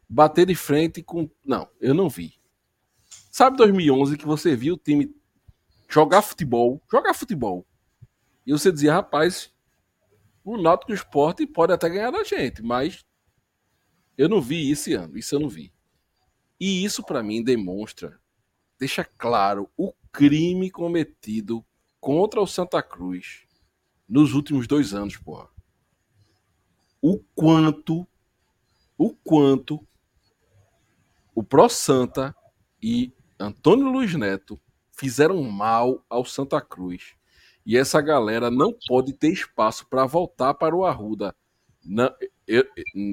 bater 0.08 0.46
de 0.46 0.54
frente 0.54 1.02
com, 1.02 1.30
não, 1.44 1.68
eu 1.80 1.94
não 1.94 2.08
vi. 2.08 2.34
Sabe 3.30 3.56
2011 3.56 4.16
que 4.16 4.26
você 4.26 4.56
viu 4.56 4.74
o 4.74 4.78
time 4.78 5.14
jogar 5.88 6.22
futebol, 6.22 6.82
jogar 6.90 7.14
futebol. 7.14 7.66
E 8.46 8.52
você 8.52 8.72
dizia, 8.72 8.94
rapaz, 8.94 9.52
o 10.44 10.56
Náutico 10.56 10.92
Esporte 10.92 11.46
pode 11.46 11.72
até 11.72 11.88
ganhar 11.88 12.10
da 12.10 12.24
gente, 12.24 12.62
mas 12.62 13.04
eu 14.16 14.28
não 14.28 14.40
vi 14.40 14.70
esse 14.70 14.94
ano, 14.94 15.18
isso 15.18 15.34
eu 15.34 15.40
não 15.40 15.48
vi. 15.48 15.72
E 16.58 16.84
isso 16.84 17.02
para 17.02 17.22
mim 17.22 17.42
demonstra, 17.42 18.18
deixa 18.78 19.04
claro 19.04 19.68
o 19.76 19.92
crime 20.10 20.70
cometido 20.70 21.64
contra 22.00 22.40
o 22.40 22.46
Santa 22.46 22.82
Cruz 22.82 23.46
nos 24.08 24.34
últimos 24.34 24.66
dois 24.66 24.94
anos, 24.94 25.16
porra. 25.16 25.48
O 27.00 27.18
quanto, 27.34 28.06
o 28.96 29.10
quanto 29.10 29.86
o 31.34 31.42
Pro 31.42 31.68
Santa 31.68 32.34
e 32.82 33.12
Antônio 33.38 33.90
Luiz 33.90 34.14
Neto 34.14 34.58
fizeram 34.90 35.42
mal 35.42 36.02
ao 36.08 36.24
Santa 36.24 36.60
Cruz. 36.60 37.14
E 37.64 37.76
essa 37.76 38.00
galera 38.00 38.50
não 38.50 38.74
pode 38.88 39.12
ter 39.12 39.32
espaço 39.32 39.86
para 39.86 40.06
voltar 40.06 40.54
para 40.54 40.74
o 40.74 40.86
Arruda. 40.86 41.36
Não, 41.84 42.10
eu, 42.46 42.64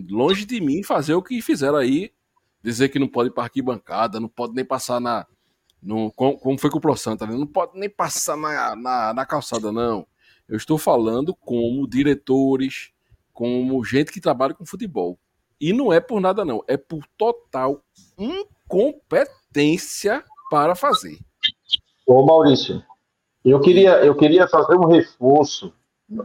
longe 0.10 0.46
de 0.46 0.62
mim 0.62 0.84
fazer 0.84 1.16
o 1.16 1.22
que 1.22 1.42
fizeram 1.42 1.78
aí, 1.78 2.14
dizer 2.64 2.90
que 2.90 3.00
não 3.00 3.08
pode 3.08 3.30
ir 3.30 3.34
para 3.34 3.44
arquibancada, 3.44 4.20
não 4.20 4.30
pode 4.30 4.54
nem 4.54 4.64
passar 4.64 5.02
na. 5.02 5.28
No, 5.84 6.12
como 6.12 6.58
foi 6.58 6.70
com 6.70 6.78
o 6.78 6.82
Pro 6.82 6.96
Santa, 6.96 7.28
né? 7.28 7.36
não 7.36 7.46
pode 7.46 7.78
nem 7.78 7.90
passar 7.90 8.38
na, 8.38 8.74
na, 8.76 9.14
na 9.14 9.26
calçada, 9.26 9.72
não. 9.72 10.08
Eu 10.48 10.56
estou 10.56 10.78
falando 10.78 11.36
como 11.36 11.88
diretores, 11.88 12.92
como 13.34 13.84
gente 13.84 14.12
que 14.12 14.22
trabalha 14.22 14.54
com 14.54 14.66
futebol. 14.66 15.20
E 15.60 15.74
não 15.74 15.92
é 15.92 16.00
por 16.00 16.22
nada, 16.22 16.46
não. 16.46 16.64
É 16.68 16.78
por 16.78 17.06
total 17.18 17.82
incompetência 18.18 20.24
para 20.50 20.76
fazer. 20.76 21.20
Ô 22.06 22.26
Maurício, 22.26 22.84
eu 23.44 23.60
queria, 23.60 24.04
eu 24.06 24.16
queria 24.16 24.48
fazer 24.48 24.76
um 24.76 24.88
reforço. 24.88 25.74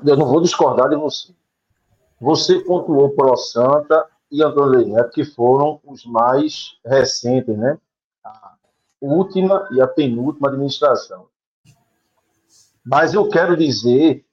Eu 0.04 0.16
não 0.16 0.26
vou 0.26 0.40
discordar 0.40 0.88
de 0.88 0.96
você. 0.96 1.32
Você 2.20 2.60
pontuou 2.60 3.10
Pro 3.10 3.36
Santa 3.36 4.06
e 4.30 4.42
Antônio 4.42 4.86
Neto, 4.86 5.10
que 5.10 5.24
foram 5.24 5.80
os 5.84 6.04
mais 6.04 6.76
recentes, 6.84 7.56
né? 7.56 7.78
Última 9.00 9.68
e 9.72 9.80
a 9.80 9.86
penúltima 9.86 10.48
administração. 10.48 11.26
Mas 12.84 13.14
eu 13.14 13.28
quero 13.28 13.56
dizer, 13.56 14.24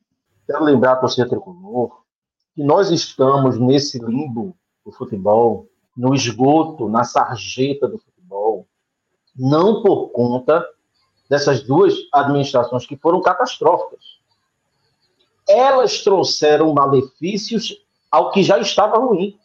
quero 0.48 0.64
lembrar 0.64 0.94
a 0.94 0.98
torcida 0.98 1.28
tricolor, 1.28 2.02
que 2.54 2.64
nós 2.64 2.90
estamos 2.90 3.60
nesse 3.60 4.00
limbo 4.00 4.56
do 4.86 4.92
futebol, 4.92 5.68
no 5.96 6.14
esgoto, 6.16 6.90
na 6.90 7.04
sarjeta 7.04 7.88
do 7.88 7.98
futebol, 7.98 8.68
não 9.36 9.82
por 9.84 10.10
conta 10.10 10.66
dessas 11.30 11.64
duas 11.64 11.94
administrações 12.14 12.86
que 12.86 12.96
foram 12.96 13.22
catastróficas 13.22 14.16
elas 15.48 16.04
trouxeram 16.04 16.74
malefícios 16.74 17.78
ao 18.10 18.32
que 18.32 18.44
já 18.44 18.60
estava 18.60 18.98
ruim. 18.98 19.38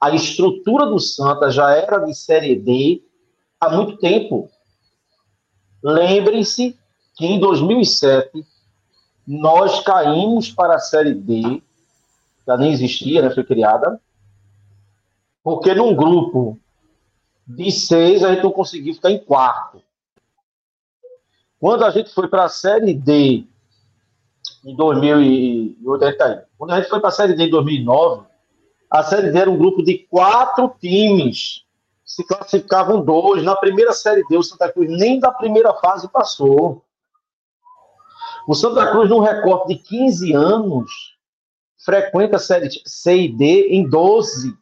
A 0.00 0.14
estrutura 0.14 0.86
do 0.86 0.98
Santa 0.98 1.50
já 1.50 1.70
era 1.72 1.98
de 1.98 2.14
Série 2.14 2.56
D 2.56 3.02
há 3.62 3.70
muito 3.70 3.96
tempo. 3.96 4.50
Lembrem-se 5.82 6.76
que 7.16 7.24
em 7.24 7.38
2007 7.38 8.44
nós 9.24 9.80
caímos 9.84 10.50
para 10.50 10.74
a 10.74 10.80
Série 10.80 11.14
D, 11.14 11.62
já 12.44 12.56
nem 12.56 12.72
existia, 12.72 13.22
né, 13.22 13.30
foi 13.30 13.44
criada, 13.44 14.00
porque 15.44 15.72
num 15.74 15.94
grupo 15.94 16.58
de 17.46 17.70
seis 17.70 18.24
a 18.24 18.34
gente 18.34 18.42
não 18.42 18.50
conseguiu 18.50 18.94
ficar 18.94 19.12
em 19.12 19.18
quarto. 19.18 19.80
Quando 21.60 21.84
a 21.84 21.90
gente 21.90 22.12
foi 22.12 22.26
para 22.26 22.44
a 22.44 22.48
Série 22.48 22.94
D 22.94 23.44
em 24.64 24.74
2008, 24.74 26.16
quando 26.58 26.72
a 26.72 26.80
gente 26.80 26.88
foi 26.88 26.98
para 26.98 27.10
a 27.10 27.12
Série 27.12 27.34
D 27.34 27.44
em 27.44 27.50
2009, 27.50 28.26
a 28.90 29.04
Série 29.04 29.30
D 29.30 29.38
era 29.38 29.50
um 29.50 29.56
grupo 29.56 29.84
de 29.84 29.98
quatro 29.98 30.74
times, 30.80 31.61
se 32.12 32.22
classificavam 32.24 33.02
dois. 33.02 33.42
Na 33.42 33.56
primeira 33.56 33.90
Série 33.94 34.22
D, 34.28 34.36
o 34.36 34.42
Santa 34.42 34.70
Cruz 34.70 34.86
nem 34.90 35.18
da 35.18 35.32
primeira 35.32 35.72
fase 35.72 36.06
passou. 36.10 36.84
O 38.46 38.54
Santa 38.54 38.90
Cruz, 38.90 39.08
num 39.08 39.20
recorte 39.20 39.68
de 39.68 39.82
15 39.82 40.34
anos, 40.34 41.16
frequenta 41.82 42.36
a 42.36 42.38
Série 42.38 42.68
C 42.84 43.16
e 43.16 43.28
D 43.34 43.68
em 43.68 43.88
12. 43.88 44.54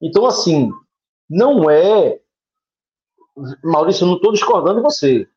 Então, 0.00 0.24
assim, 0.24 0.72
não 1.28 1.68
é. 1.68 2.18
Maurício, 3.62 4.04
eu 4.04 4.08
não 4.08 4.16
estou 4.16 4.32
discordando 4.32 4.76
de 4.76 4.82
você. 4.82 5.28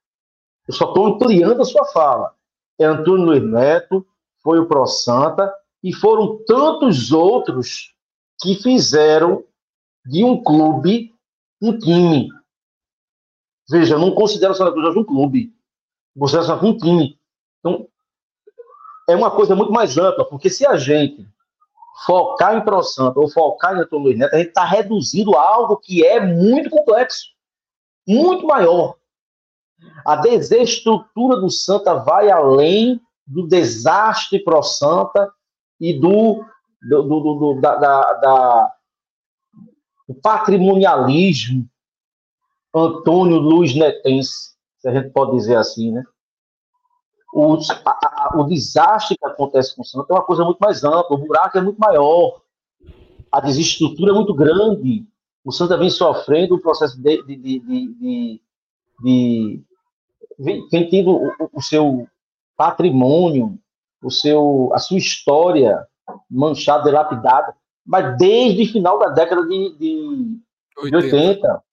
Eu 0.69 0.73
só 0.73 0.88
estou 0.88 1.07
ampliando 1.07 1.61
a 1.61 1.65
sua 1.65 1.84
fala. 1.88 2.34
É 2.80 2.85
Antônio 2.85 3.26
Luiz 3.26 3.43
Neto, 3.43 4.07
foi 4.41 4.57
o 4.57 4.68
Pro 4.68 4.88
Santa, 4.88 5.53
e 5.84 5.93
foram 5.93 6.41
tantos 6.45 7.11
outros 7.11 7.93
que 8.39 8.55
fizeram 8.55 9.43
de 10.05 10.23
um 10.23 10.41
clube 10.41 11.13
um 11.61 11.77
time. 11.77 12.29
Veja, 13.69 13.97
não 13.97 14.11
considero 14.11 14.53
o 14.53 14.55
Santa 14.55 14.71
Cruz 14.71 14.95
um 14.95 15.03
clube. 15.03 15.53
Santa 16.27 16.57
Cruz 16.57 16.73
um 16.73 16.77
time. 16.77 17.19
Então, 17.59 17.87
é 19.07 19.15
uma 19.15 19.31
coisa 19.31 19.55
muito 19.55 19.71
mais 19.71 19.97
ampla, 19.97 20.25
porque 20.25 20.49
se 20.49 20.65
a 20.65 20.75
gente 20.77 21.27
focar 22.05 22.57
em 22.57 22.61
Pro 22.61 22.81
Santa 22.81 23.19
ou 23.19 23.29
focar 23.29 23.75
em 23.75 23.81
Antônio 23.81 24.05
Luiz 24.05 24.17
Neto, 24.17 24.33
a 24.33 24.37
gente 24.39 24.49
está 24.49 24.65
reduzindo 24.65 25.35
algo 25.35 25.77
que 25.77 26.05
é 26.05 26.19
muito 26.19 26.69
complexo, 26.69 27.27
muito 28.07 28.45
maior. 28.47 28.95
A 30.05 30.15
desestrutura 30.15 31.39
do 31.39 31.49
Santa 31.49 31.95
vai 31.95 32.29
além 32.29 32.99
do 33.25 33.47
desastre 33.47 34.43
Pro 34.43 34.63
Santa 34.63 35.31
e 35.79 35.99
do, 35.99 36.43
do, 36.81 37.03
do, 37.03 37.35
do 37.35 37.61
da, 37.61 37.75
da, 37.75 38.13
da, 38.13 38.73
do 40.11 40.13
patrimonialismo 40.15 41.67
Antônio 42.73 43.38
Luiz 43.38 43.73
Netense, 43.73 44.51
se 44.79 44.88
a 44.88 44.93
gente 44.93 45.09
pode 45.11 45.38
dizer 45.38 45.55
assim, 45.55 45.91
né? 45.91 46.03
O, 47.33 47.57
a, 47.85 48.38
o 48.38 48.43
desastre 48.43 49.17
que 49.17 49.25
acontece 49.25 49.73
com 49.73 49.81
o 49.81 49.85
Santa 49.85 50.07
é 50.09 50.13
uma 50.13 50.25
coisa 50.25 50.43
muito 50.43 50.59
mais 50.59 50.83
ampla, 50.83 51.15
o 51.15 51.17
buraco 51.17 51.57
é 51.57 51.61
muito 51.61 51.77
maior, 51.77 52.41
a 53.31 53.39
desestrutura 53.39 54.11
é 54.11 54.15
muito 54.15 54.33
grande. 54.33 55.05
O 55.43 55.51
Santa 55.51 55.77
vem 55.77 55.89
sofrendo 55.89 56.55
um 56.55 56.59
processo 56.59 57.01
de, 57.01 57.23
de, 57.23 57.35
de, 57.38 57.59
de, 57.59 58.41
de 59.01 59.63
vem, 60.38 60.67
vem, 60.69 60.89
tendo 60.89 61.11
o, 61.11 61.31
o, 61.53 61.61
seu 61.61 62.05
patrimônio, 62.57 63.57
o 64.03 64.11
seu, 64.11 64.69
a 64.73 64.79
sua 64.79 64.97
história 64.97 65.88
manchada, 66.29 66.83
dilapidada, 66.83 67.55
mas 67.85 68.17
desde 68.17 68.63
o 68.63 68.71
final 68.71 68.99
da 68.99 69.09
década 69.09 69.45
de, 69.47 69.77
de 69.77 70.39
80. 70.77 71.15
80. 71.15 71.63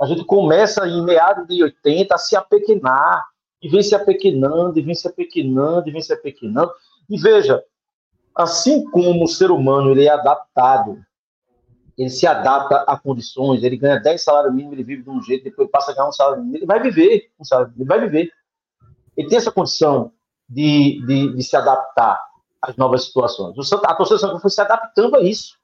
A 0.00 0.06
gente 0.06 0.24
começa 0.24 0.86
em 0.86 1.02
meados 1.02 1.46
de 1.46 1.62
80 1.62 2.14
a 2.14 2.18
se 2.18 2.36
apequenar, 2.36 3.24
e 3.62 3.68
vem 3.68 3.82
se 3.82 3.94
apequenando, 3.94 4.78
e 4.78 4.82
vem 4.82 4.94
se 4.94 5.08
apequenando, 5.08 5.88
e 5.88 5.92
vem 5.92 6.02
se 6.02 6.12
apequenando. 6.12 6.70
E 7.08 7.18
veja, 7.18 7.62
assim 8.34 8.84
como 8.90 9.24
o 9.24 9.28
ser 9.28 9.50
humano 9.50 9.90
ele 9.90 10.04
é 10.04 10.10
adaptado, 10.10 11.02
ele 11.96 12.10
se 12.10 12.26
adapta 12.26 12.84
a 12.86 12.98
condições, 12.98 13.62
ele 13.62 13.78
ganha 13.78 13.98
10 13.98 14.22
salários 14.22 14.54
mínimos, 14.54 14.74
ele 14.74 14.84
vive 14.84 15.02
de 15.02 15.08
um 15.08 15.22
jeito, 15.22 15.44
depois 15.44 15.70
passa 15.70 15.92
a 15.92 15.94
ganhar 15.94 16.08
um 16.08 16.12
salário 16.12 16.42
mínimo, 16.42 16.58
ele 16.58 16.66
vai 16.66 16.80
viver, 16.80 17.30
um 17.40 17.44
salário, 17.44 17.72
ele 17.74 17.86
vai 17.86 18.00
viver. 18.00 18.30
Ele 19.16 19.28
tem 19.28 19.38
essa 19.38 19.50
condição 19.50 20.12
de, 20.46 21.00
de, 21.06 21.34
de 21.34 21.42
se 21.42 21.56
adaptar 21.56 22.20
às 22.62 22.76
novas 22.76 23.04
situações. 23.04 23.56
O 23.56 23.76
a 23.84 23.94
torcida 23.94 24.18
Santa 24.18 24.38
foi 24.38 24.50
se 24.50 24.60
adaptando 24.60 25.16
a 25.16 25.20
isso. 25.20 25.56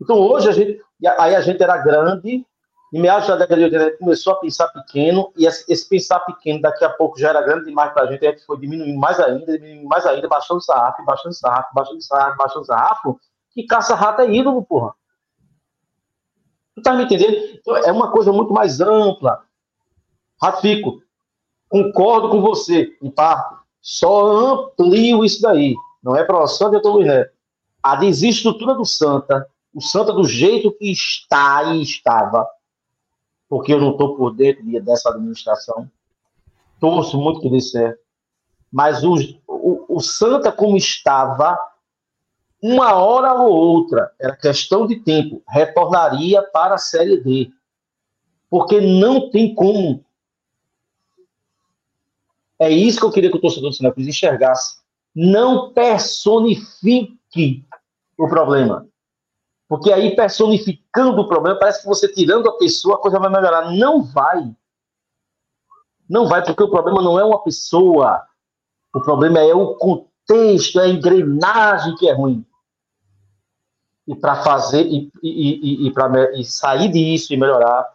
Então 0.00 0.18
hoje 0.18 0.48
a 0.48 0.52
gente, 0.52 0.80
aí 1.18 1.34
a 1.34 1.40
gente 1.40 1.62
era 1.62 1.76
grande, 1.78 2.44
em 2.92 3.00
meados 3.00 3.26
da 3.26 3.36
década 3.36 3.56
de 3.68 3.76
80 3.76 3.98
começou 3.98 4.34
a 4.34 4.36
pensar 4.36 4.68
pequeno, 4.68 5.32
e 5.36 5.46
esse, 5.46 5.88
pensar 5.88 6.20
pequeno 6.20 6.60
daqui 6.60 6.84
a 6.84 6.90
pouco 6.90 7.18
já 7.18 7.30
era 7.30 7.42
grande 7.42 7.64
demais 7.64 7.92
para 7.92 8.04
a 8.04 8.06
gente, 8.06 8.24
a 8.26 8.30
gente 8.30 8.46
foi 8.46 8.58
diminuindo 8.58 8.98
mais 8.98 9.18
ainda, 9.18 9.58
diminuindo 9.58 9.88
mais 9.88 10.06
ainda, 10.06 10.28
baixando 10.28 10.58
o 10.58 10.62
sarrafo, 10.62 11.04
baixando 11.04 11.30
o 11.30 11.34
sarrafo, 11.34 11.74
baixando 11.74 11.98
o 11.98 12.02
sarrafo, 12.02 12.36
baixando 12.36 12.60
o 12.60 12.64
sarrafo, 12.66 13.20
que 13.50 13.64
caça-rata 13.64 14.22
é 14.22 14.32
ídolo, 14.32 14.64
porra. 14.64 14.94
Tu 16.74 16.82
tá 16.82 16.94
me 16.94 17.04
entendendo? 17.04 17.36
Então, 17.54 17.76
é 17.76 17.90
uma 17.90 18.10
coisa 18.10 18.32
muito 18.32 18.52
mais 18.52 18.80
ampla. 18.80 19.42
Ratifico. 20.42 21.02
Concordo 21.68 22.30
com 22.30 22.40
você, 22.40 22.96
em 23.00 23.10
parte. 23.10 23.56
Só 23.80 24.26
amplio 24.26 25.24
isso 25.24 25.42
daí. 25.42 25.74
Não 26.04 26.14
é 26.14 26.22
para 26.22 26.38
o 26.38 26.46
Santa 26.46 26.76
e 26.76 26.86
Luiz 26.86 27.06
Neto. 27.06 27.32
A 27.82 27.96
desestrutura 27.96 28.74
do 28.74 28.84
Santa, 28.84 29.48
o 29.74 29.80
Santa 29.80 30.12
do 30.12 30.24
jeito 30.24 30.70
que 30.72 30.92
está 30.92 31.64
e 31.72 31.82
estava, 31.82 32.46
porque 33.48 33.72
eu 33.72 33.80
não 33.80 33.92
estou 33.92 34.14
por 34.14 34.34
dentro 34.34 34.62
dessa 34.82 35.08
administração. 35.08 35.90
Torço 36.78 37.18
muito 37.18 37.40
que 37.40 37.48
dê 37.48 37.60
certo. 37.60 38.00
Mas 38.70 39.02
o, 39.02 39.14
o, 39.46 39.96
o 39.96 40.00
Santa, 40.00 40.52
como 40.52 40.76
estava, 40.76 41.58
uma 42.60 42.94
hora 42.94 43.32
ou 43.34 43.52
outra, 43.52 44.12
era 44.20 44.36
questão 44.36 44.86
de 44.86 44.96
tempo, 44.96 45.42
retornaria 45.48 46.42
para 46.42 46.74
a 46.74 46.78
Série 46.78 47.18
D. 47.18 47.50
Porque 48.50 48.80
não 48.80 49.30
tem 49.30 49.54
como. 49.54 50.04
É 52.58 52.70
isso 52.70 53.00
que 53.00 53.06
eu 53.06 53.12
queria 53.12 53.30
que 53.30 53.36
o 53.36 53.40
torcedor 53.40 53.70
do 53.70 53.76
Santa 53.76 53.92
Cruz 53.92 54.06
enxergasse. 54.06 54.83
Não 55.14 55.72
personifique 55.72 57.64
o 58.18 58.28
problema. 58.28 58.86
Porque 59.68 59.92
aí, 59.92 60.14
personificando 60.14 61.20
o 61.20 61.28
problema, 61.28 61.58
parece 61.58 61.82
que 61.82 61.88
você 61.88 62.12
tirando 62.12 62.48
a 62.48 62.56
pessoa, 62.58 62.96
a 62.96 62.98
coisa 62.98 63.18
vai 63.18 63.30
melhorar. 63.30 63.72
Não 63.72 64.02
vai. 64.02 64.54
Não 66.08 66.28
vai, 66.28 66.44
porque 66.44 66.62
o 66.62 66.70
problema 66.70 67.00
não 67.00 67.18
é 67.18 67.24
uma 67.24 67.42
pessoa. 67.42 68.22
O 68.94 69.00
problema 69.00 69.40
é 69.40 69.54
o 69.54 69.74
contexto, 69.74 70.78
é 70.78 70.84
a 70.84 70.88
engrenagem 70.88 71.96
que 71.96 72.08
é 72.08 72.12
ruim. 72.12 72.44
E 74.06 74.14
para 74.14 74.42
fazer, 74.42 74.86
e, 74.86 75.10
e, 75.22 75.84
e, 75.84 75.88
e 75.88 75.92
para 75.92 76.10
sair 76.44 76.90
disso 76.92 77.32
e 77.32 77.36
melhorar, 77.36 77.90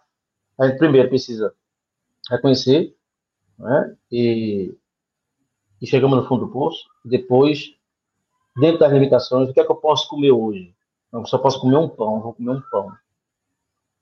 a 0.60 0.68
gente 0.68 0.80
primeiro 0.80 1.08
precisa 1.08 1.54
reconhecer, 2.30 2.96
né? 3.58 3.96
e, 4.12 4.76
e 5.82 5.88
chegamos 5.88 6.18
no 6.18 6.28
fundo 6.28 6.46
do 6.46 6.52
poço, 6.52 6.90
depois, 7.04 7.76
dentro 8.58 8.80
das 8.80 8.92
limitações, 8.92 9.50
o 9.50 9.54
que 9.54 9.60
é 9.60 9.66
que 9.66 9.72
eu 9.72 9.76
posso 9.76 10.08
comer 10.10 10.32
hoje? 10.32 10.74
Eu 11.12 11.26
só 11.26 11.38
posso 11.38 11.60
comer 11.60 11.78
um 11.78 11.90
pão, 11.90 12.22
vou 12.22 12.34
comer 12.34 12.52
um 12.52 12.62
pão. 12.70 12.92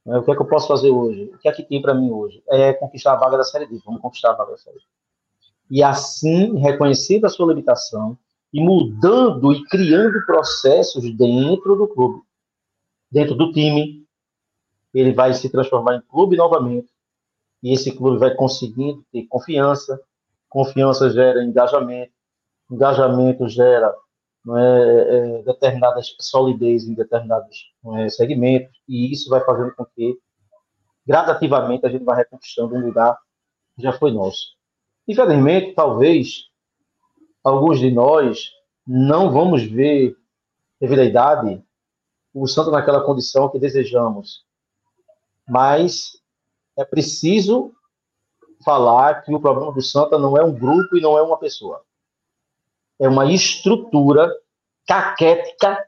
O 0.06 0.24
que 0.24 0.32
é 0.32 0.36
que 0.36 0.41
eu 0.41 0.48
posso 0.48 0.68
fazer 0.68 0.90
hoje? 0.90 1.32
O 1.34 1.38
que 1.38 1.49
é 1.49 1.52
que 1.52 1.64
tem 1.64 1.82
para 1.82 1.94
mim 1.94 2.10
hoje? 2.10 2.41
É 2.48 2.74
conquistar 2.74 3.14
a 3.14 3.18
vaga 3.18 3.38
da 3.38 3.44
Série 3.44 3.66
D. 3.66 3.80
Vamos 3.86 4.02
conquistar 4.02 4.32
a 4.32 4.36
vaga 4.36 4.52
da 4.52 4.58
Série 4.58 4.78
D. 4.78 4.84
E 5.70 5.84
assim, 5.84 6.58
reconhecendo 6.58 7.26
a 7.26 7.30
sua 7.30 7.48
limitação 7.48 8.18
e 8.54 8.62
mudando 8.62 9.52
e 9.52 9.64
criando 9.66 10.26
processos 10.26 11.04
dentro 11.14 11.76
do 11.76 11.88
clube, 11.90 12.22
dentro 13.12 13.36
do 13.36 13.52
time, 13.52 14.08
ele 14.94 15.12
vai 15.12 15.34
se 15.34 15.49
transformar 15.49 15.95
em 15.95 16.02
clube 16.02 16.38
novamente. 16.38 16.88
E 17.62 17.74
esse 17.74 17.91
clube 17.91 18.18
vai 18.18 18.34
conseguindo 18.34 19.04
ter 19.12 19.26
confiança. 19.28 19.99
Confiança 20.49 21.10
gera 21.10 21.44
engajamento. 21.44 22.11
Engajamento 22.69 23.48
gera 23.48 23.94
é, 24.56 24.60
é, 24.60 25.44
determinadas 25.44 26.15
solidez 26.22 26.88
em 26.88 26.94
determinados 26.94 27.74
é, 27.98 28.10
segmentos, 28.10 28.80
e 28.88 29.11
isso 29.11 29.30
vai 29.30 29.44
fazendo 29.44 29.74
com 29.76 29.84
que, 29.86 30.18
gradativamente, 31.06 31.86
a 31.86 31.90
gente 31.90 32.06
vai 32.06 32.15
reconquistando 32.15 32.76
um 32.76 32.86
lugar 32.86 33.18
que 33.76 33.82
já 33.82 33.91
foi 33.91 34.11
nosso. 34.11 34.56
Infelizmente, 35.06 35.74
talvez, 35.74 36.45
alguns 37.44 37.80
de 37.80 37.91
nós 37.91 38.52
não 38.86 39.32
vamos 39.32 39.64
ver, 39.64 40.15
devido 40.80 40.99
à 40.99 41.03
idade, 41.03 41.61
o 42.34 42.48
santo 42.48 42.72
naquela 42.72 43.02
condição 43.02 43.49
que 43.49 43.60
desejamos. 43.60 44.45
Mas 45.45 46.22
é 46.78 46.86
preciso 46.86 47.74
falar 48.68 49.23
que 49.23 49.34
o 49.34 49.39
problema 49.39 49.72
do 49.72 49.81
Santa 49.81 50.19
não 50.19 50.38
é 50.38 50.44
um 50.44 50.53
grupo 50.53 50.98
e 50.98 51.02
não 51.02 51.18
é 51.18 51.22
uma 51.22 51.38
pessoa 51.38 51.81
é 52.99 53.07
uma 53.07 53.31
estrutura 53.31 54.31
caquética 54.85 55.88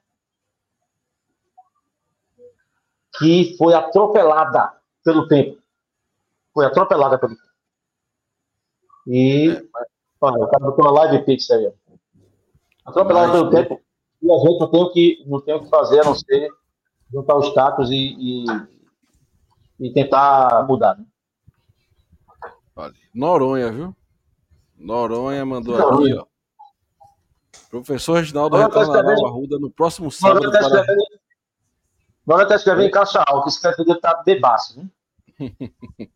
que 3.17 3.55
foi 3.57 3.73
atropelada 3.73 4.73
pelo 5.03 5.27
tempo. 5.27 5.59
Foi 6.53 6.65
atropelada 6.65 7.17
pelo 7.17 7.35
tempo. 7.35 7.49
E. 9.07 9.49
É, 9.49 9.61
olha, 10.21 10.43
o 10.43 10.49
cara 10.49 10.65
botou 10.65 10.85
uma 10.85 10.91
live 10.91 11.25
pix 11.25 11.49
aí. 11.49 11.71
Atropelada 12.85 13.31
pelo 13.31 13.49
tempo. 13.49 13.81
E 14.21 14.31
a 14.31 14.37
gente 14.37 14.59
não 14.59 14.69
tem 14.69 14.83
o 14.83 14.91
que, 14.91 15.23
não 15.25 15.41
tem 15.41 15.55
o 15.55 15.63
que 15.63 15.69
fazer 15.69 16.01
a 16.01 16.05
não 16.05 16.15
ser 16.15 16.49
juntar 17.11 17.37
os 17.37 17.53
cacos 17.53 17.89
e, 17.89 18.15
e, 18.19 18.45
e 19.79 19.93
tentar 19.93 20.67
mudar. 20.67 20.97
Né? 20.97 21.05
Olha, 22.79 22.93
Noronha, 23.13 23.71
viu? 23.73 23.95
Noronha 24.77 25.45
mandou 25.45 25.77
Noronha. 25.77 26.21
aqui, 26.21 26.23
ó. 26.23 27.59
Professor 27.69 28.13
Reginaldo 28.13 28.55
retornará 28.55 29.15
ao 29.15 29.25
Arruda 29.27 29.59
no 29.59 29.69
próximo 29.69 30.09
sábado. 30.09 30.45
Noronha 30.45 30.57
está 30.57 30.69
para... 30.69 30.79
escrevendo, 30.79 31.19
Nós 32.25 32.39
até 32.39 32.55
escrevendo 32.55 32.87
em 32.87 32.91
caixa 32.91 33.21
alta, 33.27 33.49
esse 33.49 33.61
cara 33.61 33.75
deve 33.75 33.99
tá 33.99 34.23
bebaço, 34.25 34.79
né? 34.79 34.89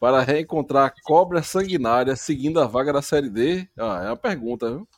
Para 0.00 0.22
reencontrar 0.22 0.94
cobra 1.04 1.42
sanguinária 1.42 2.16
seguindo 2.16 2.58
a 2.60 2.66
vaga 2.66 2.94
da 2.94 3.02
Série 3.02 3.28
D? 3.28 3.68
Ah, 3.78 4.00
é 4.02 4.06
uma 4.06 4.16
pergunta, 4.16 4.70
viu? 4.70 4.88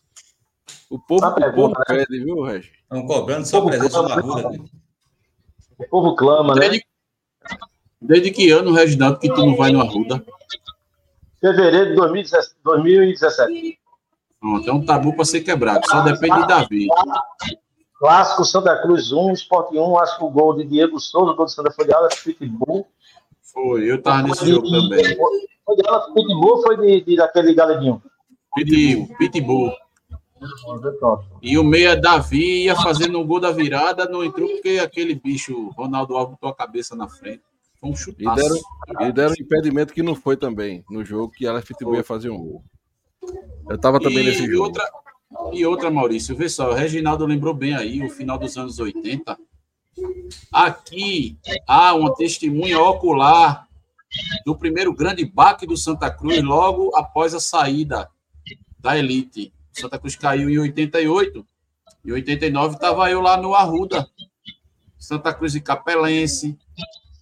O 0.88 1.00
povo, 1.00 1.26
o 1.26 1.34
pergunta, 1.34 1.74
povo 1.74 1.94
né? 1.96 2.04
pede, 2.06 2.24
viu, 2.24 2.42
Regi? 2.44 2.70
Estão 2.80 3.04
cobrando 3.08 3.44
só 3.44 3.60
presença 3.64 4.02
na 4.02 4.20
rua. 4.20 4.52
Né? 4.52 4.64
O 5.80 5.88
povo 5.88 6.14
clama, 6.14 6.54
desde, 6.54 6.76
né? 6.76 6.84
Desde 8.00 8.30
que 8.30 8.50
ano, 8.52 8.72
Reginaldo, 8.72 9.18
que 9.18 9.34
tu 9.34 9.44
não 9.44 9.56
vai 9.56 9.72
no 9.72 9.80
Arruda? 9.80 10.24
Fevereiro 11.43 11.90
de 11.90 11.97
2017. 11.97 13.78
Pronto, 14.40 14.70
é 14.70 14.73
um 14.73 14.85
tabu 14.85 15.12
para 15.14 15.24
ser 15.24 15.40
quebrado, 15.40 15.85
só 15.89 16.01
depende 16.02 16.40
de 16.40 16.47
Davi. 16.47 16.86
Clássico 17.98 18.44
Santa 18.44 18.81
Cruz 18.81 19.12
1, 19.12 19.32
Sport 19.32 19.73
1, 19.73 19.98
acho 19.98 20.19
que 20.19 20.24
o 20.24 20.31
gol 20.31 20.56
de 20.56 20.64
Diego 20.64 21.01
Souza, 21.01 21.35
gol 21.35 21.47
de 21.47 21.52
Santa 21.52 21.73
foi 21.73 21.85
de 21.85 21.94
Alas 21.94 22.14
Pitbull. 22.20 22.86
Foi, 23.43 23.90
eu 23.90 24.01
tava 24.01 24.23
nesse 24.23 24.47
jogo 24.48 24.70
também. 24.70 25.16
Foi 25.64 25.77
de 25.77 25.86
Alas 25.86 26.06
Pitbull 26.12 26.56
ou 26.56 26.62
foi 26.62 26.77
de, 26.77 27.01
de 27.05 27.16
daquele 27.16 27.55
galedinho? 27.55 28.01
Pitbull. 28.55 29.09
Pitbull. 29.19 29.73
E 31.40 31.59
o 31.59 31.64
meia 31.64 31.97
Davi 31.97 32.64
ia 32.64 32.74
fazendo 32.77 33.20
o 33.20 33.24
gol 33.24 33.40
da 33.40 33.52
virada, 33.52 34.06
não 34.06 34.24
entrou 34.24 34.48
porque 34.48 34.81
aquele 34.82 35.14
bicho, 35.14 35.70
Ronaldo 35.77 36.16
Alves, 36.16 36.32
botou 36.32 36.51
a 36.51 36.55
cabeça 36.55 36.97
na 36.97 37.09
frente. 37.09 37.43
Foi 37.82 37.90
um 37.90 37.96
chutaço. 37.96 38.38
E 38.38 38.42
deram, 38.42 39.09
e 39.09 39.12
deram 39.12 39.30
um 39.32 39.42
impedimento 39.42 39.92
que 39.92 40.04
não 40.04 40.14
foi 40.14 40.36
também 40.36 40.84
no 40.88 41.04
jogo, 41.04 41.32
que 41.32 41.44
ela 41.44 41.60
Pitbull 41.60 41.96
ia 41.96 42.04
fazer 42.04 42.30
um 42.30 42.38
gol. 42.38 42.64
Eu 43.68 43.76
tava 43.76 43.98
também 43.98 44.20
e, 44.20 44.26
nesse 44.26 44.46
jogo. 44.46 44.52
E 44.52 44.56
outra, 44.56 44.90
e 45.52 45.66
outra, 45.66 45.90
Maurício, 45.90 46.36
vê 46.36 46.48
só, 46.48 46.70
o 46.70 46.74
Reginaldo 46.74 47.26
lembrou 47.26 47.52
bem 47.52 47.74
aí, 47.74 48.00
o 48.00 48.09
final 48.09 48.38
dos 48.38 48.56
anos 48.56 48.78
80. 48.78 49.36
Aqui 50.52 51.36
há 51.66 51.92
uma 51.94 52.14
testemunha 52.14 52.80
ocular 52.80 53.66
do 54.46 54.56
primeiro 54.56 54.94
grande 54.94 55.24
baque 55.24 55.66
do 55.66 55.76
Santa 55.76 56.09
Cruz 56.09 56.40
logo 56.40 56.94
após 56.94 57.34
a 57.34 57.40
saída 57.40 58.09
da 58.78 58.96
elite. 58.96 59.52
Santa 59.72 59.98
Cruz 59.98 60.14
caiu 60.14 60.48
em 60.48 60.59
88. 60.59 61.44
Em 62.04 62.12
89 62.12 62.76
estava 62.76 63.10
eu 63.10 63.20
lá 63.20 63.36
no 63.36 63.54
Arruda. 63.54 64.09
Santa 64.98 65.34
Cruz 65.34 65.56
e 65.56 65.60
Capelense, 65.60 66.56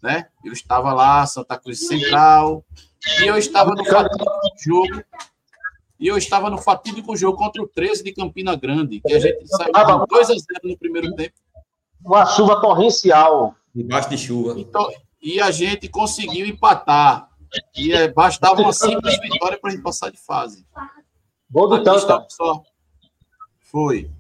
né? 0.03 0.27
Eu 0.45 0.53
estava 0.53 0.93
lá, 0.93 1.27
Santa 1.27 1.59
Cruz 1.59 1.87
Central. 1.87 2.65
E 3.21 3.27
eu 3.27 3.37
estava 3.37 3.71
no 3.71 3.85
jogo 4.59 5.03
e 6.01 6.07
eu 6.07 6.17
estava 6.17 6.49
no 6.49 6.57
fatídico 6.57 7.15
jogo 7.15 7.37
contra 7.37 7.63
o 7.63 7.69
13 7.69 8.03
de 8.03 8.13
Campina 8.13 8.57
Grande, 8.57 9.01
que 9.01 9.13
a 9.13 9.19
gente 9.19 9.47
saiu 9.47 10.07
2 10.09 10.31
a 10.31 10.33
0 10.33 10.41
no 10.65 10.79
primeiro 10.79 11.15
tempo. 11.15 11.35
Uma 12.03 12.25
chuva 12.25 12.59
torrencial. 12.59 13.55
Debaixo 13.75 14.09
de 14.09 14.17
chuva. 14.17 14.59
Então, 14.59 14.91
e 15.21 15.39
a 15.39 15.51
gente 15.51 15.89
conseguiu 15.89 16.47
empatar. 16.47 17.29
E 17.77 17.93
é, 17.93 18.09
bastava 18.09 18.63
uma 18.63 18.73
simples 18.73 19.21
vitória 19.21 19.59
para 19.59 19.71
a 19.71 19.75
gente 19.75 19.83
passar 19.83 20.11
de 20.11 20.17
fase. 20.17 20.67
Gol 21.51 21.69
do 21.69 21.83
Tanta. 21.83 22.25
Só. 22.31 22.63
Foi. 23.61 24.11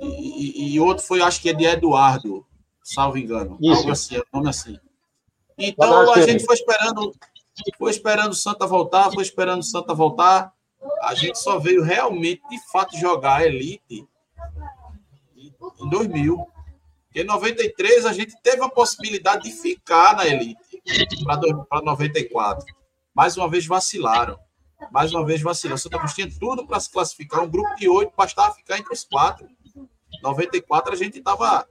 E, 0.00 0.06
e, 0.06 0.74
e, 0.74 0.80
outro 0.80 1.04
foi, 1.04 1.20
acho 1.20 1.42
que 1.42 1.50
é 1.50 1.52
de 1.52 1.64
Eduardo, 1.64 2.46
salvo 2.82 3.18
engano. 3.18 3.58
Isso. 3.60 3.80
Algo 3.80 3.90
assim, 3.90 4.16
é 4.16 4.22
nome 4.32 4.48
assim. 4.48 4.78
Então 5.60 6.12
a 6.12 6.20
gente 6.22 6.44
foi 6.44 6.54
esperando, 6.54 7.12
foi 7.78 7.90
esperando 7.90 8.32
o 8.32 8.34
Santa 8.34 8.66
voltar, 8.66 9.12
foi 9.12 9.22
esperando 9.22 9.60
o 9.60 9.64
Santa 9.64 9.94
voltar 9.94 10.52
a 11.02 11.14
gente 11.14 11.38
só 11.38 11.58
veio 11.58 11.82
realmente, 11.82 12.42
de 12.48 12.58
fato, 12.70 12.96
jogar 12.96 13.36
a 13.36 13.46
Elite 13.46 14.06
em 15.36 15.88
2000. 15.88 16.36
Porque 17.06 17.22
em 17.22 17.24
93 17.24 18.06
a 18.06 18.12
gente 18.12 18.40
teve 18.42 18.62
a 18.62 18.68
possibilidade 18.68 19.42
de 19.44 19.52
ficar 19.52 20.16
na 20.16 20.26
Elite 20.26 20.56
para 21.68 21.82
94. 21.82 22.64
Mais 23.14 23.36
uma 23.36 23.48
vez 23.48 23.66
vacilaram. 23.66 24.38
Mais 24.90 25.12
uma 25.12 25.24
vez 25.24 25.42
vacilaram. 25.42 25.76
Santa 25.76 25.98
Cruz 25.98 26.14
tinha 26.14 26.30
tudo 26.38 26.66
para 26.66 26.80
se 26.80 26.90
classificar. 26.90 27.42
Um 27.42 27.50
grupo 27.50 27.74
de 27.74 27.88
oito 27.88 28.12
bastava 28.16 28.54
ficar 28.54 28.78
entre 28.78 28.92
os 28.92 29.04
quatro. 29.04 29.48
94 30.22 30.92
a 30.92 30.96
gente 30.96 31.18
estava 31.18 31.66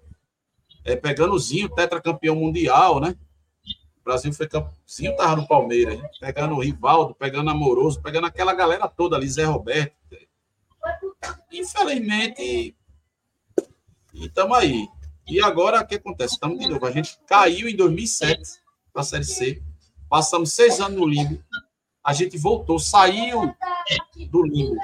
é, 0.84 0.96
pegando 0.96 1.34
o 1.34 1.40
Zinho, 1.40 1.70
tetracampeão 1.70 2.36
mundial, 2.36 3.00
né? 3.00 3.16
Brasil 4.10 4.34
foi 4.34 4.48
campeão, 4.48 5.16
tava 5.16 5.36
no 5.36 5.48
Palmeiras, 5.48 6.02
pegando 6.20 6.56
o 6.56 6.60
Rivaldo, 6.60 7.14
pegando 7.14 7.52
Amoroso, 7.52 8.02
pegando 8.02 8.26
aquela 8.26 8.56
galera 8.56 8.88
toda 8.88 9.16
ali, 9.16 9.30
Zé 9.30 9.44
Roberto. 9.44 9.94
Infelizmente, 11.52 12.76
estamos 14.12 14.58
aí. 14.58 14.88
E 15.28 15.40
agora 15.40 15.82
o 15.82 15.86
que 15.86 15.94
acontece? 15.94 16.34
Estamos 16.34 16.58
de 16.58 16.68
novo. 16.68 16.84
A 16.88 16.92
gente 16.92 17.20
caiu 17.28 17.70
em 17.70 17.76
2007 17.76 18.42
para 18.92 19.04
a 19.04 19.06
Série 19.06 19.26
C. 19.26 19.62
Passamos 20.10 20.54
seis 20.54 20.80
anos 20.80 20.98
no 20.98 21.06
limbo. 21.06 21.44
A 22.04 22.12
gente 22.12 22.36
voltou, 22.36 22.80
saiu 22.80 23.56
do 24.32 24.42
limbo. 24.44 24.76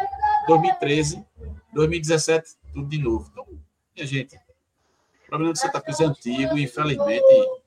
2013, 0.47 1.25
2017, 1.73 2.57
tudo 2.71 2.87
de 2.87 2.99
novo. 2.99 3.27
Então, 3.31 3.47
minha 3.95 4.05
gente, 4.05 4.35
o 4.35 5.27
problema 5.27 5.51
de 5.51 5.59
Santa 5.59 5.81
Cruz 5.81 5.99
é 5.99 6.05
antigo, 6.05 6.55
infelizmente 6.59 7.64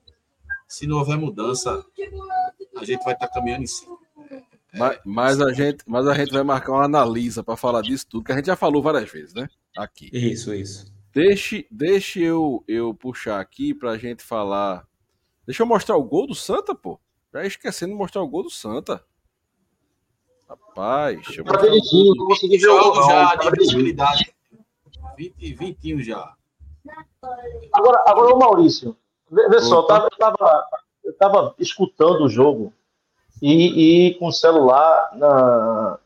se 0.69 0.85
não 0.85 0.99
houver 0.99 1.17
mudança, 1.17 1.83
a 2.77 2.85
gente 2.85 3.03
vai 3.03 3.13
estar 3.13 3.27
tá 3.27 3.33
caminhando 3.33 3.63
em 3.63 3.67
cima. 3.67 3.97
Mas, 4.71 4.99
mas, 5.03 5.41
a 5.41 5.51
gente, 5.51 5.83
mas 5.87 6.05
a 6.05 6.13
gente 6.13 6.31
vai 6.31 6.43
marcar 6.43 6.73
uma 6.73 6.85
analisa 6.85 7.43
para 7.43 7.57
falar 7.57 7.81
disso 7.81 8.05
tudo, 8.07 8.23
que 8.23 8.31
a 8.31 8.35
gente 8.35 8.45
já 8.45 8.55
falou 8.55 8.83
várias 8.83 9.11
vezes, 9.11 9.33
né? 9.33 9.49
Aqui. 9.75 10.11
Isso, 10.13 10.53
isso. 10.53 10.93
Deixe, 11.11 11.67
deixe 11.71 12.21
eu, 12.21 12.63
eu 12.67 12.93
puxar 12.93 13.39
aqui 13.39 13.73
para 13.73 13.91
a 13.91 13.97
gente 13.97 14.21
falar. 14.21 14.87
Deixa 15.43 15.63
eu 15.63 15.67
mostrar 15.67 15.97
o 15.97 16.03
gol 16.03 16.27
do 16.27 16.35
Santa, 16.35 16.75
pô. 16.75 16.99
Já 17.33 17.43
esquecendo 17.43 17.93
de 17.93 17.97
mostrar 17.97 18.21
o 18.21 18.27
gol 18.27 18.43
do 18.43 18.51
Santa. 18.51 19.03
Rapaz, 20.47 21.15
deixa 21.15 21.41
eu 21.41 21.45
tá 21.45 21.57
dirigindo, 21.57 22.15
não 22.15 22.27
consegui 22.27 22.57
ver 22.59 22.69
o 22.69 22.93
gol 22.93 23.03
já 23.07 23.35
de 23.35 23.51
visibilidade. 23.57 24.35
20, 25.17 25.53
21 25.55 26.01
já. 26.01 26.35
Agora, 27.73 28.03
agora 28.05 28.35
o 28.35 28.39
Maurício. 28.39 28.95
Vê 29.31 29.61
só, 29.61 29.81
eu 29.81 29.83
tava, 29.83 30.07
eu 31.03 31.13
tava, 31.13 31.55
escutando 31.59 32.23
o 32.23 32.29
jogo 32.29 32.73
e, 33.41 34.07
e 34.07 34.13
com 34.15 34.27
o 34.27 34.33
celular 34.33 35.11
na, 35.15 35.99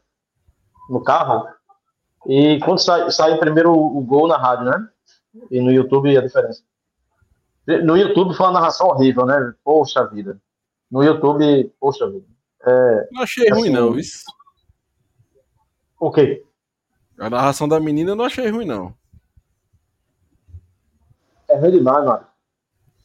no 0.89 1.01
carro. 1.03 1.47
E 2.27 2.59
quando 2.59 2.79
sai, 2.79 3.09
sai 3.11 3.37
primeiro 3.37 3.71
o, 3.71 4.01
gol 4.01 4.27
na 4.27 4.37
rádio, 4.37 4.65
né? 4.65 4.89
E 5.49 5.61
no 5.61 5.71
YouTube 5.71 6.15
a 6.15 6.21
diferença. 6.21 6.63
No 7.65 7.97
YouTube 7.97 8.35
foi 8.35 8.45
uma 8.45 8.53
narração 8.53 8.87
horrível, 8.87 9.25
né? 9.25 9.53
Poxa 9.63 10.05
vida. 10.05 10.39
No 10.91 11.01
YouTube, 11.01 11.73
poxa 11.79 12.09
vida. 12.09 12.25
É, 12.65 13.07
não 13.11 13.23
achei 13.23 13.49
assim, 13.49 13.61
ruim, 13.61 13.69
não, 13.69 13.97
isso. 13.97 14.23
O 15.99 16.11
quê? 16.11 16.45
A 17.17 17.29
narração 17.29 17.67
da 17.67 17.79
menina 17.79 18.11
eu 18.11 18.15
não 18.15 18.25
achei 18.25 18.49
ruim, 18.49 18.65
não. 18.65 18.93
É 21.47 21.57
ruim 21.57 21.71
demais, 21.71 22.05
mano. 22.05 22.32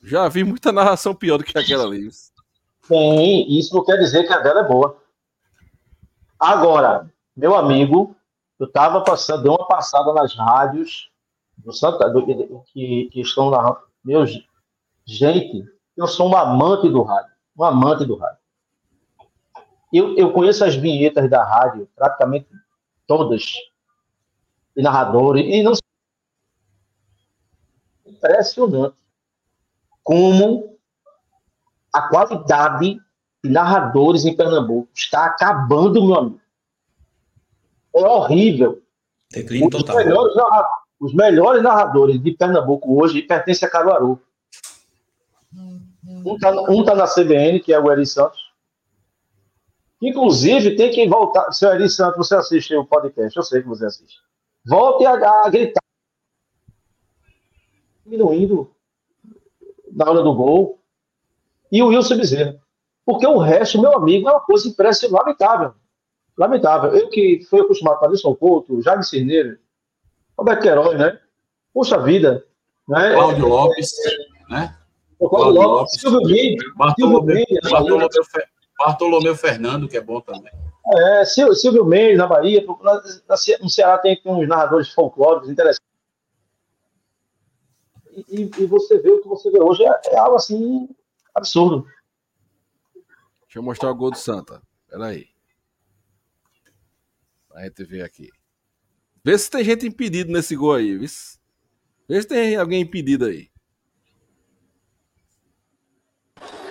Já 0.02 0.28
vi 0.28 0.44
muita 0.44 0.72
narração 0.72 1.14
pior 1.14 1.38
do 1.38 1.44
que 1.44 1.58
aquela 1.58 1.84
ali. 1.84 2.10
Sim, 2.82 3.46
isso 3.48 3.74
não 3.74 3.84
quer 3.84 3.98
dizer 3.98 4.26
que 4.26 4.32
a 4.32 4.38
dela 4.38 4.60
é 4.60 4.68
boa. 4.68 4.96
Agora, 6.38 7.12
meu 7.36 7.54
amigo, 7.54 8.16
eu 8.58 8.66
estava 8.66 9.02
passando, 9.02 9.42
dei 9.42 9.50
uma 9.50 9.66
passada 9.66 10.12
nas 10.12 10.34
rádios 10.34 11.10
do 11.56 11.72
Santa, 11.72 12.08
do, 12.08 12.24
que, 12.72 13.10
que 13.12 13.20
estão 13.20 13.50
na. 13.50 13.76
Meu, 14.04 14.24
gente, 15.04 15.64
eu 15.96 16.06
sou 16.06 16.30
um 16.30 16.36
amante 16.36 16.88
do 16.88 17.02
rádio. 17.02 17.32
Um 17.56 17.64
amante 17.64 18.04
do 18.04 18.16
rádio. 18.16 18.38
Eu, 19.92 20.16
eu 20.16 20.32
conheço 20.32 20.64
as 20.64 20.76
vinhetas 20.76 21.28
da 21.28 21.44
rádio, 21.44 21.88
praticamente 21.96 22.46
todas, 23.06 23.52
e 24.76 24.82
narradores, 24.82 25.44
e 25.44 25.62
não. 25.62 25.72
Impressionante 28.06 28.96
como 30.08 30.74
a 31.92 32.08
qualidade 32.08 32.98
de 33.44 33.50
narradores 33.50 34.24
em 34.24 34.34
Pernambuco 34.34 34.88
está 34.94 35.26
acabando, 35.26 36.02
meu 36.02 36.14
amigo. 36.14 36.40
É 37.94 38.00
horrível. 38.00 38.82
Declínio 39.30 39.68
os, 39.68 39.84
melhores, 39.84 40.34
os 40.98 41.14
melhores 41.14 41.62
narradores 41.62 42.22
de 42.22 42.32
Pernambuco 42.32 42.98
hoje 42.98 43.20
pertencem 43.20 43.68
a 43.68 43.70
Caruaru. 43.70 44.18
Um 45.52 46.36
está 46.36 46.52
um 46.52 46.82
tá 46.82 46.94
na 46.94 47.06
CBN, 47.06 47.60
que 47.60 47.74
é 47.74 47.78
o 47.78 47.92
Eri 47.92 48.06
Santos. 48.06 48.40
Inclusive, 50.00 50.74
tem 50.74 50.90
que 50.90 51.06
voltar. 51.06 51.52
Seu 51.52 51.68
Eri 51.68 51.90
Santos, 51.90 52.26
você 52.26 52.34
assiste 52.34 52.74
o 52.74 52.86
podcast, 52.86 53.36
eu 53.36 53.42
sei 53.42 53.60
que 53.60 53.68
você 53.68 53.84
assiste. 53.84 54.16
Volte 54.66 55.04
a, 55.04 55.44
a 55.44 55.50
gritar. 55.50 55.82
Diminuindo 58.06 58.74
na 59.98 60.08
hora 60.08 60.22
do 60.22 60.32
gol, 60.32 60.78
e 61.72 61.82
o 61.82 61.88
Wilson 61.88 62.16
Bezerra. 62.16 62.56
Porque 63.04 63.26
o 63.26 63.38
resto, 63.38 63.80
meu 63.80 63.96
amigo, 63.96 64.28
é 64.28 64.32
uma 64.32 64.40
coisa 64.40 64.68
impressionante, 64.68 65.18
lamentável. 65.18 65.74
Lamentável. 66.36 66.94
Eu 66.94 67.10
que 67.10 67.44
fui 67.50 67.60
acostumado 67.60 67.98
com 67.98 68.04
Alisson 68.04 68.34
Couto, 68.36 68.80
Jaime 68.80 69.04
Cerneiro, 69.04 69.58
Roberto 70.38 70.62
Queiroz, 70.62 70.96
né? 70.96 71.18
Puxa 71.74 71.98
vida. 71.98 72.44
Né? 72.86 73.12
Cláudio 73.12 73.48
Lopes, 73.48 73.90
né? 74.48 74.76
Silvio 75.88 76.22
Mendes. 76.22 76.64
Bartolomeu, 76.76 77.44
Bartolomeu, 77.64 78.08
Bartolomeu 78.78 79.34
Fernando, 79.34 79.88
que 79.88 79.96
é 79.96 80.00
bom 80.00 80.20
também. 80.20 80.52
É, 80.94 81.24
Silvio 81.24 81.84
Mendes, 81.84 82.18
na 82.18 82.26
Bahia. 82.26 82.64
No 83.60 83.68
Ceará 83.68 83.98
tem 83.98 84.20
uns 84.24 84.46
narradores 84.46 84.90
folclóricos 84.90 85.50
interessantes. 85.50 85.87
E, 88.28 88.50
e, 88.58 88.66
você 88.66 88.98
vê 88.98 89.10
o 89.10 89.20
que 89.20 89.28
você 89.28 89.50
vê 89.50 89.60
hoje 89.60 89.82
é, 89.84 90.00
é, 90.06 90.18
algo 90.18 90.36
assim 90.36 90.88
absurdo. 91.34 91.86
Deixa 93.42 93.58
eu 93.58 93.62
mostrar 93.62 93.90
o 93.90 93.94
gol 93.94 94.10
do 94.10 94.18
Santa. 94.18 94.62
Peraí. 94.88 95.28
A 97.54 97.64
gente 97.64 97.84
vê 97.84 98.02
aqui. 98.02 98.30
Vê 99.24 99.36
se 99.36 99.50
tem 99.50 99.64
gente 99.64 99.86
impedido 99.86 100.32
nesse 100.32 100.54
gol 100.54 100.74
aí. 100.74 100.96
Vê 100.96 101.08
se, 101.08 101.38
vê 102.08 102.20
se 102.22 102.28
tem 102.28 102.56
alguém 102.56 102.82
impedido 102.82 103.26
aí. 103.26 103.50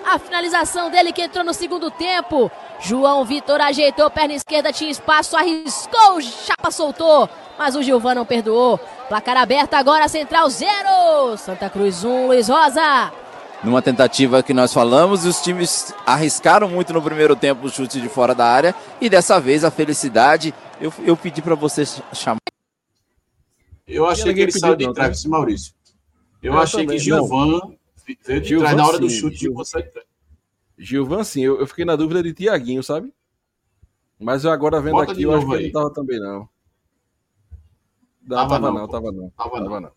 A 0.04 0.18
finalização 0.18 0.90
dele 0.90 1.12
que 1.12 1.22
entrou 1.22 1.44
no 1.44 1.52
segundo 1.52 1.90
tempo. 1.90 2.50
João 2.80 3.24
Vitor 3.24 3.60
ajeitou, 3.60 4.10
perna 4.10 4.34
esquerda, 4.34 4.72
tinha 4.72 4.90
espaço, 4.90 5.36
arriscou, 5.36 6.20
chapa 6.20 6.70
soltou. 6.70 7.28
Mas 7.58 7.74
o 7.74 7.82
Gilvan 7.82 8.14
não 8.14 8.24
perdoou. 8.24 8.78
Placar 9.08 9.36
aberto 9.36 9.74
agora, 9.74 10.08
Central 10.08 10.48
0. 10.48 11.36
Santa 11.36 11.68
Cruz 11.68 12.04
1, 12.04 12.08
um, 12.08 12.26
Luiz 12.28 12.48
Rosa. 12.48 13.12
Numa 13.64 13.82
tentativa 13.82 14.42
que 14.42 14.54
nós 14.54 14.72
falamos, 14.72 15.24
os 15.24 15.40
times 15.40 15.92
arriscaram 16.06 16.68
muito 16.68 16.92
no 16.92 17.02
primeiro 17.02 17.34
tempo 17.34 17.66
o 17.66 17.70
chute 17.70 18.00
de 18.00 18.08
fora 18.08 18.32
da 18.32 18.46
área. 18.46 18.74
E 19.00 19.10
dessa 19.10 19.40
vez 19.40 19.64
a 19.64 19.70
felicidade, 19.72 20.54
eu, 20.80 20.92
eu 21.04 21.16
pedi 21.16 21.42
para 21.42 21.56
você 21.56 21.82
chamar. 22.12 22.38
Eu 23.86 24.06
achei 24.06 24.32
que 24.32 24.40
ele 24.40 24.52
saiu 24.52 24.76
de 24.76 24.92
trás, 24.92 25.24
Maurício. 25.24 25.74
Eu, 26.40 26.52
eu 26.52 26.58
achei 26.60 26.84
também, 26.84 26.98
que 26.98 27.04
Gilvan 27.04 27.60
Veio 28.24 28.40
de 28.40 28.58
trás 28.58 28.76
na 28.76 28.86
hora 28.86 28.98
do 28.98 29.10
chute 29.10 29.36
Gil... 29.36 29.52
você. 29.52 29.90
Gilvan, 30.78 31.24
sim, 31.24 31.42
eu, 31.42 31.58
eu, 31.58 31.66
fiquei 31.66 31.84
na 31.84 31.96
dúvida 31.96 32.22
de 32.22 32.32
Tiaguinho, 32.32 32.82
sabe? 32.82 33.12
Mas 34.18 34.44
eu 34.44 34.50
agora 34.50 34.80
vendo 34.80 34.92
Bota 34.92 35.12
aqui, 35.12 35.22
eu 35.22 35.32
acho 35.32 35.46
que 35.46 35.54
ele 35.54 35.64
não 35.64 35.72
tava 35.72 35.92
também, 35.92 36.20
não. 36.20 36.48
Não, 38.22 38.36
tava, 38.36 38.48
tava 38.48 38.70
não, 38.70 38.78
não 38.78 38.88
tava 38.88 39.12
não. 39.12 39.30
Tava, 39.30 39.50
tava 39.50 39.68
não. 39.68 39.80
não. 39.80 39.92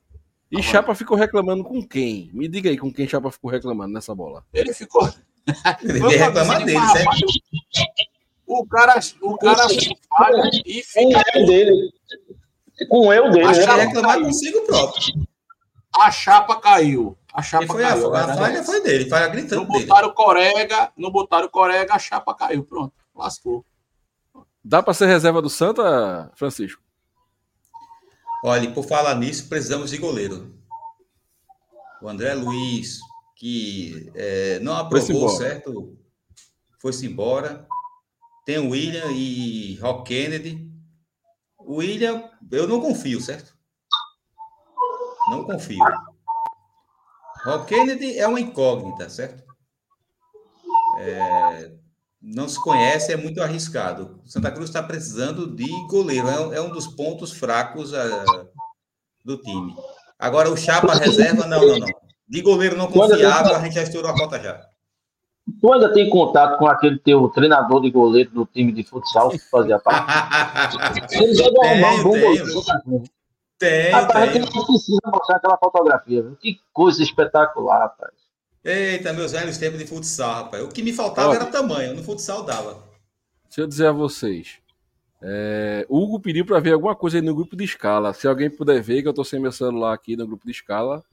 E 0.51 0.55
tava 0.55 0.67
Chapa 0.67 0.87
não. 0.89 0.95
ficou 0.95 1.17
reclamando 1.17 1.63
com 1.63 1.85
quem? 1.85 2.31
Me 2.33 2.47
diga 2.47 2.69
aí 2.69 2.77
com 2.77 2.91
quem 2.91 3.07
Chapa 3.07 3.31
ficou 3.31 3.51
reclamando 3.51 3.93
nessa 3.93 4.15
bola. 4.15 4.43
Ele 4.53 4.73
ficou. 4.73 5.07
ele 5.83 5.93
veio 5.93 6.19
reclamar 6.19 6.63
dele, 6.63 6.87
certo? 6.87 7.25
O 8.47 8.65
cara, 8.65 8.99
o 9.21 9.37
cara 9.37 9.67
falha 10.17 10.49
e 10.65 10.83
fica. 10.83 11.23
Com 11.31 11.43
o 11.43 11.45
dele. 11.45 11.93
Com 12.89 13.07
o 13.07 13.13
eu 13.13 13.31
dele. 13.31 13.45
Né? 13.45 13.85
reclamar 13.85 14.21
consigo 14.21 14.61
próprio. 14.65 15.27
A 15.95 16.11
chapa 16.11 16.59
caiu. 16.59 17.17
A 17.33 17.41
chapa 17.41 17.67
foi 17.67 17.81
caiu. 17.81 18.13
A, 18.13 18.25
a 18.25 18.35
falha 18.35 18.63
foi 18.63 18.81
dele, 18.81 19.09
falha 19.09 19.27
gritando. 19.27 19.61
Não 19.61 19.67
botaram 19.67 20.07
dele. 20.07 20.13
Corega, 20.13 20.91
não 20.97 21.11
botaram 21.11 21.49
Corega, 21.49 21.93
a 21.93 21.99
chapa 21.99 22.33
caiu. 22.35 22.63
Pronto, 22.63 22.93
lascou. 23.15 23.65
Dá 24.63 24.83
para 24.83 24.93
ser 24.93 25.07
reserva 25.07 25.41
do 25.41 25.49
Santa, 25.49 26.31
Francisco? 26.35 26.81
Olha, 28.43 28.71
por 28.71 28.85
falar 28.85 29.15
nisso, 29.15 29.47
precisamos 29.47 29.91
de 29.91 29.97
goleiro. 29.97 30.53
O 32.01 32.09
André 32.09 32.33
Luiz, 32.33 32.99
que 33.35 34.11
é, 34.15 34.59
não 34.59 34.75
aprovou, 34.75 35.29
certo? 35.29 35.97
Foi-se 36.79 37.05
embora. 37.05 37.67
Tem 38.45 38.57
o 38.57 38.71
William 38.71 39.11
e 39.11 39.75
Rock 39.75 40.09
Kennedy. 40.09 40.69
O 41.59 41.75
William, 41.75 42.29
eu 42.51 42.67
não 42.67 42.81
confio, 42.81 43.21
certo? 43.21 43.55
Não 45.29 45.43
confio. 45.43 45.77
Rob 47.43 47.65
Kennedy 47.65 48.17
é 48.17 48.27
uma 48.27 48.39
incógnita, 48.39 49.09
certo? 49.09 49.43
É, 50.99 51.71
não 52.21 52.47
se 52.47 52.61
conhece, 52.61 53.11
é 53.11 53.17
muito 53.17 53.41
arriscado. 53.41 54.21
Santa 54.25 54.51
Cruz 54.51 54.69
está 54.69 54.83
precisando 54.83 55.55
de 55.55 55.67
goleiro, 55.87 56.27
é, 56.27 56.57
é 56.57 56.61
um 56.61 56.69
dos 56.69 56.87
pontos 56.87 57.31
fracos 57.31 57.91
uh, 57.93 58.49
do 59.25 59.37
time. 59.37 59.75
Agora, 60.19 60.51
o 60.51 60.57
Chapa 60.57 60.93
reserva, 60.93 61.47
não, 61.47 61.65
não, 61.65 61.79
não. 61.79 61.87
De 62.27 62.41
goleiro 62.41 62.77
não 62.77 62.87
confiável, 62.87 63.55
a 63.55 63.59
gente 63.59 63.73
já 63.73 63.83
estourou 63.83 64.11
a 64.11 64.15
conta 64.15 64.39
já. 64.39 64.63
Tu 65.59 65.73
ainda 65.73 65.91
tem 65.91 66.09
contato 66.09 66.59
com 66.59 66.67
aquele 66.67 66.99
teu 66.99 67.27
treinador 67.29 67.81
de 67.81 67.89
goleiro 67.89 68.29
do 68.29 68.45
time 68.45 68.71
de 68.71 68.83
futsal 68.83 69.31
que 69.31 69.39
fazia 69.39 69.79
parte? 69.83 70.77
Ele 71.11 71.33
deve 71.33 71.65
arrumar 71.65 71.93
um 71.95 72.03
bom 72.03 72.09
goleiro. 72.11 72.45
Tem, 73.61 73.91
rapaz, 73.91 74.31
tem. 74.31 74.41
A 74.41 74.43
gente 74.43 74.55
não 74.55 74.65
precisa 74.65 74.99
mostrar 75.05 75.35
aquela 75.35 75.55
fotografia. 75.55 76.23
Viu? 76.23 76.35
Que 76.35 76.59
coisa 76.73 77.03
espetacular, 77.03 77.81
rapaz. 77.81 78.11
Eita, 78.63 79.13
meus 79.13 79.33
velhos 79.33 79.55
tempos 79.59 79.77
de 79.77 79.85
futsal, 79.85 80.45
rapaz. 80.45 80.63
O 80.63 80.69
que 80.69 80.81
me 80.81 80.91
faltava 80.91 81.35
era 81.35 81.45
tamanho, 81.45 81.93
no 81.93 82.01
futsal 82.01 82.41
dava. 82.41 82.83
Deixa 83.43 83.61
eu 83.61 83.67
dizer 83.67 83.85
a 83.85 83.91
vocês. 83.91 84.57
É, 85.21 85.85
Hugo 85.87 86.19
pediu 86.19 86.43
para 86.43 86.59
ver 86.59 86.73
alguma 86.73 86.95
coisa 86.95 87.19
aí 87.19 87.21
no 87.21 87.35
grupo 87.35 87.55
de 87.55 87.63
escala. 87.63 88.15
Se 88.15 88.27
alguém 88.27 88.49
puder 88.49 88.81
ver, 88.81 89.03
que 89.03 89.07
eu 89.07 89.13
tô 89.13 89.23
sem 89.23 89.39
meu 89.39 89.51
celular 89.51 89.93
aqui 89.93 90.17
no 90.17 90.25
grupo 90.25 90.43
de 90.43 90.51
escala. 90.51 91.03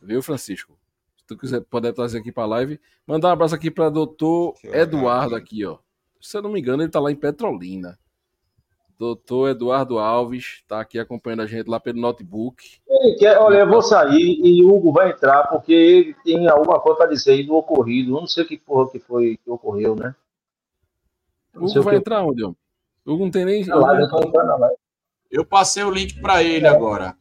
Viu, 0.00 0.22
Francisco? 0.22 0.78
Se 1.16 1.26
tu 1.26 1.36
quiser, 1.36 1.62
puder 1.62 1.92
trazer 1.92 2.18
aqui 2.18 2.30
pra 2.30 2.46
live. 2.46 2.78
Mandar 3.04 3.30
um 3.30 3.32
abraço 3.32 3.56
aqui 3.56 3.72
para 3.72 3.90
doutor 3.90 4.54
Eduardo 4.62 5.34
aqui, 5.34 5.64
ó. 5.64 5.78
Se 6.20 6.36
eu 6.36 6.42
não 6.42 6.50
me 6.50 6.60
engano, 6.60 6.84
ele 6.84 6.92
tá 6.92 7.00
lá 7.00 7.10
em 7.10 7.16
Petrolina. 7.16 7.98
Doutor 8.98 9.50
Eduardo 9.50 9.98
Alves 9.98 10.60
está 10.62 10.80
aqui 10.80 10.98
acompanhando 10.98 11.42
a 11.42 11.46
gente 11.46 11.68
lá 11.68 11.78
pelo 11.78 12.00
notebook. 12.00 12.80
Ele 12.88 13.14
quer, 13.16 13.38
olha, 13.38 13.58
eu 13.58 13.68
vou 13.68 13.82
sair 13.82 14.40
e 14.42 14.64
o 14.64 14.74
Hugo 14.74 14.90
vai 14.90 15.10
entrar 15.10 15.46
porque 15.48 15.72
ele 15.72 16.16
tem 16.24 16.48
alguma 16.48 16.80
coisa 16.80 16.98
para 16.98 17.10
dizer 17.10 17.32
aí 17.32 17.42
do 17.42 17.54
ocorrido. 17.54 18.16
Eu 18.16 18.20
não 18.20 18.26
sei 18.26 18.44
o 18.44 18.46
que 18.46 18.56
porra 18.56 18.90
que 18.90 18.98
foi 18.98 19.38
que 19.42 19.50
ocorreu, 19.50 19.94
né? 19.94 20.14
O 21.54 21.66
Hugo 21.66 21.82
vai 21.82 21.94
que... 21.94 22.00
entrar 22.00 22.24
onde, 22.24 22.42
O 22.42 22.54
Hugo 23.06 23.24
não 23.24 23.30
tem 23.30 23.44
nem. 23.44 23.66
Eu 25.30 25.44
passei 25.44 25.82
o 25.82 25.90
link 25.90 26.18
para 26.20 26.42
ele 26.42 26.66
agora. 26.66 27.14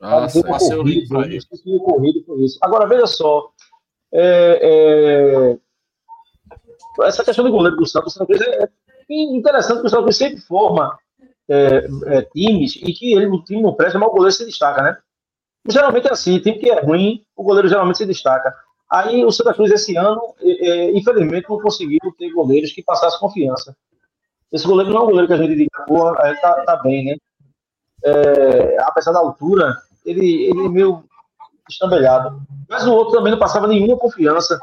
Ah, 0.00 0.28
eu 0.34 0.44
passei 0.44 0.76
o 0.76 0.82
link 0.82 1.08
para 1.08 1.26
ele. 1.26 1.40
Ocorrido 1.76 2.22
por 2.22 2.40
isso. 2.40 2.56
Agora, 2.62 2.86
veja 2.86 3.06
só. 3.06 3.50
É, 4.12 5.58
é... 7.02 7.06
Essa 7.06 7.24
questão 7.24 7.44
do 7.44 7.50
goleiro 7.50 7.76
do 7.76 7.86
Santos 7.86 8.16
é 8.20 8.68
interessante 9.10 9.80
que 9.80 9.86
o 9.86 9.90
Santa 9.90 10.12
sempre 10.12 10.40
forma 10.40 10.96
é, 11.50 11.88
é, 12.06 12.22
times 12.22 12.76
e 12.76 12.92
que 12.92 13.12
ele, 13.12 13.26
o 13.26 13.42
time 13.42 13.60
não 13.60 13.74
presta, 13.74 13.98
mas 13.98 14.08
o 14.08 14.12
goleiro 14.12 14.32
se 14.32 14.46
destaca, 14.46 14.82
né? 14.82 14.96
Geralmente 15.68 16.06
é 16.06 16.12
assim, 16.12 16.38
time 16.38 16.58
que 16.58 16.70
é 16.70 16.80
ruim, 16.80 17.24
o 17.36 17.42
goleiro 17.42 17.68
geralmente 17.68 17.98
se 17.98 18.06
destaca. 18.06 18.54
Aí 18.90 19.24
o 19.24 19.32
Santa 19.32 19.52
Cruz 19.52 19.70
esse 19.72 19.96
ano, 19.96 20.20
é, 20.40 20.68
é 20.68 20.96
infelizmente, 20.96 21.48
não 21.48 21.60
conseguiu 21.60 21.98
ter 22.16 22.30
goleiros 22.30 22.72
que 22.72 22.82
passassem 22.82 23.18
confiança. 23.18 23.76
Esse 24.52 24.66
goleiro 24.66 24.92
não 24.92 25.00
é 25.00 25.02
um 25.02 25.06
goleiro 25.06 25.26
que 25.26 25.32
a 25.32 25.36
gente 25.36 25.54
diga, 25.56 25.84
pô, 25.86 26.12
tá, 26.14 26.62
tá 26.64 26.76
bem, 26.76 27.04
né? 27.04 27.16
É, 28.04 28.80
apesar 28.82 29.12
da 29.12 29.18
altura, 29.18 29.76
ele, 30.04 30.44
ele 30.44 30.66
é 30.66 30.68
meio 30.68 31.04
estambelhado. 31.68 32.40
Mas 32.68 32.86
o 32.86 32.94
outro 32.94 33.14
também 33.14 33.32
não 33.32 33.38
passava 33.38 33.66
nenhuma 33.66 33.96
confiança. 33.96 34.58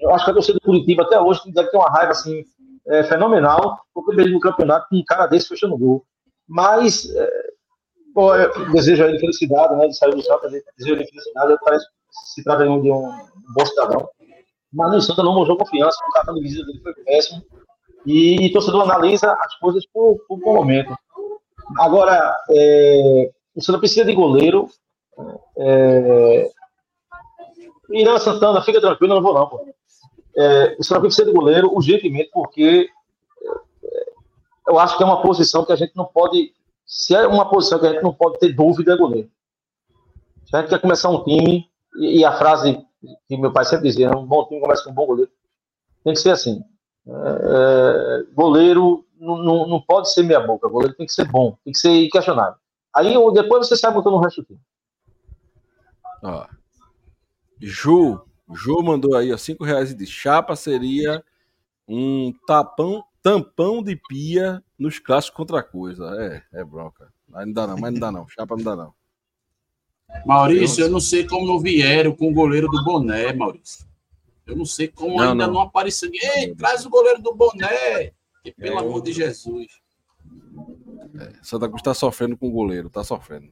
Eu 0.00 0.14
acho 0.14 0.24
que 0.24 0.30
a 0.30 0.34
torcida 0.34 0.58
do 0.58 0.64
Curitiba 0.64 1.02
até 1.02 1.20
hoje 1.20 1.40
deve 1.52 1.70
ter 1.70 1.76
uma 1.76 1.90
raiva 1.90 2.12
assim 2.12 2.44
é, 2.86 3.04
fenomenal, 3.04 3.80
porque 3.94 4.14
mesmo 4.14 4.34
no 4.34 4.40
campeonato 4.40 4.88
com 4.88 4.96
um 4.96 5.04
cara 5.04 5.26
desse 5.26 5.48
fechando 5.48 5.78
gol. 5.78 6.04
Mas 6.48 7.08
é, 7.14 7.30
pô, 8.14 8.30
desejo 8.72 9.04
a 9.04 9.08
ele 9.08 9.18
felicidade, 9.18 9.74
né? 9.76 9.84
Ele 9.84 9.92
saiu 9.92 10.14
do 10.14 10.22
Santa, 10.22 10.48
desejo 10.48 10.94
a 10.94 10.98
ele 10.98 11.06
felicidade, 11.06 11.58
parece 11.64 11.86
se 12.34 12.44
trata 12.44 12.64
de 12.64 12.68
um, 12.68 12.80
de 12.80 12.90
um 12.90 13.02
bom 13.54 13.66
cidadão. 13.66 14.08
Mas 14.72 14.92
no 14.92 15.00
Santa 15.00 15.22
não 15.22 15.34
mostrou 15.34 15.56
confiança, 15.56 15.98
o 16.08 16.12
cartão 16.12 16.34
de 16.34 16.42
visita 16.42 16.66
dele 16.66 16.80
foi 16.82 16.94
péssimo. 17.04 17.42
E, 18.04 18.46
o 18.46 18.52
torcedor 18.52 18.82
analisa 18.82 19.32
as 19.32 19.54
coisas 19.56 19.86
por, 19.86 20.18
por, 20.26 20.40
por 20.40 20.54
momento. 20.54 20.94
Agora, 21.78 22.36
é, 22.50 23.30
o 23.54 23.62
Santa 23.62 23.78
precisa 23.78 24.04
de 24.04 24.14
goleiro. 24.14 24.68
É, 25.56 26.50
Irã 27.90 28.18
Santana, 28.18 28.62
fica 28.62 28.80
tranquilo, 28.80 29.12
eu 29.12 29.16
não 29.16 29.22
vou 29.22 29.34
não, 29.34 29.48
pô 29.48 29.64
é, 30.36 30.76
o 30.78 30.84
Santa 30.84 31.00
precisa 31.00 31.26
de 31.26 31.32
goleiro 31.32 31.72
urgentemente, 31.74 32.30
porque 32.32 32.88
eu 34.66 34.78
acho 34.78 34.96
que 34.96 35.02
é 35.02 35.06
uma 35.06 35.22
posição 35.22 35.64
que 35.64 35.72
a 35.72 35.76
gente 35.76 35.96
não 35.96 36.04
pode. 36.04 36.52
Se 36.84 37.14
é 37.14 37.26
uma 37.26 37.48
posição 37.48 37.78
que 37.78 37.86
a 37.86 37.92
gente 37.92 38.02
não 38.02 38.12
pode 38.12 38.38
ter 38.38 38.52
dúvida, 38.52 38.92
é 38.92 38.96
goleiro. 38.96 39.30
Se 40.44 40.56
a 40.56 40.60
gente 40.60 40.70
quer 40.70 40.80
começar 40.80 41.10
um 41.10 41.24
time, 41.24 41.68
e, 41.96 42.20
e 42.20 42.24
a 42.24 42.32
frase 42.32 42.84
que 43.28 43.36
meu 43.36 43.52
pai 43.52 43.64
sempre 43.64 43.88
dizia, 43.88 44.10
um 44.16 44.26
bom 44.26 44.46
time 44.46 44.60
começa 44.60 44.84
com 44.84 44.90
um 44.90 44.94
bom 44.94 45.06
goleiro, 45.06 45.30
tem 46.04 46.12
que 46.12 46.20
ser 46.20 46.30
assim. 46.30 46.62
É, 47.06 47.12
é 47.12 48.34
goleiro 48.34 49.04
não, 49.18 49.38
não, 49.38 49.68
não, 49.68 49.80
pode 49.80 50.12
ser 50.12 50.22
meia 50.22 50.40
boca, 50.40 50.68
goleiro 50.68 50.94
tem 50.94 51.06
que 51.06 51.12
ser 51.12 51.24
bom, 51.24 51.56
tem 51.64 51.72
que 51.72 51.78
ser 51.78 52.04
inquestionável. 52.04 52.56
Aí 52.94 53.14
depois 53.32 53.66
você 53.66 53.76
sai 53.76 53.92
botando 53.92 54.14
o 54.14 54.20
resto 54.20 54.42
do 54.42 54.46
time. 54.46 54.60
Ó. 56.22 56.46
Ju, 57.60 58.20
Jô 58.52 58.82
mandou 58.82 59.16
aí, 59.16 59.32
ó, 59.32 59.36
5 59.36 59.64
reais 59.64 59.94
de 59.94 60.06
chapa 60.06 60.56
seria 60.56 61.24
um 61.88 62.32
tapão, 62.46 63.04
tampão 63.22 63.82
de 63.82 63.96
pia 64.08 64.62
nos 64.78 64.98
clássicos 64.98 65.36
contra 65.36 65.60
a 65.60 65.62
coisa. 65.62 66.04
É, 66.52 66.60
é 66.60 66.64
bronca. 66.64 67.12
Mas 67.28 67.46
não 67.46 67.52
dá 67.52 67.66
não, 67.66 67.78
mas 67.78 67.92
não 67.92 68.00
dá 68.00 68.12
não. 68.12 68.28
Chapa 68.28 68.56
não 68.56 68.64
dá 68.64 68.76
não. 68.76 68.94
Maurício, 70.26 70.84
eu 70.84 70.90
não 70.90 71.00
sei 71.00 71.26
como 71.26 71.46
não 71.46 71.58
vieram 71.58 72.14
com 72.14 72.30
o 72.30 72.34
goleiro 72.34 72.68
do 72.68 72.84
boné, 72.84 73.32
Maurício. 73.32 73.86
Eu 74.46 74.56
não 74.56 74.64
sei 74.64 74.88
como 74.88 75.16
não, 75.16 75.30
ainda 75.30 75.46
não, 75.46 75.54
não 75.54 75.60
apareceu. 75.62 76.10
Ei, 76.12 76.54
traz 76.54 76.84
o 76.84 76.90
goleiro 76.90 77.22
do 77.22 77.34
boné. 77.34 78.12
Que, 78.42 78.52
pelo 78.52 78.76
é, 78.76 78.80
amor 78.80 79.00
de 79.00 79.12
Jesus. 79.12 79.80
É, 81.18 81.32
Santa 81.42 81.68
Cruz 81.68 81.80
está 81.80 81.94
sofrendo 81.94 82.36
com 82.36 82.48
o 82.48 82.52
goleiro, 82.52 82.88
está 82.88 83.04
sofrendo. 83.04 83.48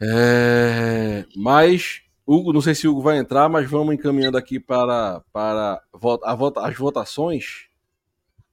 É, 0.00 1.24
mas, 1.36 2.02
Hugo, 2.26 2.52
não 2.52 2.60
sei 2.60 2.74
se 2.74 2.86
o 2.86 2.92
Hugo 2.92 3.02
vai 3.02 3.18
entrar, 3.18 3.48
mas 3.48 3.68
vamos 3.68 3.94
encaminhando 3.94 4.38
aqui 4.38 4.58
para, 4.58 5.20
para 5.32 5.82
a, 5.92 6.32
a, 6.32 6.68
as 6.68 6.76
votações. 6.76 7.68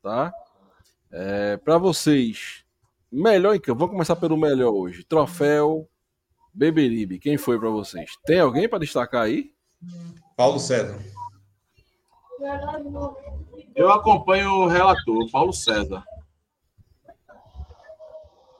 Tá? 0.01 0.33
É, 1.11 1.57
para 1.57 1.77
vocês, 1.77 2.63
melhor 3.11 3.53
em 3.55 3.59
campo. 3.59 3.79
Vamos 3.79 3.93
começar 3.93 4.15
pelo 4.15 4.37
melhor 4.37 4.71
hoje. 4.71 5.03
Troféu 5.03 5.87
Beberibe. 6.53 7.19
Quem 7.19 7.37
foi 7.37 7.59
para 7.59 7.69
vocês? 7.69 8.11
Tem 8.25 8.39
alguém 8.39 8.67
para 8.67 8.79
destacar 8.79 9.23
aí? 9.23 9.53
Paulo 10.35 10.59
César. 10.59 10.97
Eu 13.75 13.91
acompanho 13.91 14.49
o 14.51 14.67
relator, 14.67 15.29
Paulo 15.31 15.53
César. 15.53 16.03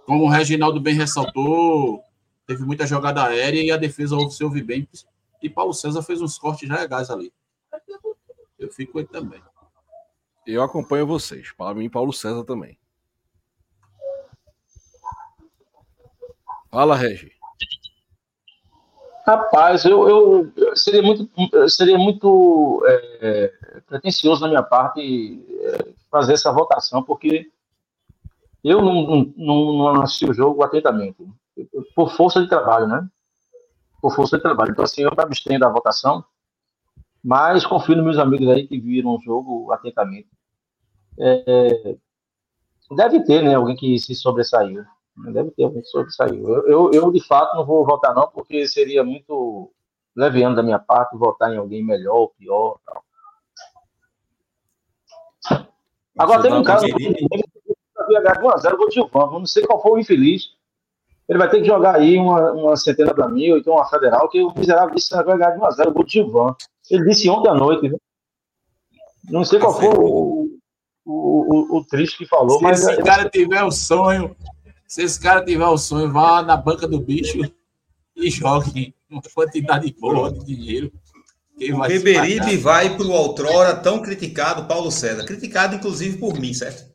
Como 0.05 0.25
o 0.25 0.29
Reginaldo 0.29 0.79
bem 0.79 0.93
ressaltou, 0.93 2.03
teve 2.45 2.63
muita 2.63 2.85
jogada 2.85 3.23
aérea 3.23 3.63
e 3.63 3.71
a 3.71 3.77
defesa 3.77 4.17
se 4.29 4.43
ouve 4.43 4.61
bem. 4.61 4.87
E 5.41 5.49
Paulo 5.49 5.73
César 5.73 6.01
fez 6.03 6.21
uns 6.21 6.37
cortes 6.37 6.69
legais 6.69 7.09
ali. 7.09 7.33
Eu 8.59 8.69
fico 8.69 8.99
aí 8.99 9.05
também. 9.05 9.41
Eu 10.45 10.63
acompanho 10.63 11.05
vocês. 11.05 11.51
Para 11.51 11.75
mim, 11.75 11.89
Paulo 11.89 12.11
César 12.11 12.43
também. 12.43 12.77
Fala, 16.69 16.95
Regi. 16.95 17.31
Rapaz, 19.25 19.85
eu, 19.85 20.09
eu 20.09 20.75
seria 20.75 21.01
muito, 21.01 21.29
seria 21.69 21.97
muito 21.97 22.83
é, 23.21 23.53
pretensioso 23.87 24.41
na 24.41 24.47
minha 24.47 24.63
parte 24.63 24.99
é, 24.99 25.93
fazer 26.09 26.33
essa 26.33 26.51
votação, 26.51 27.03
porque 27.03 27.49
eu 28.63 28.81
não, 28.81 29.31
não, 29.37 29.73
não 29.73 30.01
assisti 30.01 30.25
o 30.25 30.33
jogo 30.33 30.63
atentamente, 30.63 31.17
por 31.95 32.11
força 32.13 32.41
de 32.41 32.49
trabalho, 32.49 32.87
né? 32.87 33.07
Por 34.01 34.15
força 34.15 34.37
de 34.37 34.43
trabalho. 34.43 34.71
Então, 34.71 34.83
assim, 34.83 35.03
eu 35.03 35.11
me 35.11 35.23
abstenho 35.23 35.59
da 35.59 35.69
votação, 35.69 36.23
mas 37.23 37.65
confio 37.65 37.95
nos 37.95 38.05
meus 38.05 38.17
amigos 38.17 38.47
aí 38.49 38.67
que 38.67 38.79
viram 38.79 39.15
o 39.15 39.21
jogo 39.21 39.71
atentamente. 39.71 40.29
É, 41.19 41.95
deve 42.95 43.23
ter, 43.23 43.43
né, 43.43 43.55
alguém 43.55 43.75
que 43.75 43.99
se 43.99 44.15
sobressaiu. 44.15 44.83
Deve 45.31 45.51
ter 45.51 45.63
alguém 45.63 45.81
que 45.81 45.87
sobressaiu. 45.87 46.49
Eu, 46.49 46.67
eu, 46.67 46.91
eu, 46.91 47.11
de 47.11 47.25
fato, 47.25 47.55
não 47.55 47.65
vou 47.65 47.85
votar, 47.85 48.15
não, 48.15 48.27
porque 48.27 48.67
seria 48.67 49.03
muito 49.03 49.71
leviano 50.15 50.55
da 50.55 50.63
minha 50.63 50.79
parte 50.79 51.17
votar 51.17 51.53
em 51.53 51.57
alguém 51.57 51.83
melhor 51.83 52.15
ou 52.15 52.29
pior. 52.29 52.79
Tal. 52.85 53.03
Agora 56.17 56.41
tem 56.41 56.53
um 56.53 56.63
caso 56.63 56.85
ganhar 56.87 58.41
1x0 58.41 58.77
o 58.77 58.91
Gilvan. 58.91 59.31
Não 59.31 59.45
sei 59.45 59.65
qual 59.65 59.81
foi 59.81 59.91
o 59.91 59.99
infeliz. 59.99 60.55
Ele 61.27 61.39
vai 61.39 61.49
ter 61.49 61.61
que 61.61 61.67
jogar 61.67 61.95
aí 61.95 62.17
uma, 62.17 62.51
uma 62.51 62.75
centena 62.75 63.13
para 63.13 63.29
mim, 63.29 63.51
ou 63.51 63.57
então 63.57 63.73
uma 63.73 63.89
federal, 63.89 64.27
que 64.27 64.41
o 64.41 64.53
miserável 64.53 64.93
disse 64.93 65.09
que 65.09 65.23
vai 65.23 65.37
ganhar 65.37 65.51
de 65.51 65.59
1x0 65.59 65.93
o 65.95 66.07
Gilvan. 66.07 66.55
Ele 66.89 67.05
disse 67.05 67.29
ontem 67.29 67.49
à 67.49 67.53
noite. 67.53 67.87
Viu? 67.87 68.01
Não 69.29 69.45
sei 69.45 69.59
qual 69.59 69.77
foi 69.77 69.87
o, 69.87 70.59
o, 71.05 71.75
o, 71.75 71.77
o 71.77 71.85
triste 71.85 72.17
que 72.17 72.25
falou, 72.25 72.57
se 72.57 72.63
mas. 72.63 72.79
Se 72.79 72.91
esse 72.91 73.03
cara 73.03 73.29
tiver 73.29 73.63
o 73.63 73.71
sonho, 73.71 74.35
se 74.87 75.03
esse 75.03 75.19
cara 75.19 75.43
tiver 75.43 75.67
o 75.67 75.77
sonho, 75.77 76.11
vá 76.11 76.41
na 76.41 76.57
banca 76.57 76.87
do 76.87 76.99
bicho 76.99 77.39
e 78.15 78.29
jogue 78.29 78.95
uma 79.09 79.21
quantidade 79.33 79.93
boa 79.99 80.31
de 80.31 80.43
dinheiro. 80.43 80.91
O 81.55 81.87
Beberibe 81.87 82.57
vai 82.57 82.97
para 82.97 83.05
o 83.05 83.11
outrora 83.11 83.75
tão 83.75 84.01
criticado 84.01 84.67
Paulo 84.67 84.91
César. 84.91 85.25
Criticado, 85.25 85.75
inclusive, 85.75 86.17
por 86.17 86.39
mim, 86.39 86.53
certo? 86.53 86.91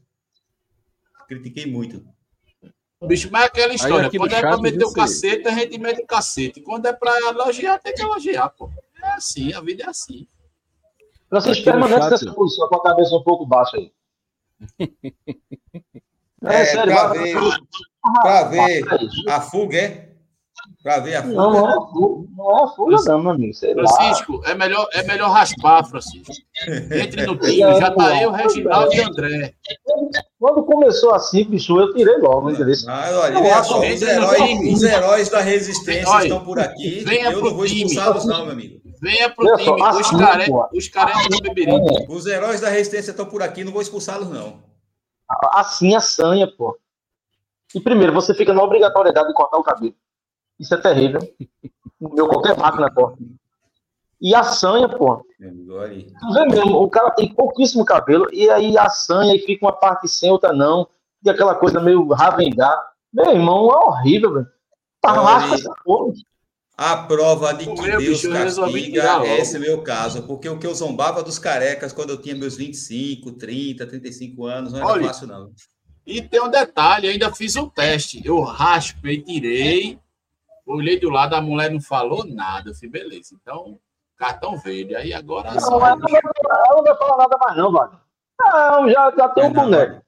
Critiquei 1.28 1.66
muito. 1.66 2.04
Bicho, 3.06 3.28
mas 3.30 3.44
é 3.44 3.46
aquela 3.46 3.74
história. 3.74 4.10
Quando 4.10 4.32
é 4.32 4.40
para 4.40 4.58
meter 4.58 4.84
o 4.84 4.92
cacete, 4.92 5.46
a 5.46 5.52
gente 5.52 5.78
mete 5.78 6.02
o 6.02 6.06
cacete. 6.06 6.60
Quando 6.60 6.86
é 6.86 6.92
para 6.92 7.16
elogiar, 7.28 7.78
tem 7.78 7.94
que 7.94 8.02
elogiar, 8.02 8.48
pô. 8.50 8.70
É 9.16 9.18
assim, 9.18 9.52
a 9.54 9.60
vida 9.62 9.84
é 9.84 9.88
assim. 9.88 10.26
Vocês 11.30 11.60
permanecem 11.60 12.10
nessa 12.10 12.32
posição 12.34 12.68
com 12.68 12.76
a 12.76 12.82
cabeça 12.82 13.16
um 13.16 13.22
pouco 13.22 13.46
baixa 13.46 13.76
aí. 13.76 13.92
É, 16.44 16.60
é 16.60 16.64
sério, 16.66 16.92
pra 16.92 17.08
ver, 17.08 17.34
pra 18.22 18.42
ver 18.44 18.84
a 19.30 19.40
fuga, 19.40 19.78
é? 19.78 20.12
Pra 20.82 21.00
ver 21.00 21.16
a 21.16 21.22
fuga. 21.22 21.34
Não, 21.34 21.50
não 21.50 21.68
é 21.68 21.72
a 21.72 21.80
fuga, 21.80 22.28
não, 22.36 22.58
é 22.58 22.62
a 22.62 22.66
fuga 22.68 22.96
não 23.06 23.22
meu 23.22 23.30
amigo. 23.32 23.54
Sei 23.54 23.74
Francisco, 23.74 24.42
é 24.44 24.54
melhor, 24.54 24.86
é 24.92 25.02
melhor 25.02 25.30
raspar, 25.30 25.82
Francisco. 25.88 26.32
Entre 26.68 27.26
no 27.26 27.36
time, 27.38 27.80
já 27.80 27.90
tá 27.90 28.22
eu, 28.22 28.30
Reginaldo 28.30 28.94
e 28.94 29.00
André. 29.00 29.54
Quando 30.38 30.62
começou 30.64 31.14
assim, 31.14 31.42
bicho, 31.44 31.80
eu 31.80 31.92
tirei 31.94 32.18
logo, 32.18 32.50
entendeu? 32.50 32.76
Mas 32.84 33.16
olha, 33.16 33.38
olha 33.38 33.64
só, 33.64 33.80
os 33.80 34.02
heróis, 34.02 34.74
os 34.74 34.82
heróis 34.82 35.28
da 35.30 35.40
resistência 35.40 36.08
olha, 36.08 36.22
estão 36.24 36.44
por 36.44 36.60
aqui. 36.60 37.02
Venha 37.02 37.30
eu 37.30 37.42
não 37.42 37.54
vou 37.54 37.64
expulsá-los, 37.64 38.26
não, 38.26 38.44
meu 38.44 38.52
amigo. 38.52 38.85
Venha 39.06 39.30
pro 39.30 39.46
Olha 39.46 39.56
time, 39.56 39.78
só, 39.78 39.90
os, 39.90 40.00
assim, 40.00 40.18
care... 40.18 40.50
os 40.74 40.88
carecas 40.88 41.28
do 41.28 41.40
Beberibe. 41.40 42.06
Os 42.08 42.26
heróis 42.26 42.60
da 42.60 42.68
resistência 42.68 43.12
estão 43.12 43.24
por 43.24 43.40
aqui, 43.40 43.62
não 43.62 43.70
vou 43.70 43.80
expulsá-los, 43.80 44.28
não. 44.28 44.58
Assim 45.52 45.94
a 45.94 46.00
sanha, 46.00 46.50
pô. 46.50 46.76
E 47.72 47.80
primeiro, 47.80 48.12
você 48.12 48.34
fica 48.34 48.52
na 48.52 48.64
obrigatoriedade 48.64 49.28
de 49.28 49.34
cortar 49.34 49.58
o 49.58 49.62
cabelo. 49.62 49.94
Isso 50.58 50.74
é 50.74 50.76
terrível. 50.78 51.20
Meu 52.00 52.26
qualquer 52.26 52.58
máquina 52.58 52.90
corta. 52.90 53.18
E 54.20 54.34
a 54.34 54.42
sanha, 54.42 54.88
pô. 54.88 55.24
Tu 55.38 56.32
vê 56.32 56.44
mesmo, 56.46 56.82
o 56.82 56.90
cara 56.90 57.12
tem 57.12 57.32
pouquíssimo 57.32 57.84
cabelo, 57.84 58.26
e 58.32 58.50
aí 58.50 58.76
a 58.76 58.88
sanha 58.88 59.36
e 59.36 59.38
fica 59.38 59.66
uma 59.66 59.72
parte 59.72 60.08
sem, 60.08 60.32
outra 60.32 60.52
não. 60.52 60.88
E 61.24 61.30
aquela 61.30 61.54
coisa 61.54 61.80
meio 61.80 62.08
ravengar. 62.12 62.90
Meu 63.12 63.30
irmão, 63.30 63.70
é 63.70 63.76
horrível, 63.86 64.34
velho. 64.34 64.46
Arrasta 65.04 65.54
essa 65.54 65.72
porra. 65.84 66.12
A 66.76 66.94
prova 66.94 67.54
de 67.54 67.64
que 67.64 67.82
Deus 67.82 68.22
bicho, 68.22 68.30
castiga 68.30 69.22
é 69.24 69.40
esse 69.40 69.58
meu 69.58 69.82
caso, 69.82 70.24
porque 70.24 70.46
o 70.46 70.58
que 70.58 70.66
eu 70.66 70.74
zombava 70.74 71.22
dos 71.22 71.38
carecas 71.38 71.90
quando 71.90 72.10
eu 72.10 72.20
tinha 72.20 72.34
meus 72.34 72.54
25, 72.54 73.32
30, 73.32 73.86
35 73.86 74.44
anos, 74.44 74.72
não 74.72 74.80
era 74.80 74.88
Olha, 74.88 75.06
fácil, 75.06 75.26
não. 75.26 75.50
E 76.06 76.20
tem 76.20 76.40
um 76.40 76.50
detalhe, 76.50 77.08
ainda 77.08 77.34
fiz 77.34 77.56
um 77.56 77.66
teste. 77.66 78.20
Eu 78.22 78.42
raspei, 78.42 79.22
tirei, 79.22 79.98
olhei 80.66 81.00
do 81.00 81.08
lado, 81.08 81.34
a 81.34 81.40
mulher 81.40 81.70
não 81.70 81.80
falou 81.80 82.26
nada. 82.26 82.70
Eu 82.70 82.74
falei, 82.74 82.90
beleza, 82.90 83.34
então, 83.40 83.78
cartão 84.18 84.58
verde. 84.58 84.94
Aí 84.94 85.14
agora. 85.14 85.54
Não, 85.54 85.84
ela, 85.84 85.96
não, 85.96 86.08
ela 86.08 86.76
não 86.76 86.84
vai 86.84 86.96
falar 86.96 87.16
nada 87.16 87.38
mais, 87.38 87.56
não, 87.56 87.72
Wagner. 87.72 88.00
Não, 88.38 88.90
já, 88.90 89.14
já 89.16 89.28
tem 89.30 89.44
um 89.44 89.52
boneco. 89.52 89.94
Não 89.94 90.05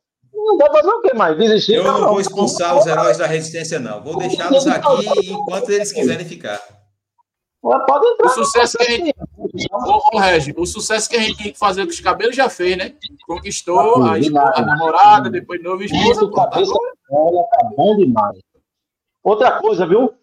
vai 0.59 0.71
fazer 0.71 0.89
o 0.89 1.01
que 1.03 1.15
mais? 1.15 1.37
Desistir? 1.37 1.75
Eu 1.75 1.85
não, 1.85 2.01
não 2.01 2.09
vou 2.09 2.21
expulsar 2.21 2.77
os 2.77 2.87
heróis 2.87 3.19
da 3.19 3.27
resistência, 3.27 3.79
não. 3.79 4.03
Vou 4.03 4.17
deixá-los 4.19 4.67
aqui 4.67 5.31
enquanto 5.31 5.71
eles 5.71 5.93
quiserem 5.93 6.27
ficar. 6.27 6.61
Pode 7.61 8.07
entrar. 8.07 8.27
O 8.27 8.31
sucesso 8.31 8.79
que 8.79 8.85
a 8.85 8.91
gente. 8.91 9.15
Ô, 9.71 10.17
ô, 10.17 10.19
Regi, 10.19 10.55
o 10.57 10.65
sucesso 10.65 11.09
que 11.09 11.17
a 11.17 11.21
gente 11.21 11.37
tinha 11.37 11.53
que 11.53 11.59
fazer 11.59 11.85
com 11.85 11.91
os 11.91 12.01
cabelos 12.01 12.37
já 12.37 12.49
fez, 12.49 12.77
né? 12.77 12.95
Conquistou 13.27 14.03
a, 14.03 14.19
esposa, 14.19 14.53
a 14.55 14.63
namorada, 14.63 15.29
depois 15.29 15.63
novo 15.63 15.83
esposa. 15.83 16.05
Isso, 16.05 16.31
cabeça 16.31 16.73
tá 16.73 17.71
bom 17.77 17.97
demais. 17.97 18.39
Outra 19.23 19.61
coisa, 19.61 19.87
viu? 19.87 20.15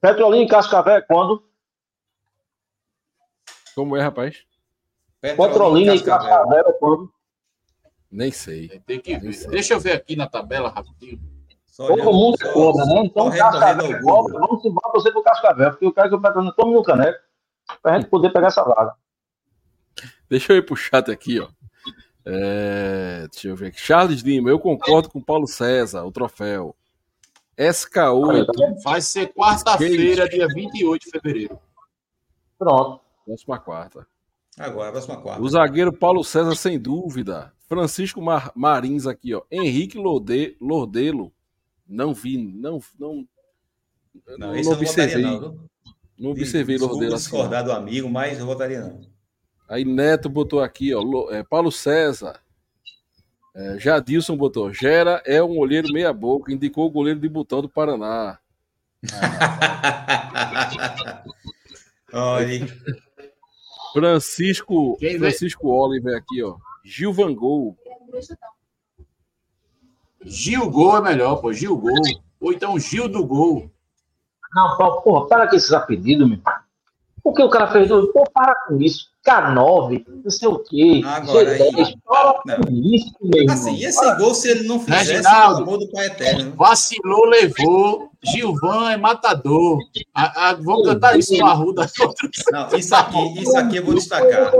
Petrolina 0.00 0.42
em 0.42 0.48
Cascavel 0.48 0.96
é 0.96 1.02
quando? 1.02 1.44
Como 3.74 3.96
é, 3.96 4.02
rapaz? 4.02 4.42
Petrolina 5.20 5.94
em 5.94 6.02
Cascavel 6.02 6.64
é 6.66 6.72
quando? 6.72 7.12
Nem 8.12 8.30
sei. 8.30 8.68
Tem 8.86 9.00
que 9.00 9.16
ver. 9.16 9.48
Deixa 9.48 9.72
eu 9.72 9.80
ver 9.80 9.92
aqui 9.92 10.14
na 10.14 10.28
tabela 10.28 10.68
rapidinho. 10.68 11.18
Todo 11.74 12.12
mundo 12.12 12.36
é 12.42 12.52
cobra, 12.52 12.84
né? 12.84 13.02
Então, 13.06 13.30
Cascavel 13.30 13.96
é 13.96 14.02
cobra. 14.02 14.38
Vamos 14.38 14.62
embora 14.62 14.92
você 14.92 15.10
pro 15.10 15.22
Cascavel, 15.22 15.70
porque 15.70 15.86
eu 15.86 15.92
quero 15.92 16.10
que 16.10 16.14
o 16.14 16.20
Petrolina 16.20 16.52
tome 16.54 16.74
no 16.74 16.82
caneco 16.82 17.18
pra 17.82 17.98
gente 17.98 18.10
poder 18.10 18.30
pegar 18.30 18.48
essa 18.48 18.62
vaga. 18.62 18.94
Deixa 20.28 20.52
eu 20.52 20.58
ir 20.58 20.66
pro 20.66 20.76
chat 20.76 21.10
aqui, 21.10 21.40
ó. 21.40 21.48
É, 22.26 23.26
deixa 23.30 23.48
eu 23.48 23.56
ver 23.56 23.68
aqui. 23.68 23.80
Charles 23.80 24.20
Lima, 24.20 24.50
eu 24.50 24.58
concordo 24.58 25.08
com 25.08 25.20
Paulo 25.20 25.46
César, 25.46 26.04
o 26.04 26.12
troféu. 26.12 26.76
SK8. 27.58 28.82
Vai 28.84 29.00
ser 29.00 29.32
quarta-feira, 29.32 30.28
dia 30.28 30.46
28 30.48 31.02
de 31.02 31.10
fevereiro. 31.10 31.58
Pronto. 32.58 33.00
Próxima 33.24 33.58
quarta. 33.58 34.06
Agora, 34.58 34.92
próxima 34.92 35.20
quarta. 35.20 35.42
O 35.42 35.48
zagueiro 35.48 35.92
Paulo 35.92 36.22
César, 36.22 36.54
sem 36.54 36.78
dúvida. 36.78 37.52
Francisco 37.72 38.20
Mar 38.20 38.52
Marins 38.54 39.06
aqui, 39.06 39.34
ó. 39.34 39.40
Henrique 39.50 39.96
Lorde 39.96 40.54
Lordelo. 40.60 41.32
Não 41.88 42.12
vi, 42.12 42.36
não. 42.36 42.78
Não, 42.98 43.26
não, 44.36 44.54
não 44.54 44.72
observei. 44.72 45.22
Não, 45.22 45.40
não, 45.40 45.70
não 46.18 46.30
observei 46.32 46.76
Lordelo 46.76 47.14
assim. 47.14 47.30
discordar 47.30 47.64
do 47.64 47.72
amigo, 47.72 48.10
mas 48.10 48.38
eu 48.38 48.44
votaria 48.44 48.80
não. 48.80 49.00
Aí 49.70 49.86
Neto 49.86 50.28
botou 50.28 50.60
aqui, 50.60 50.94
ó. 50.94 51.30
É, 51.30 51.42
Paulo 51.42 51.72
César. 51.72 52.38
É, 53.54 53.78
Jadilson 53.78 54.36
botou. 54.36 54.70
Gera 54.70 55.22
é 55.24 55.42
um 55.42 55.56
olheiro 55.56 55.90
meia-boca. 55.90 56.52
Indicou 56.52 56.86
o 56.86 56.90
goleiro 56.90 57.20
de 57.20 57.28
botão 57.28 57.62
do 57.62 57.70
Paraná. 57.70 58.38
Olha. 62.12 62.66
Francisco, 63.94 64.98
Francisco 65.18 65.68
Oliver 65.68 66.18
aqui, 66.18 66.42
ó. 66.42 66.58
Gil 66.84 67.12
Van 67.12 67.34
Gol. 67.34 67.76
Gil 70.24 70.70
Gol 70.70 70.96
é 70.98 71.00
melhor, 71.00 71.36
pô. 71.36 71.52
Gil 71.52 71.76
Gol. 71.76 72.02
Ou 72.40 72.52
então 72.52 72.78
Gil 72.78 73.08
do 73.08 73.24
Gol. 73.24 73.70
Não, 74.54 74.76
porra, 75.02 75.26
para 75.28 75.48
com 75.48 75.56
esses 75.56 75.72
apelidos, 75.72 76.28
meu. 76.28 76.38
Por 77.22 77.34
que 77.34 77.42
o 77.42 77.48
cara 77.48 77.70
fez? 77.70 77.88
Pô, 77.88 78.24
para 78.32 78.54
com 78.66 78.80
isso. 78.80 79.12
K9, 79.24 80.04
não 80.24 80.30
sei 80.30 80.48
o 80.48 80.58
quê. 80.58 81.00
Agora 81.04 81.56
G10, 81.56 81.76
aí. 81.76 81.94
Para 82.04 82.56
com 82.56 82.72
isso, 82.72 83.14
meu 83.22 83.50
Assim, 83.50 83.84
esse 83.84 84.00
para. 84.00 84.16
gol, 84.16 84.34
se 84.34 84.48
ele 84.48 84.66
não 84.66 84.80
fizesse, 84.80 85.12
Reginaldo, 85.12 85.64
gol 85.64 85.78
do 85.78 85.88
Pai 85.90 86.06
Eterno. 86.06 86.54
Vacilou, 86.56 87.26
levou. 87.26 88.10
Gilvan 88.24 88.90
é 88.90 88.96
matador. 88.96 89.78
A, 90.14 90.50
a, 90.50 90.54
vou 90.54 90.82
cantar 90.84 91.18
isso 91.18 91.36
no 91.36 91.46
Arruda. 91.46 91.88
Não, 92.52 92.78
isso 92.78 92.94
aqui, 92.94 93.40
isso 93.40 93.56
aqui 93.56 93.76
eu 93.76 93.84
vou 93.84 93.94
destacar. 93.94 94.52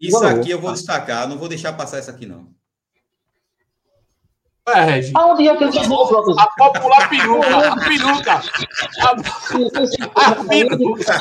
Isso 0.00 0.24
aqui 0.24 0.50
eu 0.50 0.60
vou 0.60 0.72
destacar. 0.72 1.28
Não 1.28 1.38
vou 1.38 1.48
deixar 1.48 1.72
passar 1.72 1.98
isso 1.98 2.10
aqui, 2.10 2.26
não. 2.26 2.46
É. 4.68 5.10
Aonde 5.14 5.48
é 5.48 5.56
que 5.56 5.64
ele 5.64 5.72
chegou, 5.72 6.06
Flotas? 6.06 6.38
A 6.38 6.46
popular 6.46 7.08
peruca, 7.08 7.56
a 7.56 7.76
peruca. 7.76 8.42
A, 9.00 9.10
a 10.30 10.44
peruca. 10.44 11.12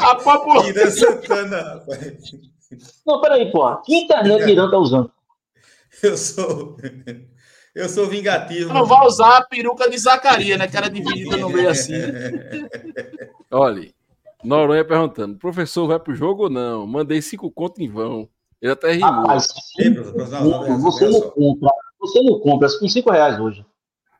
A 0.00 0.14
popular. 0.14 0.68
Ira 0.68 0.90
Santana. 0.90 1.82
Não, 3.06 3.20
peraí, 3.20 3.52
pô. 3.52 3.76
Que 3.82 3.96
internet 3.96 4.50
Irã 4.50 4.70
tá 4.70 4.78
usando? 4.78 5.12
Eu 6.02 6.16
sou. 6.16 6.78
Eu 7.74 7.88
sou 7.88 8.06
vingativo. 8.06 8.72
Não 8.72 8.86
vai 8.86 9.06
usar 9.06 9.38
a 9.38 9.44
peruca 9.44 9.88
de 9.88 9.98
Zacaria, 9.98 10.56
né? 10.56 10.68
Que 10.68 10.76
era 10.76 10.90
dividida 10.90 11.36
no 11.36 11.50
meio 11.50 11.68
assim. 11.68 11.94
Olha, 13.50 13.90
Noronha 14.42 14.84
perguntando: 14.84 15.38
professor, 15.38 15.86
vai 15.86 15.98
pro 15.98 16.14
jogo 16.14 16.44
ou 16.44 16.50
não? 16.50 16.86
Mandei 16.86 17.20
cinco 17.22 17.50
contos 17.50 17.80
em 17.80 17.88
vão. 17.88 18.28
Ele 18.62 18.72
até 18.72 18.92
rimou. 18.92 19.10
Rapaz, 19.10 19.48
você 20.78 21.08
não 21.08 21.20
compra, 21.30 21.70
você 21.98 22.22
não 22.22 22.38
compra 22.38 22.68
com 22.78 22.88
cinco 22.88 23.10
reais 23.10 23.40
hoje. 23.40 23.66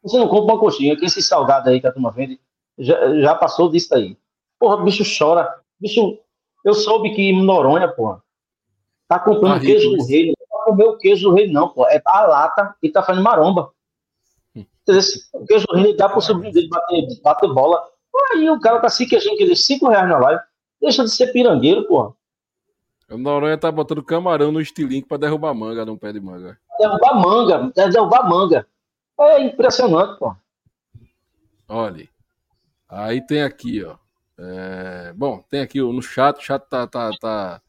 Você 0.03 0.19
não 0.19 0.27
compra 0.27 0.55
uma 0.55 0.61
coxinha, 0.61 0.97
que 0.97 1.05
esse 1.05 1.23
salgado 1.23 1.71
aí 1.71 1.81
que 1.81 1.87
a 1.87 1.93
turma 1.93 2.11
vende 2.11 2.41
já, 2.77 3.21
já 3.21 3.35
passou 3.37 3.71
disso 3.71 3.95
aí. 3.95 4.19
Porra, 4.59 4.83
bicho 4.83 5.05
chora. 5.17 5.49
Bicho, 5.81 6.19
eu 6.65 6.75
soube 6.75 7.15
que 7.15 7.33
Noronha, 7.33 7.87
porra, 7.87 8.21
tá 9.07 9.21
comprando 9.21 9.59
ah, 9.59 9.61
queijo 9.61 9.91
do 9.91 10.05
rei. 10.07 10.27
Não 10.27 10.35
tá 10.35 10.65
comendo 10.65 10.91
o 10.91 10.99
queijo 10.99 11.29
do 11.29 11.35
rei, 11.35 11.51
não, 11.51 11.69
pô. 11.69 11.87
É 11.87 12.03
a 12.05 12.27
lata 12.27 12.75
e 12.83 12.91
tá 12.91 13.01
fazendo 13.01 13.23
maromba. 13.23 13.71
O 15.35 15.47
queijo 15.47 15.67
do 15.69 15.77
rei 15.77 15.97
dá 15.97 16.09
pro 16.09 16.21
sobrinho 16.21 16.53
dele 16.53 16.69
bater, 16.69 17.21
bater 17.23 17.53
bola. 17.53 17.81
Aí 18.33 18.51
o 18.51 18.59
cara 18.59 18.81
tá 18.81 18.89
se 18.89 19.07
queixando 19.07 19.37
que 19.37 19.45
ele 19.45 19.55
cinco 19.55 19.89
reais 19.89 20.09
na 20.09 20.19
live. 20.19 20.43
Deixa 20.81 21.05
de 21.05 21.11
ser 21.11 21.29
pirangueiro, 21.29 21.87
porra. 21.87 22.13
O 23.13 23.19
Noronha 23.19 23.59
tá 23.59 23.71
botando 23.71 24.03
camarão 24.03 24.51
no 24.51 24.61
estilingue 24.61 25.07
para 25.07 25.19
derrubar 25.19 25.53
manga 25.55 25.85
num 25.85 25.99
pé 25.99 26.13
de 26.13 26.21
manga. 26.21 26.59
Derrubar 26.79 27.21
manga, 27.21 27.73
derrubar 27.75 28.29
manga. 28.29 28.67
É 29.21 29.45
impressionante, 29.45 30.19
pô. 30.19 30.35
Olha. 31.69 32.09
Aí 32.89 33.21
tem 33.27 33.43
aqui, 33.43 33.85
ó. 33.85 33.97
É... 34.39 35.13
Bom, 35.15 35.45
tem 35.51 35.61
aqui 35.61 35.81
no 35.81 36.01
chat, 36.01 36.39
o 36.39 36.43
chat 36.43 36.63
tá, 36.69 36.87
tá, 36.87 37.11
tá, 37.21 37.61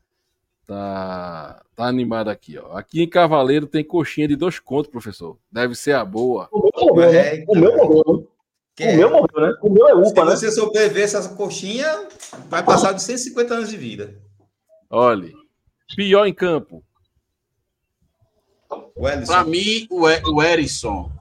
tá, 0.66 1.62
tá 1.76 1.86
animado 1.86 2.30
aqui, 2.30 2.58
ó. 2.58 2.78
Aqui 2.78 3.04
em 3.04 3.10
Cavaleiro 3.10 3.68
tem 3.68 3.84
coxinha 3.84 4.28
de 4.28 4.38
dois 4.38 4.60
contos, 4.60 4.90
professor. 4.90 5.38
Deve 5.52 5.76
ser 5.76 5.94
a 5.94 6.06
boa. 6.06 6.48
O 6.52 6.64
meu 6.64 6.96
morreu, 6.96 7.12
né? 7.12 7.46
O 7.48 7.56
meu 7.56 7.76
morreu. 7.76 8.30
O 8.80 8.96
meu 8.96 9.10
morreu, 9.12 9.42
né? 9.42 9.54
O 9.62 9.70
meu 9.70 9.88
é 9.90 9.94
UPA, 9.94 10.26
né? 10.26 10.36
Se 10.36 10.46
você 10.46 10.52
sobreviver 10.52 11.04
essa 11.04 11.36
coxinha, 11.36 12.08
vai 12.50 12.64
passar 12.64 12.94
de 12.94 13.02
150 13.04 13.54
anos 13.54 13.70
de 13.70 13.78
vida. 13.78 14.23
Olhe, 14.96 15.34
pior 15.96 16.28
em 16.28 16.34
campo. 16.36 16.84
Para 19.26 19.44
mim, 19.44 19.88
o, 19.90 20.08
e, 20.08 20.22
o 20.30 20.40
Erisson 20.40 21.12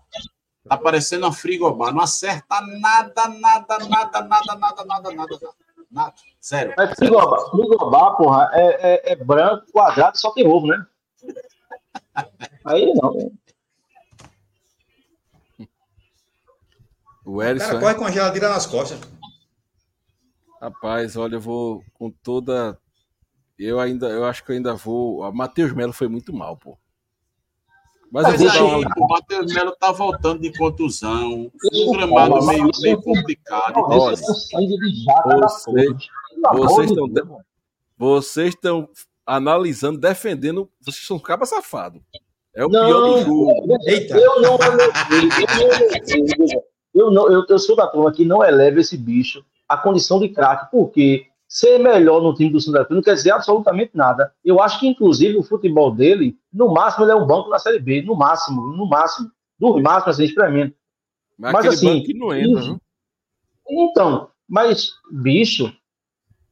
tá 0.69 0.77
parecendo 0.77 1.25
uma 1.25 1.33
frigobar. 1.33 1.91
Não 1.91 2.03
acerta 2.03 2.61
nada, 2.61 3.29
nada, 3.29 3.79
nada, 3.79 4.21
nada, 4.21 4.57
nada, 4.59 4.85
nada, 4.85 5.11
nada, 5.15 5.39
nada. 5.91 6.15
Sério. 6.39 6.75
Mas 6.77 6.95
frigobar, 6.97 7.51
frigobar 7.51 8.17
porra, 8.19 8.51
é, 8.53 9.11
é, 9.11 9.13
é 9.13 9.17
branco, 9.17 9.65
quadrado, 9.73 10.19
só 10.19 10.33
tem 10.33 10.47
ovo, 10.47 10.67
né? 10.67 10.87
Aí 12.67 12.93
não. 12.93 13.33
O 17.25 17.43
Erisson. 17.43 17.65
O 17.65 17.69
cara 17.69 17.81
corre 17.81 17.95
com 17.95 18.05
a 18.05 18.11
geladeira 18.11 18.51
nas 18.51 18.67
costas. 18.67 19.01
Rapaz, 20.61 21.17
olha, 21.17 21.37
eu 21.37 21.41
vou 21.41 21.83
com 21.95 22.11
toda 22.11 22.79
eu 23.65 23.81
ainda, 23.81 24.09
eu 24.09 24.25
acho 24.25 24.45
que 24.45 24.51
eu 24.51 24.57
ainda 24.57 24.75
vou. 24.75 25.21
O 25.21 25.33
Matheus 25.33 25.73
Melo 25.73 25.93
foi 25.93 26.09
muito 26.09 26.33
mal, 26.33 26.57
pô. 26.57 26.77
Mas, 28.11 28.25
Mas 28.25 28.43
aí, 28.43 28.61
uma... 28.61 28.79
o 28.79 29.09
Matheus 29.09 29.55
Melo 29.55 29.75
tá 29.79 29.91
voltando 29.91 30.41
de 30.41 30.53
contusão, 30.59 31.51
um 31.73 31.93
gramado 31.93 32.45
meio, 32.47 32.71
meio 32.81 33.01
complicado. 33.01 33.75
Olha, 33.77 34.17
vocês, 34.17 34.49
vocês 36.53 36.91
estão 36.91 37.09
vocês 37.97 38.49
estão 38.49 38.89
analisando, 39.25 39.99
defendendo, 39.99 40.69
vocês 40.81 41.07
são 41.07 41.19
caba 41.19 41.47
safado. 41.47 42.03
É 42.55 42.67
o 42.67 42.69
não, 42.69 42.85
pior 42.85 43.01
do 43.01 43.25
jogo. 43.25 43.79
Eita. 43.87 44.17
Eu 44.17 44.43
não 44.43 44.59
eu, 46.95 47.11
não, 47.11 47.33
eu, 47.33 47.45
eu 47.49 47.59
sou 47.59 47.75
da 47.75 47.87
turma 47.87 48.13
que 48.13 48.25
não 48.25 48.45
eleva 48.45 48.81
esse 48.81 48.99
bicho 48.99 49.45
à 49.69 49.77
condição 49.79 50.21
de 50.21 50.29
craque, 50.29 50.71
porque 50.71 51.27
ser 51.53 51.77
melhor 51.77 52.23
no 52.23 52.33
time 52.33 52.49
do 52.49 52.59
Santa 52.59 52.83
Cruz 52.83 52.97
não 52.97 53.03
quer 53.03 53.13
dizer 53.13 53.31
absolutamente 53.31 53.95
nada. 53.95 54.33
Eu 54.43 54.59
acho 54.63 54.81
que, 54.81 54.89
inclusive, 54.89 55.37
o 55.37 55.43
futebol 55.43 55.95
dele, 55.95 56.35
no 56.51 56.73
máximo, 56.73 57.05
ele 57.05 57.13
é 57.13 57.15
um 57.15 57.27
banco 57.27 57.51
na 57.51 57.59
Série 57.59 57.79
B, 57.79 58.01
no 58.01 58.17
máximo, 58.17 58.69
no 58.69 58.89
máximo, 58.89 59.31
no 59.61 59.79
máximo, 59.83 60.11
assim, 60.11 60.25
experimento. 60.25 60.75
Mas, 61.39 61.53
mas 61.53 61.67
assim, 61.67 62.03
não 62.15 62.35
entra, 62.35 62.59
isso, 62.59 62.81
Então, 63.69 64.31
mas, 64.49 64.93
bicho, 65.11 65.71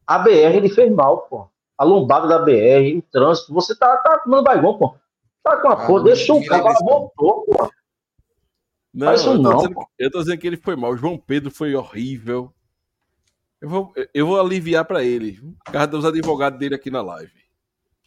a 0.07 0.19
BR 0.19 0.57
ele 0.57 0.69
fez 0.69 0.93
mal, 0.93 1.23
pô. 1.23 1.49
A 1.79 1.85
lombada 1.85 2.29
da 2.29 2.39
BR, 2.39 2.99
o 2.99 3.03
trânsito, 3.11 3.55
você 3.55 3.75
tá, 3.75 3.97
tá 3.97 4.19
tomando 4.19 4.45
baigão, 4.45 4.77
pô. 4.77 4.95
Tá 5.43 5.57
com 5.63 5.69
a 5.69 5.73
ah, 5.73 5.87
cor, 5.87 6.05
deixou 6.05 6.41
o 6.41 6.45
cara, 6.45 6.75
voltou, 6.83 7.47
pô. 7.47 7.71
Não, 8.93 9.13
eu, 9.13 9.25
tô 9.25 9.39
não 9.39 9.57
dizendo, 9.57 9.81
eu 9.99 10.11
tô 10.11 10.19
dizendo 10.19 10.39
que 10.39 10.47
ele 10.47 10.57
foi 10.59 10.77
mal. 10.77 10.93
O 10.93 10.97
João 10.99 11.17
Pedro 11.17 11.51
foi 11.51 11.75
horrível. 11.75 12.53
Eu 13.61 13.69
vou, 13.69 13.93
eu 14.15 14.27
vou 14.27 14.41
aliviar 14.41 14.87
para 14.87 15.05
ele, 15.05 15.39
por 15.65 15.73
causa 15.73 15.87
dos 15.87 16.05
advogados 16.05 16.59
dele 16.59 16.75
aqui 16.75 16.91
na 16.91 17.03
live. 17.03 17.33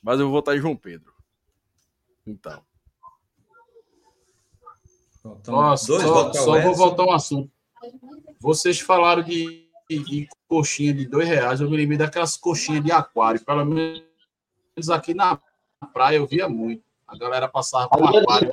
Mas 0.01 0.19
eu 0.19 0.25
vou 0.25 0.33
votar 0.33 0.57
em 0.57 0.59
João 0.59 0.75
Pedro. 0.75 1.13
Então. 2.25 2.61
Nossa, 5.47 5.99
só, 5.99 6.33
só 6.33 6.61
vou 6.61 6.75
voltar 6.75 7.03
um 7.03 7.11
assunto. 7.11 7.51
Vocês 8.39 8.79
falaram 8.79 9.23
de, 9.23 9.69
de, 9.89 10.27
coxinha 10.47 10.93
de 10.93 11.05
dois 11.05 11.27
reais. 11.27 11.61
Eu 11.61 11.69
me 11.69 11.77
lembrei 11.77 11.97
daquelas 11.97 12.35
coxinhas 12.35 12.83
de 12.83 12.91
aquário. 12.91 13.43
Pelo 13.45 13.63
menos 13.63 14.03
aqui 14.91 15.13
na 15.13 15.39
praia 15.93 16.17
eu 16.17 16.27
via 16.27 16.49
muito. 16.49 16.83
A 17.07 17.17
galera 17.17 17.47
passava 17.47 17.87
com 17.89 18.03
aquário. 18.03 18.49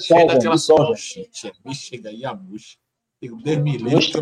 Cheio 0.00 0.26
daquelas 0.26 0.66
coxinhas. 0.66 1.52
Me 1.64 1.74
chega 1.74 2.08
aí 2.08 2.24
a 2.24 2.32
bucha. 2.32 2.78
Deus 3.20 3.58
me 3.58 3.76
livre. 3.76 4.12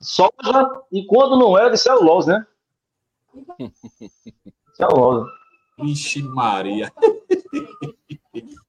Soja, 0.00 0.82
e 0.92 1.04
quando 1.06 1.38
não 1.38 1.56
é, 1.56 1.70
de 1.70 1.78
celulose, 1.78 2.30
né? 2.30 2.46
celulose. 4.74 5.30
Vixe 5.78 6.22
Maria. 6.22 6.92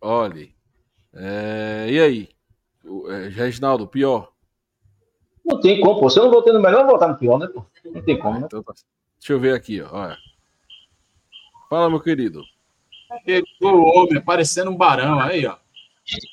Olhe. 0.00 0.54
É... 1.14 1.86
E 1.90 2.00
aí? 2.00 2.28
É, 3.08 3.28
Reginaldo, 3.28 3.86
pior? 3.86 4.32
Não 5.44 5.60
tem 5.60 5.80
como, 5.80 6.00
pô. 6.00 6.10
Se 6.10 6.18
eu 6.18 6.24
não 6.24 6.30
vou 6.32 6.44
no 6.44 6.60
melhor, 6.60 6.80
eu 6.80 6.86
vou 6.86 6.94
votar 6.94 7.08
no 7.08 7.16
pior, 7.18 7.38
né? 7.38 7.46
Pô? 7.46 7.64
Não 7.84 8.02
tem 8.02 8.18
como, 8.18 8.40
né? 8.40 8.46
Então, 8.46 8.62
tá. 8.62 8.72
Deixa 9.18 9.32
eu 9.32 9.40
ver 9.40 9.54
aqui, 9.54 9.80
ó. 9.80 9.88
Olha. 9.92 10.18
Fala, 11.68 11.90
meu 11.90 12.00
querido. 12.00 12.42
Chegou 13.24 13.80
o 13.80 13.98
homem, 13.98 14.20
parecendo 14.22 14.70
um 14.70 14.76
barão. 14.76 15.20
Aí, 15.20 15.46
ó. 15.46 15.56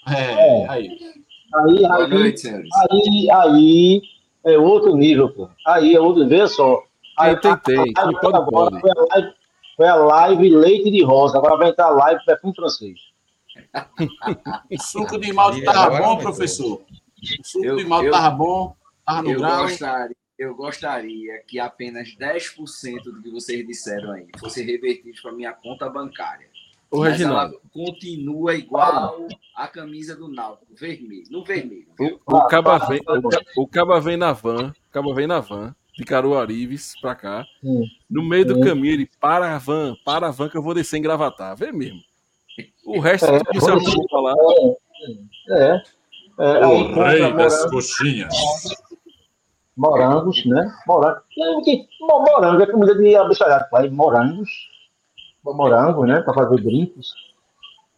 É, 0.07 0.63
é. 0.63 0.69
aí. 0.69 0.89
Aí, 1.55 1.79
Boa 1.79 2.03
aí, 2.03 2.09
noite, 2.09 2.39
senhores. 2.39 2.69
Aí, 2.91 3.29
aí 3.31 4.01
é 4.45 4.57
outro 4.57 4.95
nível, 4.95 5.29
pô. 5.29 5.49
Aí 5.65 5.95
é 5.95 5.99
outro, 5.99 6.27
vê 6.27 6.47
só. 6.47 6.83
Aí, 7.17 7.31
eu 7.31 7.41
tentei, 7.41 7.77
a, 7.97 8.01
a, 8.01 8.09
a, 8.09 8.19
pode, 8.19 8.51
pode. 8.51 8.79
Foi, 8.79 8.91
a 8.91 9.03
live, 9.15 9.33
foi 9.75 9.87
a 9.87 9.95
live 9.95 10.49
leite 10.49 10.91
de 10.91 11.03
rosa, 11.03 11.37
agora 11.37 11.57
vai 11.57 11.69
entrar 11.69 11.87
a 11.87 11.89
live 11.89 12.23
perfume 12.25 12.55
francês. 12.55 12.99
suco 14.79 15.17
de 15.19 15.33
malte 15.33 15.63
tava 15.63 15.99
bom, 15.99 16.17
professor? 16.17 16.81
O 16.81 17.43
suco 17.43 17.65
eu, 17.65 17.75
de 17.77 17.85
malte 17.85 18.11
tava 18.11 18.35
bom? 18.35 18.75
Tava 19.05 19.23
no 19.23 19.31
eu 19.31 19.39
grau? 19.39 19.63
Gostaria, 19.63 20.15
eu 20.37 20.55
gostaria 20.55 21.43
que 21.45 21.59
apenas 21.59 22.15
10% 22.15 23.03
do 23.03 23.21
que 23.21 23.29
vocês 23.29 23.65
disseram 23.67 24.11
aí 24.11 24.27
fosse 24.39 24.63
revertido 24.63 25.21
para 25.21 25.33
minha 25.33 25.51
conta 25.51 25.89
bancária. 25.89 26.48
O 26.91 27.01
Reginaldo. 27.01 27.61
continua 27.71 28.55
igual 28.55 29.27
a 29.55 29.67
camisa 29.67 30.15
do 30.15 30.27
Náutico, 30.27 30.73
vermelho, 30.73 31.23
no 31.29 31.43
vermelho. 31.43 31.87
O, 31.99 32.37
o, 32.37 32.47
Caba 32.47 32.79
vem, 32.79 32.99
o, 33.55 33.61
o 33.63 33.67
Caba 33.67 34.01
vem 34.01 34.17
na 34.17 34.33
van, 34.33 34.69
o 34.69 34.91
Caba 34.91 35.13
vem 35.13 35.27
na 35.27 35.39
van, 35.39 35.75
de 35.95 36.03
Caruarives 36.05 36.99
pra 36.99 37.13
cá. 37.13 37.45
Hum. 37.63 37.85
No 38.09 38.23
meio 38.23 38.45
do 38.45 38.57
hum. 38.57 38.61
caminho, 38.61 38.93
ele 38.93 39.09
para 39.19 39.53
a 39.53 39.57
van, 39.59 39.95
para 40.03 40.27
a 40.27 40.31
van 40.31 40.49
que 40.49 40.57
eu 40.57 40.63
vou 40.63 40.73
descer 40.73 40.97
em 40.97 41.01
gravatar. 41.01 41.55
Vê 41.55 41.71
mesmo. 41.71 41.99
O 42.85 42.99
resto 42.99 43.25
é, 43.27 43.39
tudo 43.39 43.61
se 43.61 43.69
arrumou 43.69 44.09
falar. 44.09 44.35
É. 45.49 45.81
é 46.39 46.65
o 46.65 47.03
rei 47.03 47.33
das 47.33 47.69
coxinhas. 47.69 48.33
Morangos, 49.77 50.45
né? 50.45 50.73
Morangos. 50.87 51.23
Morango 52.01 52.63
é 52.63 52.67
comida 52.67 52.95
de 52.95 53.15
abicharado, 53.15 53.69
pai. 53.69 53.89
Morangos. 53.89 54.49
Morango, 55.53 56.05
né? 56.05 56.21
Pra 56.21 56.33
fazer 56.33 56.61
drinks. 56.61 57.09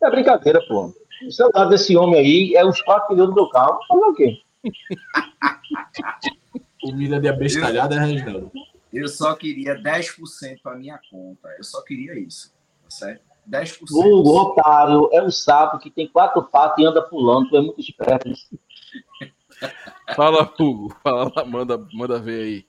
É 0.01 0.09
brincadeira, 0.09 0.59
pô. 0.67 0.93
O 1.25 1.31
celular 1.31 1.65
desse 1.65 1.95
homem 1.95 2.19
aí 2.19 2.55
é 2.55 2.65
os 2.65 2.81
quatro 2.81 3.09
pneus 3.09 3.29
do 3.29 3.35
meu 3.35 3.47
carro. 3.49 3.79
Fazer 3.87 4.05
o 4.05 4.15
quê? 4.15 4.41
Comida 6.81 7.19
de 7.19 7.27
abestalhada, 7.27 7.95
né, 7.95 8.05
Reginaldo? 8.05 8.51
Eu 8.91 9.07
só 9.07 9.35
queria 9.35 9.75
10% 9.75 10.61
para 10.61 10.75
minha 10.75 10.99
conta. 11.09 11.47
Eu 11.57 11.63
só 11.63 11.81
queria 11.83 12.19
isso. 12.19 12.51
Tá 12.83 12.89
certo? 12.89 13.21
10%. 13.49 13.77
O 13.91 14.35
otário 14.35 15.09
é 15.13 15.21
um 15.21 15.31
sapo 15.31 15.79
que 15.79 15.89
tem 15.89 16.07
quatro 16.07 16.43
patas 16.43 16.79
e 16.79 16.85
anda 16.85 17.01
pulando. 17.01 17.49
Tu 17.49 17.57
é 17.57 17.61
muito 17.61 17.79
esperto. 17.79 18.29
Fala, 20.15 20.51
Hugo. 20.59 20.95
Fala 21.03 21.31
lá, 21.35 21.45
manda, 21.45 21.77
manda 21.93 22.19
ver 22.19 22.43
aí. 22.43 22.65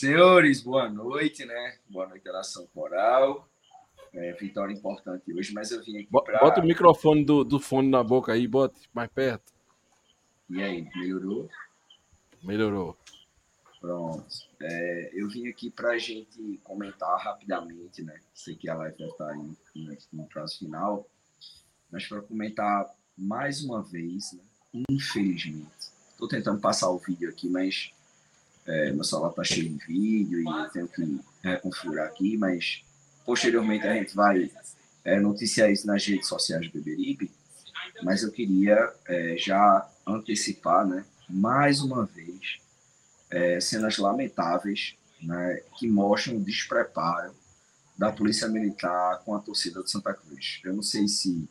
Senhores, 0.00 0.62
boa 0.62 0.88
noite, 0.88 1.44
né? 1.44 1.76
Boa 1.86 2.08
noite, 2.08 2.24
Nação 2.24 2.66
Coral. 2.68 3.46
É, 4.14 4.32
vitória 4.32 4.72
importante 4.72 5.30
hoje, 5.30 5.52
mas 5.52 5.70
eu 5.70 5.84
vim 5.84 5.98
aqui 5.98 6.08
para. 6.10 6.38
Bota 6.38 6.62
o 6.62 6.64
microfone 6.64 7.22
do, 7.22 7.44
do 7.44 7.60
fone 7.60 7.90
na 7.90 8.02
boca 8.02 8.32
aí, 8.32 8.48
bota 8.48 8.80
mais 8.94 9.10
perto. 9.10 9.52
E 10.48 10.62
aí, 10.62 10.88
melhorou? 10.96 11.50
Melhorou. 12.42 12.96
Pronto. 13.78 14.24
É, 14.62 15.10
eu 15.12 15.28
vim 15.28 15.48
aqui 15.48 15.68
para 15.68 15.90
a 15.90 15.98
gente 15.98 16.58
comentar 16.64 17.18
rapidamente, 17.18 18.02
né? 18.02 18.18
Sei 18.32 18.56
que 18.56 18.70
a 18.70 18.74
live 18.76 18.96
vai 18.96 19.08
estar 19.08 19.28
aí 19.28 19.54
no, 19.76 19.96
no 20.14 20.26
prazo 20.28 20.60
final, 20.60 21.06
mas 21.92 22.08
para 22.08 22.22
comentar 22.22 22.90
mais 23.18 23.62
uma 23.62 23.82
vez, 23.82 24.32
né? 24.32 24.82
infelizmente. 24.88 25.92
Estou 26.12 26.26
tentando 26.26 26.58
passar 26.58 26.88
o 26.88 26.96
vídeo 26.96 27.28
aqui, 27.28 27.50
mas 27.50 27.92
é, 28.70 28.92
meu 28.92 29.04
celular 29.04 29.30
está 29.30 29.42
cheio 29.42 29.68
de 29.68 29.86
vídeo 29.86 30.40
e 30.40 30.70
tenho 30.70 30.88
que 30.88 31.20
reconfigurar 31.42 32.06
aqui, 32.06 32.36
mas 32.36 32.84
posteriormente 33.26 33.86
a 33.86 33.94
gente 33.94 34.14
vai 34.14 34.50
é, 35.04 35.18
noticiar 35.18 35.70
isso 35.70 35.86
nas 35.86 36.06
redes 36.06 36.28
sociais 36.28 36.70
do 36.70 36.72
Beberibe, 36.72 37.30
mas 38.02 38.22
eu 38.22 38.30
queria 38.30 38.92
é, 39.08 39.36
já 39.36 39.88
antecipar, 40.06 40.86
né? 40.86 41.04
mais 41.28 41.80
uma 41.80 42.06
vez, 42.06 42.60
é, 43.30 43.60
cenas 43.60 43.98
lamentáveis 43.98 44.96
né, 45.22 45.62
que 45.78 45.88
mostram 45.88 46.36
o 46.36 46.44
despreparo 46.44 47.34
da 47.96 48.10
Polícia 48.10 48.48
Militar 48.48 49.22
com 49.24 49.34
a 49.34 49.40
torcida 49.40 49.82
de 49.82 49.90
Santa 49.90 50.14
Cruz. 50.14 50.60
Eu 50.64 50.72
não 50.72 50.82
sei 50.82 51.06
se, 51.06 51.48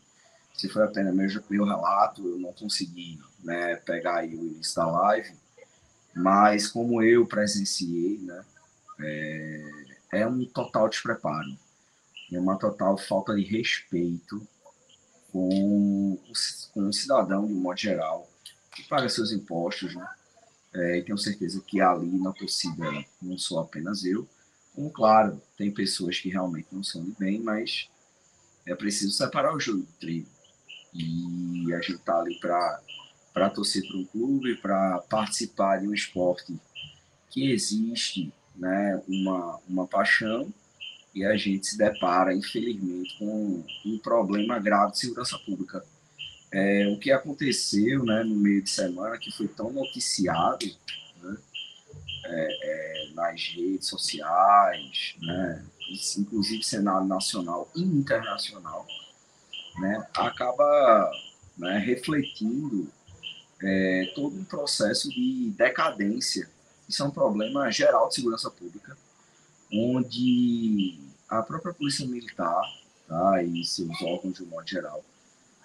se 0.56 0.68
foi 0.68 0.84
apenas 0.84 1.14
meu, 1.14 1.28
meu 1.50 1.66
relato, 1.66 2.28
eu 2.28 2.40
não 2.40 2.52
consegui 2.52 3.20
né, 3.44 3.76
pegar 3.78 4.24
o 4.24 4.26
início 4.26 4.76
da 4.76 4.88
live, 4.88 5.32
mas 6.16 6.68
como 6.68 7.02
eu 7.02 7.26
presenciei, 7.26 8.18
né, 8.20 8.46
é, 9.00 9.72
é 10.14 10.28
um 10.28 10.46
total 10.46 10.90
despreparo, 10.90 11.58
é 12.32 12.40
uma 12.40 12.58
total 12.58 12.98
falta 12.98 13.36
de 13.36 13.44
respeito 13.44 14.46
com, 15.32 16.18
com 16.74 16.88
o 16.88 16.94
cidadão 16.94 17.46
de 17.46 17.54
um 17.54 17.62
modo 17.62 17.80
geral, 17.80 18.30
que 18.72 18.84
paga 18.84 19.10
seus 19.10 19.32
impostos, 19.32 19.96
né? 19.96 20.08
É, 20.72 21.00
e 21.00 21.04
tenho 21.04 21.18
certeza 21.18 21.62
que 21.66 21.82
ali 21.82 22.20
na 22.20 22.32
torcida 22.32 22.86
não 23.20 23.38
sou 23.40 23.60
apenas 23.60 24.06
eu, 24.06 24.28
como 24.76 24.92
claro, 24.92 25.42
tem 25.58 25.72
pessoas 25.72 26.20
que 26.20 26.30
realmente 26.30 26.68
não 26.72 26.84
são 26.84 27.04
de 27.04 27.12
bem, 27.18 27.40
mas 27.40 27.90
é 28.66 28.76
preciso 28.76 29.12
separar 29.12 29.54
o 29.54 29.60
jogo 29.60 29.80
do 29.80 29.92
trigo. 30.00 30.30
E 30.94 31.74
a 31.74 31.82
gente 31.82 31.96
está 31.96 32.20
ali 32.20 32.40
para 32.40 32.82
torcer 33.50 33.88
para 33.88 33.98
um 33.98 34.06
clube, 34.06 34.56
para 34.56 35.00
participar 35.10 35.78
de 35.78 35.88
um 35.88 35.94
esporte 35.94 36.60
que 37.30 37.52
existe 37.52 38.34
né, 38.56 39.02
uma, 39.08 39.60
uma 39.68 39.88
paixão 39.88 40.52
e 41.14 41.26
a 41.26 41.36
gente 41.36 41.68
se 41.68 41.78
depara, 41.78 42.34
infelizmente, 42.34 43.18
com 43.18 43.64
um 43.86 43.98
problema 43.98 44.60
grave 44.60 44.94
de 44.94 45.00
segurança 45.00 45.38
pública. 45.40 45.84
É, 46.52 46.88
o 46.88 46.98
que 46.98 47.12
aconteceu 47.12 48.04
né, 48.04 48.24
no 48.24 48.36
meio 48.36 48.62
de 48.62 48.70
semana, 48.70 49.18
que 49.18 49.32
foi 49.32 49.48
tão 49.48 49.72
noticiado 49.72 50.66
né, 51.22 51.38
é, 52.26 53.08
é, 53.08 53.14
nas 53.14 53.42
redes 53.56 53.88
sociais, 53.88 55.16
né, 55.22 55.66
inclusive 56.18 56.64
cenário 56.64 57.08
nacional 57.08 57.70
e 57.76 57.82
internacional, 57.82 58.88
né, 59.78 60.08
acaba 60.16 61.12
né, 61.58 61.78
refletindo 61.80 62.92
é, 63.62 64.12
todo 64.16 64.36
um 64.36 64.44
processo 64.44 65.10
de 65.10 65.54
decadência. 65.58 66.50
Isso 66.88 67.04
é 67.04 67.06
um 67.06 67.12
problema 67.12 67.70
geral 67.72 68.10
de 68.10 68.16
segurança 68.16 68.50
pública, 68.50 68.98
onde 69.72 71.00
a 71.28 71.42
própria 71.44 71.74
Polícia 71.74 72.08
Militar 72.08 72.62
tá, 73.08 73.44
e 73.44 73.64
seus 73.64 74.02
órgãos 74.02 74.36
de 74.36 74.44
um 74.44 74.48
modo 74.48 74.68
geral 74.68 75.04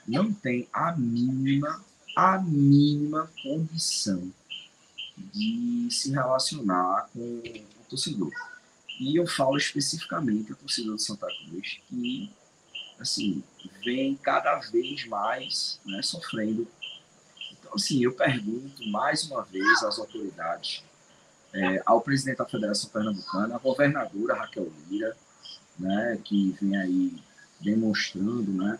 não 0.07 0.33
tem 0.33 0.69
a 0.73 0.93
mínima, 0.93 1.83
a 2.15 2.39
mínima 2.39 3.31
condição 3.43 4.31
de 5.17 5.89
se 5.91 6.11
relacionar 6.11 7.09
com 7.13 7.21
o 7.21 7.89
torcedor. 7.89 8.33
E 9.01 9.17
eu 9.17 9.27
falo 9.27 9.57
especificamente 9.57 10.53
o 10.53 10.57
torcedor 10.57 10.97
de 10.97 11.03
Santa 11.03 11.27
Cruz, 11.27 11.81
que 11.89 12.31
assim, 12.99 13.43
vem 13.85 14.15
cada 14.17 14.59
vez 14.59 15.07
mais 15.07 15.81
né, 15.85 16.03
sofrendo. 16.03 16.67
Assim, 17.75 18.05
eu 18.05 18.13
pergunto 18.13 18.87
mais 18.89 19.25
uma 19.25 19.43
vez 19.43 19.83
às 19.83 19.99
autoridades, 19.99 20.85
é, 21.53 21.83
ao 21.85 22.01
presidente 22.01 22.39
da 22.39 22.47
Federação 22.47 22.91
Pernambucana, 22.91 23.57
à 23.57 23.59
governadora 23.59 24.35
Raquel 24.35 24.71
Lira, 24.89 25.17
né, 25.79 26.19
que 26.25 26.57
vem 26.61 26.77
aí 26.77 27.23
demonstrando 27.61 28.53
né, 28.53 28.79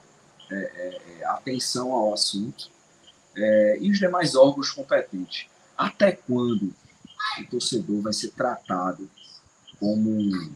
é, 0.51 0.55
é, 0.55 1.21
é, 1.21 1.25
atenção 1.27 1.93
ao 1.93 2.15
assunto 2.15 2.71
é, 3.37 3.79
e 3.81 3.91
os 3.91 3.99
demais 3.99 4.35
órgãos 4.35 4.71
competentes. 4.71 5.49
Até 5.77 6.13
quando 6.13 6.73
o 7.41 7.47
torcedor 7.51 8.03
vai 8.03 8.13
ser 8.13 8.31
tratado 8.31 9.11
como, 9.81 10.53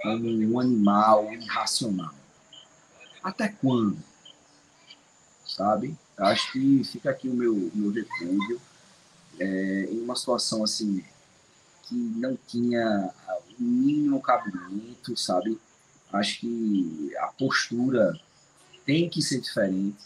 como 0.00 0.28
um 0.28 0.60
animal 0.60 1.32
irracional? 1.32 2.14
Até 3.22 3.48
quando? 3.48 3.98
Sabe? 5.44 5.96
Acho 6.18 6.52
que 6.52 6.82
fica 6.84 7.10
aqui 7.10 7.28
o 7.28 7.34
meu, 7.34 7.70
meu 7.74 7.90
repúdio 7.90 8.60
é, 9.38 9.88
em 9.90 10.00
uma 10.00 10.16
situação 10.16 10.64
assim 10.64 11.04
que 11.82 11.94
não 11.94 12.36
tinha 12.46 13.10
o 13.58 13.62
mínimo 13.62 14.20
cabimento, 14.20 15.16
sabe? 15.16 15.58
Acho 16.12 16.40
que 16.40 17.12
a 17.18 17.26
postura 17.28 18.18
tem 18.84 19.08
que 19.08 19.22
ser 19.22 19.40
diferente. 19.40 19.98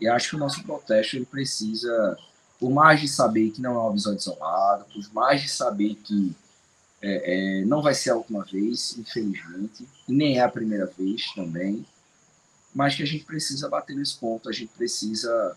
E 0.00 0.08
acho 0.08 0.30
que 0.30 0.36
o 0.36 0.38
nosso 0.38 0.62
protesto 0.64 1.16
ele 1.16 1.24
precisa, 1.24 2.18
por 2.58 2.70
mais 2.70 3.00
de 3.00 3.08
saber 3.08 3.50
que 3.50 3.62
não 3.62 3.74
é 3.76 3.80
um 3.80 3.90
episódio 3.90 4.18
isolado, 4.18 4.84
por 4.92 5.14
mais 5.14 5.42
de 5.42 5.48
saber 5.48 5.94
que 5.94 6.34
é, 7.00 7.60
é, 7.60 7.64
não 7.64 7.80
vai 7.80 7.94
ser 7.94 8.10
a 8.10 8.16
última 8.16 8.44
vez, 8.44 8.96
infelizmente, 8.98 9.86
e 10.08 10.12
nem 10.12 10.38
é 10.38 10.42
a 10.42 10.48
primeira 10.48 10.86
vez 10.86 11.32
também, 11.34 11.86
mas 12.74 12.94
que 12.96 13.02
a 13.02 13.06
gente 13.06 13.24
precisa 13.24 13.68
bater 13.68 13.96
nesse 13.96 14.18
ponto, 14.18 14.48
a 14.48 14.52
gente 14.52 14.72
precisa 14.72 15.56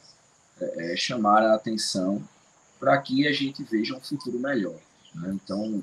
é, 0.59 0.93
é 0.93 0.95
chamar 0.95 1.43
a 1.43 1.55
atenção 1.55 2.23
para 2.79 2.97
que 2.99 3.27
a 3.27 3.31
gente 3.31 3.63
veja 3.63 3.95
um 3.95 4.01
futuro 4.01 4.39
melhor. 4.39 4.79
Né? 5.15 5.31
Então, 5.33 5.81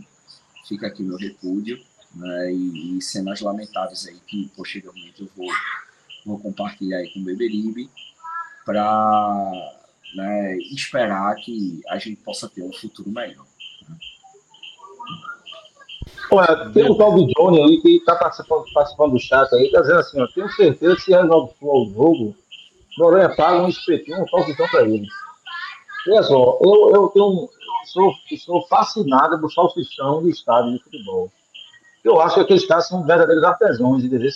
fica 0.68 0.86
aqui 0.86 1.02
meu 1.02 1.16
repúdio 1.16 1.82
né? 2.14 2.52
e, 2.52 2.98
e 2.98 3.02
cenas 3.02 3.40
lamentáveis 3.40 4.06
aí 4.06 4.20
que 4.26 4.48
posteriormente 4.54 5.22
eu 5.22 5.30
vou 5.36 5.48
vou 6.24 6.38
compartilhar 6.38 6.98
aí 6.98 7.12
com 7.12 7.20
o 7.20 7.24
Beberibe, 7.24 7.90
para 8.64 9.76
né, 10.14 10.56
esperar 10.72 11.34
que 11.36 11.82
a 11.88 11.98
gente 11.98 12.16
possa 12.22 12.48
ter 12.48 12.62
um 12.62 12.72
futuro 12.72 13.10
melhor. 13.10 13.46
Olha, 16.34 16.70
tem 16.70 16.90
um 16.90 16.96
tal 16.96 17.14
de 17.14 17.32
Johnny 17.32 17.62
aí 17.62 17.80
que 17.80 17.96
está 17.96 18.16
participando, 18.16 18.64
participando 18.74 19.12
do 19.12 19.20
chat 19.20 19.54
aí, 19.54 19.66
está 19.66 19.80
dizendo 19.82 20.00
assim, 20.00 20.20
ó, 20.20 20.26
tenho 20.34 20.48
certeza 20.50 20.96
que 20.96 21.02
se 21.02 21.12
resolve 21.12 21.54
o 21.60 21.92
jogo, 21.94 22.34
Noronha 22.98 23.34
paga 23.36 23.62
um 23.62 23.68
espetinho, 23.68 24.22
um 24.22 24.28
salsichão 24.28 24.66
para 24.68 24.82
ele. 24.82 25.06
Olha 26.08 26.22
só, 26.24 26.58
eu, 26.60 26.90
eu 26.92 27.08
tenho, 27.08 27.48
sou, 27.86 28.12
sou 28.38 28.66
fascinado 28.66 29.40
do 29.40 29.48
salsichão 29.50 30.22
do 30.22 30.28
estádio 30.28 30.72
de 30.72 30.82
futebol. 30.82 31.30
Eu 32.02 32.20
acho 32.20 32.34
que 32.34 32.40
aqueles 32.40 32.66
caras 32.66 32.88
são 32.88 33.04
verdadeiros 33.04 33.44
artesãos, 33.44 34.04
entendeu? 34.04 34.28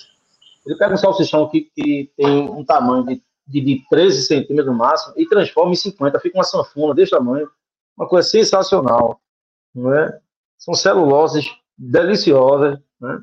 Ele 0.64 0.76
pega 0.76 0.94
um 0.94 0.98
salsichão 0.98 1.48
que, 1.48 1.70
que 1.74 2.10
tem 2.16 2.48
um 2.48 2.64
tamanho 2.64 3.04
de, 3.04 3.22
de, 3.46 3.60
de 3.60 3.84
13 3.90 4.22
centímetros 4.22 4.66
no 4.66 4.78
máximo 4.78 5.14
e 5.16 5.26
transforma 5.26 5.72
em 5.72 5.76
50, 5.76 6.20
fica 6.20 6.38
uma 6.38 6.44
sanfona 6.44 6.94
desse 6.94 7.10
tamanho. 7.10 7.48
Uma 7.96 8.08
coisa 8.08 8.28
sensacional. 8.28 9.20
Não 9.74 9.92
é? 9.92 10.18
São 10.56 10.74
celuloses 10.74 11.46
deliciosas, 11.78 12.78
né? 13.00 13.22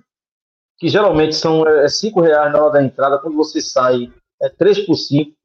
que 0.77 0.87
geralmente 0.89 1.35
são 1.35 1.67
é, 1.67 1.87
5 1.87 2.21
reais 2.21 2.51
na 2.51 2.61
hora 2.61 2.73
da 2.73 2.83
entrada, 2.83 3.19
quando 3.19 3.35
você 3.35 3.59
sai 3.59 4.11
é 4.41 4.49
3 4.49 4.85
por 4.85 4.95
5. 4.95 5.35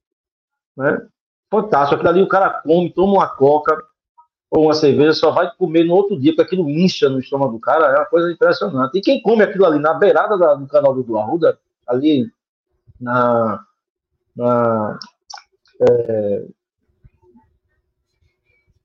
Né? 0.76 1.06
Fantástico. 1.50 1.96
Aquilo 1.96 2.08
ali 2.08 2.22
o 2.22 2.28
cara 2.28 2.50
come, 2.62 2.92
toma 2.92 3.14
uma 3.14 3.28
coca 3.28 3.82
ou 4.50 4.64
uma 4.64 4.74
cerveja, 4.74 5.12
só 5.12 5.30
vai 5.30 5.50
comer 5.56 5.84
no 5.84 5.94
outro 5.94 6.18
dia, 6.18 6.32
porque 6.32 6.42
aquilo 6.42 6.68
incha 6.68 7.08
no 7.08 7.20
estômago 7.20 7.52
do 7.52 7.60
cara, 7.60 7.86
é 7.86 7.96
uma 7.98 8.06
coisa 8.06 8.32
impressionante. 8.32 8.98
E 8.98 9.00
quem 9.00 9.22
come 9.22 9.44
aquilo 9.44 9.64
ali 9.64 9.78
na 9.78 9.94
beirada 9.94 10.36
da, 10.36 10.54
do 10.54 10.66
canal 10.66 10.92
do 10.92 11.18
Arruda, 11.18 11.58
ali 11.86 12.28
na. 13.00 13.64
na 14.34 14.98
é, 15.80 16.44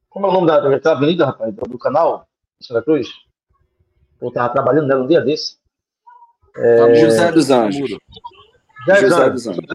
como 0.07 0.27
é 0.27 0.29
o 0.29 0.33
nome 0.33 0.47
da, 0.47 0.59
da 0.59 0.91
avenida, 0.91 1.25
rapaz, 1.25 1.53
do 1.53 1.79
canal? 1.79 2.27
Santa 2.61 2.83
Cruz? 2.83 3.09
Eu 4.25 4.29
estava 4.29 4.49
trabalhando 4.49 4.87
nela 4.87 5.03
um 5.03 5.07
dia 5.07 5.21
desse. 5.21 5.57
É... 6.57 6.95
José 6.95 7.31
dos 7.31 7.51
Anjos. 7.51 7.89
José, 8.87 9.01
José 9.01 9.29
dos 9.29 9.47
Anjos. 9.47 9.65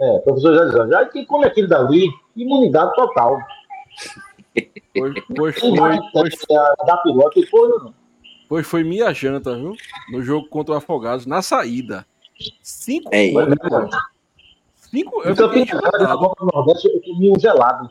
É, 0.00 0.18
professor 0.18 0.52
José 0.52 0.64
dos 0.66 0.74
Anjos. 0.74 0.92
Aí 0.92 1.06
quem 1.06 1.24
come 1.24 1.46
aquilo 1.46 1.68
dali, 1.68 2.06
imunidade 2.36 2.94
total. 2.94 3.38
Pois, 4.94 5.14
pois 5.34 5.58
foi, 5.58 5.98
pois, 6.12 6.34
da 6.86 6.96
pilota 6.98 7.40
e 7.40 7.46
foi, 7.46 7.68
não. 7.68 7.94
Pois 8.46 8.66
foi 8.66 8.84
minha 8.84 9.10
janta, 9.14 9.56
viu? 9.56 9.74
No 10.10 10.22
jogo 10.22 10.46
contra 10.48 10.74
o 10.74 10.76
Afogados, 10.76 11.24
na 11.24 11.40
saída. 11.40 12.04
Cinco. 12.62 13.08
Ei. 13.10 13.32
Cinco. 14.74 15.22
Eu, 15.22 15.34
fiquei 15.34 15.64
do 15.64 16.36
Nordeste, 16.52 16.88
eu 16.88 17.00
comi 17.00 17.30
um 17.30 17.40
gelado. 17.40 17.88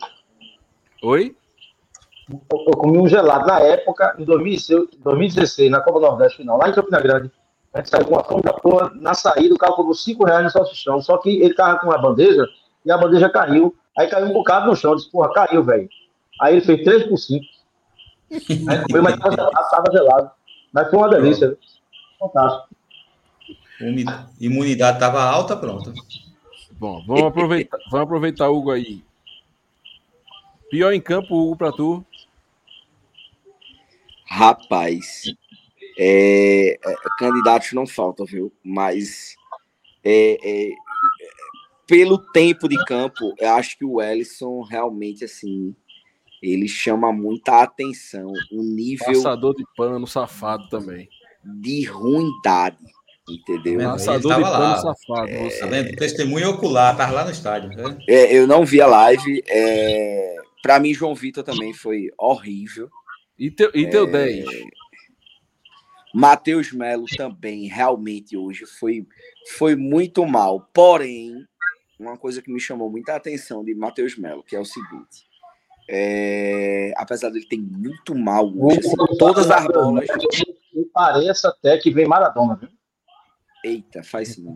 Oi? 1.02 1.36
Eu 2.32 2.78
comi 2.78 2.98
um 2.98 3.08
gelado 3.08 3.46
na 3.46 3.60
época, 3.60 4.16
em 4.18 4.24
2016, 4.24 5.70
na 5.70 5.82
Copa 5.82 6.00
do 6.00 6.06
Nordeste 6.06 6.38
final, 6.38 6.58
lá 6.58 6.70
em 6.70 6.74
Campina 6.74 7.02
Grande. 7.02 7.32
A 7.74 7.80
gente 7.80 7.90
saiu 7.90 8.06
com 8.06 8.14
uma 8.14 8.24
fome 8.24 8.42
da 8.42 8.54
porra, 8.54 8.92
na 8.96 9.14
saída, 9.14 9.56
o 9.56 9.58
carro 9.58 9.76
cobrou 9.76 9.96
5 9.96 10.26
reais 10.26 10.44
no 10.44 10.50
salsichão. 10.50 11.02
Só 11.02 11.18
que 11.18 11.42
ele 11.42 11.54
tava 11.54 11.80
com 11.80 11.88
uma 11.88 11.98
bandeja 11.98 12.46
e 12.86 12.92
a 12.92 12.98
bandeja 12.98 13.30
caiu. 13.30 13.76
Aí 13.98 14.08
caiu 14.08 14.28
um 14.28 14.34
bocado 14.34 14.68
no 14.68 14.76
chão. 14.76 14.96
Disse, 14.96 15.10
porra, 15.10 15.32
caiu, 15.34 15.64
velho. 15.64 15.90
Aí 16.42 16.56
ele 16.56 16.66
fez 16.66 16.84
3 16.84 17.08
por 17.08 17.18
5. 17.18 17.46
Aí 18.70 18.82
comeu, 18.88 19.04
mas 19.04 19.18
tava 19.18 19.36
gelado, 19.36 19.70
tava 19.70 19.92
gelado. 19.92 20.32
Mas 20.74 20.90
foi 20.90 21.00
uma 21.00 21.10
delícia. 21.10 21.58
Fantástico. 22.20 22.70
Imunidade 24.40 24.98
estava 24.98 25.24
alta, 25.24 25.56
pronto. 25.56 25.94
Bom, 26.72 27.04
vamos 27.06 27.24
aproveitar, 27.24 27.78
vamos 27.90 28.06
aproveitar, 28.06 28.50
Hugo, 28.50 28.72
aí. 28.72 29.04
Pior 30.70 30.92
em 30.92 31.02
campo, 31.02 31.36
Hugo, 31.36 31.56
para 31.56 31.72
tu? 31.72 32.06
Rapaz, 34.34 35.24
é, 36.00 36.80
é, 36.82 36.96
candidatos 37.20 37.74
não 37.74 37.86
faltam, 37.86 38.26
viu? 38.26 38.50
Mas 38.64 39.36
é, 40.02 40.38
é, 40.42 40.70
pelo 41.86 42.18
tempo 42.32 42.70
de 42.70 42.82
campo, 42.86 43.36
eu 43.38 43.50
acho 43.56 43.78
que 43.78 43.84
o 43.84 44.02
Ellison 44.02 44.62
realmente 44.62 45.26
assim 45.26 45.76
ele 46.42 46.66
chama 46.66 47.12
muita 47.12 47.62
atenção. 47.62 48.32
O 48.54 48.64
nível. 48.64 49.08
Passador 49.08 49.54
de 49.54 49.66
pano, 49.76 50.08
safado 50.08 50.64
também. 50.70 51.10
De 51.44 51.84
ruindade. 51.84 52.78
Entendeu? 53.30 53.80
Tá 53.80 53.92
Passador 53.92 54.36
de 54.36 54.42
pano, 54.44 54.60
lá. 54.60 54.78
safado. 54.78 55.30
É... 55.30 55.60
Tá 55.60 55.66
vendo? 55.66 55.96
Testemunho 55.98 56.52
ocular, 56.52 56.96
tava 56.96 57.12
lá 57.12 57.26
no 57.26 57.32
estádio. 57.32 57.68
Né? 57.70 57.98
É, 58.08 58.34
eu 58.34 58.48
não 58.48 58.66
vi 58.66 58.80
a 58.82 58.88
live. 58.88 59.44
É... 59.46 60.38
Para 60.64 60.80
mim, 60.80 60.94
João 60.94 61.14
Vitor 61.14 61.44
também 61.44 61.74
foi 61.74 62.08
horrível. 62.18 62.90
E 63.42 63.50
teu, 63.50 63.72
e 63.74 63.90
teu 63.90 64.08
é... 64.08 64.12
10? 64.12 64.46
Matheus 66.14 66.72
Melo 66.72 67.08
também, 67.18 67.68
realmente, 67.68 68.38
hoje 68.38 68.68
foi, 68.68 69.04
foi 69.58 69.76
muito 69.76 70.24
mal. 70.28 70.70
Porém, 70.72 71.48
uma 72.00 72.16
coisa 72.16 72.40
que 72.40 72.54
me 72.54 72.60
chamou 72.60 72.88
muita 72.88 73.16
atenção 73.16 73.66
de 73.66 73.74
Matheus 73.74 74.16
Melo, 74.16 74.44
que 74.44 74.56
é 74.56 74.60
o 74.60 74.66
seguinte: 74.66 75.26
é, 75.90 76.94
apesar 76.96 77.32
dele 77.32 77.48
ter 77.48 77.58
muito 77.58 78.14
mal 78.14 78.46
hoje, 78.46 78.78
assim, 78.78 79.18
todas 79.18 79.50
as 79.50 79.66
bolas. 79.66 80.08
Me 80.72 80.86
parece 80.94 81.48
até 81.48 81.80
que 81.80 81.90
vem 81.90 82.06
Maradona, 82.06 82.56
viu? 82.56 82.70
Eita, 83.66 84.04
faz 84.04 84.30
isso 84.30 84.44
não. 84.44 84.54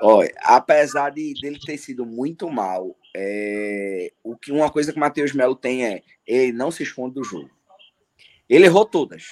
Olha, 0.00 0.32
apesar 0.44 1.10
de 1.10 1.34
dele 1.40 1.58
ter 1.58 1.76
sido 1.76 2.06
muito 2.06 2.48
mal, 2.48 2.96
é, 3.16 4.12
o 4.22 4.36
que 4.36 4.52
uma 4.52 4.70
coisa 4.70 4.92
que 4.92 4.96
o 4.96 5.00
Matheus 5.00 5.32
Melo 5.32 5.56
tem 5.56 5.84
é 5.84 6.02
ele 6.24 6.52
não 6.52 6.70
se 6.70 6.84
esconde 6.84 7.16
do 7.16 7.24
jogo. 7.24 7.50
Ele 8.48 8.66
errou 8.66 8.84
todas, 8.84 9.24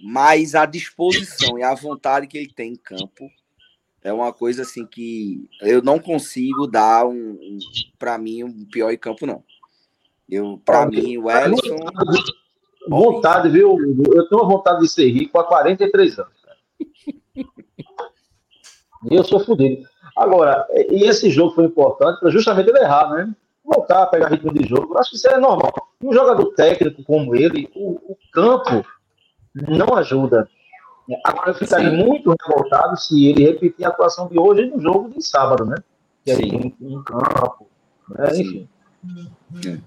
mas 0.00 0.54
a 0.54 0.66
disposição 0.66 1.58
e 1.58 1.62
a 1.62 1.74
vontade 1.74 2.26
que 2.26 2.36
ele 2.36 2.52
tem 2.52 2.72
em 2.72 2.76
campo 2.76 3.30
é 4.02 4.12
uma 4.12 4.32
coisa 4.32 4.62
assim 4.62 4.86
que 4.86 5.48
eu 5.60 5.82
não 5.82 5.98
consigo 5.98 6.66
dar 6.66 7.06
um, 7.06 7.30
um 7.32 7.58
para 7.98 8.16
mim 8.18 8.44
um 8.44 8.64
pior 8.66 8.90
em 8.92 8.98
campo 8.98 9.26
não. 9.26 9.42
Eu, 10.28 10.60
para 10.64 10.86
mim, 10.86 11.18
o 11.18 11.30
Ellison. 11.30 11.76
Vontade, 12.88 13.48
viu? 13.48 13.76
Eu 14.12 14.28
tenho 14.28 14.46
vontade 14.46 14.80
de 14.80 14.88
ser 14.88 15.08
rico 15.10 15.38
há 15.38 15.44
43 15.44 16.18
anos. 16.18 16.32
e 17.36 17.44
eu 19.10 19.24
sou 19.24 19.40
fodido. 19.40 19.86
Agora, 20.16 20.66
e 20.70 21.04
esse 21.04 21.30
jogo 21.30 21.54
foi 21.54 21.64
importante 21.64 22.20
para 22.20 22.30
justamente 22.30 22.68
ele 22.68 22.78
errar, 22.78 23.10
né? 23.10 23.34
Voltar 23.66 24.04
a 24.04 24.06
pegar 24.06 24.28
ritmo 24.28 24.54
de 24.54 24.66
jogo. 24.66 24.94
Eu 24.94 24.98
acho 24.98 25.10
que 25.10 25.16
isso 25.16 25.28
é 25.28 25.38
normal. 25.38 25.72
Um 26.00 26.12
jogador 26.12 26.52
técnico 26.54 27.02
como 27.02 27.34
ele, 27.34 27.68
o, 27.74 28.12
o 28.12 28.16
campo 28.32 28.86
não 29.54 29.96
ajuda. 29.96 30.48
Agora 31.24 31.50
eu 31.50 31.54
ficaria 31.54 31.90
Sim. 31.90 31.96
muito 31.96 32.34
revoltado 32.40 32.96
se 32.96 33.26
ele 33.26 33.44
repetir 33.44 33.84
a 33.84 33.88
atuação 33.88 34.28
de 34.28 34.38
hoje 34.38 34.66
no 34.66 34.80
jogo 34.80 35.08
de 35.10 35.26
sábado, 35.26 35.64
né? 35.64 35.76
Que 36.24 36.32
é 36.32 36.34
em, 36.34 36.74
em 36.80 37.02
campo. 37.02 37.68
Né? 38.08 38.40
Enfim. 38.40 38.68
É. 39.66 39.78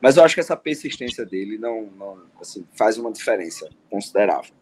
Mas 0.00 0.16
eu 0.16 0.24
acho 0.24 0.34
que 0.34 0.40
essa 0.40 0.56
persistência 0.56 1.24
dele 1.24 1.58
não, 1.58 1.86
não 1.96 2.18
assim, 2.40 2.66
faz 2.76 2.98
uma 2.98 3.12
diferença 3.12 3.68
considerável. 3.88 4.52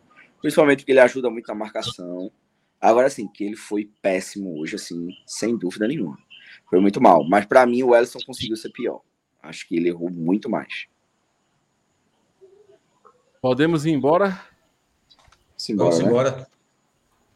Principalmente 0.41 0.81
porque 0.81 0.93
ele 0.93 1.01
ajuda 1.01 1.31
muito 1.31 1.49
na 1.49 1.55
marcação. 1.55 2.31
Agora, 2.81 3.07
assim, 3.07 3.29
que 3.29 3.45
ele 3.45 3.57
foi 3.57 3.91
péssimo 4.03 4.61
hoje, 4.61 4.77
assim, 4.77 5.09
sem 5.27 5.57
dúvida 5.57 5.87
nenhuma. 5.87 6.19
Foi 6.71 6.81
muito 6.81 7.01
mal. 7.01 7.25
Mas 7.29 7.45
para 7.45 7.67
mim, 7.67 7.83
o 7.83 7.95
Ellison 7.95 8.21
conseguiu 8.25 8.57
ser 8.57 8.71
pior. 8.71 9.01
Acho 9.43 9.67
que 9.67 9.77
ele 9.77 9.89
errou 9.89 10.09
muito 10.09 10.49
mais. 10.49 10.87
Podemos 13.43 13.85
ir 13.85 13.91
embora? 13.91 14.39
Simbora, 15.57 15.91
Vamos 15.91 16.05
né? 16.05 16.11
embora. 16.11 16.47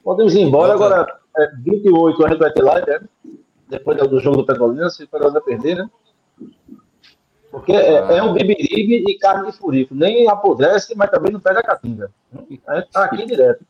Podemos 0.02 0.35
ir 0.35 0.40
embora. 0.40 0.73
Agora, 0.74 1.20
é, 1.36 1.48
28 1.59 2.24
a 2.24 2.28
gente 2.28 2.39
vai 2.39 2.52
ter 2.52 2.62
live, 2.62 2.86
né? 2.86 3.01
Depois 3.69 3.98
do 4.09 4.20
jogo 4.20 4.36
do 4.36 4.47
Petrolina, 4.47 4.89
se 4.90 5.05
o 5.05 5.09
Petrolina 5.09 5.40
perder, 5.40 5.77
né? 5.78 5.90
Porque 7.51 7.73
é, 7.73 8.19
é 8.19 8.23
um 8.23 8.35
bibiribe 8.35 9.05
e 9.09 9.19
carne 9.19 9.51
de 9.51 9.56
furico. 9.56 9.94
Nem 9.94 10.28
apodrece, 10.28 10.94
mas 10.94 11.11
também 11.11 11.32
não 11.32 11.40
pega 11.40 11.61
a 11.61 11.62
catinga. 11.62 12.11
A 12.66 12.77
gente 12.77 12.90
tá 12.90 13.05
aqui 13.05 13.24
direto. 13.24 13.65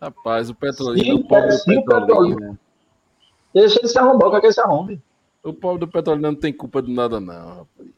Rapaz, 0.00 0.50
o 0.50 0.54
Petrolina, 0.54 1.14
o 1.14 1.24
pobre 1.24 1.56
do 1.56 1.84
Petrolina. 1.84 2.58
Deixa 3.56 3.78
ele 3.78 3.88
se 3.88 3.98
arrombar, 3.98 4.30
quer 4.32 4.40
que 4.40 4.46
ele 4.48 4.52
se 4.52 4.60
arrombe. 4.60 5.00
O 5.42 5.50
pobre 5.50 5.80
do 5.80 5.88
Petrolina 5.88 6.30
não 6.30 6.38
tem 6.38 6.52
culpa 6.52 6.82
de 6.82 6.92
nada, 6.92 7.18
não, 7.18 7.48
rapaz. 7.48 7.88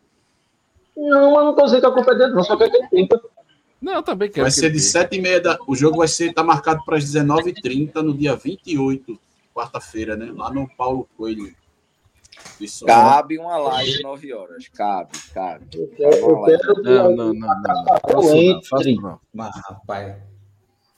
Não, 0.97 1.35
mas 1.35 1.45
não 1.45 1.55
tô 1.57 1.65
dizendo 1.65 1.81
que 1.81 1.87
a 1.87 1.91
culpa 1.91 2.13
é 2.13 2.15
dele, 2.15 2.33
não, 2.33 2.45
só 2.45 2.57
quer 2.57 2.71
que 2.71 2.77
ele 2.77 2.89
tenha. 2.89 3.09
Não, 3.83 3.95
eu 3.95 4.03
também 4.05 4.31
quero. 4.31 4.45
Vai 4.45 4.53
ser 4.53 4.71
de 4.71 4.79
7h30 4.79 5.41
da. 5.41 5.59
O 5.67 5.75
jogo 5.75 5.99
vai 5.99 6.07
ser, 6.07 6.33
tá 6.33 6.45
marcado 6.45 6.85
para 6.85 6.97
as 6.97 7.05
19h30 7.05 7.93
no 7.97 8.17
dia 8.17 8.37
28, 8.37 9.19
quarta-feira, 9.53 10.15
né? 10.15 10.33
Lá 10.33 10.53
no 10.53 10.69
Paulo 10.77 11.09
Coelho. 11.17 11.53
Isso, 12.61 12.87
cabe 12.87 13.37
uma 13.37 13.57
live 13.57 14.01
9 14.01 14.33
horas. 14.33 14.69
Cabe, 14.69 15.11
cabe. 15.35 15.65
Não, 16.85 17.17
não, 17.17 17.35
não, 17.35 17.35
não. 17.35 18.63
Faça 18.63 18.93
não. 18.93 19.21
Mas, 19.35 19.57
rapaz. 19.57 20.17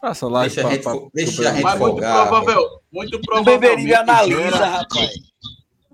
Faça 0.01 0.27
live. 0.27 0.55
Deixa 0.55 0.69
a 0.69 0.73
gente, 0.73 0.83
pra, 0.83 0.95
deixa 1.13 1.51
a 1.51 1.55
gente 1.55 1.79
muito 1.79 1.97
provável, 1.97 2.81
muito 2.91 3.21
provavelmente. 3.21 3.95
analisa, 3.95 4.67
rapaz. 4.67 5.31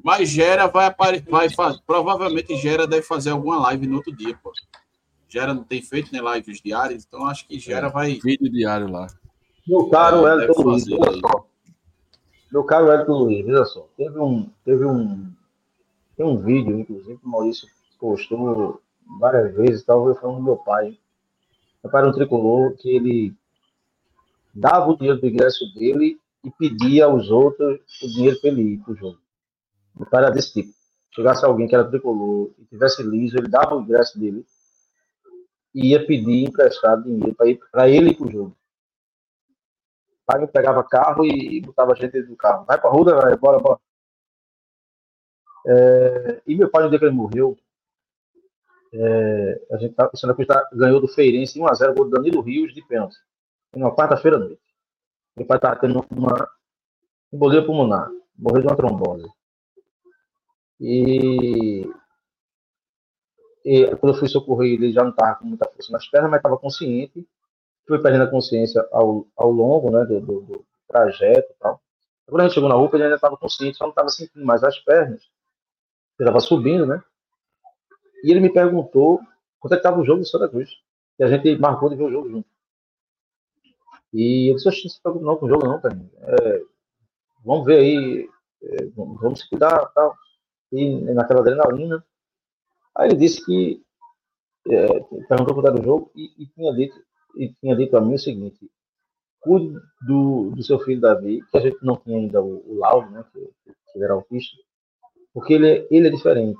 Mas 0.03 0.29
Gera 0.29 0.69
vai, 0.69 0.95
vai 1.29 1.51
fazer. 1.51 1.81
Provavelmente 1.85 2.57
Gera 2.57 2.87
deve 2.87 3.03
fazer 3.03 3.31
alguma 3.31 3.59
live 3.59 3.89
no 3.89 3.97
outro 3.97 4.15
dia, 4.15 4.39
pô. 4.41 4.53
Gera 5.29 5.53
não 5.53 5.65
tem 5.65 5.83
feito 5.83 6.13
nem 6.13 6.23
né, 6.23 6.35
lives 6.37 6.61
diárias, 6.61 7.05
então 7.05 7.27
acho 7.27 7.47
que 7.49 7.59
Gera 7.59 7.89
é, 7.89 7.91
vai. 7.91 8.15
Vídeo 8.23 8.49
diário 8.49 8.89
lá. 8.89 9.09
Meu 9.67 9.89
caro 9.89 10.25
é, 10.29 10.45
Elton 10.45 10.63
Luiz, 10.63 10.85
Meu 12.53 12.63
caro 12.63 12.93
Elton 12.93 13.13
Luiz, 13.13 13.45
veja 13.45 13.65
só. 13.65 13.89
Teve 13.97 14.19
um, 14.21 14.49
teve 14.65 14.87
um, 14.87 15.29
tem 16.17 16.25
um 16.25 16.39
vídeo, 16.39 16.79
inclusive, 16.79 17.19
que 17.19 17.27
o 17.27 17.29
Maurício 17.29 17.67
postou 17.99 18.81
várias 19.19 19.53
vezes, 19.57 19.85
talvez 19.85 20.17
falando 20.21 20.37
do 20.37 20.45
meu 20.45 20.57
pai. 20.57 20.97
Meu 21.83 21.91
pai 21.91 22.03
era 22.03 22.11
um 22.11 22.15
tricolor 22.15 22.77
que 22.77 22.89
ele 22.89 23.35
dava 24.57 24.91
o 24.91 24.97
dinheiro 24.97 25.21
do 25.21 25.27
ingresso 25.27 25.73
dele 25.75 26.19
e 26.43 26.51
pedia 26.51 27.05
aos 27.05 27.31
outros 27.31 27.81
o 28.03 28.09
dinheiro 28.09 28.41
para 28.41 28.51
ele 28.51 28.63
ir 28.63 28.79
para 28.79 28.93
o 28.93 28.97
jogo. 28.97 29.21
Pai 30.11 30.23
era 30.23 30.31
desse 30.31 30.53
tipo. 30.53 30.73
Chegasse 31.15 31.45
alguém 31.45 31.67
que 31.67 31.75
era 31.75 31.89
tricolor 31.89 32.53
e 32.59 32.65
tivesse 32.67 33.03
liso, 33.03 33.37
ele 33.37 33.49
dava 33.49 33.75
o 33.75 33.83
ingresso 33.83 34.19
dele 34.19 34.45
e 35.75 35.91
ia 35.91 36.07
pedir 36.07 36.45
emprestado 36.45 37.05
dinheiro 37.05 37.35
para 37.71 37.89
ele 37.89 38.11
ir 38.11 38.17
para 38.17 38.27
o 38.27 38.31
jogo. 38.31 38.57
Pai 40.25 40.47
pegava 40.47 40.83
carro 40.83 41.25
e, 41.25 41.59
e 41.59 41.61
botava 41.61 41.93
a 41.93 41.95
gente 41.95 42.13
dentro 42.13 42.31
do 42.31 42.37
carro. 42.37 42.65
Vai 42.65 42.81
para 42.81 42.91
a 42.91 42.93
rua, 42.93 43.15
vai, 43.15 43.37
bora, 43.37 43.59
bora. 43.59 43.79
É, 45.69 46.43
e 46.47 46.57
meu 46.57 46.71
pai, 46.71 46.83
no 46.83 46.91
dia 46.91 46.99
que 46.99 47.05
ele 47.05 47.15
morreu, 47.15 47.57
é, 48.93 49.67
a 49.73 49.77
gente 49.79 49.95
tá, 49.95 50.11
o 50.13 50.17
Santa 50.17 50.35
Cruz 50.35 50.47
tá, 50.47 50.69
ganhou 50.73 51.01
do 51.01 51.09
Feirense 51.09 51.59
1x0, 51.59 51.95
gol 51.95 52.05
do 52.07 52.11
Danilo 52.11 52.41
Rios 52.41 52.75
de 52.75 52.83
pênalti. 52.83 53.17
Numa 53.75 53.95
quarta-feira 53.95 54.39
noite. 54.39 54.61
Meu 55.37 55.47
pai 55.47 55.59
estava 55.59 55.77
tendo 55.77 56.05
uma 56.11 56.49
embolia 57.33 57.65
pulmonar, 57.65 58.11
morreu 58.39 58.63
de 58.63 58.67
uma 58.69 58.77
trombose. 58.77 59.29
E, 60.81 61.89
e 63.65 63.97
quando 63.97 64.15
eu 64.15 64.19
fui 64.19 64.29
socorrer 64.29 64.73
ele, 64.73 64.93
já 64.93 65.03
não 65.03 65.11
estava 65.11 65.37
com 65.37 65.47
muita 65.47 65.69
força 65.69 65.93
nas 65.93 66.07
pernas, 66.09 66.31
mas 66.31 66.39
estava 66.39 66.59
consciente. 66.59 67.27
Fui 67.87 68.01
perdendo 68.01 68.25
a 68.25 68.31
consciência 68.31 68.87
ao, 68.91 69.27
ao 69.37 69.51
longo 69.51 69.91
né, 69.91 70.05
do, 70.05 70.21
do, 70.21 70.41
do 70.41 70.67
trajeto 70.89 71.53
e 71.53 71.57
tal. 71.61 71.81
Quando 72.27 72.41
a 72.41 72.45
gente 72.45 72.55
chegou 72.55 72.69
na 72.69 72.77
UPA, 72.77 72.97
ele 72.97 73.05
ainda 73.05 73.17
estava 73.17 73.37
consciente, 73.37 73.77
só 73.77 73.85
não 73.85 73.91
estava 73.91 74.09
sentindo 74.09 74.45
mais 74.45 74.65
as 74.65 74.79
pernas. 74.81 75.23
Ele 76.19 76.29
estava 76.29 76.41
subindo, 76.41 76.87
né? 76.87 77.03
E 78.25 78.31
ele 78.31 78.41
me 78.41 78.53
perguntou 78.53 79.21
quanto 79.61 79.75
é 79.75 79.77
que 79.77 79.81
estava 79.81 80.01
o 80.01 80.05
jogo 80.05 80.21
do 80.21 80.27
Santa 80.27 80.49
Cruz. 80.49 80.71
E 81.19 81.25
a 81.25 81.29
gente 81.29 81.57
marcou 81.57 81.89
de 81.89 81.95
ver 81.95 82.05
o 82.05 82.11
jogo 82.11 82.29
junto. 82.29 82.49
E 84.13 84.51
eu 84.51 84.57
disse, 84.57 84.67
não 84.67 84.73
se 84.73 85.03
preocupe 85.03 85.25
não 85.25 85.37
com 85.37 85.47
o 85.47 85.49
jogo 85.49 85.67
não, 85.67 85.81
cara. 85.81 85.99
É, 86.21 86.63
vamos 87.45 87.67
ver 87.67 87.79
aí, 87.79 88.29
é, 88.63 88.87
vamos 88.95 89.41
se 89.41 89.49
cuidar 89.49 89.87
tal. 89.95 90.15
E 90.73 91.01
naquela 91.15 91.41
adrenalina. 91.41 92.05
Aí 92.95 93.09
ele 93.09 93.17
disse 93.17 93.45
que 93.45 93.83
é, 94.69 94.87
perguntou 95.29 95.55
quanto 95.55 95.69
era 95.69 95.81
o 95.81 95.85
jogo 95.85 96.11
e, 96.15 96.33
e, 96.39 96.47
tinha 96.47 96.73
dito 96.73 96.97
e 97.37 97.53
tinha 97.61 97.77
dito 97.77 97.97
a 97.97 98.01
mim 98.01 98.15
o 98.15 98.19
seguinte 98.19 98.69
cuide 99.47 99.79
do, 100.05 100.51
do 100.51 100.63
seu 100.65 100.81
filho 100.81 101.01
Davi, 101.01 101.41
que 101.49 101.57
a 101.57 101.61
gente 101.61 101.79
não 101.83 101.97
tinha 101.97 102.19
ainda 102.19 102.43
o, 102.43 102.65
o 102.67 102.79
laudo, 102.79 103.09
né, 103.11 103.25
que, 103.33 103.39
que 103.39 103.73
ele 103.95 104.05
era 104.05 104.15
autista, 104.15 104.57
porque 105.33 105.55
ele, 105.55 105.87
ele 105.89 106.09
é 106.09 106.11
diferente. 106.11 106.59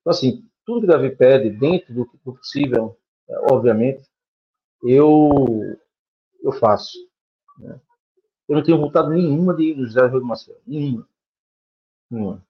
Então, 0.00 0.12
assim, 0.12 0.44
tudo 0.64 0.82
que 0.82 0.86
Davi 0.86 1.10
pede, 1.10 1.50
dentro 1.50 1.92
do, 1.92 2.08
do 2.24 2.34
possível, 2.34 2.96
é, 3.28 3.38
obviamente, 3.52 4.08
eu, 4.84 5.76
eu 6.42 6.52
faço. 6.52 6.98
Né? 7.58 7.80
Eu 8.48 8.56
não 8.56 8.62
tenho 8.62 8.78
vontade 8.78 9.10
nenhuma 9.10 9.54
de 9.54 9.70
ir 9.70 9.76
no 9.76 9.86
José 9.86 10.06
Rio 10.06 10.24
Marcelo. 10.24 10.58
Nenhuma. 10.66 11.06
Nenhuma. 12.10 12.44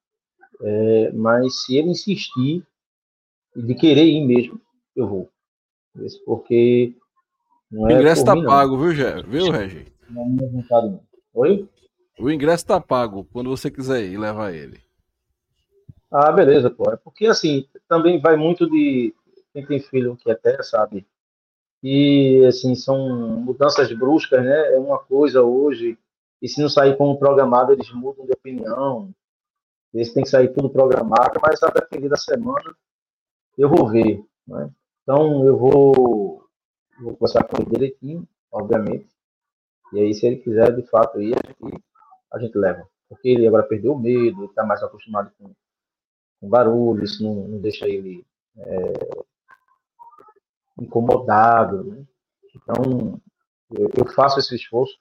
É, 0.63 1.13
mas 1.13 1.63
se 1.63 1.77
ele 1.77 1.91
insistir 1.91 2.67
e 3.57 3.63
de 3.63 3.75
querer 3.75 4.05
ir 4.05 4.25
mesmo, 4.25 4.61
eu 4.95 5.09
vou. 5.09 5.31
Porque 6.25 6.95
não 7.71 7.89
é 7.89 7.95
o 7.95 7.97
ingresso 7.97 8.23
está 8.23 8.43
pago, 8.43 8.79
viu, 8.79 8.95
Gé? 8.95 9.23
Viu, 9.23 9.51
Regi? 9.51 9.93
Não 10.09 10.23
é 10.23 10.29
minha 10.29 10.51
vontade, 10.51 10.89
não. 10.89 11.01
Oi? 11.35 11.69
O 12.19 12.31
ingresso 12.31 12.65
está 12.65 12.81
pago 12.81 13.25
quando 13.33 13.51
você 13.51 13.71
quiser 13.71 14.05
ir 14.05 14.19
levar 14.19 14.53
ele. 14.53 14.81
Ah, 16.11 16.33
beleza, 16.33 16.69
pô. 16.69 16.91
É 16.91 16.97
porque 16.97 17.27
assim, 17.27 17.67
também 17.89 18.21
vai 18.21 18.37
muito 18.37 18.69
de 18.69 19.15
quem 19.53 19.65
tem 19.65 19.81
filho 19.81 20.17
que 20.17 20.31
até 20.31 20.63
sabe. 20.63 21.07
E 21.83 22.45
assim, 22.47 22.75
são 22.75 23.09
mudanças 23.41 23.93
bruscas, 23.93 24.45
né? 24.45 24.75
É 24.75 24.79
uma 24.79 24.99
coisa 24.99 25.43
hoje, 25.43 25.99
e 26.43 26.49
se 26.49 26.61
não 26.61 26.69
sair 26.69 26.97
como 26.97 27.19
programado, 27.19 27.73
eles 27.73 27.91
mudam 27.93 28.27
de 28.27 28.33
opinião. 28.33 29.13
Eles 29.93 30.13
têm 30.13 30.23
que 30.23 30.29
sair 30.29 30.53
tudo 30.53 30.71
programado, 30.71 31.41
mas 31.43 31.63
a 31.63 31.69
depender 31.69 32.09
da 32.09 32.17
semana, 32.17 32.75
eu 33.59 33.69
vou 33.69 33.89
ver. 33.89 34.25
Né? 34.47 34.71
Então, 35.03 35.45
eu 35.45 35.57
vou, 35.57 36.45
vou 37.01 37.17
conversar 37.17 37.45
com 37.45 37.61
ele 37.61 37.71
direitinho, 37.71 38.29
obviamente. 38.53 39.09
E 39.93 40.01
aí, 40.01 40.15
se 40.15 40.27
ele 40.27 40.37
quiser, 40.37 40.75
de 40.75 40.83
fato, 40.89 41.21
ir, 41.21 41.35
a 41.35 41.47
gente, 41.49 41.85
a 42.33 42.39
gente 42.39 42.57
leva. 42.57 42.89
Porque 43.09 43.29
ele 43.29 43.47
agora 43.47 43.65
perdeu 43.65 43.95
o 43.95 43.99
medo, 43.99 44.45
está 44.45 44.65
mais 44.65 44.83
acostumado 44.83 45.33
com 45.37 45.51
com 46.41 46.49
barulho, 46.49 47.05
isso 47.05 47.23
não, 47.23 47.35
não 47.47 47.59
deixa 47.61 47.87
ele 47.87 48.25
é, 48.57 48.93
incomodado. 50.81 51.85
Né? 51.85 52.05
Então, 52.57 53.21
eu, 53.71 54.07
faço 54.13 54.39
esse 54.39 54.55
esforço 54.57 54.95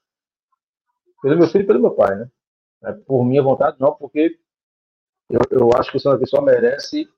pelo 1.21 1.37
meu 1.37 1.47
filho 1.47 1.63
e 1.63 1.67
pelo 1.67 1.81
meu 1.81 1.91
pai, 1.91 2.15
né? 2.15 2.29
É 2.83 2.93
por 2.93 3.25
minha 3.25 3.43
vontade, 3.43 3.75
não, 3.79 3.93
porque 3.93 4.37
eu, 5.29 5.39
eu 5.51 5.69
acho 5.75 5.91
que 5.91 5.97
o 5.97 5.99
Santa 5.99 6.17
Cruz 6.17 6.31
merece 6.43 7.09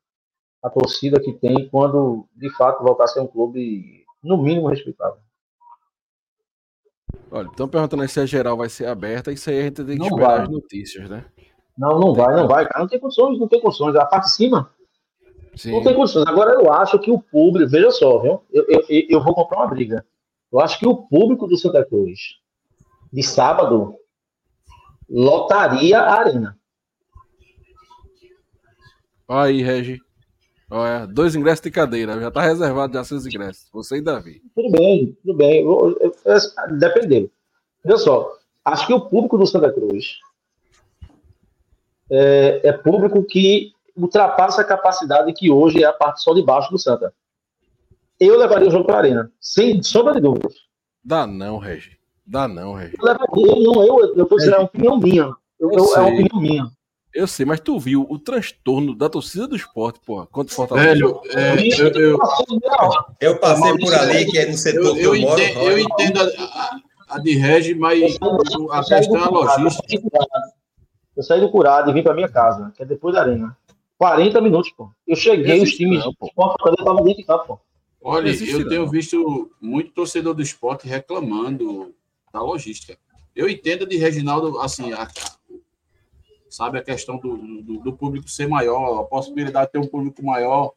a 0.63 0.69
torcida 0.69 1.19
que 1.19 1.33
tem 1.33 1.69
quando, 1.69 2.27
de 2.35 2.49
fato, 2.55 2.83
voltar 2.83 3.03
a 3.03 3.07
ser 3.07 3.19
um 3.19 3.27
clube, 3.27 4.03
no 4.23 4.41
mínimo, 4.41 4.69
respeitável. 4.69 5.19
Olha, 7.29 7.47
estão 7.47 7.67
perguntando 7.67 8.07
se 8.07 8.19
a 8.19 8.25
geral 8.25 8.57
vai 8.57 8.69
ser 8.69 8.87
aberta, 8.87 9.31
isso 9.31 9.49
aí 9.49 9.59
a 9.59 9.63
gente 9.63 9.83
tem 9.83 9.97
que 9.97 9.99
não 9.99 10.07
esperar 10.07 10.35
vai. 10.35 10.41
as 10.41 10.49
notícias, 10.49 11.09
né? 11.09 11.25
Não, 11.77 11.99
não 11.99 12.13
vai, 12.13 12.35
não 12.35 12.47
vai, 12.47 12.67
cara. 12.67 12.79
Não 12.79 12.87
tem 12.87 12.99
condições, 12.99 13.39
não 13.39 13.47
tem 13.47 13.61
condições. 13.61 13.95
A 13.95 14.05
parte 14.05 14.25
de 14.25 14.33
cima 14.33 14.71
Sim. 15.55 15.71
não 15.71 15.83
tem 15.83 15.93
condições. 15.93 16.25
Agora 16.27 16.53
eu 16.53 16.71
acho 16.71 16.99
que 16.99 17.11
o 17.11 17.19
público, 17.19 17.69
veja 17.69 17.91
só, 17.91 18.19
viu? 18.19 18.43
Eu, 18.51 18.65
eu, 18.67 18.85
eu 19.09 19.23
vou 19.23 19.33
comprar 19.33 19.59
uma 19.59 19.67
briga. 19.67 20.05
Eu 20.51 20.59
acho 20.59 20.79
que 20.79 20.87
o 20.87 20.95
público 20.95 21.47
do 21.47 21.57
Santa 21.57 21.85
Cruz 21.85 22.39
de 23.11 23.23
sábado 23.23 23.95
lotaria 25.09 25.99
a 25.99 26.19
arena. 26.19 26.57
Olha 29.27 29.49
aí, 29.49 29.61
Regi. 29.61 29.99
Olha, 30.69 31.05
dois 31.05 31.35
ingressos 31.35 31.61
de 31.61 31.69
cadeira, 31.69 32.17
já 32.17 32.29
está 32.29 32.41
reservado 32.41 32.93
já 32.93 33.03
seus 33.03 33.25
ingressos. 33.25 33.69
Você 33.73 33.97
e 33.97 34.01
Davi. 34.01 34.41
Tudo 34.55 34.71
bem, 34.71 35.17
tudo 35.21 35.35
bem. 35.35 35.65
Dependendo. 36.79 37.29
Veja 37.83 37.97
só, 37.97 38.37
acho 38.63 38.87
que 38.87 38.93
o 38.93 39.01
público 39.01 39.37
do 39.37 39.45
Santa 39.45 39.71
Cruz 39.71 40.19
é, 42.09 42.61
é 42.69 42.71
público 42.73 43.21
que 43.23 43.73
ultrapassa 44.01 44.61
a 44.61 44.65
capacidade 44.65 45.33
que 45.33 45.49
hoje 45.49 45.83
é 45.83 45.87
a 45.87 45.93
parte 45.93 46.21
só 46.21 46.33
de 46.33 46.43
baixo 46.43 46.71
do 46.71 46.79
Santa. 46.79 47.13
Eu 48.19 48.37
levaria 48.37 48.67
o 48.67 48.71
jogo 48.71 48.85
para 48.85 48.95
a 48.95 48.99
Arena, 48.99 49.31
sem 49.39 49.81
sombra 49.81 50.13
de 50.13 50.21
dúvidas. 50.21 50.53
Dá 51.03 51.25
não, 51.25 51.57
Regi. 51.57 51.97
Dá 52.25 52.47
não, 52.47 52.73
Regi. 52.73 52.95
Eu 52.99 53.05
levaria, 53.05 53.55
não, 53.63 53.83
eu, 53.83 54.15
eu 54.15 54.25
tô 54.25 54.37
dizendo, 54.37 54.55
é 54.55 54.59
uma 54.59 54.65
opinião 54.65 54.97
minha. 54.99 55.31
Eu, 55.59 55.71
eu, 55.71 55.95
é 55.95 55.99
uma 55.99 56.09
opinião 56.09 56.41
minha. 56.41 56.71
Eu 57.13 57.27
sei, 57.27 57.45
mas 57.45 57.59
tu 57.59 57.77
viu 57.77 58.05
o 58.09 58.17
transtorno 58.17 58.95
da 58.95 59.09
torcida 59.09 59.45
do 59.45 59.55
esporte, 59.55 59.99
porra, 60.05 60.25
contra 60.27 60.53
o 60.53 60.55
Fortaleza. 60.55 60.93
Velho, 60.93 61.21
é, 61.33 61.81
eu, 61.81 61.87
eu, 61.89 62.19
eu, 63.19 63.39
passei 63.39 63.77
por 63.77 63.93
ali, 63.93 64.25
que 64.25 64.37
é 64.37 64.45
no 64.45 64.57
setor 64.57 64.97
eu, 64.97 65.13
eu, 65.13 65.15
eu 65.15 65.21
moro, 65.21 65.41
entendo, 65.41 65.59
eu 65.59 65.79
entendo 65.79 66.21
a, 66.21 66.23
a, 66.23 66.79
a 67.09 67.19
de 67.19 67.35
Regi, 67.35 67.75
mas 67.75 68.17
a 68.71 68.83
questão 68.83 69.17
é 69.17 69.23
a 69.23 69.29
logística. 69.29 70.09
Eu 71.17 71.23
saí 71.23 71.41
do 71.41 71.51
curado 71.51 71.89
e 71.89 71.93
vim 71.93 72.01
para 72.01 72.13
minha 72.13 72.29
casa, 72.29 72.71
que 72.75 72.81
é 72.81 72.85
depois 72.85 73.13
da 73.13 73.21
arena. 73.21 73.57
40 74.01 74.41
minutos, 74.41 74.71
pô. 74.71 74.89
Eu 75.05 75.15
cheguei, 75.15 75.61
os 75.61 75.75
times 75.75 76.03
do 76.03 76.09
esporte 76.09 76.69
estavam 76.71 77.03
dentro 77.03 77.21
de 77.21 77.23
campo, 77.23 77.45
pô. 77.45 77.59
Olha, 78.01 78.31
eu 78.31 78.67
tenho 78.67 78.89
visto 78.89 79.51
muito 79.61 79.91
torcedor 79.91 80.33
do 80.33 80.41
esporte 80.41 80.87
reclamando 80.87 81.93
da 82.33 82.41
logística. 82.41 82.97
Eu 83.35 83.47
entendo 83.47 83.85
de 83.85 83.97
Reginaldo, 83.97 84.59
assim, 84.59 84.91
a, 84.91 85.07
sabe, 86.49 86.79
a 86.79 86.83
questão 86.83 87.19
do, 87.19 87.37
do, 87.61 87.77
do, 87.77 87.93
público 87.93 88.27
ser 88.27 88.47
maior, 88.47 89.01
a 89.01 89.03
possibilidade 89.03 89.67
de 89.67 89.73
ter 89.73 89.77
um 89.77 89.87
público 89.87 90.25
maior, 90.25 90.73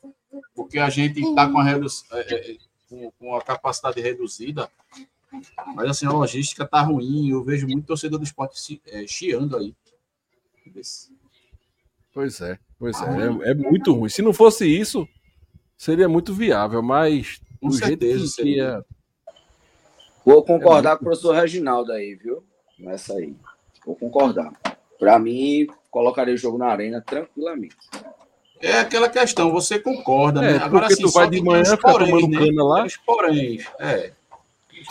porque 0.54 0.78
a 0.78 0.90
gente 0.90 1.18
está 1.22 1.50
com, 1.50 1.58
a 1.58 1.70
é, 1.70 1.80
é, 2.12 2.56
com, 2.90 3.10
com 3.12 3.34
a 3.34 3.40
capacidade 3.40 4.02
reduzida, 4.02 4.70
mas 5.74 5.88
assim, 5.88 6.04
a 6.04 6.12
logística 6.12 6.66
tá 6.66 6.82
ruim, 6.82 7.30
eu 7.30 7.42
vejo 7.42 7.66
muito 7.66 7.86
torcedor 7.86 8.18
do 8.18 8.24
esporte 8.26 8.82
é, 8.86 9.06
chiando 9.06 9.56
aí. 9.56 9.74
Pois 12.14 12.40
é, 12.40 12.56
pois 12.78 12.96
é, 13.02 13.48
é, 13.48 13.50
é, 13.50 13.54
muito 13.54 13.92
ruim. 13.92 14.08
Se 14.08 14.22
não 14.22 14.32
fosse 14.32 14.64
isso, 14.64 15.06
seria 15.76 16.08
muito 16.08 16.32
viável, 16.32 16.80
mas 16.80 17.40
com 17.60 17.72
certeza 17.72 18.28
seria. 18.28 18.84
Vou 20.24 20.44
concordar 20.44 20.92
é 20.92 20.96
com 20.96 21.02
o 21.02 21.06
professor 21.06 21.34
Reginaldo 21.34 21.90
aí, 21.90 22.14
viu? 22.14 22.44
Nessa 22.78 23.14
aí. 23.14 23.34
Vou 23.84 23.96
concordar. 23.96 24.52
Para 24.96 25.18
mim, 25.18 25.66
colocaria 25.90 26.34
o 26.34 26.38
jogo 26.38 26.56
na 26.56 26.68
arena 26.68 27.02
tranquilamente. 27.04 27.76
É 28.60 28.78
aquela 28.78 29.08
questão, 29.08 29.50
você 29.50 29.78
concorda, 29.78 30.42
é, 30.42 30.52
né? 30.52 30.64
Agora 30.64 30.86
assim, 30.86 31.02
tu 31.02 31.10
vai 31.10 31.28
de 31.28 31.42
manhã 31.42 31.64
ficar 31.64 31.92
tomando 31.94 32.28
né? 32.28 32.38
cana 32.38 32.64
lá. 32.64 32.84
Os 32.84 32.96
porém, 32.96 33.60
é. 33.80 34.12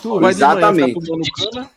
Tu 0.01 0.19
vai 0.19 0.31
Exatamente. 0.31 0.99
de 0.99 1.09
manhã 1.09 1.23
ficar 1.23 1.47
tomando 1.47 1.51
cana 1.51 1.71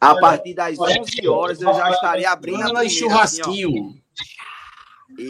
a 0.00 0.14
partir 0.16 0.54
das 0.54 0.78
11 0.78 1.28
horas 1.28 1.60
eu 1.60 1.72
já 1.74 1.90
estaria 1.90 2.30
abrindo 2.30 2.62
a 2.62 2.64
primeira, 2.66 2.88
churrasquinho. 2.88 3.68
Assim, 3.68 4.01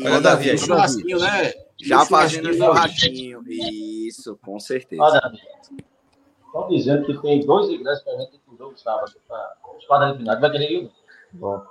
Olha, 0.04 0.20
Davi, 0.20 0.58
churrasquinho, 0.58 1.18
né? 1.18 1.52
Já 1.80 2.04
fazendo 2.04 2.52
churrasquinho. 2.54 3.42
Isso, 3.48 4.38
com 4.42 4.58
certeza. 4.60 5.32
Estão 6.46 6.68
dizendo 6.68 7.06
que 7.06 7.20
tem 7.22 7.44
dois 7.44 7.70
ingressos 7.70 8.04
para 8.04 8.14
a 8.14 8.18
gente 8.18 8.38
pro 8.38 8.56
jogo 8.56 8.78
sábado, 8.78 9.12
para 9.26 9.56
os 9.78 9.86
quadros 9.86 10.18
finais. 10.18 10.40
Vai 10.40 10.50
querer 10.50 10.70
ir? 10.70 10.90
Bom. 11.32 11.62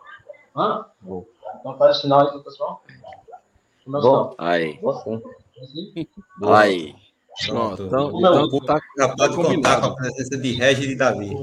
Hã? 0.56 0.86
Bom. 1.02 1.26
Então 1.60 1.78
faz 1.78 1.98
o 1.98 2.02
sinal 2.02 2.28
aí, 2.28 2.44
pessoal. 2.44 2.84
Bom. 3.86 4.36
Aí. 4.38 4.80
Você. 4.82 5.22
Aí. 6.44 6.96
Pronto, 7.48 7.84
então, 7.84 8.12
então 8.18 8.60
tá, 8.66 8.80
Já 8.98 9.16
pode 9.16 9.36
contar 9.36 9.82
com 9.82 9.88
a 9.88 9.96
presença 9.96 10.38
de 10.38 10.52
Regis 10.52 10.92
e 10.92 10.96
Davi. 10.96 11.34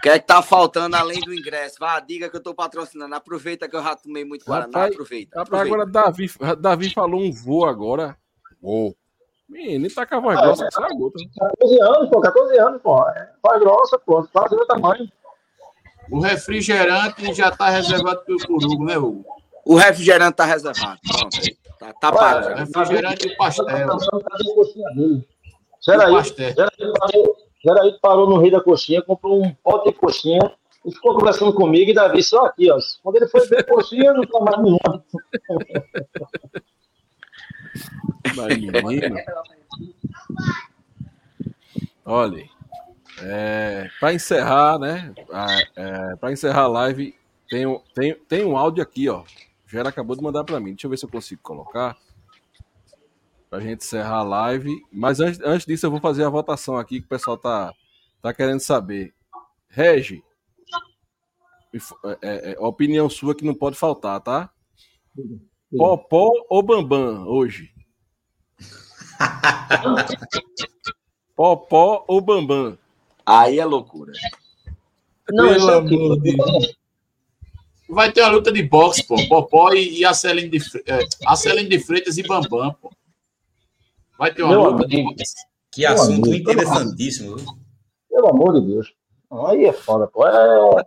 O 0.00 0.02
que 0.02 0.08
é 0.08 0.18
que 0.18 0.26
tá 0.26 0.40
faltando 0.40 0.96
além 0.96 1.20
do 1.20 1.34
ingresso? 1.34 1.76
Vá, 1.78 2.00
diga 2.00 2.30
que 2.30 2.34
eu 2.34 2.42
tô 2.42 2.54
patrocinando. 2.54 3.14
Aproveita 3.14 3.68
que 3.68 3.76
eu 3.76 3.82
já 3.82 3.94
tomei 3.94 4.24
muito 4.24 4.46
Guaraná. 4.46 4.66
Rapaz, 4.66 4.94
aproveita, 4.94 5.38
rapaz, 5.38 5.60
aproveita. 5.60 5.74
agora 5.74 5.90
Davi, 5.90 6.30
Davi 6.58 6.90
falou 6.94 7.20
um 7.20 7.30
voo 7.30 7.66
agora. 7.66 8.16
Voo. 8.62 8.96
Menino, 9.46 9.84
ele 9.84 9.94
tá 9.94 10.06
com 10.06 10.14
a 10.14 10.20
voz 10.20 10.40
grossa 10.40 10.64
que 10.64 10.74
sai 10.74 10.84
a 10.84 10.96
gota. 10.96 11.18
14 11.38 11.80
anos, 11.82 12.08
pô, 12.08 12.20
14 12.22 12.58
anos, 12.58 12.82
pô. 12.82 13.08
É, 13.08 13.30
Faz 13.42 13.60
grossa, 13.60 13.98
pô. 13.98 14.26
Quase 14.32 14.56
do 14.56 14.66
tamanho. 14.66 15.12
O 16.10 16.20
refrigerante 16.20 17.34
já 17.34 17.50
está 17.50 17.68
reservado 17.68 18.22
pelo 18.22 18.38
Hugo, 18.48 18.84
né, 18.86 18.96
Hugo? 18.96 19.22
O 19.66 19.76
refrigerante 19.76 20.36
tá 20.36 20.46
reservado. 20.46 20.98
Pronto. 21.06 21.38
Tá, 21.78 21.92
tá 21.92 22.10
pago. 22.10 22.48
O 22.48 22.54
refrigerante 22.54 23.28
e 23.28 23.32
o 23.34 23.36
pastel. 23.36 23.66
Geraí, 25.82 26.10
O 26.10 26.16
pastel. 26.16 26.54
Geraí 26.54 26.92
parou, 26.98 27.36
Geraí 27.62 27.98
parou 28.00 28.28
no 28.28 28.38
Rei 28.38 28.50
da 28.50 28.60
Coxinha, 28.60 29.02
comprou 29.02 29.42
um 29.42 29.54
pote 29.54 29.90
de 29.90 29.94
coxinha 29.94 30.40
e 30.84 30.92
ficou 30.92 31.14
conversando 31.14 31.52
comigo 31.52 31.90
e 31.90 31.94
Davi 31.94 32.22
só 32.22 32.46
aqui, 32.46 32.70
ó. 32.70 32.78
Quando 33.02 33.16
ele 33.16 33.28
foi 33.28 33.46
ver 33.46 33.66
coxinha, 33.66 34.14
não 34.14 34.22
tá 34.22 34.40
mais 34.40 34.58
nenhuma. 34.62 35.04
Olha, 42.04 42.48
é, 43.22 43.90
para 44.00 44.14
encerrar, 44.14 44.78
né? 44.78 45.12
É, 45.76 46.16
para 46.16 46.32
encerrar 46.32 46.62
a 46.62 46.68
live, 46.68 47.14
tem, 47.48 47.80
tem, 47.94 48.14
tem 48.14 48.44
um 48.44 48.56
áudio 48.56 48.82
aqui, 48.82 49.08
ó. 49.08 49.22
Gera 49.66 49.90
acabou 49.90 50.16
de 50.16 50.22
mandar 50.22 50.44
para 50.44 50.58
mim. 50.58 50.70
Deixa 50.70 50.86
eu 50.86 50.90
ver 50.90 50.96
se 50.96 51.04
eu 51.04 51.10
consigo 51.10 51.40
colocar. 51.42 51.96
Pra 53.50 53.58
gente 53.58 53.82
encerrar 53.82 54.18
a 54.18 54.22
live. 54.22 54.80
Mas 54.92 55.18
antes, 55.18 55.40
antes 55.40 55.66
disso, 55.66 55.84
eu 55.84 55.90
vou 55.90 56.00
fazer 56.00 56.24
a 56.24 56.30
votação 56.30 56.78
aqui 56.78 57.00
que 57.00 57.06
o 57.06 57.08
pessoal 57.08 57.36
tá, 57.36 57.74
tá 58.22 58.32
querendo 58.32 58.60
saber. 58.60 59.12
Regi, 59.68 60.22
é, 62.04 62.18
é, 62.22 62.52
é, 62.52 62.60
opinião 62.60 63.10
sua 63.10 63.34
que 63.34 63.44
não 63.44 63.54
pode 63.54 63.76
faltar, 63.76 64.20
tá? 64.20 64.50
Popó 65.76 66.30
ou 66.48 66.62
Bambam 66.62 67.26
hoje? 67.26 67.72
Popó 71.36 72.04
ou 72.08 72.20
Bambam? 72.20 72.78
Aí 73.24 73.58
é 73.58 73.64
loucura. 73.64 74.12
Não, 75.30 75.48
Pelo 75.48 75.70
é 75.70 75.76
amor 75.76 76.20
de 76.20 76.36
Vai 77.88 78.12
ter 78.12 78.22
uma 78.22 78.30
luta 78.30 78.52
de 78.52 78.62
boxe, 78.62 79.04
pô. 79.04 79.16
Popó 79.28 79.72
e, 79.72 79.98
e 79.98 80.04
a 80.04 80.14
Celine 80.14 80.48
de, 80.48 80.58
é, 80.86 81.00
a 81.26 81.36
Celine 81.36 81.68
de 81.68 81.80
Freitas 81.80 82.18
e 82.18 82.22
Bambam, 82.22 82.74
pô. 82.80 82.92
Vai 84.20 84.34
ter 84.34 84.42
uma 84.42 84.52
Meu 84.52 84.64
luta 84.64 84.86
de 84.86 85.00
amigo. 85.00 85.14
Que 85.72 85.86
assunto 85.86 86.28
amigo, 86.28 86.50
interessantíssimo. 86.50 87.36
Pelo 88.10 88.28
amor 88.28 88.60
de 88.60 88.66
Deus. 88.66 88.92
Aí 89.46 89.64
é 89.64 89.72
foda, 89.72 90.06
pô. 90.08 90.26
É... 90.26 90.86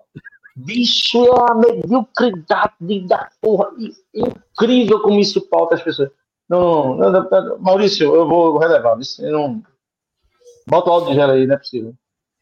Bicho, 0.56 1.18
é 1.26 1.52
a 1.52 1.56
mediocridade 1.56 3.08
da 3.08 3.32
porra. 3.42 3.72
I- 3.80 3.92
Incrível 4.14 5.02
como 5.02 5.20
isso 5.20 5.42
pauta 5.50 5.74
as 5.74 5.82
pessoas. 5.82 6.12
Não, 6.48 6.96
não, 6.96 7.12
não, 7.12 7.28
não, 7.30 7.58
Maurício, 7.60 8.14
eu 8.14 8.28
vou 8.28 8.60
relevar. 8.60 9.00
Isso, 9.00 9.26
eu 9.26 9.32
não... 9.32 9.64
Bota 10.68 10.92
o 10.92 10.94
áudio 10.94 11.10
de 11.10 11.16
gera 11.16 11.34
aí, 11.34 11.48
não 11.48 11.56
é 11.56 11.58
possível. 11.58 11.96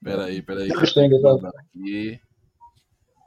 Peraí, 0.03 0.41
peraí. 0.41 0.67
Eu. 0.69 0.75
Mandando 1.21 1.47
aqui. 1.47 2.19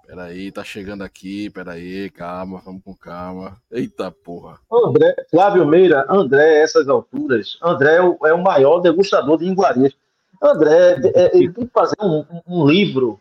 Peraí, 0.07 0.53
tá 0.53 0.63
chegando 0.63 1.03
aqui. 1.03 1.51
Peraí, 1.51 2.11
calma, 2.11 2.61
vamos 2.65 2.83
com 2.85 2.95
calma. 2.95 3.57
Eita 3.71 4.11
porra. 4.11 4.59
André, 4.71 5.15
Flávio 5.31 5.67
Meira, 5.67 6.05
André, 6.09 6.61
essas 6.63 6.89
alturas, 6.89 7.59
André 7.63 7.97
é 7.97 8.03
o, 8.03 8.19
é 8.27 8.33
o 8.35 8.43
maior 8.43 8.81
degustador 8.81 9.39
de 9.39 9.47
iguarias. 9.47 9.95
André, 10.43 11.01
é, 11.15 11.37
ele 11.37 11.53
tem 11.53 11.67
que 11.67 11.73
fazer 11.73 11.97
um, 12.03 12.19
um- 12.31 12.43
um 12.63 12.67
livro 12.67 13.19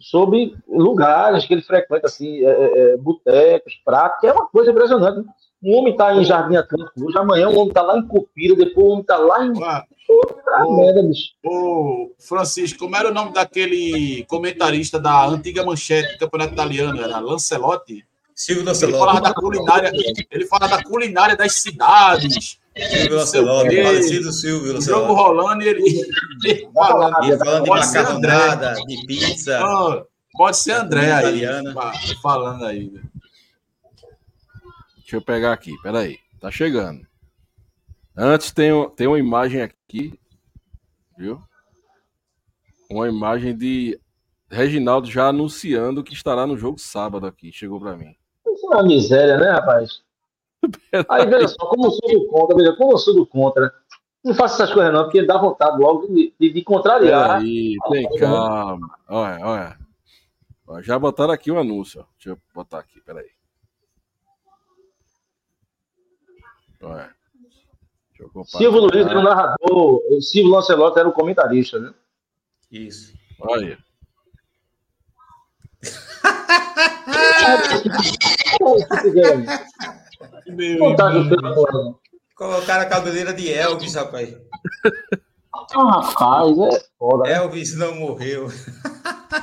sobre 0.00 0.56
lugares 0.68 1.44
que 1.46 1.54
ele 1.54 1.62
frequenta, 1.62 2.06
assim, 2.06 2.44
é, 2.44 2.50
é, 2.50 2.78
é, 2.92 2.96
botecos, 2.96 3.74
pratos, 3.84 4.20
que 4.20 4.26
é 4.26 4.32
uma 4.32 4.48
coisa 4.48 4.70
impressionante. 4.70 5.28
Um 5.64 5.78
homem 5.78 5.92
está 5.92 6.14
em 6.14 6.24
Jardim 6.24 6.56
Atlântico 6.56 7.06
hoje, 7.06 7.18
amanhã 7.18 7.48
o 7.48 7.52
homem 7.54 7.68
está 7.68 7.80
lá 7.82 7.96
em 7.98 8.06
Cupira, 8.06 8.54
depois 8.54 8.86
o 8.86 8.90
homem 8.90 9.00
está 9.00 9.16
lá 9.16 9.46
em. 9.46 9.52
Ah, 9.62 9.84
Puta 10.06 10.76
merda, 10.76 11.02
bicho. 11.02 11.30
Ô, 11.42 12.12
Francisco, 12.18 12.78
como 12.80 12.94
era 12.94 13.10
o 13.10 13.14
nome 13.14 13.32
daquele 13.32 14.22
comentarista 14.28 15.00
da 15.00 15.24
antiga 15.26 15.64
manchete 15.64 16.12
do 16.12 16.18
campeonato 16.18 16.52
italiano? 16.52 17.00
Era 17.00 17.18
Lancelotti? 17.18 18.04
Silvio 18.34 18.62
Ele 18.68 18.92
falava 18.92 19.20
da 19.22 19.28
Lancelotti. 19.30 19.40
culinária, 19.40 19.92
ele 20.30 20.46
fala 20.46 20.66
da 20.68 20.82
culinária 20.82 21.34
das 21.36 21.52
cidades. 21.54 22.58
Silvio 22.76 23.12
o 23.12 23.16
Lancelotti. 23.20 23.82
Falecido 23.82 24.32
Silvio 24.32 24.76
O 24.76 24.80
jogo 24.82 25.12
Lancelotti. 25.14 25.14
rolando 25.14 25.62
e 25.62 25.68
ele, 25.68 25.82
ele 26.44 26.68
falando. 26.74 27.24
E 27.24 27.38
falando 27.38 27.62
de 27.62 27.68
Pode 27.70 27.86
ser 27.86 27.98
André. 28.06 28.32
macarronada, 28.36 28.74
de 28.86 29.06
pizza. 29.06 29.58
Ah, 29.64 30.02
pode 30.34 30.56
ser 30.58 30.72
André 30.72 31.10
aí, 31.12 31.18
Italiana. 31.20 31.74
falando 32.22 32.64
aí. 32.66 32.92
Deixa 35.14 35.22
eu 35.22 35.22
pegar 35.34 35.52
aqui, 35.52 35.72
peraí. 35.80 36.18
Tá 36.40 36.50
chegando. 36.50 37.06
Antes 38.16 38.50
tem, 38.50 38.72
um- 38.72 38.88
tem 38.90 39.06
uma 39.06 39.18
imagem 39.18 39.62
aqui, 39.62 40.18
viu? 41.16 41.40
Uma 42.90 43.08
imagem 43.08 43.56
de 43.56 43.98
Reginaldo 44.50 45.08
já 45.10 45.28
anunciando 45.28 46.02
que 46.02 46.12
estará 46.12 46.46
no 46.46 46.56
jogo 46.56 46.78
sábado 46.78 47.26
aqui. 47.26 47.52
Chegou 47.52 47.78
pra 47.80 47.96
mim. 47.96 48.14
Isso 48.46 48.66
é 48.72 48.76
uma 48.76 48.82
miséria, 48.82 49.36
né, 49.38 49.50
rapaz? 49.52 50.02
Aí, 51.08 51.26
veja 51.26 51.48
só, 51.48 51.66
como 51.66 51.86
eu 51.86 51.90
sou 51.92 52.08
do 52.20 52.26
contra, 52.28 52.56
veja, 52.56 52.76
como 52.76 52.92
eu 52.92 52.98
sou 52.98 53.14
do 53.14 53.26
contra, 53.26 53.72
não 54.24 54.34
faço 54.34 54.54
essas 54.62 54.72
coisas 54.74 54.92
não, 54.92 55.04
porque 55.04 55.24
dá 55.24 55.38
vontade 55.38 55.78
logo 55.78 56.06
de, 56.08 56.34
de, 56.40 56.50
de 56.52 56.62
contrariar. 56.62 57.38
Peraí, 57.38 57.76
tem 57.90 58.08
calma. 58.18 58.98
Olha, 59.08 59.46
olha. 59.46 60.82
Já 60.82 60.98
botaram 60.98 61.32
aqui 61.32 61.50
o 61.52 61.58
anúncio. 61.58 62.00
ó. 62.00 62.04
Deixa 62.16 62.30
eu 62.30 62.38
botar 62.54 62.78
aqui, 62.80 63.00
peraí. 63.02 63.28
Compartilhar. 66.84 68.58
Silvio 68.58 68.80
Luiz 68.80 69.06
era 69.06 69.18
o 69.18 69.22
narrador, 69.22 70.00
o 70.10 70.20
Silvio 70.20 70.52
Lancelotti 70.52 70.98
era 71.00 71.08
o 71.08 71.12
comentarista, 71.12 71.78
né? 71.78 71.92
Isso. 72.70 73.12
Olha. 73.40 73.78
Porra. 81.54 81.94
Colocaram 82.36 82.82
a 82.82 82.86
cabeleira 82.86 83.32
de 83.32 83.52
Elvis, 83.52 83.94
rapaz. 83.94 84.36
Ah, 85.72 86.00
rapaz, 86.00 86.58
é 86.58 86.84
foda. 86.98 87.24
né? 87.24 87.34
Elvis 87.34 87.76
não 87.76 87.94
morreu. 87.94 88.48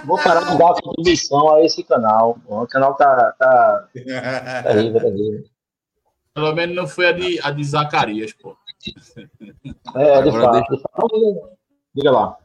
Vou 0.05 0.17
parar 0.17 0.51
de 0.51 0.57
dar 0.57 0.73
contribuição 0.81 1.53
a 1.55 1.63
esse 1.63 1.83
canal. 1.83 2.37
O 2.47 2.67
canal 2.67 2.95
tá, 2.95 3.33
tá 3.37 3.87
terrível, 3.93 4.99
terrível. 5.01 5.43
Pelo 6.33 6.53
menos 6.53 6.75
não 6.75 6.87
foi 6.87 7.07
a 7.07 7.11
de, 7.11 7.39
a 7.41 7.51
de 7.51 7.63
Zacarias, 7.63 8.33
pô. 8.33 8.55
É, 9.95 10.21
de 10.21 10.29
Agora 10.29 10.53
fato. 10.63 10.75
de 10.75 10.81
fato. 10.81 11.49
Diga 11.93 12.11
lá. 12.11 12.37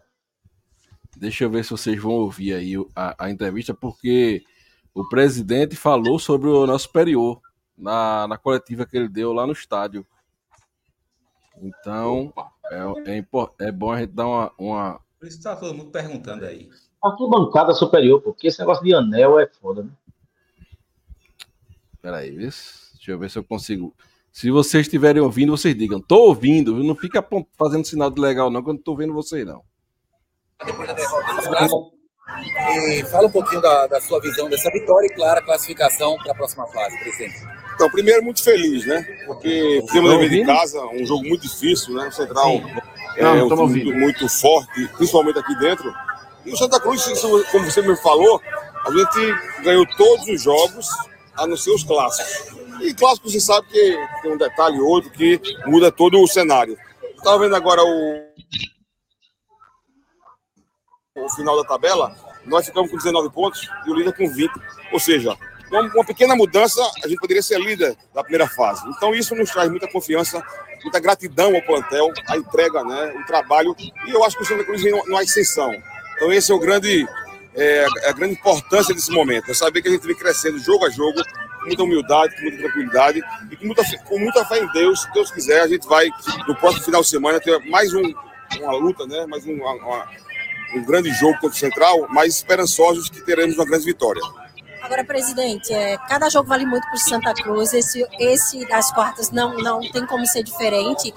Deixa 1.17 1.45
eu 1.45 1.51
ver 1.51 1.65
se 1.65 1.71
vocês 1.71 2.01
vão 2.01 2.13
ouvir 2.13 2.53
aí 2.55 2.75
a, 2.95 3.25
a 3.27 3.31
entrevista, 3.31 3.73
porque 3.73 4.45
o 4.95 5.09
presidente 5.09 5.75
falou 5.77 6.19
sobre 6.19 6.49
o 6.49 6.67
nosso 6.67 6.85
superior 6.87 7.41
na, 7.79 8.27
na 8.29 8.37
coletiva 8.37 8.85
que 8.85 8.97
ele 8.97 9.09
deu 9.09 9.33
lá 9.33 9.47
no 9.47 9.53
estádio. 9.53 10.07
Então, 11.59 12.35
é, 12.71 13.13
é, 13.13 13.17
impor- 13.17 13.55
é 13.59 13.73
bom 13.73 13.93
a 13.93 14.01
gente 14.01 14.13
dar 14.13 14.27
uma. 14.27 14.53
uma... 14.59 15.01
Por 15.19 15.27
isso 15.29 15.43
tá 15.43 15.57
todo 15.57 15.73
mundo 15.75 15.91
perguntando 15.91 16.45
aí. 16.45 16.69
Arquibancada 17.03 17.73
superior, 17.73 18.21
porque 18.21 18.49
esse 18.49 18.59
negócio 18.59 18.85
de 18.85 18.93
anel 18.95 19.39
é 19.39 19.47
foda, 19.47 19.85
né? 19.85 19.91
Peraí, 22.03 22.51
se- 22.53 22.86
deixa 23.07 23.13
eu 23.13 23.19
ver 23.19 23.31
se 23.31 23.39
eu 23.39 23.45
consigo. 23.45 23.95
Se 24.33 24.51
vocês 24.51 24.87
estiverem 24.87 25.23
ouvindo, 25.23 25.57
vocês 25.57 25.77
digam, 25.77 26.01
tô 26.01 26.17
ouvindo, 26.27 26.75
viu? 26.75 26.85
não 26.85 26.97
fica 26.97 27.27
fazendo 27.57 27.87
sinal 27.87 28.11
de 28.11 28.21
legal, 28.21 28.51
não, 28.51 28.63
que 28.63 28.69
eu 28.69 28.75
não 28.75 28.83
tô 28.83 28.95
vendo 28.95 29.15
vocês, 29.15 29.47
não. 29.47 29.63
E 32.89 33.05
fala 33.05 33.29
um 33.29 33.31
pouquinho 33.31 33.63
da, 33.63 33.87
da 33.87 34.01
sua 34.01 34.21
visão 34.21 34.51
dessa 34.51 34.71
vitória 34.71 35.07
e, 35.07 35.15
claro, 35.15 35.41
a 35.41 35.43
classificação 35.43 36.17
para 36.19 36.33
a 36.33 36.35
próxima 36.35 36.67
fase, 36.67 36.99
presidente. 36.99 37.37
Então, 37.75 37.89
primeiro, 37.91 38.23
muito 38.23 38.43
feliz, 38.43 38.85
né? 38.85 39.03
Porque 39.27 39.83
fizemos 39.87 40.11
Tá 40.11 40.19
dever 40.19 40.41
de 40.41 40.45
casa, 40.45 40.85
um 40.87 41.07
jogo 41.07 41.25
muito 41.25 41.43
difícil, 41.43 41.95
né? 41.95 42.09
O 42.09 42.13
Central 42.13 42.61
é 43.17 43.23
Não, 43.23 43.47
um 43.47 43.49
time 43.49 43.61
ouvindo. 43.61 43.95
muito 43.95 44.29
forte, 44.29 44.89
principalmente 44.97 45.39
aqui 45.39 45.55
dentro. 45.59 45.95
E 46.45 46.53
o 46.53 46.57
Santa 46.57 46.81
Cruz, 46.81 47.03
como 47.53 47.65
você 47.65 47.81
me 47.81 47.97
falou, 47.97 48.41
a 48.85 48.91
gente 48.91 49.63
ganhou 49.63 49.87
todos 49.97 50.27
os 50.29 50.43
jogos, 50.43 50.89
a 51.37 51.47
não 51.47 51.57
ser 51.57 51.71
os 51.71 51.85
clássicos. 51.85 52.56
E 52.81 52.95
clássico 52.95 53.29
você 53.29 53.41
sabe 53.41 53.67
que 53.69 53.99
tem 54.23 54.33
um 54.33 54.39
detalhe 54.39 54.79
ou 54.81 54.89
outro 54.89 55.11
que 55.11 55.41
muda 55.67 55.91
todo 55.91 56.21
o 56.21 56.27
cenário. 56.27 56.77
Estava 57.17 57.39
vendo 57.39 57.57
agora 57.57 57.83
o 57.83 58.27
o 61.17 61.31
final 61.31 61.57
da 61.57 61.65
tabela, 61.67 62.15
nós 62.45 62.67
ficamos 62.67 62.91
com 62.91 62.97
19 62.97 63.31
pontos 63.31 63.69
e 63.87 63.91
o 63.91 63.95
líder 63.95 64.13
com 64.13 64.29
20. 64.29 64.53
Ou 64.93 65.01
seja, 65.01 65.37
com 65.69 65.77
uma 65.77 66.05
pequena 66.05 66.37
mudança, 66.37 66.81
a 67.03 67.09
gente 67.09 67.19
poderia 67.19 67.43
ser 67.43 67.59
líder 67.59 67.97
da 68.15 68.23
primeira 68.23 68.47
fase. 68.47 68.87
Então, 68.89 69.15
isso 69.15 69.35
nos 69.35 69.51
traz 69.51 69.69
muita 69.71 69.91
confiança, 69.91 70.45
muita 70.83 71.01
gratidão 71.01 71.55
ao 71.55 71.63
plantel, 71.63 72.13
a 72.29 72.37
entrega, 72.37 72.85
né, 72.85 73.15
o 73.21 73.27
trabalho. 73.27 73.75
E 74.07 74.11
eu 74.11 74.25
acho 74.25 74.37
que 74.37 74.43
o 74.43 74.47
Santa 74.47 74.65
Cruz 74.65 74.83
não 75.07 75.17
há 75.17 75.23
exceção. 75.23 75.73
Então, 76.15 76.33
esse 76.33 76.53
é 76.53 76.55
o 76.55 76.61
grande, 76.61 77.07
é, 77.55 77.87
a 78.09 78.13
grande 78.13 78.35
importância 78.35 78.95
desse 78.95 79.11
momento. 79.11 79.51
É 79.51 79.55
saber 79.55 79.83
que 79.83 79.89
a 79.89 79.91
gente 79.91 80.07
vem 80.07 80.17
crescendo 80.17 80.59
jogo 80.59 80.87
a 80.87 80.91
jogo, 80.91 81.21
com 81.67 81.69
muita 81.69 81.83
humildade, 81.83 82.37
com 82.37 82.43
muita 82.43 82.59
tranquilidade 82.59 83.23
e 83.51 83.57
com 83.57 83.67
muita, 83.67 83.99
com 84.05 84.19
muita 84.19 84.45
fé 84.45 84.59
em 84.59 84.73
Deus. 84.73 85.03
Se 85.03 85.13
Deus 85.13 85.31
quiser, 85.31 85.61
a 85.63 85.69
gente 85.69 85.87
vai, 85.87 86.09
no 86.47 86.55
próximo 86.55 86.85
final 86.85 87.03
de 87.03 87.09
semana, 87.09 87.41
ter 87.41 87.59
mais 87.69 87.93
um, 87.93 88.15
uma 88.61 88.73
luta, 88.73 89.07
né, 89.07 89.27
mais 89.27 89.45
um, 89.47 89.55
uma, 89.55 90.07
um 90.75 90.85
grande 90.85 91.11
jogo 91.11 91.35
contra 91.35 91.49
o 91.49 91.59
Central, 91.59 92.07
mas 92.11 92.37
esperançosos 92.37 93.11
que 93.11 93.21
teremos 93.21 93.57
uma 93.57 93.67
grande 93.67 93.85
vitória. 93.85 94.23
Agora, 94.83 95.05
presidente, 95.05 95.73
é, 95.73 95.99
cada 96.09 96.29
jogo 96.29 96.49
vale 96.49 96.65
muito 96.65 96.85
para 96.85 96.95
o 96.95 96.99
Santa 96.99 97.35
Cruz. 97.35 97.73
Esse, 97.75 98.07
esse 98.21 98.65
das 98.69 98.93
quartas 98.93 99.33
não, 99.33 99.57
não 99.57 99.81
tem 99.81 100.07
como 100.07 100.25
ser 100.27 100.45
diferente. 100.45 101.13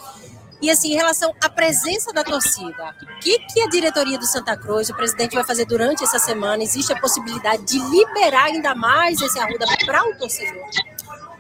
E 0.62 0.70
assim, 0.70 0.94
em 0.94 0.96
relação 0.96 1.34
à 1.42 1.50
presença 1.50 2.12
da 2.12 2.24
torcida, 2.24 2.96
o 3.02 3.20
que, 3.20 3.40
que 3.40 3.62
a 3.62 3.68
diretoria 3.68 4.18
do 4.18 4.26
Santa 4.26 4.58
Cruz, 4.58 4.90
o 4.90 4.96
presidente 4.96 5.36
vai 5.36 5.44
fazer 5.44 5.66
durante 5.66 6.04
essa 6.04 6.20
semana? 6.20 6.62
Existe 6.62 6.92
a 6.92 7.00
possibilidade 7.00 7.64
de 7.64 7.80
liberar 7.80 8.46
ainda 8.46 8.76
mais 8.76 9.22
esse 9.22 9.40
Arruda 9.40 9.66
para 9.86 10.04
o 10.04 10.16
torcedor? 10.16 10.66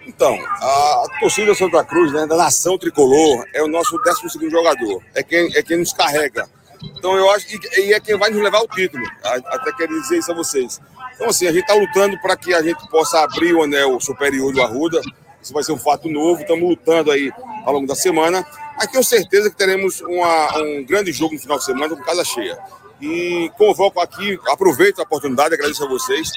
Então, 0.07 0.33
a 0.33 1.05
torcida 1.19 1.53
Santa 1.53 1.83
Cruz, 1.83 2.13
né, 2.13 2.25
da 2.25 2.37
nação 2.37 2.77
tricolor, 2.77 3.45
é 3.53 3.61
o 3.61 3.67
nosso 3.67 3.97
12 3.97 4.49
jogador, 4.49 5.03
é 5.13 5.21
quem, 5.21 5.55
é 5.55 5.61
quem 5.61 5.77
nos 5.77 5.93
carrega. 5.93 6.47
Então, 6.81 7.15
eu 7.17 7.29
acho 7.31 7.45
que 7.45 7.59
e 7.81 7.93
é 7.93 7.99
quem 7.99 8.17
vai 8.17 8.29
nos 8.29 8.41
levar 8.41 8.59
ao 8.59 8.67
título. 8.67 9.03
Até 9.23 9.71
quero 9.73 10.01
dizer 10.01 10.19
isso 10.19 10.31
a 10.31 10.35
vocês. 10.35 10.79
Então, 11.15 11.27
assim, 11.27 11.45
a 11.47 11.51
gente 11.51 11.63
está 11.63 11.73
lutando 11.73 12.17
para 12.21 12.37
que 12.37 12.53
a 12.53 12.61
gente 12.61 12.87
possa 12.89 13.19
abrir 13.19 13.53
o 13.53 13.63
anel 13.63 13.99
superior 13.99 14.53
do 14.53 14.61
Arruda. 14.61 15.01
Isso 15.41 15.53
vai 15.53 15.63
ser 15.63 15.73
um 15.73 15.77
fato 15.77 16.09
novo. 16.09 16.41
Estamos 16.41 16.67
lutando 16.67 17.11
aí 17.11 17.31
ao 17.65 17.73
longo 17.73 17.85
da 17.85 17.95
semana. 17.95 18.45
Mas 18.79 18.87
tenho 18.87 19.03
certeza 19.03 19.49
que 19.49 19.57
teremos 19.57 19.99
uma, 19.99 20.57
um 20.57 20.85
grande 20.85 21.11
jogo 21.11 21.33
no 21.33 21.39
final 21.39 21.57
de 21.57 21.65
semana 21.65 21.97
com 21.97 22.01
casa 22.01 22.23
cheia. 22.23 22.57
E 23.01 23.51
convoco 23.57 23.99
aqui, 23.99 24.39
aproveito 24.47 24.99
a 24.99 25.03
oportunidade, 25.03 25.53
agradeço 25.53 25.83
a 25.83 25.89
vocês, 25.89 26.31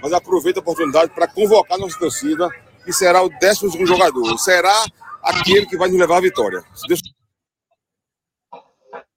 mas 0.00 0.12
aproveito 0.12 0.58
a 0.58 0.60
oportunidade 0.60 1.12
para 1.12 1.26
convocar 1.26 1.76
a 1.76 1.80
nossa 1.80 1.98
torcida, 1.98 2.48
que 2.84 2.92
será 2.92 3.20
o 3.20 3.28
décimo 3.28 3.72
segundo 3.72 3.88
jogador. 3.88 4.38
Será 4.38 4.84
aquele 5.24 5.66
que 5.66 5.76
vai 5.76 5.88
nos 5.88 5.98
levar 5.98 6.18
à 6.18 6.20
vitória. 6.20 6.62
Deus... 6.86 7.00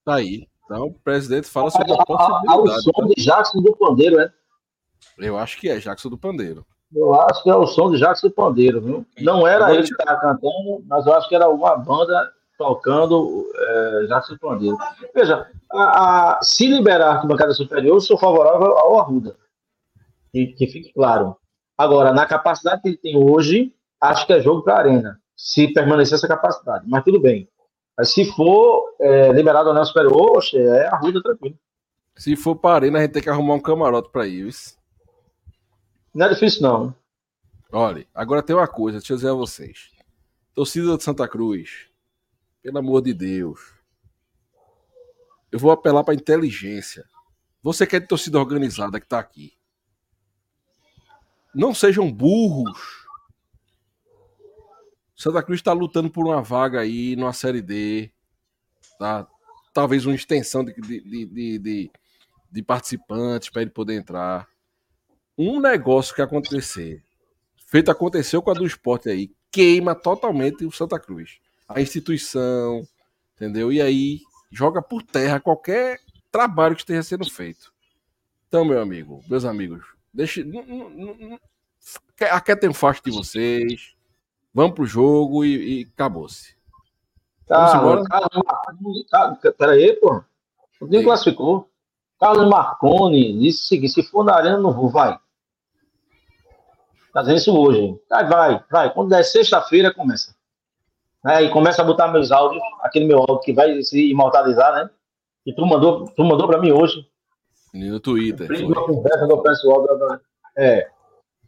Tá 0.03 0.15
aí. 0.15 0.47
Então, 0.65 0.87
o 0.87 0.93
presidente 1.03 1.47
fala 1.47 1.69
sobre 1.69 1.93
a 1.93 1.97
possibilidade. 1.97 2.47
Ao 2.47 2.67
som 2.67 3.07
de 3.13 3.23
Jackson 3.23 3.61
do 3.61 3.77
Pandeiro, 3.77 4.15
né? 4.15 4.33
Eu 5.19 5.37
acho 5.37 5.59
que 5.59 5.69
é 5.69 5.77
Jackson 5.77 6.09
do 6.09 6.17
Pandeiro. 6.17 6.65
Eu 6.95 7.13
acho 7.13 7.43
que 7.43 7.49
é 7.51 7.55
o 7.55 7.67
som 7.67 7.91
de 7.91 7.99
Jackson 7.99 8.27
do 8.29 8.33
Pandeiro, 8.33 8.81
viu? 8.81 9.05
Não 9.19 9.45
era 9.45 9.71
ele 9.71 9.83
que 9.83 9.91
estava 9.93 10.19
cantando, 10.19 10.83
mas 10.87 11.05
eu 11.05 11.13
acho 11.13 11.29
que 11.29 11.35
era 11.35 11.47
uma 11.47 11.75
banda 11.75 12.31
tocando 12.61 13.51
é, 13.55 14.05
Jackson 14.07 14.33
do 14.33 14.39
Pandeiro. 14.39 14.77
Veja, 15.13 15.49
a, 15.71 16.37
a, 16.37 16.39
se 16.43 16.67
liberar 16.67 17.17
a 17.17 17.25
bancada 17.25 17.53
superior, 17.53 17.95
eu 17.95 18.01
sou 18.01 18.17
favorável 18.17 18.77
ao 18.77 18.99
Arruda. 18.99 19.35
Que, 20.31 20.47
que 20.47 20.67
fique 20.67 20.93
claro. 20.93 21.35
Agora, 21.77 22.13
na 22.13 22.25
capacidade 22.25 22.81
que 22.81 22.89
ele 22.89 22.97
tem 22.97 23.17
hoje, 23.17 23.73
acho 23.99 24.25
que 24.27 24.33
é 24.33 24.39
jogo 24.39 24.61
para 24.61 24.75
a 24.75 24.79
Arena. 24.79 25.19
Se 25.35 25.73
permanecer 25.73 26.15
essa 26.15 26.27
capacidade. 26.27 26.85
Mas 26.87 27.03
tudo 27.03 27.19
bem. 27.19 27.49
Mas 27.97 28.09
se 28.09 28.25
for 28.33 28.95
é, 29.01 29.31
liberado 29.31 29.69
ao 29.69 29.73
anel 29.73 29.85
superior, 29.85 30.37
oxe, 30.37 30.57
é 30.57 30.87
Arruda 30.87 31.21
tranquilo. 31.21 31.57
Se 32.15 32.35
for 32.35 32.55
para 32.55 32.71
a 32.71 32.75
Arena, 32.75 32.99
a 32.99 33.01
gente 33.01 33.11
tem 33.11 33.23
que 33.23 33.29
arrumar 33.29 33.55
um 33.55 33.59
camarote 33.59 34.11
para. 34.11 34.27
Isso. 34.27 34.77
Não 36.13 36.27
é 36.27 36.29
difícil, 36.29 36.61
não. 36.61 36.93
Olha, 37.71 38.05
agora 38.13 38.43
tem 38.43 38.55
uma 38.55 38.67
coisa, 38.67 38.99
deixa 38.99 39.13
eu 39.13 39.17
dizer 39.17 39.29
a 39.29 39.33
vocês. 39.33 39.91
Torcida 40.53 40.97
de 40.97 41.03
Santa 41.03 41.27
Cruz, 41.27 41.89
pelo 42.61 42.77
amor 42.77 43.01
de 43.01 43.13
Deus. 43.13 43.73
Eu 45.51 45.59
vou 45.59 45.71
apelar 45.71 46.03
para 46.03 46.13
inteligência. 46.13 47.05
Você 47.61 47.85
que 47.85 47.95
é 47.95 47.99
de 47.99 48.07
torcida 48.07 48.39
organizada 48.39 48.99
que 48.99 49.05
está 49.05 49.19
aqui. 49.19 49.53
Não 51.53 51.73
sejam 51.73 52.11
burros. 52.11 53.05
Santa 55.15 55.43
Cruz 55.43 55.59
está 55.59 55.73
lutando 55.73 56.09
por 56.09 56.25
uma 56.25 56.41
vaga 56.41 56.79
aí 56.79 57.15
numa 57.15 57.33
Série 57.33 57.61
D. 57.61 58.11
Tá? 58.97 59.27
Talvez 59.73 60.05
uma 60.05 60.15
extensão 60.15 60.63
de, 60.63 60.73
de, 60.73 61.01
de, 61.25 61.59
de, 61.59 61.91
de 62.51 62.63
participantes 62.63 63.49
para 63.49 63.61
ele 63.61 63.71
poder 63.71 63.95
entrar 63.95 64.47
um 65.37 65.59
negócio 65.59 66.13
que 66.13 66.21
acontecer, 66.21 67.03
feito 67.65 67.89
aconteceu 67.89 68.41
com 68.41 68.51
a 68.51 68.53
do 68.53 68.65
esporte 68.65 69.09
aí, 69.09 69.33
queima 69.51 69.95
totalmente 69.95 70.65
o 70.65 70.71
Santa 70.71 70.99
Cruz. 70.99 71.39
A 71.75 71.81
instituição, 71.81 72.87
entendeu? 73.35 73.71
E 73.71 73.81
aí 73.81 74.21
joga 74.51 74.81
por 74.81 75.01
terra 75.03 75.39
qualquer 75.39 75.99
trabalho 76.31 76.75
que 76.75 76.81
esteja 76.81 77.03
sendo 77.03 77.29
feito. 77.29 77.71
Então, 78.47 78.65
meu 78.65 78.81
amigo, 78.81 79.23
meus 79.29 79.45
amigos, 79.45 79.83
deixe. 80.13 80.45
Aqui 82.31 82.55
tem 82.55 82.69
um 82.69 82.73
facho 82.73 83.01
de 83.03 83.11
vocês. 83.11 83.93
Vamos 84.53 84.75
pro 84.75 84.85
jogo 84.85 85.45
e, 85.45 85.81
e 85.81 85.87
acabou-se. 85.93 86.55
Tá, 87.47 87.73
embora? 87.77 88.03
Peraí, 89.57 89.93
pô. 89.93 90.23
O 90.79 90.87
time 90.87 91.03
classificou. 91.03 91.69
Carlos 92.19 92.49
Marconi 92.49 93.39
disse 93.39 93.63
o 93.63 93.67
seguinte: 93.67 93.93
se 93.93 94.03
for 94.03 94.23
na 94.23 94.35
arena, 94.35 94.57
não 94.57 94.71
vou, 94.71 94.89
vai. 94.89 95.17
Tá 97.13 97.21
dizendo 97.21 97.37
isso 97.37 97.57
hoje. 97.57 97.99
Vai, 98.09 98.27
vai, 98.27 98.63
vai. 98.69 98.93
Quando 98.93 99.09
der 99.09 99.23
sexta-feira, 99.23 99.93
começa. 99.93 100.35
Aí 101.23 101.49
começa 101.49 101.81
a 101.81 101.85
botar 101.85 102.07
meus 102.07 102.31
áudios, 102.31 102.61
aquele 102.81 103.05
meu 103.05 103.19
áudio 103.19 103.39
que 103.41 103.53
vai 103.53 103.81
se 103.83 104.09
imortalizar, 104.09 104.73
né? 104.73 104.89
Que 105.43 105.53
tu 105.53 105.65
mandou, 105.65 106.05
tu 106.05 106.23
mandou 106.23 106.47
pra 106.47 106.59
mim 106.59 106.71
hoje. 106.71 107.05
No 107.73 107.99
Twitter. 107.99 108.49
Uma 108.65 108.85
conversa 108.85 109.27
do 109.27 109.41
pessoal. 109.41 109.85
É. 110.57 110.89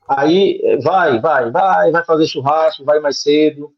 Aí 0.08 0.80
vai, 0.82 1.20
vai, 1.20 1.52
vai, 1.52 1.92
vai 1.92 2.06
fazer 2.06 2.28
churrasco, 2.28 2.86
vai 2.86 3.00
mais 3.00 3.22
cedo. 3.22 3.74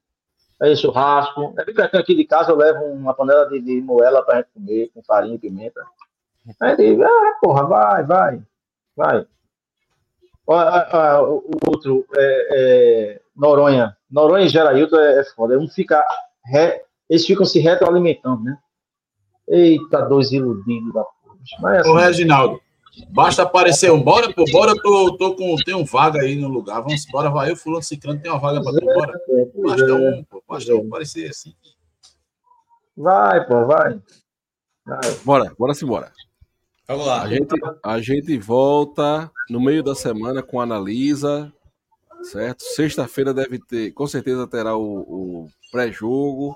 Aí 0.61 0.75
churrasco. 0.75 1.53
É 1.57 1.65
bem 1.65 1.75
pertinho 1.75 2.01
aqui 2.01 2.15
de 2.15 2.25
casa, 2.25 2.51
eu 2.51 2.57
levo 2.57 2.83
uma 2.85 3.13
panela 3.13 3.47
de, 3.49 3.59
de 3.59 3.81
moela 3.81 4.23
pra 4.23 4.37
gente 4.37 4.49
comer, 4.53 4.91
com 4.93 5.03
farinha 5.03 5.35
e 5.35 5.39
pimenta. 5.39 5.81
Aí 6.61 6.75
ele, 6.79 7.03
ah, 7.03 7.37
porra, 7.41 7.65
vai, 7.65 8.03
vai, 8.03 8.41
vai. 8.95 9.25
o 10.47 11.43
outro, 11.67 12.05
é, 12.15 12.47
é, 12.51 13.21
Noronha. 13.35 13.95
Noronha 14.15 14.45
e 14.45 14.49
Gerailton 14.49 14.95
é, 14.95 15.19
é 15.19 15.23
foda. 15.25 15.59
Um 15.59 15.67
fica 15.67 16.01
re, 16.45 16.81
eles 17.09 17.25
ficam 17.25 17.45
se 17.45 17.59
retroalimentando, 17.59 18.45
né? 18.45 18.57
Eita, 19.49 20.03
dois 20.03 20.31
iludidos 20.31 20.93
da 20.93 21.03
porra. 21.03 21.37
Mas, 21.61 21.81
assim, 21.81 21.89
Ô, 21.89 21.95
Reginaldo, 21.95 22.61
basta 23.09 23.43
aparecer 23.43 23.91
um. 23.91 24.01
Bora, 24.01 24.33
pô, 24.33 24.45
bora, 24.49 24.73
tô, 24.81 25.17
tô 25.17 25.35
com. 25.35 25.57
Tem 25.57 25.75
um 25.75 25.83
vaga 25.83 26.21
aí 26.21 26.37
no 26.37 26.47
lugar. 26.47 26.79
Vamos 26.81 27.05
embora, 27.05 27.29
vai 27.29 27.51
eu, 27.51 27.57
Fulano 27.57 27.83
Ciclano, 27.83 28.21
tem 28.21 28.31
uma 28.31 28.39
vaga 28.39 28.63
pra 28.63 28.71
tu, 28.71 28.85
bora. 28.85 29.19
É, 29.29 29.61
basta 29.61 29.85
é, 29.85 29.93
um, 29.93 30.23
pô, 30.23 30.43
basta 30.47 30.73
um 30.73 30.87
aparecer 30.87 31.29
assim. 31.29 31.53
Vai, 32.95 33.45
pô, 33.45 33.65
vai. 33.65 33.99
vai. 34.85 35.11
Bora, 35.25 35.53
bora 35.59 35.73
se 35.73 35.83
embora. 35.83 36.13
Vamos 36.87 37.05
lá. 37.05 37.23
A 37.23 37.27
gente, 37.27 37.53
a 37.83 37.99
gente 37.99 38.37
volta 38.37 39.29
no 39.49 39.59
meio 39.59 39.83
da 39.83 39.93
semana 39.93 40.41
com 40.41 40.61
a 40.61 40.63
Analisa, 40.63 41.51
certo? 42.31 42.63
Sexta-feira 42.63 43.33
deve 43.33 43.59
ter, 43.59 43.91
com 43.91 44.07
certeza 44.07 44.47
terá 44.47 44.75
o, 44.75 44.99
o 44.99 45.49
pré-jogo 45.71 46.55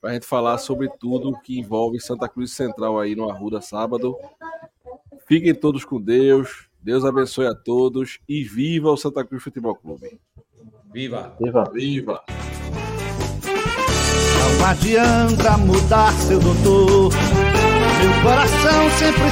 para 0.00 0.10
a 0.10 0.12
gente 0.14 0.26
falar 0.26 0.58
sobre 0.58 0.88
tudo 0.98 1.38
que 1.40 1.58
envolve 1.58 2.00
Santa 2.00 2.28
Cruz 2.28 2.52
Central 2.52 2.98
aí 2.98 3.14
no 3.16 3.28
Arruda 3.28 3.60
sábado. 3.60 4.16
Fiquem 5.26 5.54
todos 5.54 5.84
com 5.84 6.00
Deus. 6.00 6.68
Deus 6.80 7.04
abençoe 7.04 7.46
a 7.46 7.54
todos 7.54 8.20
e 8.28 8.44
viva 8.44 8.90
o 8.90 8.96
Santa 8.96 9.24
Cruz 9.24 9.42
Futebol 9.42 9.74
Clube. 9.74 10.20
Viva! 10.92 11.36
Viva! 11.40 11.70
Viva! 11.72 12.22
Não 14.38 14.66
adianta 14.66 15.58
mudar 15.58 16.12
seu 16.12 16.38
doutor. 16.38 17.12
Meu 17.98 18.22
coração 18.22 18.90
sempre 18.98 19.22